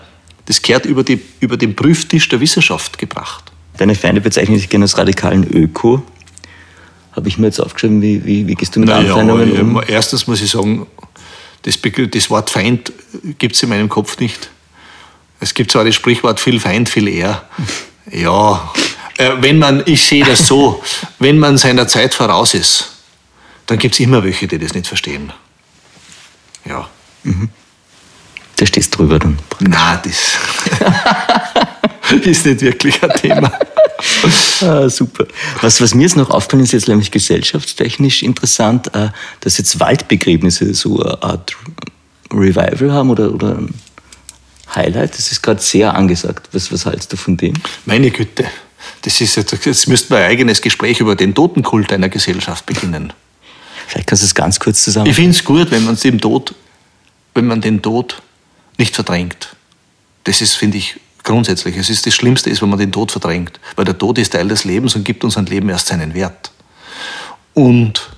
das 0.46 0.62
kehrt 0.62 0.86
über, 0.86 1.04
die, 1.04 1.22
über 1.40 1.58
den 1.58 1.76
Prüftisch 1.76 2.28
der 2.30 2.40
Wissenschaft 2.40 2.98
gebracht. 2.98 3.52
Deine 3.78 3.96
Feinde 3.96 4.22
bezeichnen 4.22 4.58
sich 4.58 4.70
gerne 4.70 4.86
als 4.86 4.98
radikalen 4.98 5.46
Öko. 5.54 6.02
Habe 7.12 7.28
ich 7.28 7.38
mir 7.38 7.48
jetzt 7.48 7.60
aufgeschrieben, 7.60 8.02
wie, 8.02 8.26
wie, 8.26 8.48
wie 8.48 8.56
gehst 8.56 8.76
du 8.76 8.80
mit 8.80 8.90
Naja, 8.90 9.14
Anfeindungen 9.14 9.76
um? 9.76 9.84
erstens 9.86 10.28
muss 10.28 10.42
ich 10.42 10.50
sagen, 10.50 10.88
das, 11.64 11.80
das 12.12 12.30
Wort 12.30 12.50
Feind 12.50 12.92
gibt 13.38 13.56
es 13.56 13.64
in 13.64 13.70
meinem 13.70 13.90
Kopf 13.90 14.20
nicht. 14.20 14.50
Es 15.40 15.54
gibt 15.54 15.72
zwar 15.72 15.86
das 15.86 15.96
Sprichwort 15.96 16.40
viel 16.40 16.60
Feind, 16.60 16.90
viel 16.90 17.08
eher. 17.08 17.44
Ja, 18.12 18.74
äh, 19.18 19.32
wenn 19.40 19.60
man, 19.60 19.84
ich 19.86 20.04
sehe 20.04 20.26
das 20.26 20.48
so, 20.48 20.84
wenn 21.20 21.40
man 21.40 21.58
seiner 21.58 21.88
Zeit 21.88 22.14
voraus 22.14 22.54
ist, 22.54 22.92
dann 23.66 23.78
gibt 23.78 23.94
es 23.94 24.00
immer 24.00 24.24
welche, 24.24 24.48
die 24.48 24.58
das 24.58 24.74
nicht 24.74 24.88
verstehen. 24.88 25.32
Ja. 26.66 26.90
Da 28.56 28.66
stehst 28.66 28.98
drüber 28.98 29.20
dann. 29.20 29.38
Na, 29.60 30.02
das 30.04 30.38
ist 32.26 32.46
nicht 32.46 32.62
wirklich 32.62 33.02
ein 33.04 33.12
Thema. 33.12 33.52
ah, 34.62 34.90
super. 34.90 35.26
Was, 35.62 35.82
was 35.82 35.94
mir 35.94 36.04
jetzt 36.04 36.16
noch 36.16 36.30
auffällt, 36.30 36.64
ist 36.64 36.74
jetzt 36.74 36.88
nämlich 36.88 37.12
gesellschaftstechnisch 37.12 38.24
interessant, 38.24 38.94
äh, 38.96 39.10
dass 39.42 39.58
jetzt 39.58 39.80
Waldbegräbnisse 39.80 40.74
so 40.74 41.02
eine 41.02 41.22
Art 41.22 41.56
Revival 42.32 42.92
haben 42.92 43.10
oder, 43.10 43.34
oder 43.34 43.58
ein 43.58 43.74
Highlight. 44.76 45.18
Das 45.18 45.32
ist 45.32 45.42
gerade 45.42 45.62
sehr 45.62 45.96
angesagt. 45.96 46.50
Was, 46.52 46.72
was 46.72 46.86
hältst 46.86 47.12
du 47.12 47.18
von 47.18 47.38
dem? 47.38 47.54
Meine 47.86 48.12
Güte. 48.12 48.46
Das 49.02 49.20
ist 49.20 49.36
jetzt, 49.36 49.66
jetzt 49.66 49.88
müssten 49.88 50.14
wir 50.14 50.20
ein 50.20 50.30
eigenes 50.32 50.62
Gespräch 50.62 51.00
über 51.00 51.16
den 51.16 51.36
Totenkult 51.36 51.92
einer 51.92 52.10
Gesellschaft 52.10 52.66
beginnen. 52.66 53.14
Vielleicht 53.88 54.08
kannst 54.08 54.24
du 54.24 54.28
es 54.28 54.36
ganz 54.36 54.60
kurz 54.60 54.84
zusammen. 54.84 55.10
Ich 55.10 55.16
finde 55.16 55.32
es 55.32 55.44
gut, 55.44 55.72
wenn 55.72 55.84
man 55.84 55.96
den 55.96 56.20
Tod, 56.20 56.54
wenn 57.34 57.48
man 57.48 57.62
den 57.62 57.82
Tod 57.82 58.22
nicht 58.78 58.96
verdrängt. 58.96 59.56
Das 60.24 60.42
ist, 60.42 60.54
finde 60.54 60.78
ich, 60.78 61.00
grundsätzlich. 61.24 61.78
Es 61.78 61.90
ist 61.90 62.06
das 62.06 62.14
Schlimmste 62.14 62.50
ist, 62.50 62.62
wenn 62.62 62.70
man 62.70 62.80
den 62.80 62.92
Tod 62.92 63.12
verdrängt. 63.12 63.60
Weil 63.76 63.86
der 63.86 63.98
Tod 63.98 64.18
ist 64.18 64.34
Teil 64.34 64.48
des 64.48 64.64
Lebens 64.64 64.96
und 64.96 65.04
gibt 65.04 65.24
unserem 65.24 65.46
Leben 65.46 65.70
erst 65.70 65.88
seinen 65.88 66.14
Wert. 66.14 66.52
Und 67.54 68.10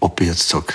ob 0.00 0.20
ich 0.20 0.28
jetzt 0.28 0.48
sage, 0.48 0.72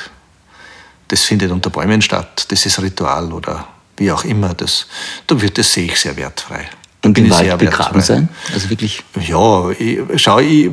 das 1.08 1.24
findet 1.24 1.52
unter 1.52 1.70
Bäumen 1.70 2.02
statt, 2.02 2.46
das 2.50 2.66
ist 2.66 2.82
Ritual 2.82 3.32
oder 3.32 3.68
wie 3.98 4.12
auch 4.12 4.24
immer, 4.24 4.54
das, 4.54 4.88
da 5.28 5.40
wird 5.40 5.58
das 5.58 5.72
sehe 5.72 5.86
ich 5.86 5.98
sehr 5.98 6.16
wertfrei. 6.18 6.68
Und 7.04 7.18
im 7.20 7.30
Wald 7.30 7.58
begraben 7.60 8.02
sein? 8.02 8.30
Also 8.52 8.70
wirklich? 8.70 9.04
Ja, 9.22 9.70
ich, 9.70 10.00
schau, 10.16 10.40
ich, 10.40 10.72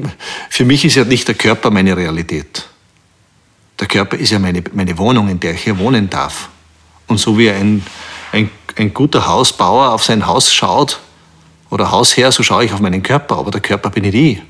für 0.48 0.64
mich 0.64 0.84
ist 0.84 0.94
ja 0.94 1.04
nicht 1.04 1.28
der 1.28 1.34
Körper 1.34 1.70
meine 1.70 1.94
Realität. 1.94 2.66
Der 3.78 3.86
Körper 3.86 4.16
ist 4.16 4.30
ja 4.30 4.38
meine, 4.38 4.62
meine 4.72 4.96
Wohnung, 4.96 5.28
in 5.28 5.38
der 5.38 5.52
ich 5.52 5.64
hier 5.64 5.78
wohnen 5.78 6.08
darf. 6.08 6.48
Und 7.06 7.18
so 7.18 7.36
wie 7.36 7.50
ein, 7.50 7.82
ein, 8.32 8.50
ein 8.76 8.94
guter 8.94 9.26
Hausbauer 9.26 9.92
auf 9.92 10.04
sein 10.04 10.26
Haus 10.26 10.52
schaut, 10.52 11.00
oder 11.72 11.90
Hausherr, 11.90 12.30
so 12.30 12.42
schaue 12.42 12.66
ich 12.66 12.72
auf 12.74 12.80
meinen 12.80 13.02
Körper, 13.02 13.38
aber 13.38 13.50
der 13.50 13.62
Körper 13.62 13.88
bin 13.88 14.02
nicht 14.02 14.14
ich, 14.14 14.42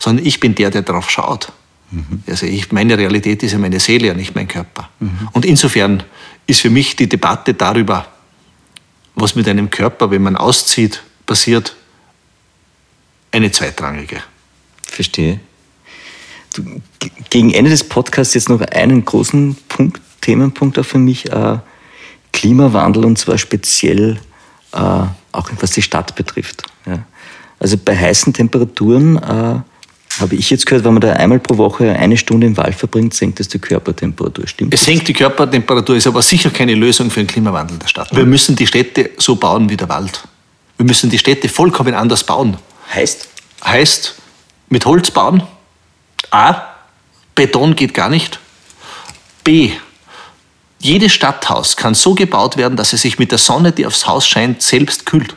sondern 0.00 0.26
ich 0.26 0.40
bin 0.40 0.56
der, 0.56 0.70
der 0.70 0.82
darauf 0.82 1.08
schaut. 1.08 1.52
Mhm. 1.92 2.24
Also 2.26 2.46
ich, 2.46 2.72
meine 2.72 2.98
Realität 2.98 3.44
ist 3.44 3.52
ja 3.52 3.58
meine 3.58 3.78
Seele, 3.78 4.08
ja 4.08 4.14
nicht 4.14 4.34
mein 4.34 4.48
Körper. 4.48 4.90
Mhm. 4.98 5.28
Und 5.32 5.44
insofern 5.44 6.02
ist 6.48 6.62
für 6.62 6.70
mich 6.70 6.96
die 6.96 7.08
Debatte 7.08 7.54
darüber, 7.54 8.06
was 9.14 9.36
mit 9.36 9.46
einem 9.46 9.70
Körper, 9.70 10.10
wenn 10.10 10.22
man 10.22 10.36
auszieht, 10.36 11.04
passiert, 11.26 11.76
eine 13.30 13.52
zweitrangige. 13.52 14.16
Verstehe. 14.82 15.38
Du, 16.54 16.80
gegen 17.30 17.52
Ende 17.52 17.70
des 17.70 17.84
Podcasts 17.84 18.34
jetzt 18.34 18.48
noch 18.48 18.60
einen 18.60 19.04
großen 19.04 19.56
Punkt, 19.68 20.00
Themenpunkt 20.22 20.76
auch 20.80 20.84
für 20.84 20.98
mich, 20.98 21.30
äh, 21.30 21.58
Klimawandel 22.34 23.06
und 23.06 23.16
zwar 23.16 23.38
speziell 23.38 24.18
äh, 24.72 24.78
auch 25.32 25.50
was 25.60 25.70
die 25.70 25.82
Stadt 25.82 26.14
betrifft. 26.14 26.64
Ja. 26.84 27.04
Also 27.58 27.78
bei 27.78 27.96
heißen 27.96 28.34
Temperaturen 28.34 29.16
äh, 29.16 30.20
habe 30.20 30.34
ich 30.36 30.50
jetzt 30.50 30.66
gehört, 30.66 30.84
wenn 30.84 30.92
man 30.92 31.00
da 31.00 31.12
einmal 31.14 31.38
pro 31.38 31.56
Woche 31.56 31.92
eine 31.92 32.16
Stunde 32.16 32.46
im 32.46 32.56
Wald 32.56 32.74
verbringt, 32.74 33.14
senkt 33.14 33.40
das 33.40 33.48
die 33.48 33.58
Körpertemperatur. 33.58 34.46
Stimmt 34.46 34.74
Es 34.74 34.84
senkt 34.84 35.08
die 35.08 35.12
Körpertemperatur, 35.12 35.96
ist 35.96 36.06
aber 36.06 36.22
sicher 36.22 36.50
keine 36.50 36.74
Lösung 36.74 37.10
für 37.10 37.20
den 37.20 37.26
Klimawandel 37.26 37.78
der 37.78 37.88
Stadt. 37.88 38.14
Wir 38.14 38.26
müssen 38.26 38.54
die 38.54 38.66
Städte 38.66 39.10
so 39.16 39.36
bauen 39.36 39.70
wie 39.70 39.76
der 39.76 39.88
Wald. 39.88 40.22
Wir 40.76 40.86
müssen 40.86 41.10
die 41.10 41.18
Städte 41.18 41.48
vollkommen 41.48 41.94
anders 41.94 42.24
bauen. 42.24 42.56
Heißt? 42.92 43.28
Heißt, 43.64 44.16
mit 44.68 44.84
Holz 44.84 45.10
bauen. 45.10 45.42
A. 46.30 46.62
Beton 47.34 47.74
geht 47.74 47.94
gar 47.94 48.08
nicht. 48.08 48.38
B. 49.42 49.70
Jedes 50.84 51.14
Stadthaus 51.14 51.78
kann 51.78 51.94
so 51.94 52.14
gebaut 52.14 52.58
werden, 52.58 52.76
dass 52.76 52.92
es 52.92 53.00
sich 53.00 53.18
mit 53.18 53.30
der 53.30 53.38
Sonne, 53.38 53.72
die 53.72 53.86
aufs 53.86 54.06
Haus 54.06 54.28
scheint, 54.28 54.60
selbst 54.60 55.06
kühlt. 55.06 55.34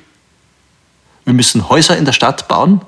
Wir 1.24 1.34
müssen 1.34 1.70
Häuser 1.70 1.96
in 1.96 2.04
der 2.04 2.12
Stadt 2.12 2.50
bauen, 2.50 2.82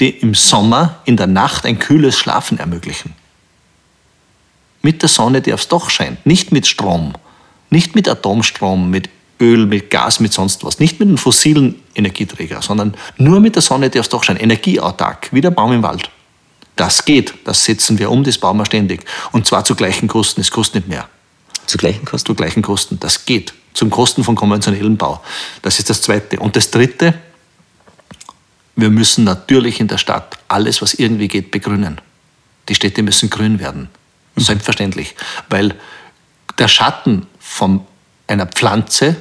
die 0.00 0.10
im 0.10 0.34
Sommer 0.34 0.98
in 1.04 1.16
der 1.16 1.28
Nacht 1.28 1.64
ein 1.64 1.78
kühles 1.78 2.18
Schlafen 2.18 2.58
ermöglichen. 2.58 3.14
Mit 4.82 5.02
der 5.02 5.08
Sonne, 5.08 5.40
die 5.40 5.54
aufs 5.54 5.68
Dach 5.68 5.88
scheint, 5.88 6.26
nicht 6.26 6.50
mit 6.50 6.66
Strom, 6.66 7.12
nicht 7.70 7.94
mit 7.94 8.08
Atomstrom, 8.08 8.90
mit 8.90 9.08
Öl, 9.40 9.66
mit 9.66 9.88
Gas, 9.90 10.18
mit 10.18 10.32
sonst 10.32 10.64
was, 10.64 10.80
nicht 10.80 10.98
mit 10.98 11.06
einem 11.06 11.16
fossilen 11.16 11.80
Energieträger, 11.94 12.60
sondern 12.60 12.96
nur 13.18 13.38
mit 13.38 13.54
der 13.54 13.62
Sonne, 13.62 13.88
die 13.88 14.00
aufs 14.00 14.08
Dach 14.08 14.24
scheint, 14.24 14.42
energieautark, 14.42 15.28
wie 15.30 15.42
der 15.42 15.52
Baum 15.52 15.72
im 15.72 15.84
Wald. 15.84 16.10
Das 16.74 17.04
geht, 17.04 17.34
das 17.44 17.64
setzen 17.64 18.00
wir 18.00 18.10
um, 18.10 18.24
das 18.24 18.36
bauen 18.36 18.56
wir 18.56 18.66
ständig. 18.66 19.04
Und 19.30 19.46
zwar 19.46 19.64
zu 19.64 19.76
gleichen 19.76 20.08
Kosten, 20.08 20.40
es 20.40 20.50
kostet 20.50 20.88
nicht 20.88 20.88
mehr. 20.88 21.08
Zu 21.70 21.78
gleichen 21.78 22.04
Kosten? 22.04 22.26
Zu 22.26 22.34
gleichen 22.34 22.62
Kosten, 22.62 22.98
das 22.98 23.26
geht. 23.26 23.54
Zum 23.74 23.90
Kosten 23.90 24.24
von 24.24 24.34
konventionellem 24.34 24.96
Bau. 24.96 25.22
Das 25.62 25.78
ist 25.78 25.88
das 25.88 26.02
Zweite. 26.02 26.40
Und 26.40 26.56
das 26.56 26.72
Dritte, 26.72 27.14
wir 28.74 28.90
müssen 28.90 29.22
natürlich 29.22 29.78
in 29.78 29.86
der 29.86 29.98
Stadt 29.98 30.36
alles, 30.48 30.82
was 30.82 30.94
irgendwie 30.94 31.28
geht, 31.28 31.52
begrünen. 31.52 32.00
Die 32.68 32.74
Städte 32.74 33.04
müssen 33.04 33.30
grün 33.30 33.60
werden. 33.60 33.88
Mhm. 34.34 34.40
Selbstverständlich. 34.40 35.14
Weil 35.48 35.76
der 36.58 36.66
Schatten 36.66 37.28
von 37.38 37.86
einer 38.26 38.46
Pflanze 38.46 39.14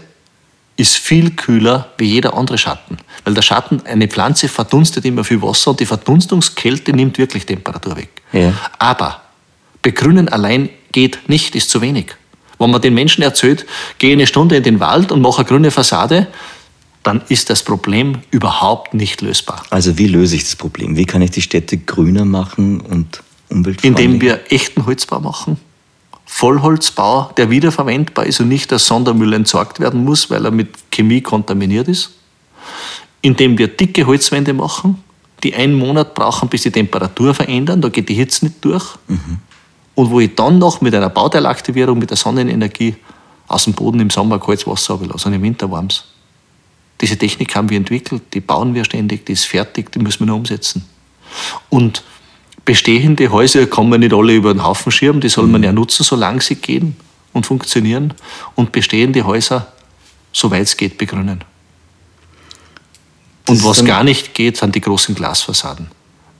ist 0.75 0.95
viel 0.95 1.29
kühler 1.35 1.91
wie 1.99 2.05
jeder 2.05 2.33
andere 2.33 2.57
Schatten. 2.57 2.97
Weil 3.25 3.35
der 3.35 3.43
Schatten, 3.43 3.85
eine 3.85 4.07
Pflanze 4.07 4.49
verdunstet 4.49 5.05
immer 5.05 5.23
viel 5.23 5.43
Wasser 5.43 5.69
und 5.69 5.81
die 5.81 5.85
Verdunstungskälte 5.85 6.93
nimmt 6.93 7.19
wirklich 7.19 7.45
Temperatur 7.45 7.95
weg. 7.95 8.09
Ja. 8.33 8.53
Aber 8.79 9.21
begrünen 9.83 10.29
allein 10.29 10.69
geht 10.91 11.29
nicht, 11.29 11.53
ist 11.53 11.69
zu 11.69 11.81
wenig. 11.81 12.15
Wenn 12.59 12.71
man 12.71 12.81
den 12.81 12.93
Menschen 12.93 13.23
erzählt, 13.23 13.65
gehe 13.97 14.13
eine 14.13 14.27
Stunde 14.27 14.57
in 14.57 14.63
den 14.63 14.79
Wald 14.79 15.11
und 15.11 15.21
mache 15.21 15.39
eine 15.39 15.47
grüne 15.47 15.71
Fassade, 15.71 16.27
dann 17.03 17.21
ist 17.29 17.49
das 17.49 17.63
Problem 17.63 18.19
überhaupt 18.29 18.93
nicht 18.93 19.21
lösbar. 19.21 19.63
Also 19.69 19.97
wie 19.97 20.07
löse 20.07 20.35
ich 20.35 20.43
das 20.43 20.55
Problem? 20.55 20.97
Wie 20.97 21.05
kann 21.05 21.21
ich 21.21 21.31
die 21.31 21.41
Städte 21.41 21.77
grüner 21.77 22.25
machen 22.25 22.81
und 22.81 23.23
umweltfreundlicher? 23.49 24.05
Indem 24.05 24.21
wir 24.21 24.41
echten 24.49 24.85
Holzbau 24.85 25.21
machen. 25.21 25.57
Vollholzbau, 26.25 27.31
der 27.37 27.49
wiederverwendbar 27.49 28.25
ist 28.25 28.39
und 28.39 28.49
nicht 28.49 28.71
als 28.71 28.85
Sondermüll 28.85 29.33
entsorgt 29.33 29.79
werden 29.79 30.03
muss, 30.03 30.29
weil 30.29 30.45
er 30.45 30.51
mit 30.51 30.69
Chemie 30.91 31.21
kontaminiert 31.21 31.87
ist. 31.87 32.11
Indem 33.21 33.57
wir 33.57 33.67
dicke 33.67 34.05
Holzwände 34.05 34.53
machen, 34.53 35.03
die 35.43 35.55
einen 35.55 35.73
Monat 35.73 36.13
brauchen, 36.13 36.49
bis 36.49 36.63
die 36.63 36.71
Temperatur 36.71 37.33
verändern, 37.33 37.81
da 37.81 37.89
geht 37.89 38.09
die 38.09 38.13
Hitze 38.13 38.45
nicht 38.45 38.63
durch. 38.63 38.95
Mhm. 39.07 39.39
Und 39.99 40.11
wo 40.11 40.21
ich 40.21 40.33
dann 40.33 40.59
noch 40.59 40.79
mit 40.79 40.95
einer 40.95 41.09
Bauteilaktivierung, 41.09 41.99
mit 41.99 42.09
der 42.09 42.15
Sonnenenergie 42.15 42.95
aus 43.49 43.65
dem 43.65 43.73
Boden 43.73 43.99
im 43.99 44.09
Sommer 44.09 44.39
kaltes 44.39 44.65
Wasser 44.65 44.93
habe 44.93 45.03
und 45.03 45.25
im 45.25 45.41
Winter 45.41 45.69
warmes. 45.69 46.05
Diese 47.01 47.17
Technik 47.17 47.53
haben 47.53 47.69
wir 47.69 47.75
entwickelt, 47.75 48.21
die 48.33 48.39
bauen 48.39 48.73
wir 48.73 48.85
ständig, 48.85 49.25
die 49.25 49.33
ist 49.33 49.43
fertig, 49.43 49.91
die 49.91 49.99
müssen 49.99 50.21
wir 50.21 50.27
nur 50.27 50.37
umsetzen. 50.37 50.85
Und 51.67 52.01
bestehende 52.63 53.29
Häuser 53.29 53.65
kann 53.65 53.89
man 53.89 53.99
nicht 53.99 54.13
alle 54.13 54.33
über 54.33 54.53
den 54.53 54.63
Haufen 54.63 54.89
schirmen, 54.89 55.19
die 55.19 55.27
soll 55.27 55.47
man 55.47 55.63
ja 55.63 55.73
nutzen, 55.73 56.05
solange 56.05 56.39
sie 56.39 56.55
gehen 56.55 56.95
und 57.33 57.45
funktionieren. 57.45 58.13
Und 58.55 58.71
bestehende 58.71 59.25
Häuser, 59.25 59.67
soweit 60.31 60.63
es 60.63 60.77
geht, 60.77 60.97
begrünen. 60.97 61.43
Und 63.49 63.65
was 63.65 63.83
gar 63.83 64.05
nicht 64.05 64.33
geht, 64.33 64.55
sind 64.55 64.73
die 64.75 64.81
großen 64.81 65.13
Glasfassaden. 65.13 65.91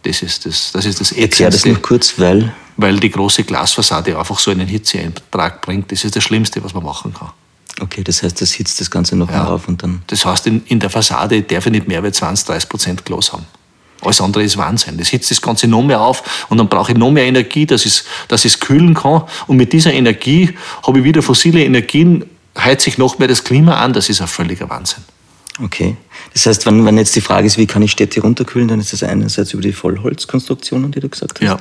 Das 0.04 0.22
ist 0.22 0.46
das, 0.46 0.72
das, 0.72 0.86
ist 0.86 1.02
das 1.02 1.12
Erklär 1.12 1.50
das 1.50 1.66
noch 1.66 1.82
kurz, 1.82 2.18
weil? 2.18 2.54
Weil 2.82 2.98
die 2.98 3.10
große 3.10 3.44
Glasfassade 3.44 4.18
einfach 4.18 4.40
so 4.40 4.52
einen 4.52 4.68
Hitzeeintrag 4.68 5.62
bringt. 5.62 5.92
Das 5.92 6.06
ist 6.06 6.16
das 6.16 6.24
Schlimmste, 6.24 6.64
was 6.64 6.74
man 6.74 6.84
machen 6.84 7.14
kann. 7.14 7.32
Okay, 7.82 8.04
das 8.04 8.24
heißt, 8.24 8.42
das 8.42 8.54
hitzt 8.54 8.80
das 8.80 8.90
Ganze 8.90 9.18
noch 9.18 9.30
ja. 9.30 9.44
mehr 9.44 9.52
auf 9.52 9.68
und 9.68 9.84
dann. 9.84 10.02
Das 10.08 10.26
heißt, 10.26 10.48
in, 10.48 10.64
in 10.66 10.80
der 10.80 10.90
Fassade 10.90 11.42
darf 11.42 11.66
ich 11.66 11.72
nicht 11.74 11.88
mehr 11.90 12.02
als 12.02 12.18
20, 12.18 12.48
30 12.48 12.70
Prozent 12.70 13.06
Glas 13.06 13.34
haben. 13.34 13.46
Alles 14.02 14.22
andere 14.22 14.44
ist 14.44 14.58
Wahnsinn. 14.58 14.98
Das 14.98 15.10
hitzt 15.10 15.30
das 15.30 15.42
Ganze 15.42 15.68
noch 15.68 15.84
mehr 15.84 16.00
auf 16.00 16.48
und 16.50 16.58
dann 16.58 16.70
brauche 16.70 16.94
ich 16.94 16.98
noch 16.98 17.12
mehr 17.12 17.26
Energie, 17.26 17.66
dass 17.66 17.86
ich 17.86 18.04
dass 18.30 18.46
es 18.46 18.62
kühlen 18.62 18.94
kann. 18.94 19.24
Und 19.48 19.58
mit 19.58 19.74
dieser 19.74 19.94
Energie 19.94 20.56
habe 20.88 21.00
ich 21.00 21.04
wieder 21.04 21.22
fossile 21.22 21.64
Energien, 21.64 22.24
heizt 22.58 22.86
sich 22.86 22.98
noch 22.98 23.20
mehr 23.20 23.28
das 23.28 23.44
Klima 23.44 23.76
an. 23.76 23.92
Das 23.92 24.08
ist 24.08 24.22
ein 24.22 24.28
völliger 24.28 24.70
Wahnsinn. 24.70 25.04
Okay. 25.62 25.98
Das 26.34 26.46
heißt, 26.46 26.66
wenn, 26.66 26.86
wenn 26.86 26.98
jetzt 26.98 27.16
die 27.16 27.22
Frage 27.22 27.48
ist, 27.48 27.58
wie 27.58 27.68
kann 27.68 27.82
ich 27.82 27.92
Städte 27.92 28.22
runterkühlen, 28.22 28.70
dann 28.70 28.80
ist 28.80 28.94
das 28.94 29.04
einerseits 29.04 29.54
über 29.54 29.62
die 29.62 29.74
Vollholzkonstruktionen, 29.74 30.92
die 30.92 31.02
du 31.02 31.10
gesagt 31.10 31.42
hast. 31.42 31.46
Ja. 31.46 31.60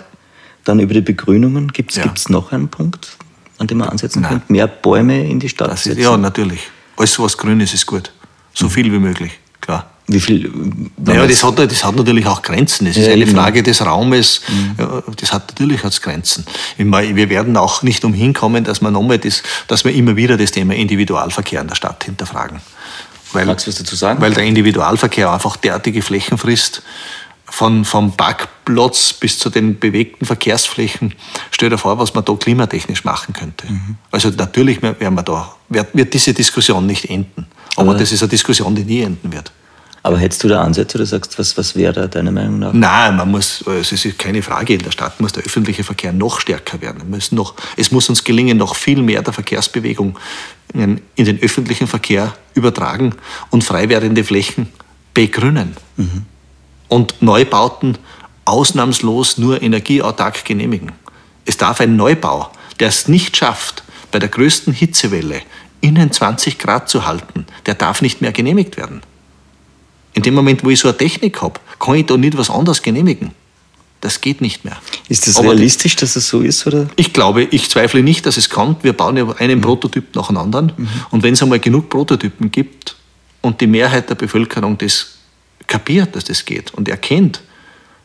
Dann 0.68 0.80
über 0.80 0.92
die 0.92 1.00
Begrünungen. 1.00 1.72
Gibt 1.72 1.92
es 1.92 1.96
ja. 1.96 2.12
noch 2.28 2.52
einen 2.52 2.68
Punkt, 2.68 3.16
an 3.56 3.66
dem 3.68 3.78
man 3.78 3.88
ansetzen 3.88 4.20
Nein. 4.20 4.32
könnte? 4.32 4.52
Mehr 4.52 4.66
Bäume 4.66 5.26
in 5.26 5.40
die 5.40 5.48
Stadt 5.48 5.78
setzen? 5.78 5.98
Ja, 5.98 6.14
natürlich. 6.18 6.60
Alles, 6.98 7.18
was 7.18 7.38
grün 7.38 7.58
ist, 7.60 7.72
ist 7.72 7.86
gut. 7.86 8.12
So 8.52 8.66
mhm. 8.66 8.70
viel 8.70 8.92
wie 8.92 8.98
möglich, 8.98 9.32
klar. 9.62 9.88
Wie 10.08 10.20
viel? 10.20 10.52
Naja, 10.98 11.26
das 11.26 11.42
hat, 11.42 11.58
das 11.58 11.82
hat 11.82 11.96
natürlich 11.96 12.26
auch 12.26 12.42
Grenzen. 12.42 12.84
Das 12.84 12.96
ja, 12.96 13.04
ist 13.04 13.08
eine 13.08 13.22
eben. 13.22 13.34
Frage 13.34 13.62
des 13.62 13.80
Raumes. 13.80 14.42
Mhm. 14.46 15.14
Das 15.16 15.32
hat 15.32 15.48
natürlich 15.48 15.82
hat's 15.84 16.02
Grenzen. 16.02 16.44
Wir 16.76 17.30
werden 17.30 17.56
auch 17.56 17.82
nicht 17.82 18.04
umhin 18.04 18.34
kommen, 18.34 18.64
dass 18.64 18.82
wir 18.82 18.90
nochmal 18.90 19.18
das, 19.18 19.42
dass 19.68 19.86
wir 19.86 19.94
immer 19.94 20.16
wieder 20.16 20.36
das 20.36 20.50
Thema 20.50 20.74
Individualverkehr 20.74 21.62
in 21.62 21.68
der 21.68 21.76
Stadt 21.76 22.04
hinterfragen. 22.04 22.60
Weil, 23.32 23.46
Magst 23.46 23.66
du 23.66 23.70
was 23.70 23.78
dazu 23.78 23.96
sagen? 23.96 24.20
Weil 24.20 24.34
der 24.34 24.44
Individualverkehr 24.44 25.32
einfach 25.32 25.56
derartige 25.56 26.02
Flächen 26.02 26.36
frisst, 26.36 26.82
von, 27.50 27.84
vom 27.84 28.16
Parkplatz 28.16 29.12
bis 29.12 29.38
zu 29.38 29.50
den 29.50 29.78
bewegten 29.78 30.26
Verkehrsflächen. 30.26 31.14
Stell 31.50 31.70
dir 31.70 31.78
vor, 31.78 31.98
was 31.98 32.14
man 32.14 32.24
da 32.24 32.34
klimatechnisch 32.34 33.04
machen 33.04 33.32
könnte. 33.32 33.66
Mhm. 33.70 33.96
Also 34.10 34.30
natürlich 34.30 34.82
werden 34.82 35.14
wir 35.14 35.22
da, 35.22 35.54
wird, 35.68 35.88
wird, 35.94 36.14
diese 36.14 36.34
Diskussion 36.34 36.86
nicht 36.86 37.08
enden. 37.10 37.46
Aber, 37.76 37.90
Aber 37.90 37.98
das 37.98 38.12
ist 38.12 38.22
eine 38.22 38.28
Diskussion, 38.28 38.74
die 38.74 38.84
nie 38.84 39.00
enden 39.00 39.32
wird. 39.32 39.52
Aber 40.02 40.18
hättest 40.18 40.44
du 40.44 40.48
da 40.48 40.62
Ansätze 40.62 40.96
oder 40.96 41.06
sagst, 41.06 41.38
was, 41.38 41.56
was 41.56 41.74
wäre 41.74 41.92
da 41.92 42.06
deiner 42.06 42.30
Meinung 42.30 42.60
nach? 42.60 42.72
Nein, 42.72 43.16
man 43.16 43.30
muss, 43.30 43.62
es 43.66 43.92
ist 43.92 44.18
keine 44.18 44.42
Frage, 44.42 44.74
in 44.74 44.82
der 44.82 44.92
Stadt 44.92 45.20
muss 45.20 45.32
der 45.32 45.42
öffentliche 45.42 45.84
Verkehr 45.84 46.12
noch 46.12 46.40
stärker 46.40 46.80
werden. 46.80 47.02
Wir 47.02 47.16
müssen 47.16 47.34
noch, 47.34 47.54
es 47.76 47.90
muss 47.90 48.08
uns 48.08 48.24
gelingen, 48.24 48.56
noch 48.58 48.76
viel 48.76 49.02
mehr 49.02 49.22
der 49.22 49.32
Verkehrsbewegung 49.32 50.16
in, 50.72 51.00
in 51.16 51.24
den 51.24 51.42
öffentlichen 51.42 51.86
Verkehr 51.86 52.34
übertragen 52.54 53.14
und 53.50 53.64
frei 53.64 53.88
werdende 53.88 54.22
Flächen 54.22 54.68
begrünen. 55.14 55.76
Mhm. 55.96 56.26
Und 56.88 57.20
Neubauten 57.20 57.98
ausnahmslos 58.44 59.38
nur 59.38 59.62
energieautark 59.62 60.44
genehmigen. 60.44 60.92
Es 61.44 61.56
darf 61.56 61.80
ein 61.80 61.96
Neubau, 61.96 62.50
der 62.80 62.88
es 62.88 63.08
nicht 63.08 63.36
schafft, 63.36 63.82
bei 64.10 64.18
der 64.18 64.28
größten 64.28 64.72
Hitzewelle 64.72 65.42
innen 65.80 66.10
20 66.10 66.58
Grad 66.58 66.88
zu 66.88 67.06
halten, 67.06 67.46
der 67.66 67.74
darf 67.74 68.02
nicht 68.02 68.20
mehr 68.20 68.32
genehmigt 68.32 68.76
werden. 68.76 69.02
In 70.14 70.22
dem 70.22 70.34
Moment, 70.34 70.64
wo 70.64 70.70
ich 70.70 70.80
so 70.80 70.88
eine 70.88 70.96
Technik 70.96 71.42
habe, 71.42 71.60
kann 71.78 71.94
ich 71.94 72.06
da 72.06 72.16
nicht 72.16 72.36
was 72.36 72.50
anderes 72.50 72.82
genehmigen. 72.82 73.32
Das 74.00 74.20
geht 74.20 74.40
nicht 74.40 74.64
mehr. 74.64 74.76
Ist 75.08 75.26
das 75.26 75.36
Aber 75.36 75.48
realistisch, 75.48 75.96
dass 75.96 76.16
es 76.16 76.28
so 76.28 76.40
ist? 76.40 76.66
Oder? 76.66 76.88
Ich 76.96 77.12
glaube, 77.12 77.44
ich 77.44 77.68
zweifle 77.68 78.02
nicht, 78.02 78.26
dass 78.26 78.36
es 78.36 78.48
kommt. 78.48 78.84
Wir 78.84 78.92
bauen 78.92 79.16
ja 79.16 79.28
einen 79.38 79.58
mhm. 79.58 79.62
Prototyp 79.62 80.14
nach 80.14 80.28
dem 80.28 80.36
anderen. 80.36 80.72
Mhm. 80.76 80.88
Und 81.10 81.22
wenn 81.22 81.34
es 81.34 81.42
einmal 81.42 81.58
genug 81.58 81.90
Prototypen 81.90 82.50
gibt 82.52 82.96
und 83.40 83.60
die 83.60 83.66
Mehrheit 83.66 84.08
der 84.08 84.14
Bevölkerung 84.14 84.78
das 84.78 85.17
kapiert, 85.66 86.16
dass 86.16 86.24
das 86.24 86.44
geht 86.44 86.72
und 86.74 86.88
erkennt, 86.88 87.42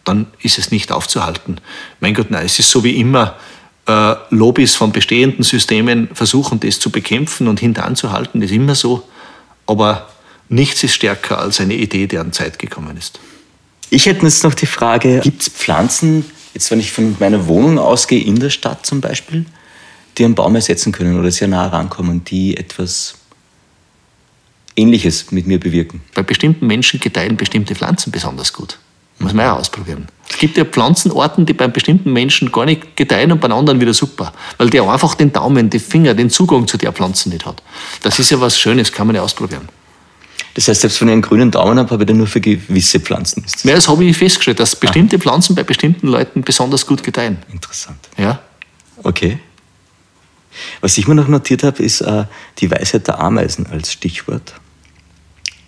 dann 0.03 0.27
ist 0.41 0.57
es 0.57 0.71
nicht 0.71 0.91
aufzuhalten. 0.91 1.59
Mein 1.99 2.13
Gott, 2.13 2.29
nein, 2.29 2.45
es 2.45 2.59
ist 2.59 2.69
so 2.69 2.83
wie 2.83 2.99
immer, 2.99 3.37
äh, 3.87 4.15
Lobbys 4.29 4.75
von 4.75 4.91
bestehenden 4.91 5.43
Systemen 5.43 6.09
versuchen, 6.13 6.59
das 6.59 6.79
zu 6.79 6.89
bekämpfen 6.89 7.47
und 7.47 7.59
hinteranzuhalten, 7.59 8.41
das 8.41 8.51
ist 8.51 8.55
immer 8.55 8.75
so. 8.75 9.07
Aber 9.65 10.09
nichts 10.49 10.83
ist 10.83 10.93
stärker 10.93 11.39
als 11.39 11.59
eine 11.59 11.75
Idee, 11.75 12.17
an 12.17 12.33
Zeit 12.33 12.59
gekommen 12.59 12.97
ist. 12.97 13.19
Ich 13.89 14.05
hätte 14.05 14.25
jetzt 14.25 14.43
noch 14.43 14.53
die 14.53 14.65
Frage, 14.65 15.19
gibt 15.19 15.41
es 15.41 15.49
Pflanzen, 15.49 16.25
jetzt 16.53 16.71
wenn 16.71 16.79
ich 16.79 16.91
von 16.91 17.15
meiner 17.19 17.47
Wohnung 17.47 17.77
ausgehe, 17.79 18.23
in 18.23 18.39
der 18.39 18.49
Stadt 18.49 18.85
zum 18.85 19.01
Beispiel, 19.01 19.45
die 20.17 20.25
einen 20.25 20.35
Baum 20.35 20.55
ersetzen 20.55 20.91
können 20.91 21.19
oder 21.19 21.31
sehr 21.31 21.47
nah 21.47 21.67
rankommen, 21.67 22.23
die 22.23 22.57
etwas 22.57 23.15
Ähnliches 24.75 25.31
mit 25.31 25.47
mir 25.47 25.59
bewirken? 25.59 26.01
Bei 26.13 26.23
bestimmten 26.23 26.67
Menschen 26.67 26.99
gedeihen 26.99 27.37
bestimmte 27.37 27.75
Pflanzen 27.75 28.11
besonders 28.11 28.53
gut. 28.53 28.77
Muss 29.19 29.33
man 29.33 29.45
ja 29.45 29.53
ausprobieren. 29.55 30.07
Es 30.29 30.37
gibt 30.37 30.57
ja 30.57 30.65
Pflanzenarten, 30.65 31.45
die 31.45 31.53
bei 31.53 31.67
bestimmten 31.67 32.11
Menschen 32.11 32.51
gar 32.51 32.65
nicht 32.65 32.97
gedeihen 32.97 33.31
und 33.31 33.39
bei 33.39 33.49
anderen 33.49 33.79
wieder 33.79 33.93
super. 33.93 34.33
Weil 34.57 34.69
der 34.69 34.83
einfach 34.83 35.15
den 35.15 35.31
Daumen, 35.31 35.69
die 35.69 35.79
Finger, 35.79 36.13
den 36.13 36.29
Zugang 36.29 36.67
zu 36.67 36.77
der 36.77 36.91
Pflanze 36.91 37.29
nicht 37.29 37.45
hat. 37.45 37.61
Das 38.01 38.19
ist 38.19 38.31
ja 38.31 38.41
was 38.41 38.57
Schönes, 38.57 38.91
kann 38.91 39.07
man 39.07 39.15
ja 39.15 39.21
ausprobieren. 39.21 39.69
Das 40.55 40.67
heißt, 40.67 40.81
selbst 40.81 41.01
wenn 41.01 41.07
ich 41.07 41.13
einen 41.13 41.21
grünen 41.21 41.51
Daumen 41.51 41.79
habe, 41.79 41.91
habe 41.91 42.03
ich 42.03 42.07
den 42.07 42.17
nur 42.17 42.27
für 42.27 42.41
gewisse 42.41 42.99
Pflanzen. 42.99 43.43
Ist 43.43 43.55
das 43.55 43.63
ja, 43.63 43.75
das 43.75 43.87
habe 43.87 44.03
ich 44.03 44.17
festgestellt, 44.17 44.59
dass 44.59 44.75
bestimmte 44.75 45.15
ah. 45.15 45.19
Pflanzen 45.19 45.55
bei 45.55 45.63
bestimmten 45.63 46.07
Leuten 46.07 46.41
besonders 46.41 46.85
gut 46.85 47.03
gedeihen. 47.03 47.37
Interessant. 47.51 47.97
Ja. 48.17 48.39
Okay. 49.01 49.39
Was 50.81 50.97
ich 50.97 51.07
mir 51.07 51.15
noch 51.15 51.27
notiert 51.27 51.63
habe, 51.63 51.81
ist 51.81 52.01
äh, 52.01 52.25
die 52.59 52.69
Weisheit 52.69 53.07
der 53.07 53.19
Ameisen 53.19 53.65
als 53.67 53.91
Stichwort. 53.91 54.53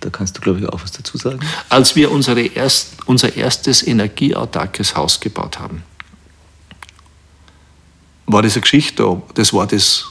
Da 0.05 0.11
kannst 0.11 0.37
du, 0.37 0.41
glaube 0.41 0.59
ich, 0.59 0.69
auch 0.69 0.83
was 0.83 0.91
dazu 0.91 1.17
sagen. 1.17 1.39
Als 1.67 1.95
wir 1.95 2.11
unsere 2.11 2.41
erst, 2.41 2.89
unser 3.07 3.35
erstes 3.35 3.81
energieautarkes 3.81 4.95
Haus 4.95 5.19
gebaut 5.19 5.57
haben, 5.57 5.81
war 8.27 8.43
das 8.43 8.53
eine 8.53 8.61
Geschichte, 8.61 9.19
das 9.33 9.51
war 9.51 9.65
das 9.65 10.05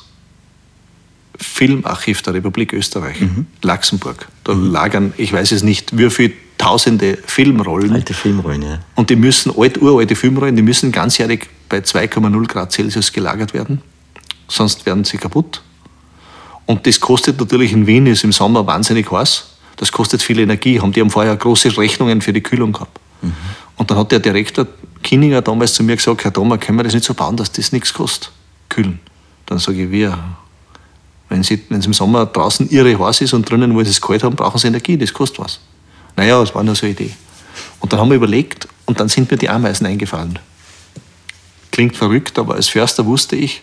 Filmarchiv 1.36 2.22
der 2.22 2.34
Republik 2.34 2.72
Österreich, 2.72 3.20
mhm. 3.20 3.47
Luxemburg. 3.62 4.26
Da 4.42 4.53
mhm. 4.53 4.72
lagern, 4.72 5.14
ich 5.16 5.32
weiß 5.32 5.53
es 5.53 5.62
nicht, 5.62 5.97
wie 5.97 6.11
viele 6.11 6.32
tausende 6.59 7.16
Filmrollen. 7.24 7.92
Alte 7.92 8.14
Filmrollen, 8.14 8.62
ja. 8.62 8.80
Und 8.97 9.11
die 9.11 9.16
müssen, 9.16 9.53
alt, 9.57 9.80
uralte 9.80 10.16
Filmrollen, 10.16 10.57
die 10.57 10.62
müssen 10.62 10.90
ganzjährig 10.90 11.49
bei 11.68 11.78
2,0 11.78 12.49
Grad 12.49 12.72
Celsius 12.72 13.12
gelagert 13.12 13.55
werden. 13.55 13.80
Sonst 14.49 14.86
werden 14.86 15.05
sie 15.05 15.18
kaputt. 15.18 15.62
Und 16.66 16.84
das 16.84 16.99
kostet 16.99 17.38
natürlich 17.38 17.72
in 17.72 17.86
Wien, 17.86 18.09
ist 18.09 18.24
im 18.24 18.32
Sommer 18.32 18.66
wahnsinnig 18.66 19.09
heiß. 19.12 19.53
Das 19.77 19.91
kostet 19.93 20.22
viel 20.22 20.39
Energie. 20.39 20.79
Die 20.79 21.01
haben 21.01 21.11
vorher 21.11 21.37
große 21.37 21.77
Rechnungen 21.77 22.20
für 22.20 22.33
die 22.33 22.43
Kühlung 22.43 22.72
gehabt. 22.72 22.99
Mhm. 23.22 23.33
Und 23.77 23.91
dann 23.91 23.99
hat 23.99 24.12
der 24.12 24.20
Direktor 24.20 24.66
Kinninger 25.03 25.43
damals 25.43 25.75
zu 25.75 25.83
mir 25.83 25.97
gesagt, 25.97 26.25
Herr 26.25 26.33
Thomas, 26.33 26.61
können 26.61 26.79
wir 26.79 26.85
das 26.85 26.95
nicht 26.95 27.05
so 27.05 27.14
bauen, 27.14 27.37
dass 27.37 27.53
das 27.53 27.72
nichts 27.72 27.93
kostet, 27.93 28.31
kühlen. 28.68 29.01
Dann 29.47 29.59
sage 29.59 29.85
ich, 29.85 29.91
wir, 29.91 30.18
wenn, 31.29 31.41
es 31.41 31.51
im 31.51 31.93
Sommer 31.93 32.27
draußen 32.27 32.70
irre 32.70 32.99
heiß 32.99 33.20
ist 33.20 33.35
und 33.35 33.49
drinnen 33.49 33.77
sie 33.85 33.91
es 33.91 34.01
kalt 34.01 34.22
haben, 34.22 34.37
brauchen 34.37 34.59
sie 34.59 34.68
Energie, 34.68 34.97
das 34.97 35.12
kostet 35.12 35.41
was. 35.41 35.61
Naja, 36.16 36.41
das 36.41 36.55
war 36.55 36.62
nur 36.62 36.75
so 36.75 36.87
eine 36.87 36.93
Idee. 36.93 37.11
Und 37.81 37.93
dann 37.93 38.01
haben 38.01 38.09
wir 38.09 38.16
überlegt 38.16 38.68
und 38.87 39.01
dann 39.01 39.09
sind 39.09 39.31
mir 39.31 39.37
die 39.37 39.49
Ameisen 39.49 39.87
eingefallen. 39.87 40.39
Klingt 41.70 41.97
verrückt, 41.97 42.39
aber 42.39 42.55
als 42.55 42.68
Förster 42.68 43.05
wusste 43.05 43.37
ich, 43.37 43.62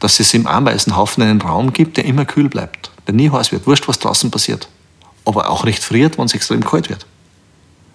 dass 0.00 0.18
es 0.18 0.34
im 0.34 0.46
Ameisenhaufen 0.46 1.22
einen 1.22 1.40
Raum 1.40 1.72
gibt, 1.72 1.96
der 1.96 2.04
immer 2.04 2.24
kühl 2.24 2.48
bleibt, 2.48 2.90
der 3.06 3.14
nie 3.14 3.30
heiß 3.30 3.52
wird, 3.52 3.66
wurscht, 3.66 3.86
was 3.86 4.00
draußen 4.00 4.30
passiert. 4.30 4.68
Aber 5.24 5.50
auch 5.50 5.64
nicht 5.64 5.82
friert, 5.82 6.18
wenn 6.18 6.24
es 6.24 6.34
extrem 6.34 6.64
kalt 6.64 6.90
wird. 6.90 7.06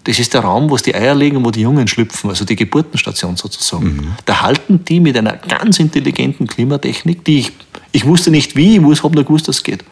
Das 0.04 0.18
ist 0.18 0.32
der 0.32 0.40
Raum, 0.40 0.70
wo 0.70 0.76
es 0.76 0.82
die 0.82 0.94
Eier 0.94 1.14
legen 1.14 1.36
und 1.36 1.44
wo 1.44 1.50
die 1.50 1.60
Jungen 1.60 1.86
schlüpfen, 1.86 2.30
also 2.30 2.44
die 2.44 2.56
Geburtenstation 2.56 3.36
sozusagen. 3.36 3.96
Mhm. 3.96 4.12
Da 4.24 4.40
halten 4.40 4.84
die 4.84 5.00
mit 5.00 5.16
einer 5.18 5.36
ganz 5.36 5.78
intelligenten 5.78 6.46
Klimatechnik, 6.46 7.24
die 7.24 7.40
ich 7.40 7.52
ich 7.92 8.06
wusste 8.06 8.30
nicht 8.30 8.56
wie, 8.56 8.76
ich 8.76 9.02
habe 9.02 9.14
nur 9.14 9.24
gewusst, 9.24 9.48
dass 9.48 9.56
es 9.56 9.62
geht. 9.62 9.84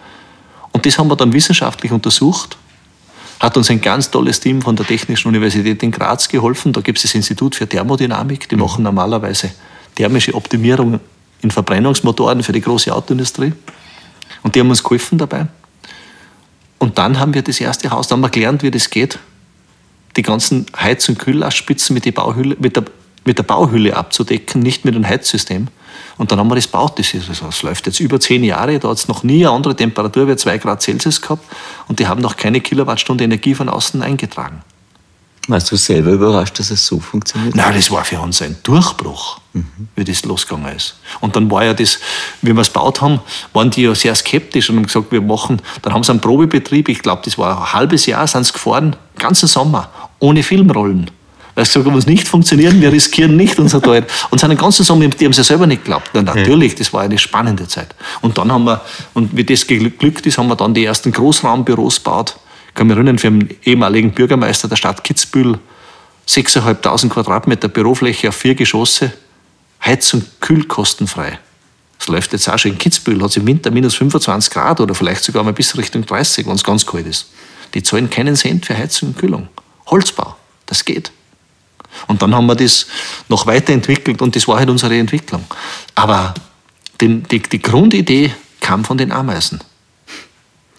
Und 0.73 0.85
das 0.85 0.99
haben 0.99 1.09
wir 1.09 1.17
dann 1.17 1.33
wissenschaftlich 1.33 1.93
untersucht. 1.93 2.57
Hat 3.41 3.57
uns 3.57 3.71
ein 3.71 3.81
ganz 3.81 4.11
tolles 4.11 4.41
Team 4.41 4.63
von 4.63 4.77
der 4.77 4.87
Technischen 4.87 5.29
Universität 5.29 5.83
in 5.83 5.91
Graz 5.91 6.29
geholfen. 6.29 6.73
Da 6.73 6.81
gibt 6.81 6.99
es 6.99 7.03
das 7.03 7.15
Institut 7.15 7.55
für 7.55 7.69
Thermodynamik. 7.69 8.49
Die 8.49 8.57
mhm. 8.57 8.63
machen 8.63 8.85
normalerweise 8.85 9.51
thermische 9.95 10.35
Optimierung 10.35 11.01
in 11.43 11.51
Verbrennungsmotoren 11.51 12.43
für 12.43 12.53
die 12.53 12.61
große 12.61 12.95
Autoindustrie. 12.95 13.53
Und 14.43 14.55
die 14.55 14.61
haben 14.61 14.71
uns 14.71 14.83
geholfen 14.83 15.19
dabei. 15.19 15.47
Und 16.79 16.99
dann 16.99 17.19
haben 17.19 17.35
wir 17.35 17.43
das 17.43 17.61
erste 17.61 17.91
Haus, 17.91 18.09
dann 18.09 18.19
haben 18.19 18.25
wir 18.25 18.31
gelernt, 18.31 18.63
wie 18.63 18.71
das 18.71 18.91
geht. 18.91 19.19
Die 20.17 20.23
ganzen 20.23 20.67
Heiz- 20.79 21.09
und 21.09 21.19
Kühllastspitzen 21.19 21.95
mit, 21.95 22.05
mit, 22.61 22.77
der, 22.77 22.85
mit 23.25 23.39
der 23.39 23.43
Bauhülle 23.43 23.97
abzudecken, 23.97 24.63
nicht 24.63 24.85
mit 24.85 24.95
einem 24.95 25.07
Heizsystem. 25.07 25.69
Und 26.19 26.33
dann 26.33 26.39
haben 26.39 26.49
wir 26.49 26.55
das 26.55 26.67
gebaut. 26.67 26.99
Das, 26.99 27.13
ist, 27.13 27.29
das 27.29 27.63
läuft 27.63 27.87
jetzt 27.87 28.01
über 28.01 28.19
zehn 28.21 28.43
Jahre. 28.43 28.79
Da 28.79 28.89
hat 28.89 28.99
es 28.99 29.09
noch 29.09 29.23
nie 29.23 29.47
eine 29.47 29.55
andere 29.55 29.77
Temperatur 29.77 30.29
wie 30.29 30.37
2 30.37 30.59
Grad 30.59 30.83
Celsius 30.83 31.21
gehabt. 31.21 31.45
Und 31.89 31.99
die 31.99 32.07
haben 32.07 32.23
noch 32.23 32.37
keine 32.37 32.61
Kilowattstunde 32.61 33.25
Energie 33.25 33.55
von 33.55 33.69
außen 33.69 34.03
eingetragen. 34.03 34.63
Warst 35.49 35.71
du 35.71 35.77
selber 35.77 36.11
überrascht, 36.11 36.59
dass 36.59 36.71
es 36.71 36.85
so 36.85 36.99
funktioniert? 36.99 37.55
Nein, 37.55 37.75
das 37.75 37.91
war 37.91 38.05
für 38.05 38.19
uns 38.21 38.43
ein 38.43 38.57
Durchbruch, 38.65 39.39
mhm. 39.53 39.89
wie 39.95 40.05
das 40.05 40.25
losgegangen 40.25 40.75
ist. 40.75 40.97
Und 41.21 41.37
dann 41.37 41.49
war 41.51 41.65
ja 41.65 41.73
das, 41.73 41.99
wie 42.43 42.53
wir 42.53 42.61
es 42.61 42.73
gebaut 42.73 43.01
haben, 43.01 43.21
waren 43.53 43.71
die 43.71 43.83
ja 43.83 43.95
sehr 43.95 44.15
skeptisch 44.15 44.71
und 44.71 44.77
haben 44.77 44.87
gesagt, 44.87 45.13
wir 45.13 45.21
machen, 45.21 45.63
dann 45.83 45.93
haben 45.93 46.03
sie 46.03 46.11
einen 46.11 46.21
Probebetrieb, 46.21 46.89
ich 46.89 47.01
glaube, 47.01 47.23
das 47.25 47.39
war 47.39 47.61
ein 47.61 47.73
halbes 47.73 48.07
Jahr, 48.07 48.27
sind 48.27 48.45
sie 48.45 48.53
gefahren, 48.53 48.97
ganzen 49.19 49.47
Sommer, 49.47 49.89
ohne 50.19 50.43
Filmrollen. 50.43 51.11
Weil 51.55 51.65
sie 51.65 51.71
gesagt 51.71 51.87
haben, 51.87 51.97
es 51.97 52.07
nicht 52.07 52.29
funktionieren, 52.29 52.81
wir 52.83 52.93
riskieren 52.93 53.37
nicht 53.37 53.59
unser 53.59 53.81
Teil. 53.81 54.07
Und 54.31 54.41
seinen 54.41 54.59
ganzen 54.59 54.85
Sommer, 54.85 55.09
die 55.09 55.25
haben 55.25 55.31
es 55.31 55.39
ja 55.39 55.45
selber 55.45 55.67
nicht 55.67 55.85
geglaubt. 55.85 56.11
Na, 56.13 56.23
natürlich, 56.23 56.75
das 56.75 56.93
war 56.93 57.03
eine 57.03 57.17
spannende 57.17 57.67
Zeit. 57.67 57.95
Und 58.21 58.37
dann 58.37 58.53
haben 58.53 58.65
wir, 58.65 58.83
und 59.15 59.35
wie 59.35 59.45
das 59.45 59.67
geglückt 59.67 60.27
ist, 60.27 60.37
haben 60.37 60.49
wir 60.49 60.57
dann 60.57 60.75
die 60.75 60.85
ersten 60.85 61.13
Großraumbüros 61.13 62.03
gebaut. 62.03 62.37
Kann 62.77 62.89
mich 62.89 62.97
erinnern, 62.97 63.19
für 63.19 63.31
den 63.31 63.49
ehemaligen 63.65 64.13
Bürgermeister 64.13 64.69
der 64.69 64.77
Stadt 64.77 65.03
Kitzbühel, 65.03 65.59
6.500 66.29 67.09
Quadratmeter 67.09 67.69
Bürofläche 67.69 68.29
auf 68.29 68.37
vier 68.37 68.55
Geschosse, 68.55 69.13
Heizung, 69.85 70.25
Kühl 70.41 70.65
kostenfrei. 70.65 71.39
Das 71.99 72.09
läuft 72.09 72.35
jetzt 72.35 72.49
auch 72.51 72.59
schon 72.59 72.73
in 72.73 72.79
Kitzbühel, 72.79 73.23
hat 73.23 73.31
es 73.31 73.39
im 73.39 73.47
Winter 73.47 73.71
minus 73.71 73.95
25 73.95 74.53
Grad 74.53 74.81
oder 74.81 74.95
vielleicht 74.95 75.25
sogar 75.25 75.43
mal 75.43 75.55
bis 75.55 75.75
Richtung 75.79 76.05
30, 76.05 76.47
wenn 76.47 76.55
es 76.55 76.65
ganz 76.65 76.85
kalt 76.85 77.07
ist. 77.07 77.31
Die 77.73 77.83
zahlen 77.83 78.11
keinen 78.11 78.37
Cent 78.37 78.67
für 78.67 78.77
Heizung 78.77 79.09
und 79.11 79.19
Kühlung. 79.19 79.49
Holzbau, 79.87 80.37
das 80.67 80.85
geht. 80.85 81.11
Und 82.09 82.21
dann 82.21 82.35
haben 82.35 82.47
wir 82.47 82.57
das 82.57 82.89
noch 83.31 83.47
weiterentwickelt 83.47 84.21
und 84.21 84.37
das 84.37 84.47
war 84.47 84.59
halt 84.59 84.69
unsere 84.69 84.99
Entwicklung. 84.99 85.47
Aber 85.95 86.35
den, 87.01 87.23
die, 87.23 87.41
die 87.41 87.63
Grundidee 87.63 88.35
kam 88.61 88.85
von 88.85 88.99
den 88.99 89.13
Ameisen. 89.13 89.61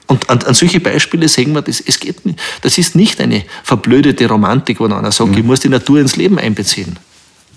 Und 0.07 0.29
an, 0.29 0.41
an, 0.43 0.53
solche 0.53 0.79
Beispiele 0.79 1.27
sehen 1.27 1.53
wir, 1.53 1.61
das, 1.61 1.81
es 1.81 1.99
geht 1.99 2.25
nicht, 2.25 2.39
das 2.61 2.77
ist 2.77 2.95
nicht 2.95 3.19
eine 3.19 3.43
verblödete 3.63 4.27
Romantik, 4.27 4.79
wo 4.79 4.85
einer 4.85 5.11
sagt, 5.11 5.31
mhm. 5.31 5.37
ich 5.37 5.43
muss 5.43 5.59
die 5.59 5.69
Natur 5.69 5.99
ins 5.99 6.15
Leben 6.15 6.39
einbeziehen. 6.39 6.97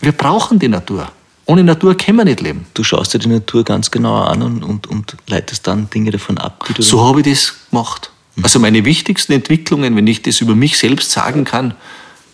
Wir 0.00 0.12
brauchen 0.12 0.58
die 0.58 0.68
Natur. 0.68 1.10
Ohne 1.46 1.64
Natur 1.64 1.96
können 1.96 2.18
wir 2.18 2.24
nicht 2.24 2.40
leben. 2.40 2.66
Du 2.74 2.84
schaust 2.84 3.14
dir 3.14 3.18
die 3.18 3.28
Natur 3.28 3.64
ganz 3.64 3.90
genau 3.90 4.22
an 4.22 4.42
und, 4.42 4.62
und, 4.64 4.86
und 4.88 5.16
leitest 5.26 5.66
dann 5.66 5.90
Dinge 5.90 6.10
davon 6.10 6.38
ab. 6.38 6.64
Die 6.68 6.74
du 6.74 6.82
so 6.82 7.04
habe 7.06 7.20
ich 7.20 7.26
das 7.26 7.54
gemacht. 7.70 8.10
Mhm. 8.36 8.44
Also 8.44 8.58
meine 8.58 8.84
wichtigsten 8.84 9.32
Entwicklungen, 9.32 9.94
wenn 9.96 10.06
ich 10.06 10.22
das 10.22 10.40
über 10.40 10.54
mich 10.54 10.76
selbst 10.78 11.12
sagen 11.12 11.44
kann, 11.44 11.74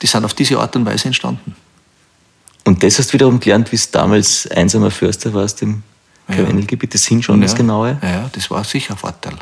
die 0.02 0.06
sind 0.06 0.24
auf 0.24 0.34
diese 0.34 0.58
Art 0.58 0.76
und 0.76 0.86
Weise 0.86 1.06
entstanden. 1.06 1.54
Und 2.64 2.82
das 2.82 2.98
hast 2.98 3.10
du 3.10 3.14
wiederum 3.14 3.38
gelernt, 3.38 3.70
wie 3.70 3.76
es 3.76 3.90
damals 3.90 4.46
einsamer 4.48 4.90
Förster 4.90 5.32
war 5.32 5.44
aus 5.44 5.54
dem 5.54 5.82
Karwendelgebiet, 6.26 6.94
das 6.94 7.06
Hinschauen, 7.06 7.40
ja, 7.40 7.46
das 7.46 7.54
Genaue? 7.54 7.98
Ja, 8.02 8.28
das 8.32 8.50
war 8.50 8.64
sicher 8.64 8.94
ein 8.94 8.98
Vorteil. 8.98 9.34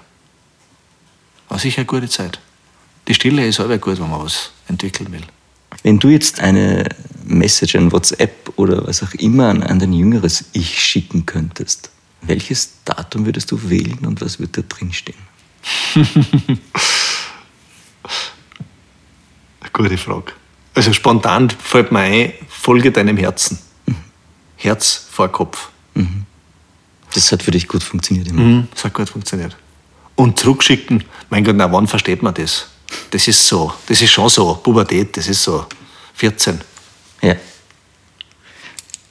War 1.55 1.61
sicher 1.61 1.83
eine 1.83 1.87
gute 1.87 2.09
Zeit. 2.09 2.41
Die 3.07 3.15
Stille 3.15 3.47
ist 3.47 3.61
aber 3.61 3.79
gut, 3.79 4.01
wenn 4.01 4.11
man 4.11 4.25
was 4.25 4.51
entwickeln 4.67 5.13
will. 5.13 5.23
Wenn 5.85 6.01
du 6.01 6.09
jetzt 6.09 6.41
eine 6.41 6.89
Message, 7.25 7.77
ein 7.77 7.93
WhatsApp 7.93 8.53
oder 8.57 8.85
was 8.89 9.05
auch 9.05 9.15
immer 9.15 9.51
an, 9.51 9.63
an 9.63 9.79
dein 9.79 9.93
jüngeres 9.93 10.47
Ich 10.53 10.81
schicken 10.83 11.27
könntest, 11.27 11.91
welches 12.23 12.73
Datum 12.85 13.25
würdest 13.25 13.53
du 13.53 13.71
wählen 13.71 14.05
und 14.05 14.21
was 14.21 14.41
würde 14.41 14.63
da 14.63 14.69
drinstehen? 14.69 15.17
Gute 19.73 19.97
Frage. 19.97 20.33
Also 20.75 20.93
spontan 20.93 21.51
fällt 21.51 21.93
mir 21.93 22.01
ein, 22.01 22.33
folge 22.49 22.91
deinem 22.91 23.17
Herzen. 23.17 23.61
Mhm. 23.87 23.95
Herz 24.57 25.07
vor 25.09 25.29
Kopf. 25.29 25.69
Mhm. 25.95 26.27
Das 27.15 27.31
hat 27.31 27.45
für 27.45 27.53
dich 27.53 27.69
gut 27.69 27.85
funktioniert 27.85 28.27
immer. 28.27 28.41
Mhm, 28.41 28.67
das 28.75 28.83
hat 28.87 28.93
gut 28.93 29.09
funktioniert. 29.09 29.57
Und 30.17 30.39
zurückschicken, 30.39 31.05
mein 31.31 31.45
Gott, 31.45 31.57
na 31.57 31.71
wann 31.73 31.87
versteht 31.87 32.23
man 32.23 32.35
das? 32.35 32.69
Das 33.11 33.27
ist 33.27 33.47
so, 33.47 33.73
das 33.87 34.01
ist 34.01 34.11
schon 34.11 34.29
so, 34.29 34.55
Pubertät, 34.55 35.17
das 35.17 35.27
ist 35.27 35.43
so 35.43 35.67
14. 36.15 36.61
Ja. 37.23 37.35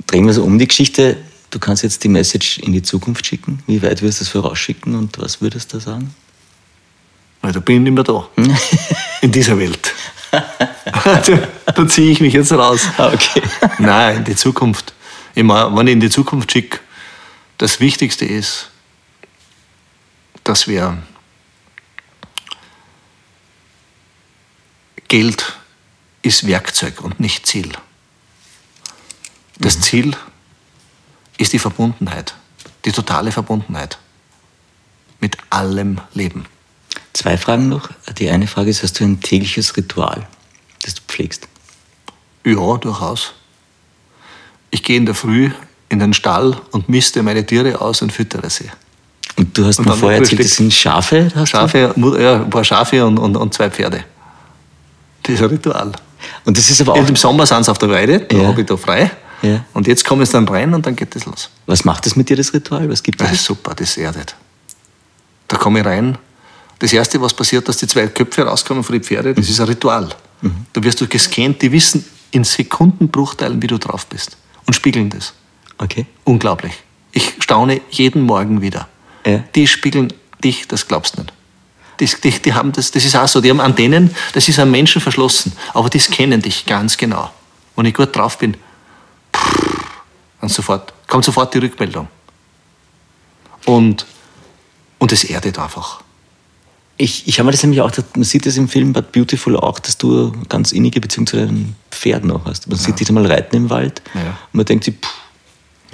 Drehen 0.08 0.26
wir 0.26 0.34
so 0.34 0.44
um 0.44 0.58
die 0.58 0.68
Geschichte. 0.68 1.18
Du 1.50 1.60
kannst 1.60 1.84
jetzt 1.84 2.04
die 2.04 2.08
Message 2.08 2.60
in 2.60 2.74
die 2.74 2.82
Zukunft 2.82 3.26
schicken. 3.26 3.62
Wie 3.68 3.82
weit 3.84 4.02
wirst 4.02 4.20
du 4.20 4.24
das 4.24 4.32
vorausschicken 4.32 4.96
und 4.96 5.20
was 5.20 5.42
würdest 5.42 5.74
du 5.74 5.78
da 5.78 5.84
sagen? 5.84 6.16
Weil 7.42 7.52
da 7.52 7.60
bin 7.60 7.78
ich 7.78 7.82
nicht 7.82 7.94
mehr 7.94 8.04
da. 8.04 8.28
in 9.22 9.32
dieser 9.32 9.60
Welt. 9.60 9.94
da, 10.32 11.22
da 11.76 11.88
ziehe 11.88 12.12
ich 12.12 12.22
mich 12.22 12.34
jetzt 12.34 12.52
raus. 12.54 12.88
Ah, 12.98 13.12
okay. 13.14 13.42
Nein, 13.80 14.18
in 14.18 14.24
die 14.24 14.36
Zukunft. 14.36 14.94
Ich 15.36 15.44
meine, 15.44 15.76
wenn 15.76 15.88
ich 15.88 15.94
in 15.94 16.00
die 16.00 16.10
Zukunft 16.10 16.52
schicke, 16.52 16.80
das 17.58 17.80
Wichtigste 17.80 18.26
ist, 18.26 18.70
dass 20.44 20.68
wir 20.68 21.02
Geld 25.08 25.58
ist 26.22 26.48
Werkzeug 26.48 27.02
und 27.02 27.20
nicht 27.20 27.46
Ziel. 27.46 27.72
Das 29.60 29.78
mhm. 29.78 29.82
Ziel 29.82 30.18
ist 31.38 31.54
die 31.54 31.60
Verbundenheit, 31.60 32.34
die 32.86 32.92
totale 32.92 33.32
Verbundenheit 33.32 34.00
mit 35.20 35.38
allem 35.50 36.02
Leben. 36.14 36.46
Zwei 37.14 37.38
Fragen 37.38 37.70
noch. 37.70 37.90
Die 38.18 38.30
eine 38.30 38.48
Frage 38.48 38.70
ist, 38.70 38.84
hast 38.84 39.00
du 39.00 39.04
ein 39.04 39.22
tägliches 39.22 39.78
Ritual, 39.78 40.28
das 40.82 40.96
du 40.96 41.02
pflegst? 41.08 41.48
Ja, 42.44 42.78
durchaus. 42.78 43.34
Ich 44.72 44.84
gehe 44.84 44.98
in 44.98 45.06
der 45.06 45.16
Früh 45.16 45.52
in 45.90 46.00
den 46.00 46.14
Stall 46.14 46.60
und 46.72 46.90
misste 46.90 47.22
meine 47.22 47.46
Tiere 47.46 47.80
aus 47.80 48.02
und 48.02 48.12
füttere 48.12 48.50
sie. 48.50 48.70
Und 49.38 49.58
du 49.58 49.66
hast 49.66 49.80
und 49.80 49.88
mir 49.88 49.96
vorher 49.96 50.20
erzählt, 50.20 50.42
das 50.42 50.56
sind 50.56 50.74
Schafe? 50.74 51.32
Schafe, 51.46 51.94
ja, 52.20 52.36
ein 52.36 52.50
paar 52.50 52.64
Schafe 52.64 53.06
und, 53.06 53.18
und, 53.18 53.36
und 53.36 53.54
zwei 53.54 53.70
Pferde. 53.70 54.04
Das 55.24 55.36
ist 55.36 55.42
ein 55.42 55.50
Ritual. 55.50 55.92
Und 56.46 56.58
das 56.58 56.70
ist 56.70 56.82
aber 56.82 56.94
auch. 56.94 56.98
Und 56.98 57.10
Im 57.10 57.16
Sommer 57.16 57.46
sind 57.46 57.64
sie 57.64 57.72
auf 57.72 57.78
der 57.78 57.90
Weide, 57.90 58.20
da 58.20 58.38
ja. 58.38 58.48
habe 58.48 58.62
ich 58.62 58.68
da 58.68 58.78
frei. 58.78 59.12
Ja. 59.42 59.66
Und 59.74 59.88
jetzt 59.88 60.06
kommen 60.06 60.26
sie 60.26 60.32
dann 60.32 60.48
rein 60.48 60.74
und 60.74 60.86
dann 60.86 60.96
geht 60.96 61.16
das 61.16 61.26
los. 61.26 61.50
Was 61.66 61.84
macht 61.84 62.06
das 62.06 62.16
mit 62.16 62.30
dir, 62.30 62.38
das 62.38 62.54
Ritual? 62.54 62.90
Was 62.90 63.04
gibt 63.04 63.20
das? 63.20 63.30
Das 63.30 63.40
ist 63.40 63.46
super, 63.46 63.74
das 63.76 63.98
erdet. 63.98 64.36
Da 65.48 65.58
komme 65.58 65.80
ich 65.80 65.86
rein. 65.86 66.18
Das 66.80 66.94
Erste, 66.94 67.22
was 67.22 67.34
passiert, 67.34 67.68
dass 67.68 67.78
die 67.78 67.88
zwei 67.88 68.08
Köpfe 68.08 68.44
rauskommen 68.44 68.84
von 68.84 68.94
den 68.94 69.04
Pferden, 69.04 69.36
das 69.36 69.46
mhm. 69.46 69.52
ist 69.52 69.60
ein 69.60 69.68
Ritual. 69.68 70.10
Mhm. 70.42 70.66
Da 70.72 70.84
wirst 70.84 71.02
du 71.02 71.08
gescannt, 71.08 71.62
die 71.62 71.72
wissen 71.72 72.06
in 72.32 72.44
Sekundenbruchteilen, 72.44 73.62
wie 73.62 73.68
du 73.68 73.78
drauf 73.78 74.06
bist. 74.08 74.38
Und 74.66 74.74
spiegeln 74.74 75.10
das. 75.10 75.34
Okay. 75.78 76.06
Unglaublich. 76.24 76.74
Ich 77.12 77.34
staune 77.40 77.82
jeden 77.90 78.22
Morgen 78.22 78.62
wieder. 78.62 78.88
Ja. 79.26 79.44
Die 79.56 79.68
spiegeln 79.68 80.14
dich, 80.44 80.68
das 80.68 80.88
glaubst 80.88 81.18
du 81.18 81.22
nicht. 81.22 81.34
Die, 82.00 82.10
die, 82.22 82.42
die, 82.42 82.54
haben 82.54 82.72
das, 82.72 82.92
das 82.92 83.06
ist 83.06 83.16
auch 83.16 83.28
so, 83.28 83.40
die 83.40 83.50
haben 83.50 83.62
Antennen, 83.62 84.14
das 84.34 84.48
ist 84.50 84.60
an 84.60 84.72
Menschen 84.72 85.00
verschlossen, 85.00 85.54
aber 85.74 85.90
die 85.90 86.00
scannen 86.00 86.42
dich 86.42 86.66
ganz 86.66 86.98
genau. 86.98 87.32
Wenn 87.76 87.86
ich 87.86 87.94
gut 87.94 88.16
drauf 88.16 88.38
bin, 88.38 88.58
dann 90.42 90.50
sofort, 90.50 90.94
kommt 91.08 91.24
sofort 91.24 91.54
die 91.54 91.60
Rückmeldung. 91.60 92.08
Und, 93.66 94.06
und 94.98 95.12
es 95.12 95.24
erdet 95.24 95.58
einfach. 95.58 96.02
Ich, 96.98 97.28
ich 97.28 97.40
habe 97.40 97.46
mir 97.46 97.52
das 97.52 97.64
nämlich 97.64 97.82
auch, 97.82 97.92
man 98.16 98.24
sieht 98.24 98.46
das 98.46 98.58
im 98.58 98.68
Film 98.68 98.94
But 98.94 99.12
Beautiful 99.12 99.58
auch, 99.58 99.80
dass 99.80 99.98
du 99.98 100.32
ganz 100.50 100.72
innige 100.72 101.00
Beziehung 101.00 101.26
zu 101.26 101.38
deinen 101.38 101.76
Pferden 101.92 102.30
noch 102.30 102.46
hast. 102.46 102.68
Man 102.68 102.78
ja. 102.78 102.84
sieht 102.84 103.00
dich 103.00 103.08
einmal 103.10 103.26
reiten 103.26 103.56
im 103.56 103.70
Wald 103.70 104.02
ja. 104.14 104.22
und 104.22 104.54
man 104.54 104.66
denkt 104.66 104.84
sich, 104.84 104.96
pff, 104.96 105.23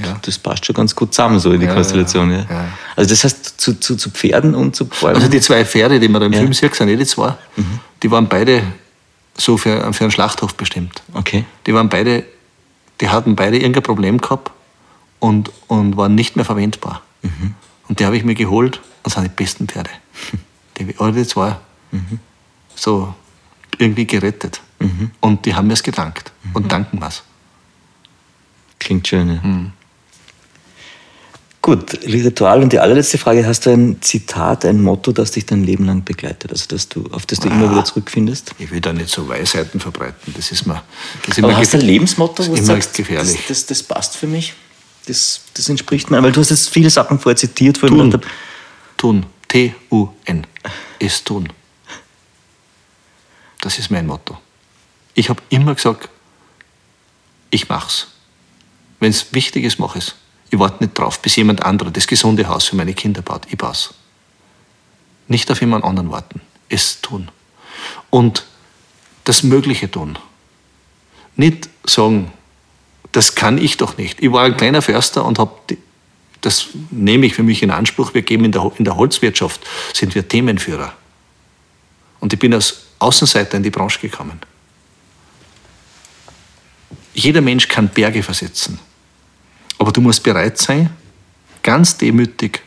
ja. 0.03 0.17
Das 0.21 0.37
passt 0.37 0.65
schon 0.65 0.75
ganz 0.75 0.95
gut 0.95 1.13
zusammen, 1.13 1.39
so 1.39 1.51
in 1.51 1.59
die 1.59 1.65
ja, 1.65 1.73
Konstellation. 1.73 2.31
Ja. 2.31 2.37
ja. 2.49 2.67
Also 2.95 3.09
das 3.09 3.23
heißt, 3.23 3.59
zu, 3.59 3.79
zu, 3.79 3.95
zu, 3.95 4.09
Pferden 4.09 4.55
und 4.55 4.75
zu 4.75 4.85
Bäumen? 4.85 5.15
Also 5.15 5.27
die 5.27 5.41
zwei 5.41 5.65
Pferde, 5.65 5.99
die 5.99 6.07
man 6.07 6.21
da 6.21 6.27
im 6.27 6.33
Film 6.33 6.53
sieht, 6.53 6.75
sind 6.75 6.89
eh 6.89 6.95
die 6.95 7.05
zwei. 7.05 7.35
Mhm. 7.55 7.79
Die 8.01 8.11
waren 8.11 8.27
beide 8.27 8.63
so 9.37 9.57
für, 9.57 9.93
für 9.93 10.03
einen 10.03 10.11
Schlachthof 10.11 10.55
bestimmt. 10.55 11.01
Okay. 11.13 11.45
Die 11.65 11.73
waren 11.73 11.89
beide, 11.89 12.25
die 13.01 13.09
hatten 13.09 13.35
beide 13.35 13.57
irgendein 13.57 13.83
Problem 13.83 14.19
gehabt 14.19 14.51
und, 15.19 15.51
und 15.67 15.97
waren 15.97 16.15
nicht 16.15 16.35
mehr 16.35 16.45
verwendbar. 16.45 17.01
Mhm. 17.21 17.53
Und 17.87 17.99
die 17.99 18.05
habe 18.05 18.17
ich 18.17 18.23
mir 18.23 18.35
geholt 18.35 18.81
und 19.03 19.13
sind 19.13 19.23
die 19.23 19.29
besten 19.29 19.67
Pferde. 19.67 19.89
Die, 20.77 20.95
alle 20.97 21.11
die 21.11 21.27
zwei. 21.27 21.57
Mhm. 21.91 22.19
So 22.73 23.13
irgendwie 23.79 24.07
gerettet. 24.07 24.61
Mhm. 24.79 25.11
Und 25.19 25.45
die 25.45 25.53
haben 25.53 25.67
mir 25.67 25.73
es 25.73 25.83
gedankt 25.83 26.31
und 26.53 26.63
mhm. 26.63 26.69
danken 26.69 27.01
was. 27.01 27.23
Klingt 28.79 29.05
schön, 29.05 29.29
ja. 29.29 29.41
Gut, 31.70 32.03
Ritual. 32.03 32.63
Und 32.63 32.74
die 32.74 32.80
allerletzte 32.80 33.20
Frage, 33.20 33.45
hast 33.45 33.67
du 33.67 33.70
ein 33.70 34.01
Zitat, 34.01 34.65
ein 34.65 34.82
Motto, 34.82 35.11
das 35.11 35.30
dich 35.30 35.45
dein 35.45 35.63
Leben 35.63 35.86
lang 35.86 36.03
begleitet, 36.03 36.49
also 36.51 36.65
dass 36.67 36.89
du, 36.89 37.05
auf 37.11 37.28
das 37.28 37.41
du 37.41 37.47
ah, 37.47 37.53
immer 37.53 37.70
wieder 37.70 37.86
zurückfindest? 37.86 38.55
Ich 38.57 38.72
will 38.72 38.82
da 38.82 38.91
nicht 38.91 39.09
so 39.09 39.30
Weisheiten 39.30 39.80
verbreiten, 39.80 40.34
das 40.36 40.51
ist 40.51 40.65
mir 40.65 40.82
das 41.28 41.38
ist 41.38 41.43
Aber 41.43 41.55
hast 41.55 41.76
du 41.76 41.78
ein 41.78 41.86
Lebensmotto, 41.86 42.47
wo 42.47 42.55
du 42.55 42.63
sagst, 42.63 42.95
gefährlich. 42.95 43.45
Das, 43.47 43.65
das, 43.65 43.65
das, 43.67 43.84
passt 43.84 44.17
für 44.17 44.26
mich, 44.26 44.55
das, 45.05 45.41
das 45.53 45.70
entspricht 45.70 46.09
mir, 46.09 46.24
weil 46.24 46.32
du 46.32 46.41
hast 46.41 46.49
jetzt 46.49 46.70
viele 46.70 46.89
Sachen 46.89 47.20
vorher 47.20 47.38
zitiert. 47.38 47.78
Vor 47.78 47.89
tun, 47.89 48.20
tun, 48.97 49.26
T-U-N, 49.47 50.47
ist 50.97 51.26
tun. 51.26 51.49
Das 53.61 53.78
ist 53.78 53.91
mein 53.91 54.07
Motto. 54.07 54.39
Ich 55.13 55.30
habe 55.30 55.43
immer 55.49 55.76
gesagt, 55.76 56.09
ich 57.51 57.70
mach's. 57.70 58.07
Wenn 58.99 59.11
es 59.11 59.32
wichtig 59.34 59.65
ist, 59.65 59.78
mache 59.78 59.99
ich 59.99 60.07
es. 60.07 60.15
Ich 60.49 60.59
warte 60.59 60.83
nicht 60.83 60.97
drauf, 60.97 61.21
bis 61.21 61.35
jemand 61.35 61.63
anderer 61.63 61.91
das 61.91 62.07
gesunde 62.07 62.47
Haus 62.47 62.65
für 62.65 62.75
meine 62.75 62.93
Kinder 62.93 63.21
baut. 63.21 63.43
Ich 63.49 63.57
baue 63.57 63.71
es. 63.71 63.93
Nicht 65.27 65.51
auf 65.51 65.61
jemand 65.61 65.85
anderen 65.85 66.11
warten. 66.11 66.41
Es 66.69 67.01
tun. 67.01 67.29
Und 68.09 68.45
das 69.25 69.43
Mögliche 69.43 69.91
tun. 69.91 70.17
Nicht 71.35 71.69
sagen, 71.85 72.31
das 73.11 73.35
kann 73.35 73.57
ich 73.57 73.77
doch 73.77 73.97
nicht. 73.97 74.21
Ich 74.21 74.31
war 74.31 74.43
ein 74.43 74.57
kleiner 74.57 74.81
Förster 74.81 75.25
und 75.25 75.39
habe, 75.39 75.53
das 76.41 76.67
nehme 76.89 77.27
ich 77.27 77.33
für 77.35 77.43
mich 77.43 77.61
in 77.61 77.71
Anspruch, 77.71 78.13
wir 78.13 78.23
geben 78.23 78.45
in 78.45 78.51
der, 78.51 78.71
in 78.77 78.85
der 78.85 78.97
Holzwirtschaft, 78.97 79.61
sind 79.93 80.15
wir 80.15 80.27
Themenführer. 80.27 80.93
Und 82.19 82.34
ich 82.34 82.39
bin 82.39 82.53
als 82.53 82.85
Außenseiter 82.99 83.57
in 83.57 83.63
die 83.63 83.69
Branche 83.69 83.99
gekommen. 83.99 84.39
Jeder 87.13 87.41
Mensch 87.41 87.67
kann 87.67 87.89
Berge 87.89 88.23
versetzen. 88.23 88.80
Aber 89.80 89.91
du 89.91 90.01
musst 90.01 90.22
bereit 90.22 90.60
sein, 90.60 90.91
ganz 91.64 91.97
demütig 91.97 92.61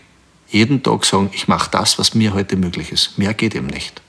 jeden 0.48 0.82
Tag 0.82 1.04
sagen, 1.04 1.30
ich 1.32 1.46
mache 1.46 1.70
das, 1.70 1.98
was 1.98 2.14
mir 2.14 2.34
heute 2.34 2.56
möglich 2.56 2.90
ist. 2.90 3.18
Mehr 3.18 3.32
geht 3.32 3.54
eben 3.54 3.68
nicht. 3.68 4.02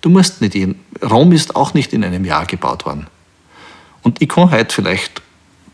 Du 0.00 0.08
musst 0.08 0.40
nicht 0.40 0.54
jeden. 0.54 0.80
Rom 1.02 1.32
ist 1.32 1.54
auch 1.54 1.74
nicht 1.74 1.92
in 1.92 2.02
einem 2.04 2.24
Jahr 2.24 2.46
gebaut 2.46 2.86
worden. 2.86 3.06
Und 4.02 4.22
ich 4.22 4.28
kann 4.28 4.50
heute 4.50 4.74
vielleicht 4.74 5.20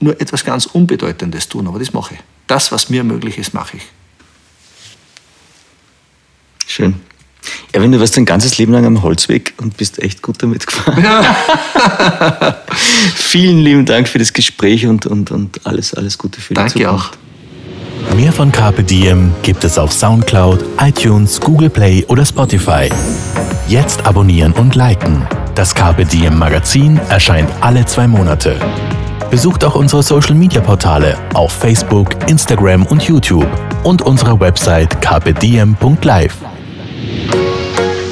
nur 0.00 0.20
etwas 0.20 0.44
ganz 0.44 0.66
Unbedeutendes 0.66 1.48
tun, 1.48 1.68
aber 1.68 1.78
das 1.78 1.92
mache 1.92 2.14
ich. 2.14 2.20
Das, 2.46 2.72
was 2.72 2.90
mir 2.90 3.04
möglich 3.04 3.38
ist, 3.38 3.54
mache 3.54 3.76
ich. 3.76 3.82
Schön. 6.66 7.00
Erwin, 7.72 7.92
du 7.92 8.00
warst 8.00 8.16
dein 8.16 8.24
ganzes 8.24 8.58
Leben 8.58 8.72
lang 8.72 8.86
am 8.86 9.02
Holzweg 9.02 9.54
und 9.58 9.76
bist 9.76 10.02
echt 10.02 10.22
gut 10.22 10.42
damit 10.42 10.66
gefahren. 10.66 11.02
Ja. 11.02 12.56
Vielen 13.14 13.58
lieben 13.58 13.86
Dank 13.86 14.08
für 14.08 14.18
das 14.18 14.32
Gespräch 14.32 14.86
und, 14.86 15.06
und, 15.06 15.30
und 15.30 15.66
alles, 15.66 15.94
alles 15.94 16.18
Gute 16.18 16.40
für 16.40 16.54
die 16.54 16.54
Danke 16.54 16.74
Zukunft. 16.80 17.12
auch. 17.14 18.14
Mehr 18.16 18.32
von 18.32 18.52
Carpe 18.52 18.82
Diem 18.82 19.32
gibt 19.42 19.64
es 19.64 19.78
auf 19.78 19.92
Soundcloud, 19.92 20.64
iTunes, 20.80 21.40
Google 21.40 21.70
Play 21.70 22.04
oder 22.08 22.24
Spotify. 22.24 22.88
Jetzt 23.68 24.06
abonnieren 24.06 24.52
und 24.52 24.74
liken. 24.74 25.26
Das 25.54 25.74
Carpe 25.74 26.04
Diem 26.04 26.38
Magazin 26.38 27.00
erscheint 27.08 27.50
alle 27.60 27.84
zwei 27.84 28.06
Monate. 28.06 28.58
Besucht 29.30 29.64
auch 29.64 29.74
unsere 29.74 30.02
Social 30.02 30.34
Media 30.34 30.60
Portale 30.60 31.18
auf 31.34 31.52
Facebook, 31.52 32.10
Instagram 32.28 32.86
und 32.86 33.02
YouTube 33.02 33.46
und 33.82 34.02
unsere 34.02 34.38
Website 34.38 35.00
carpediem.live. 35.02 36.36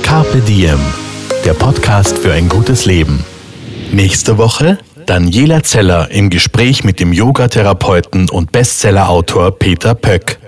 Carpe 0.02 0.40
Diem, 0.40 0.78
der 1.44 1.54
Podcast 1.54 2.18
für 2.18 2.32
ein 2.32 2.48
gutes 2.48 2.86
Leben. 2.86 3.24
Nächste 3.92 4.38
Woche 4.38 4.78
Daniela 5.06 5.62
Zeller 5.62 6.10
im 6.10 6.30
Gespräch 6.30 6.82
mit 6.84 6.98
dem 7.00 7.12
Yogatherapeuten 7.12 8.30
und 8.30 8.52
Bestsellerautor 8.52 9.50
Peter 9.58 9.94
Pöck. 9.94 10.38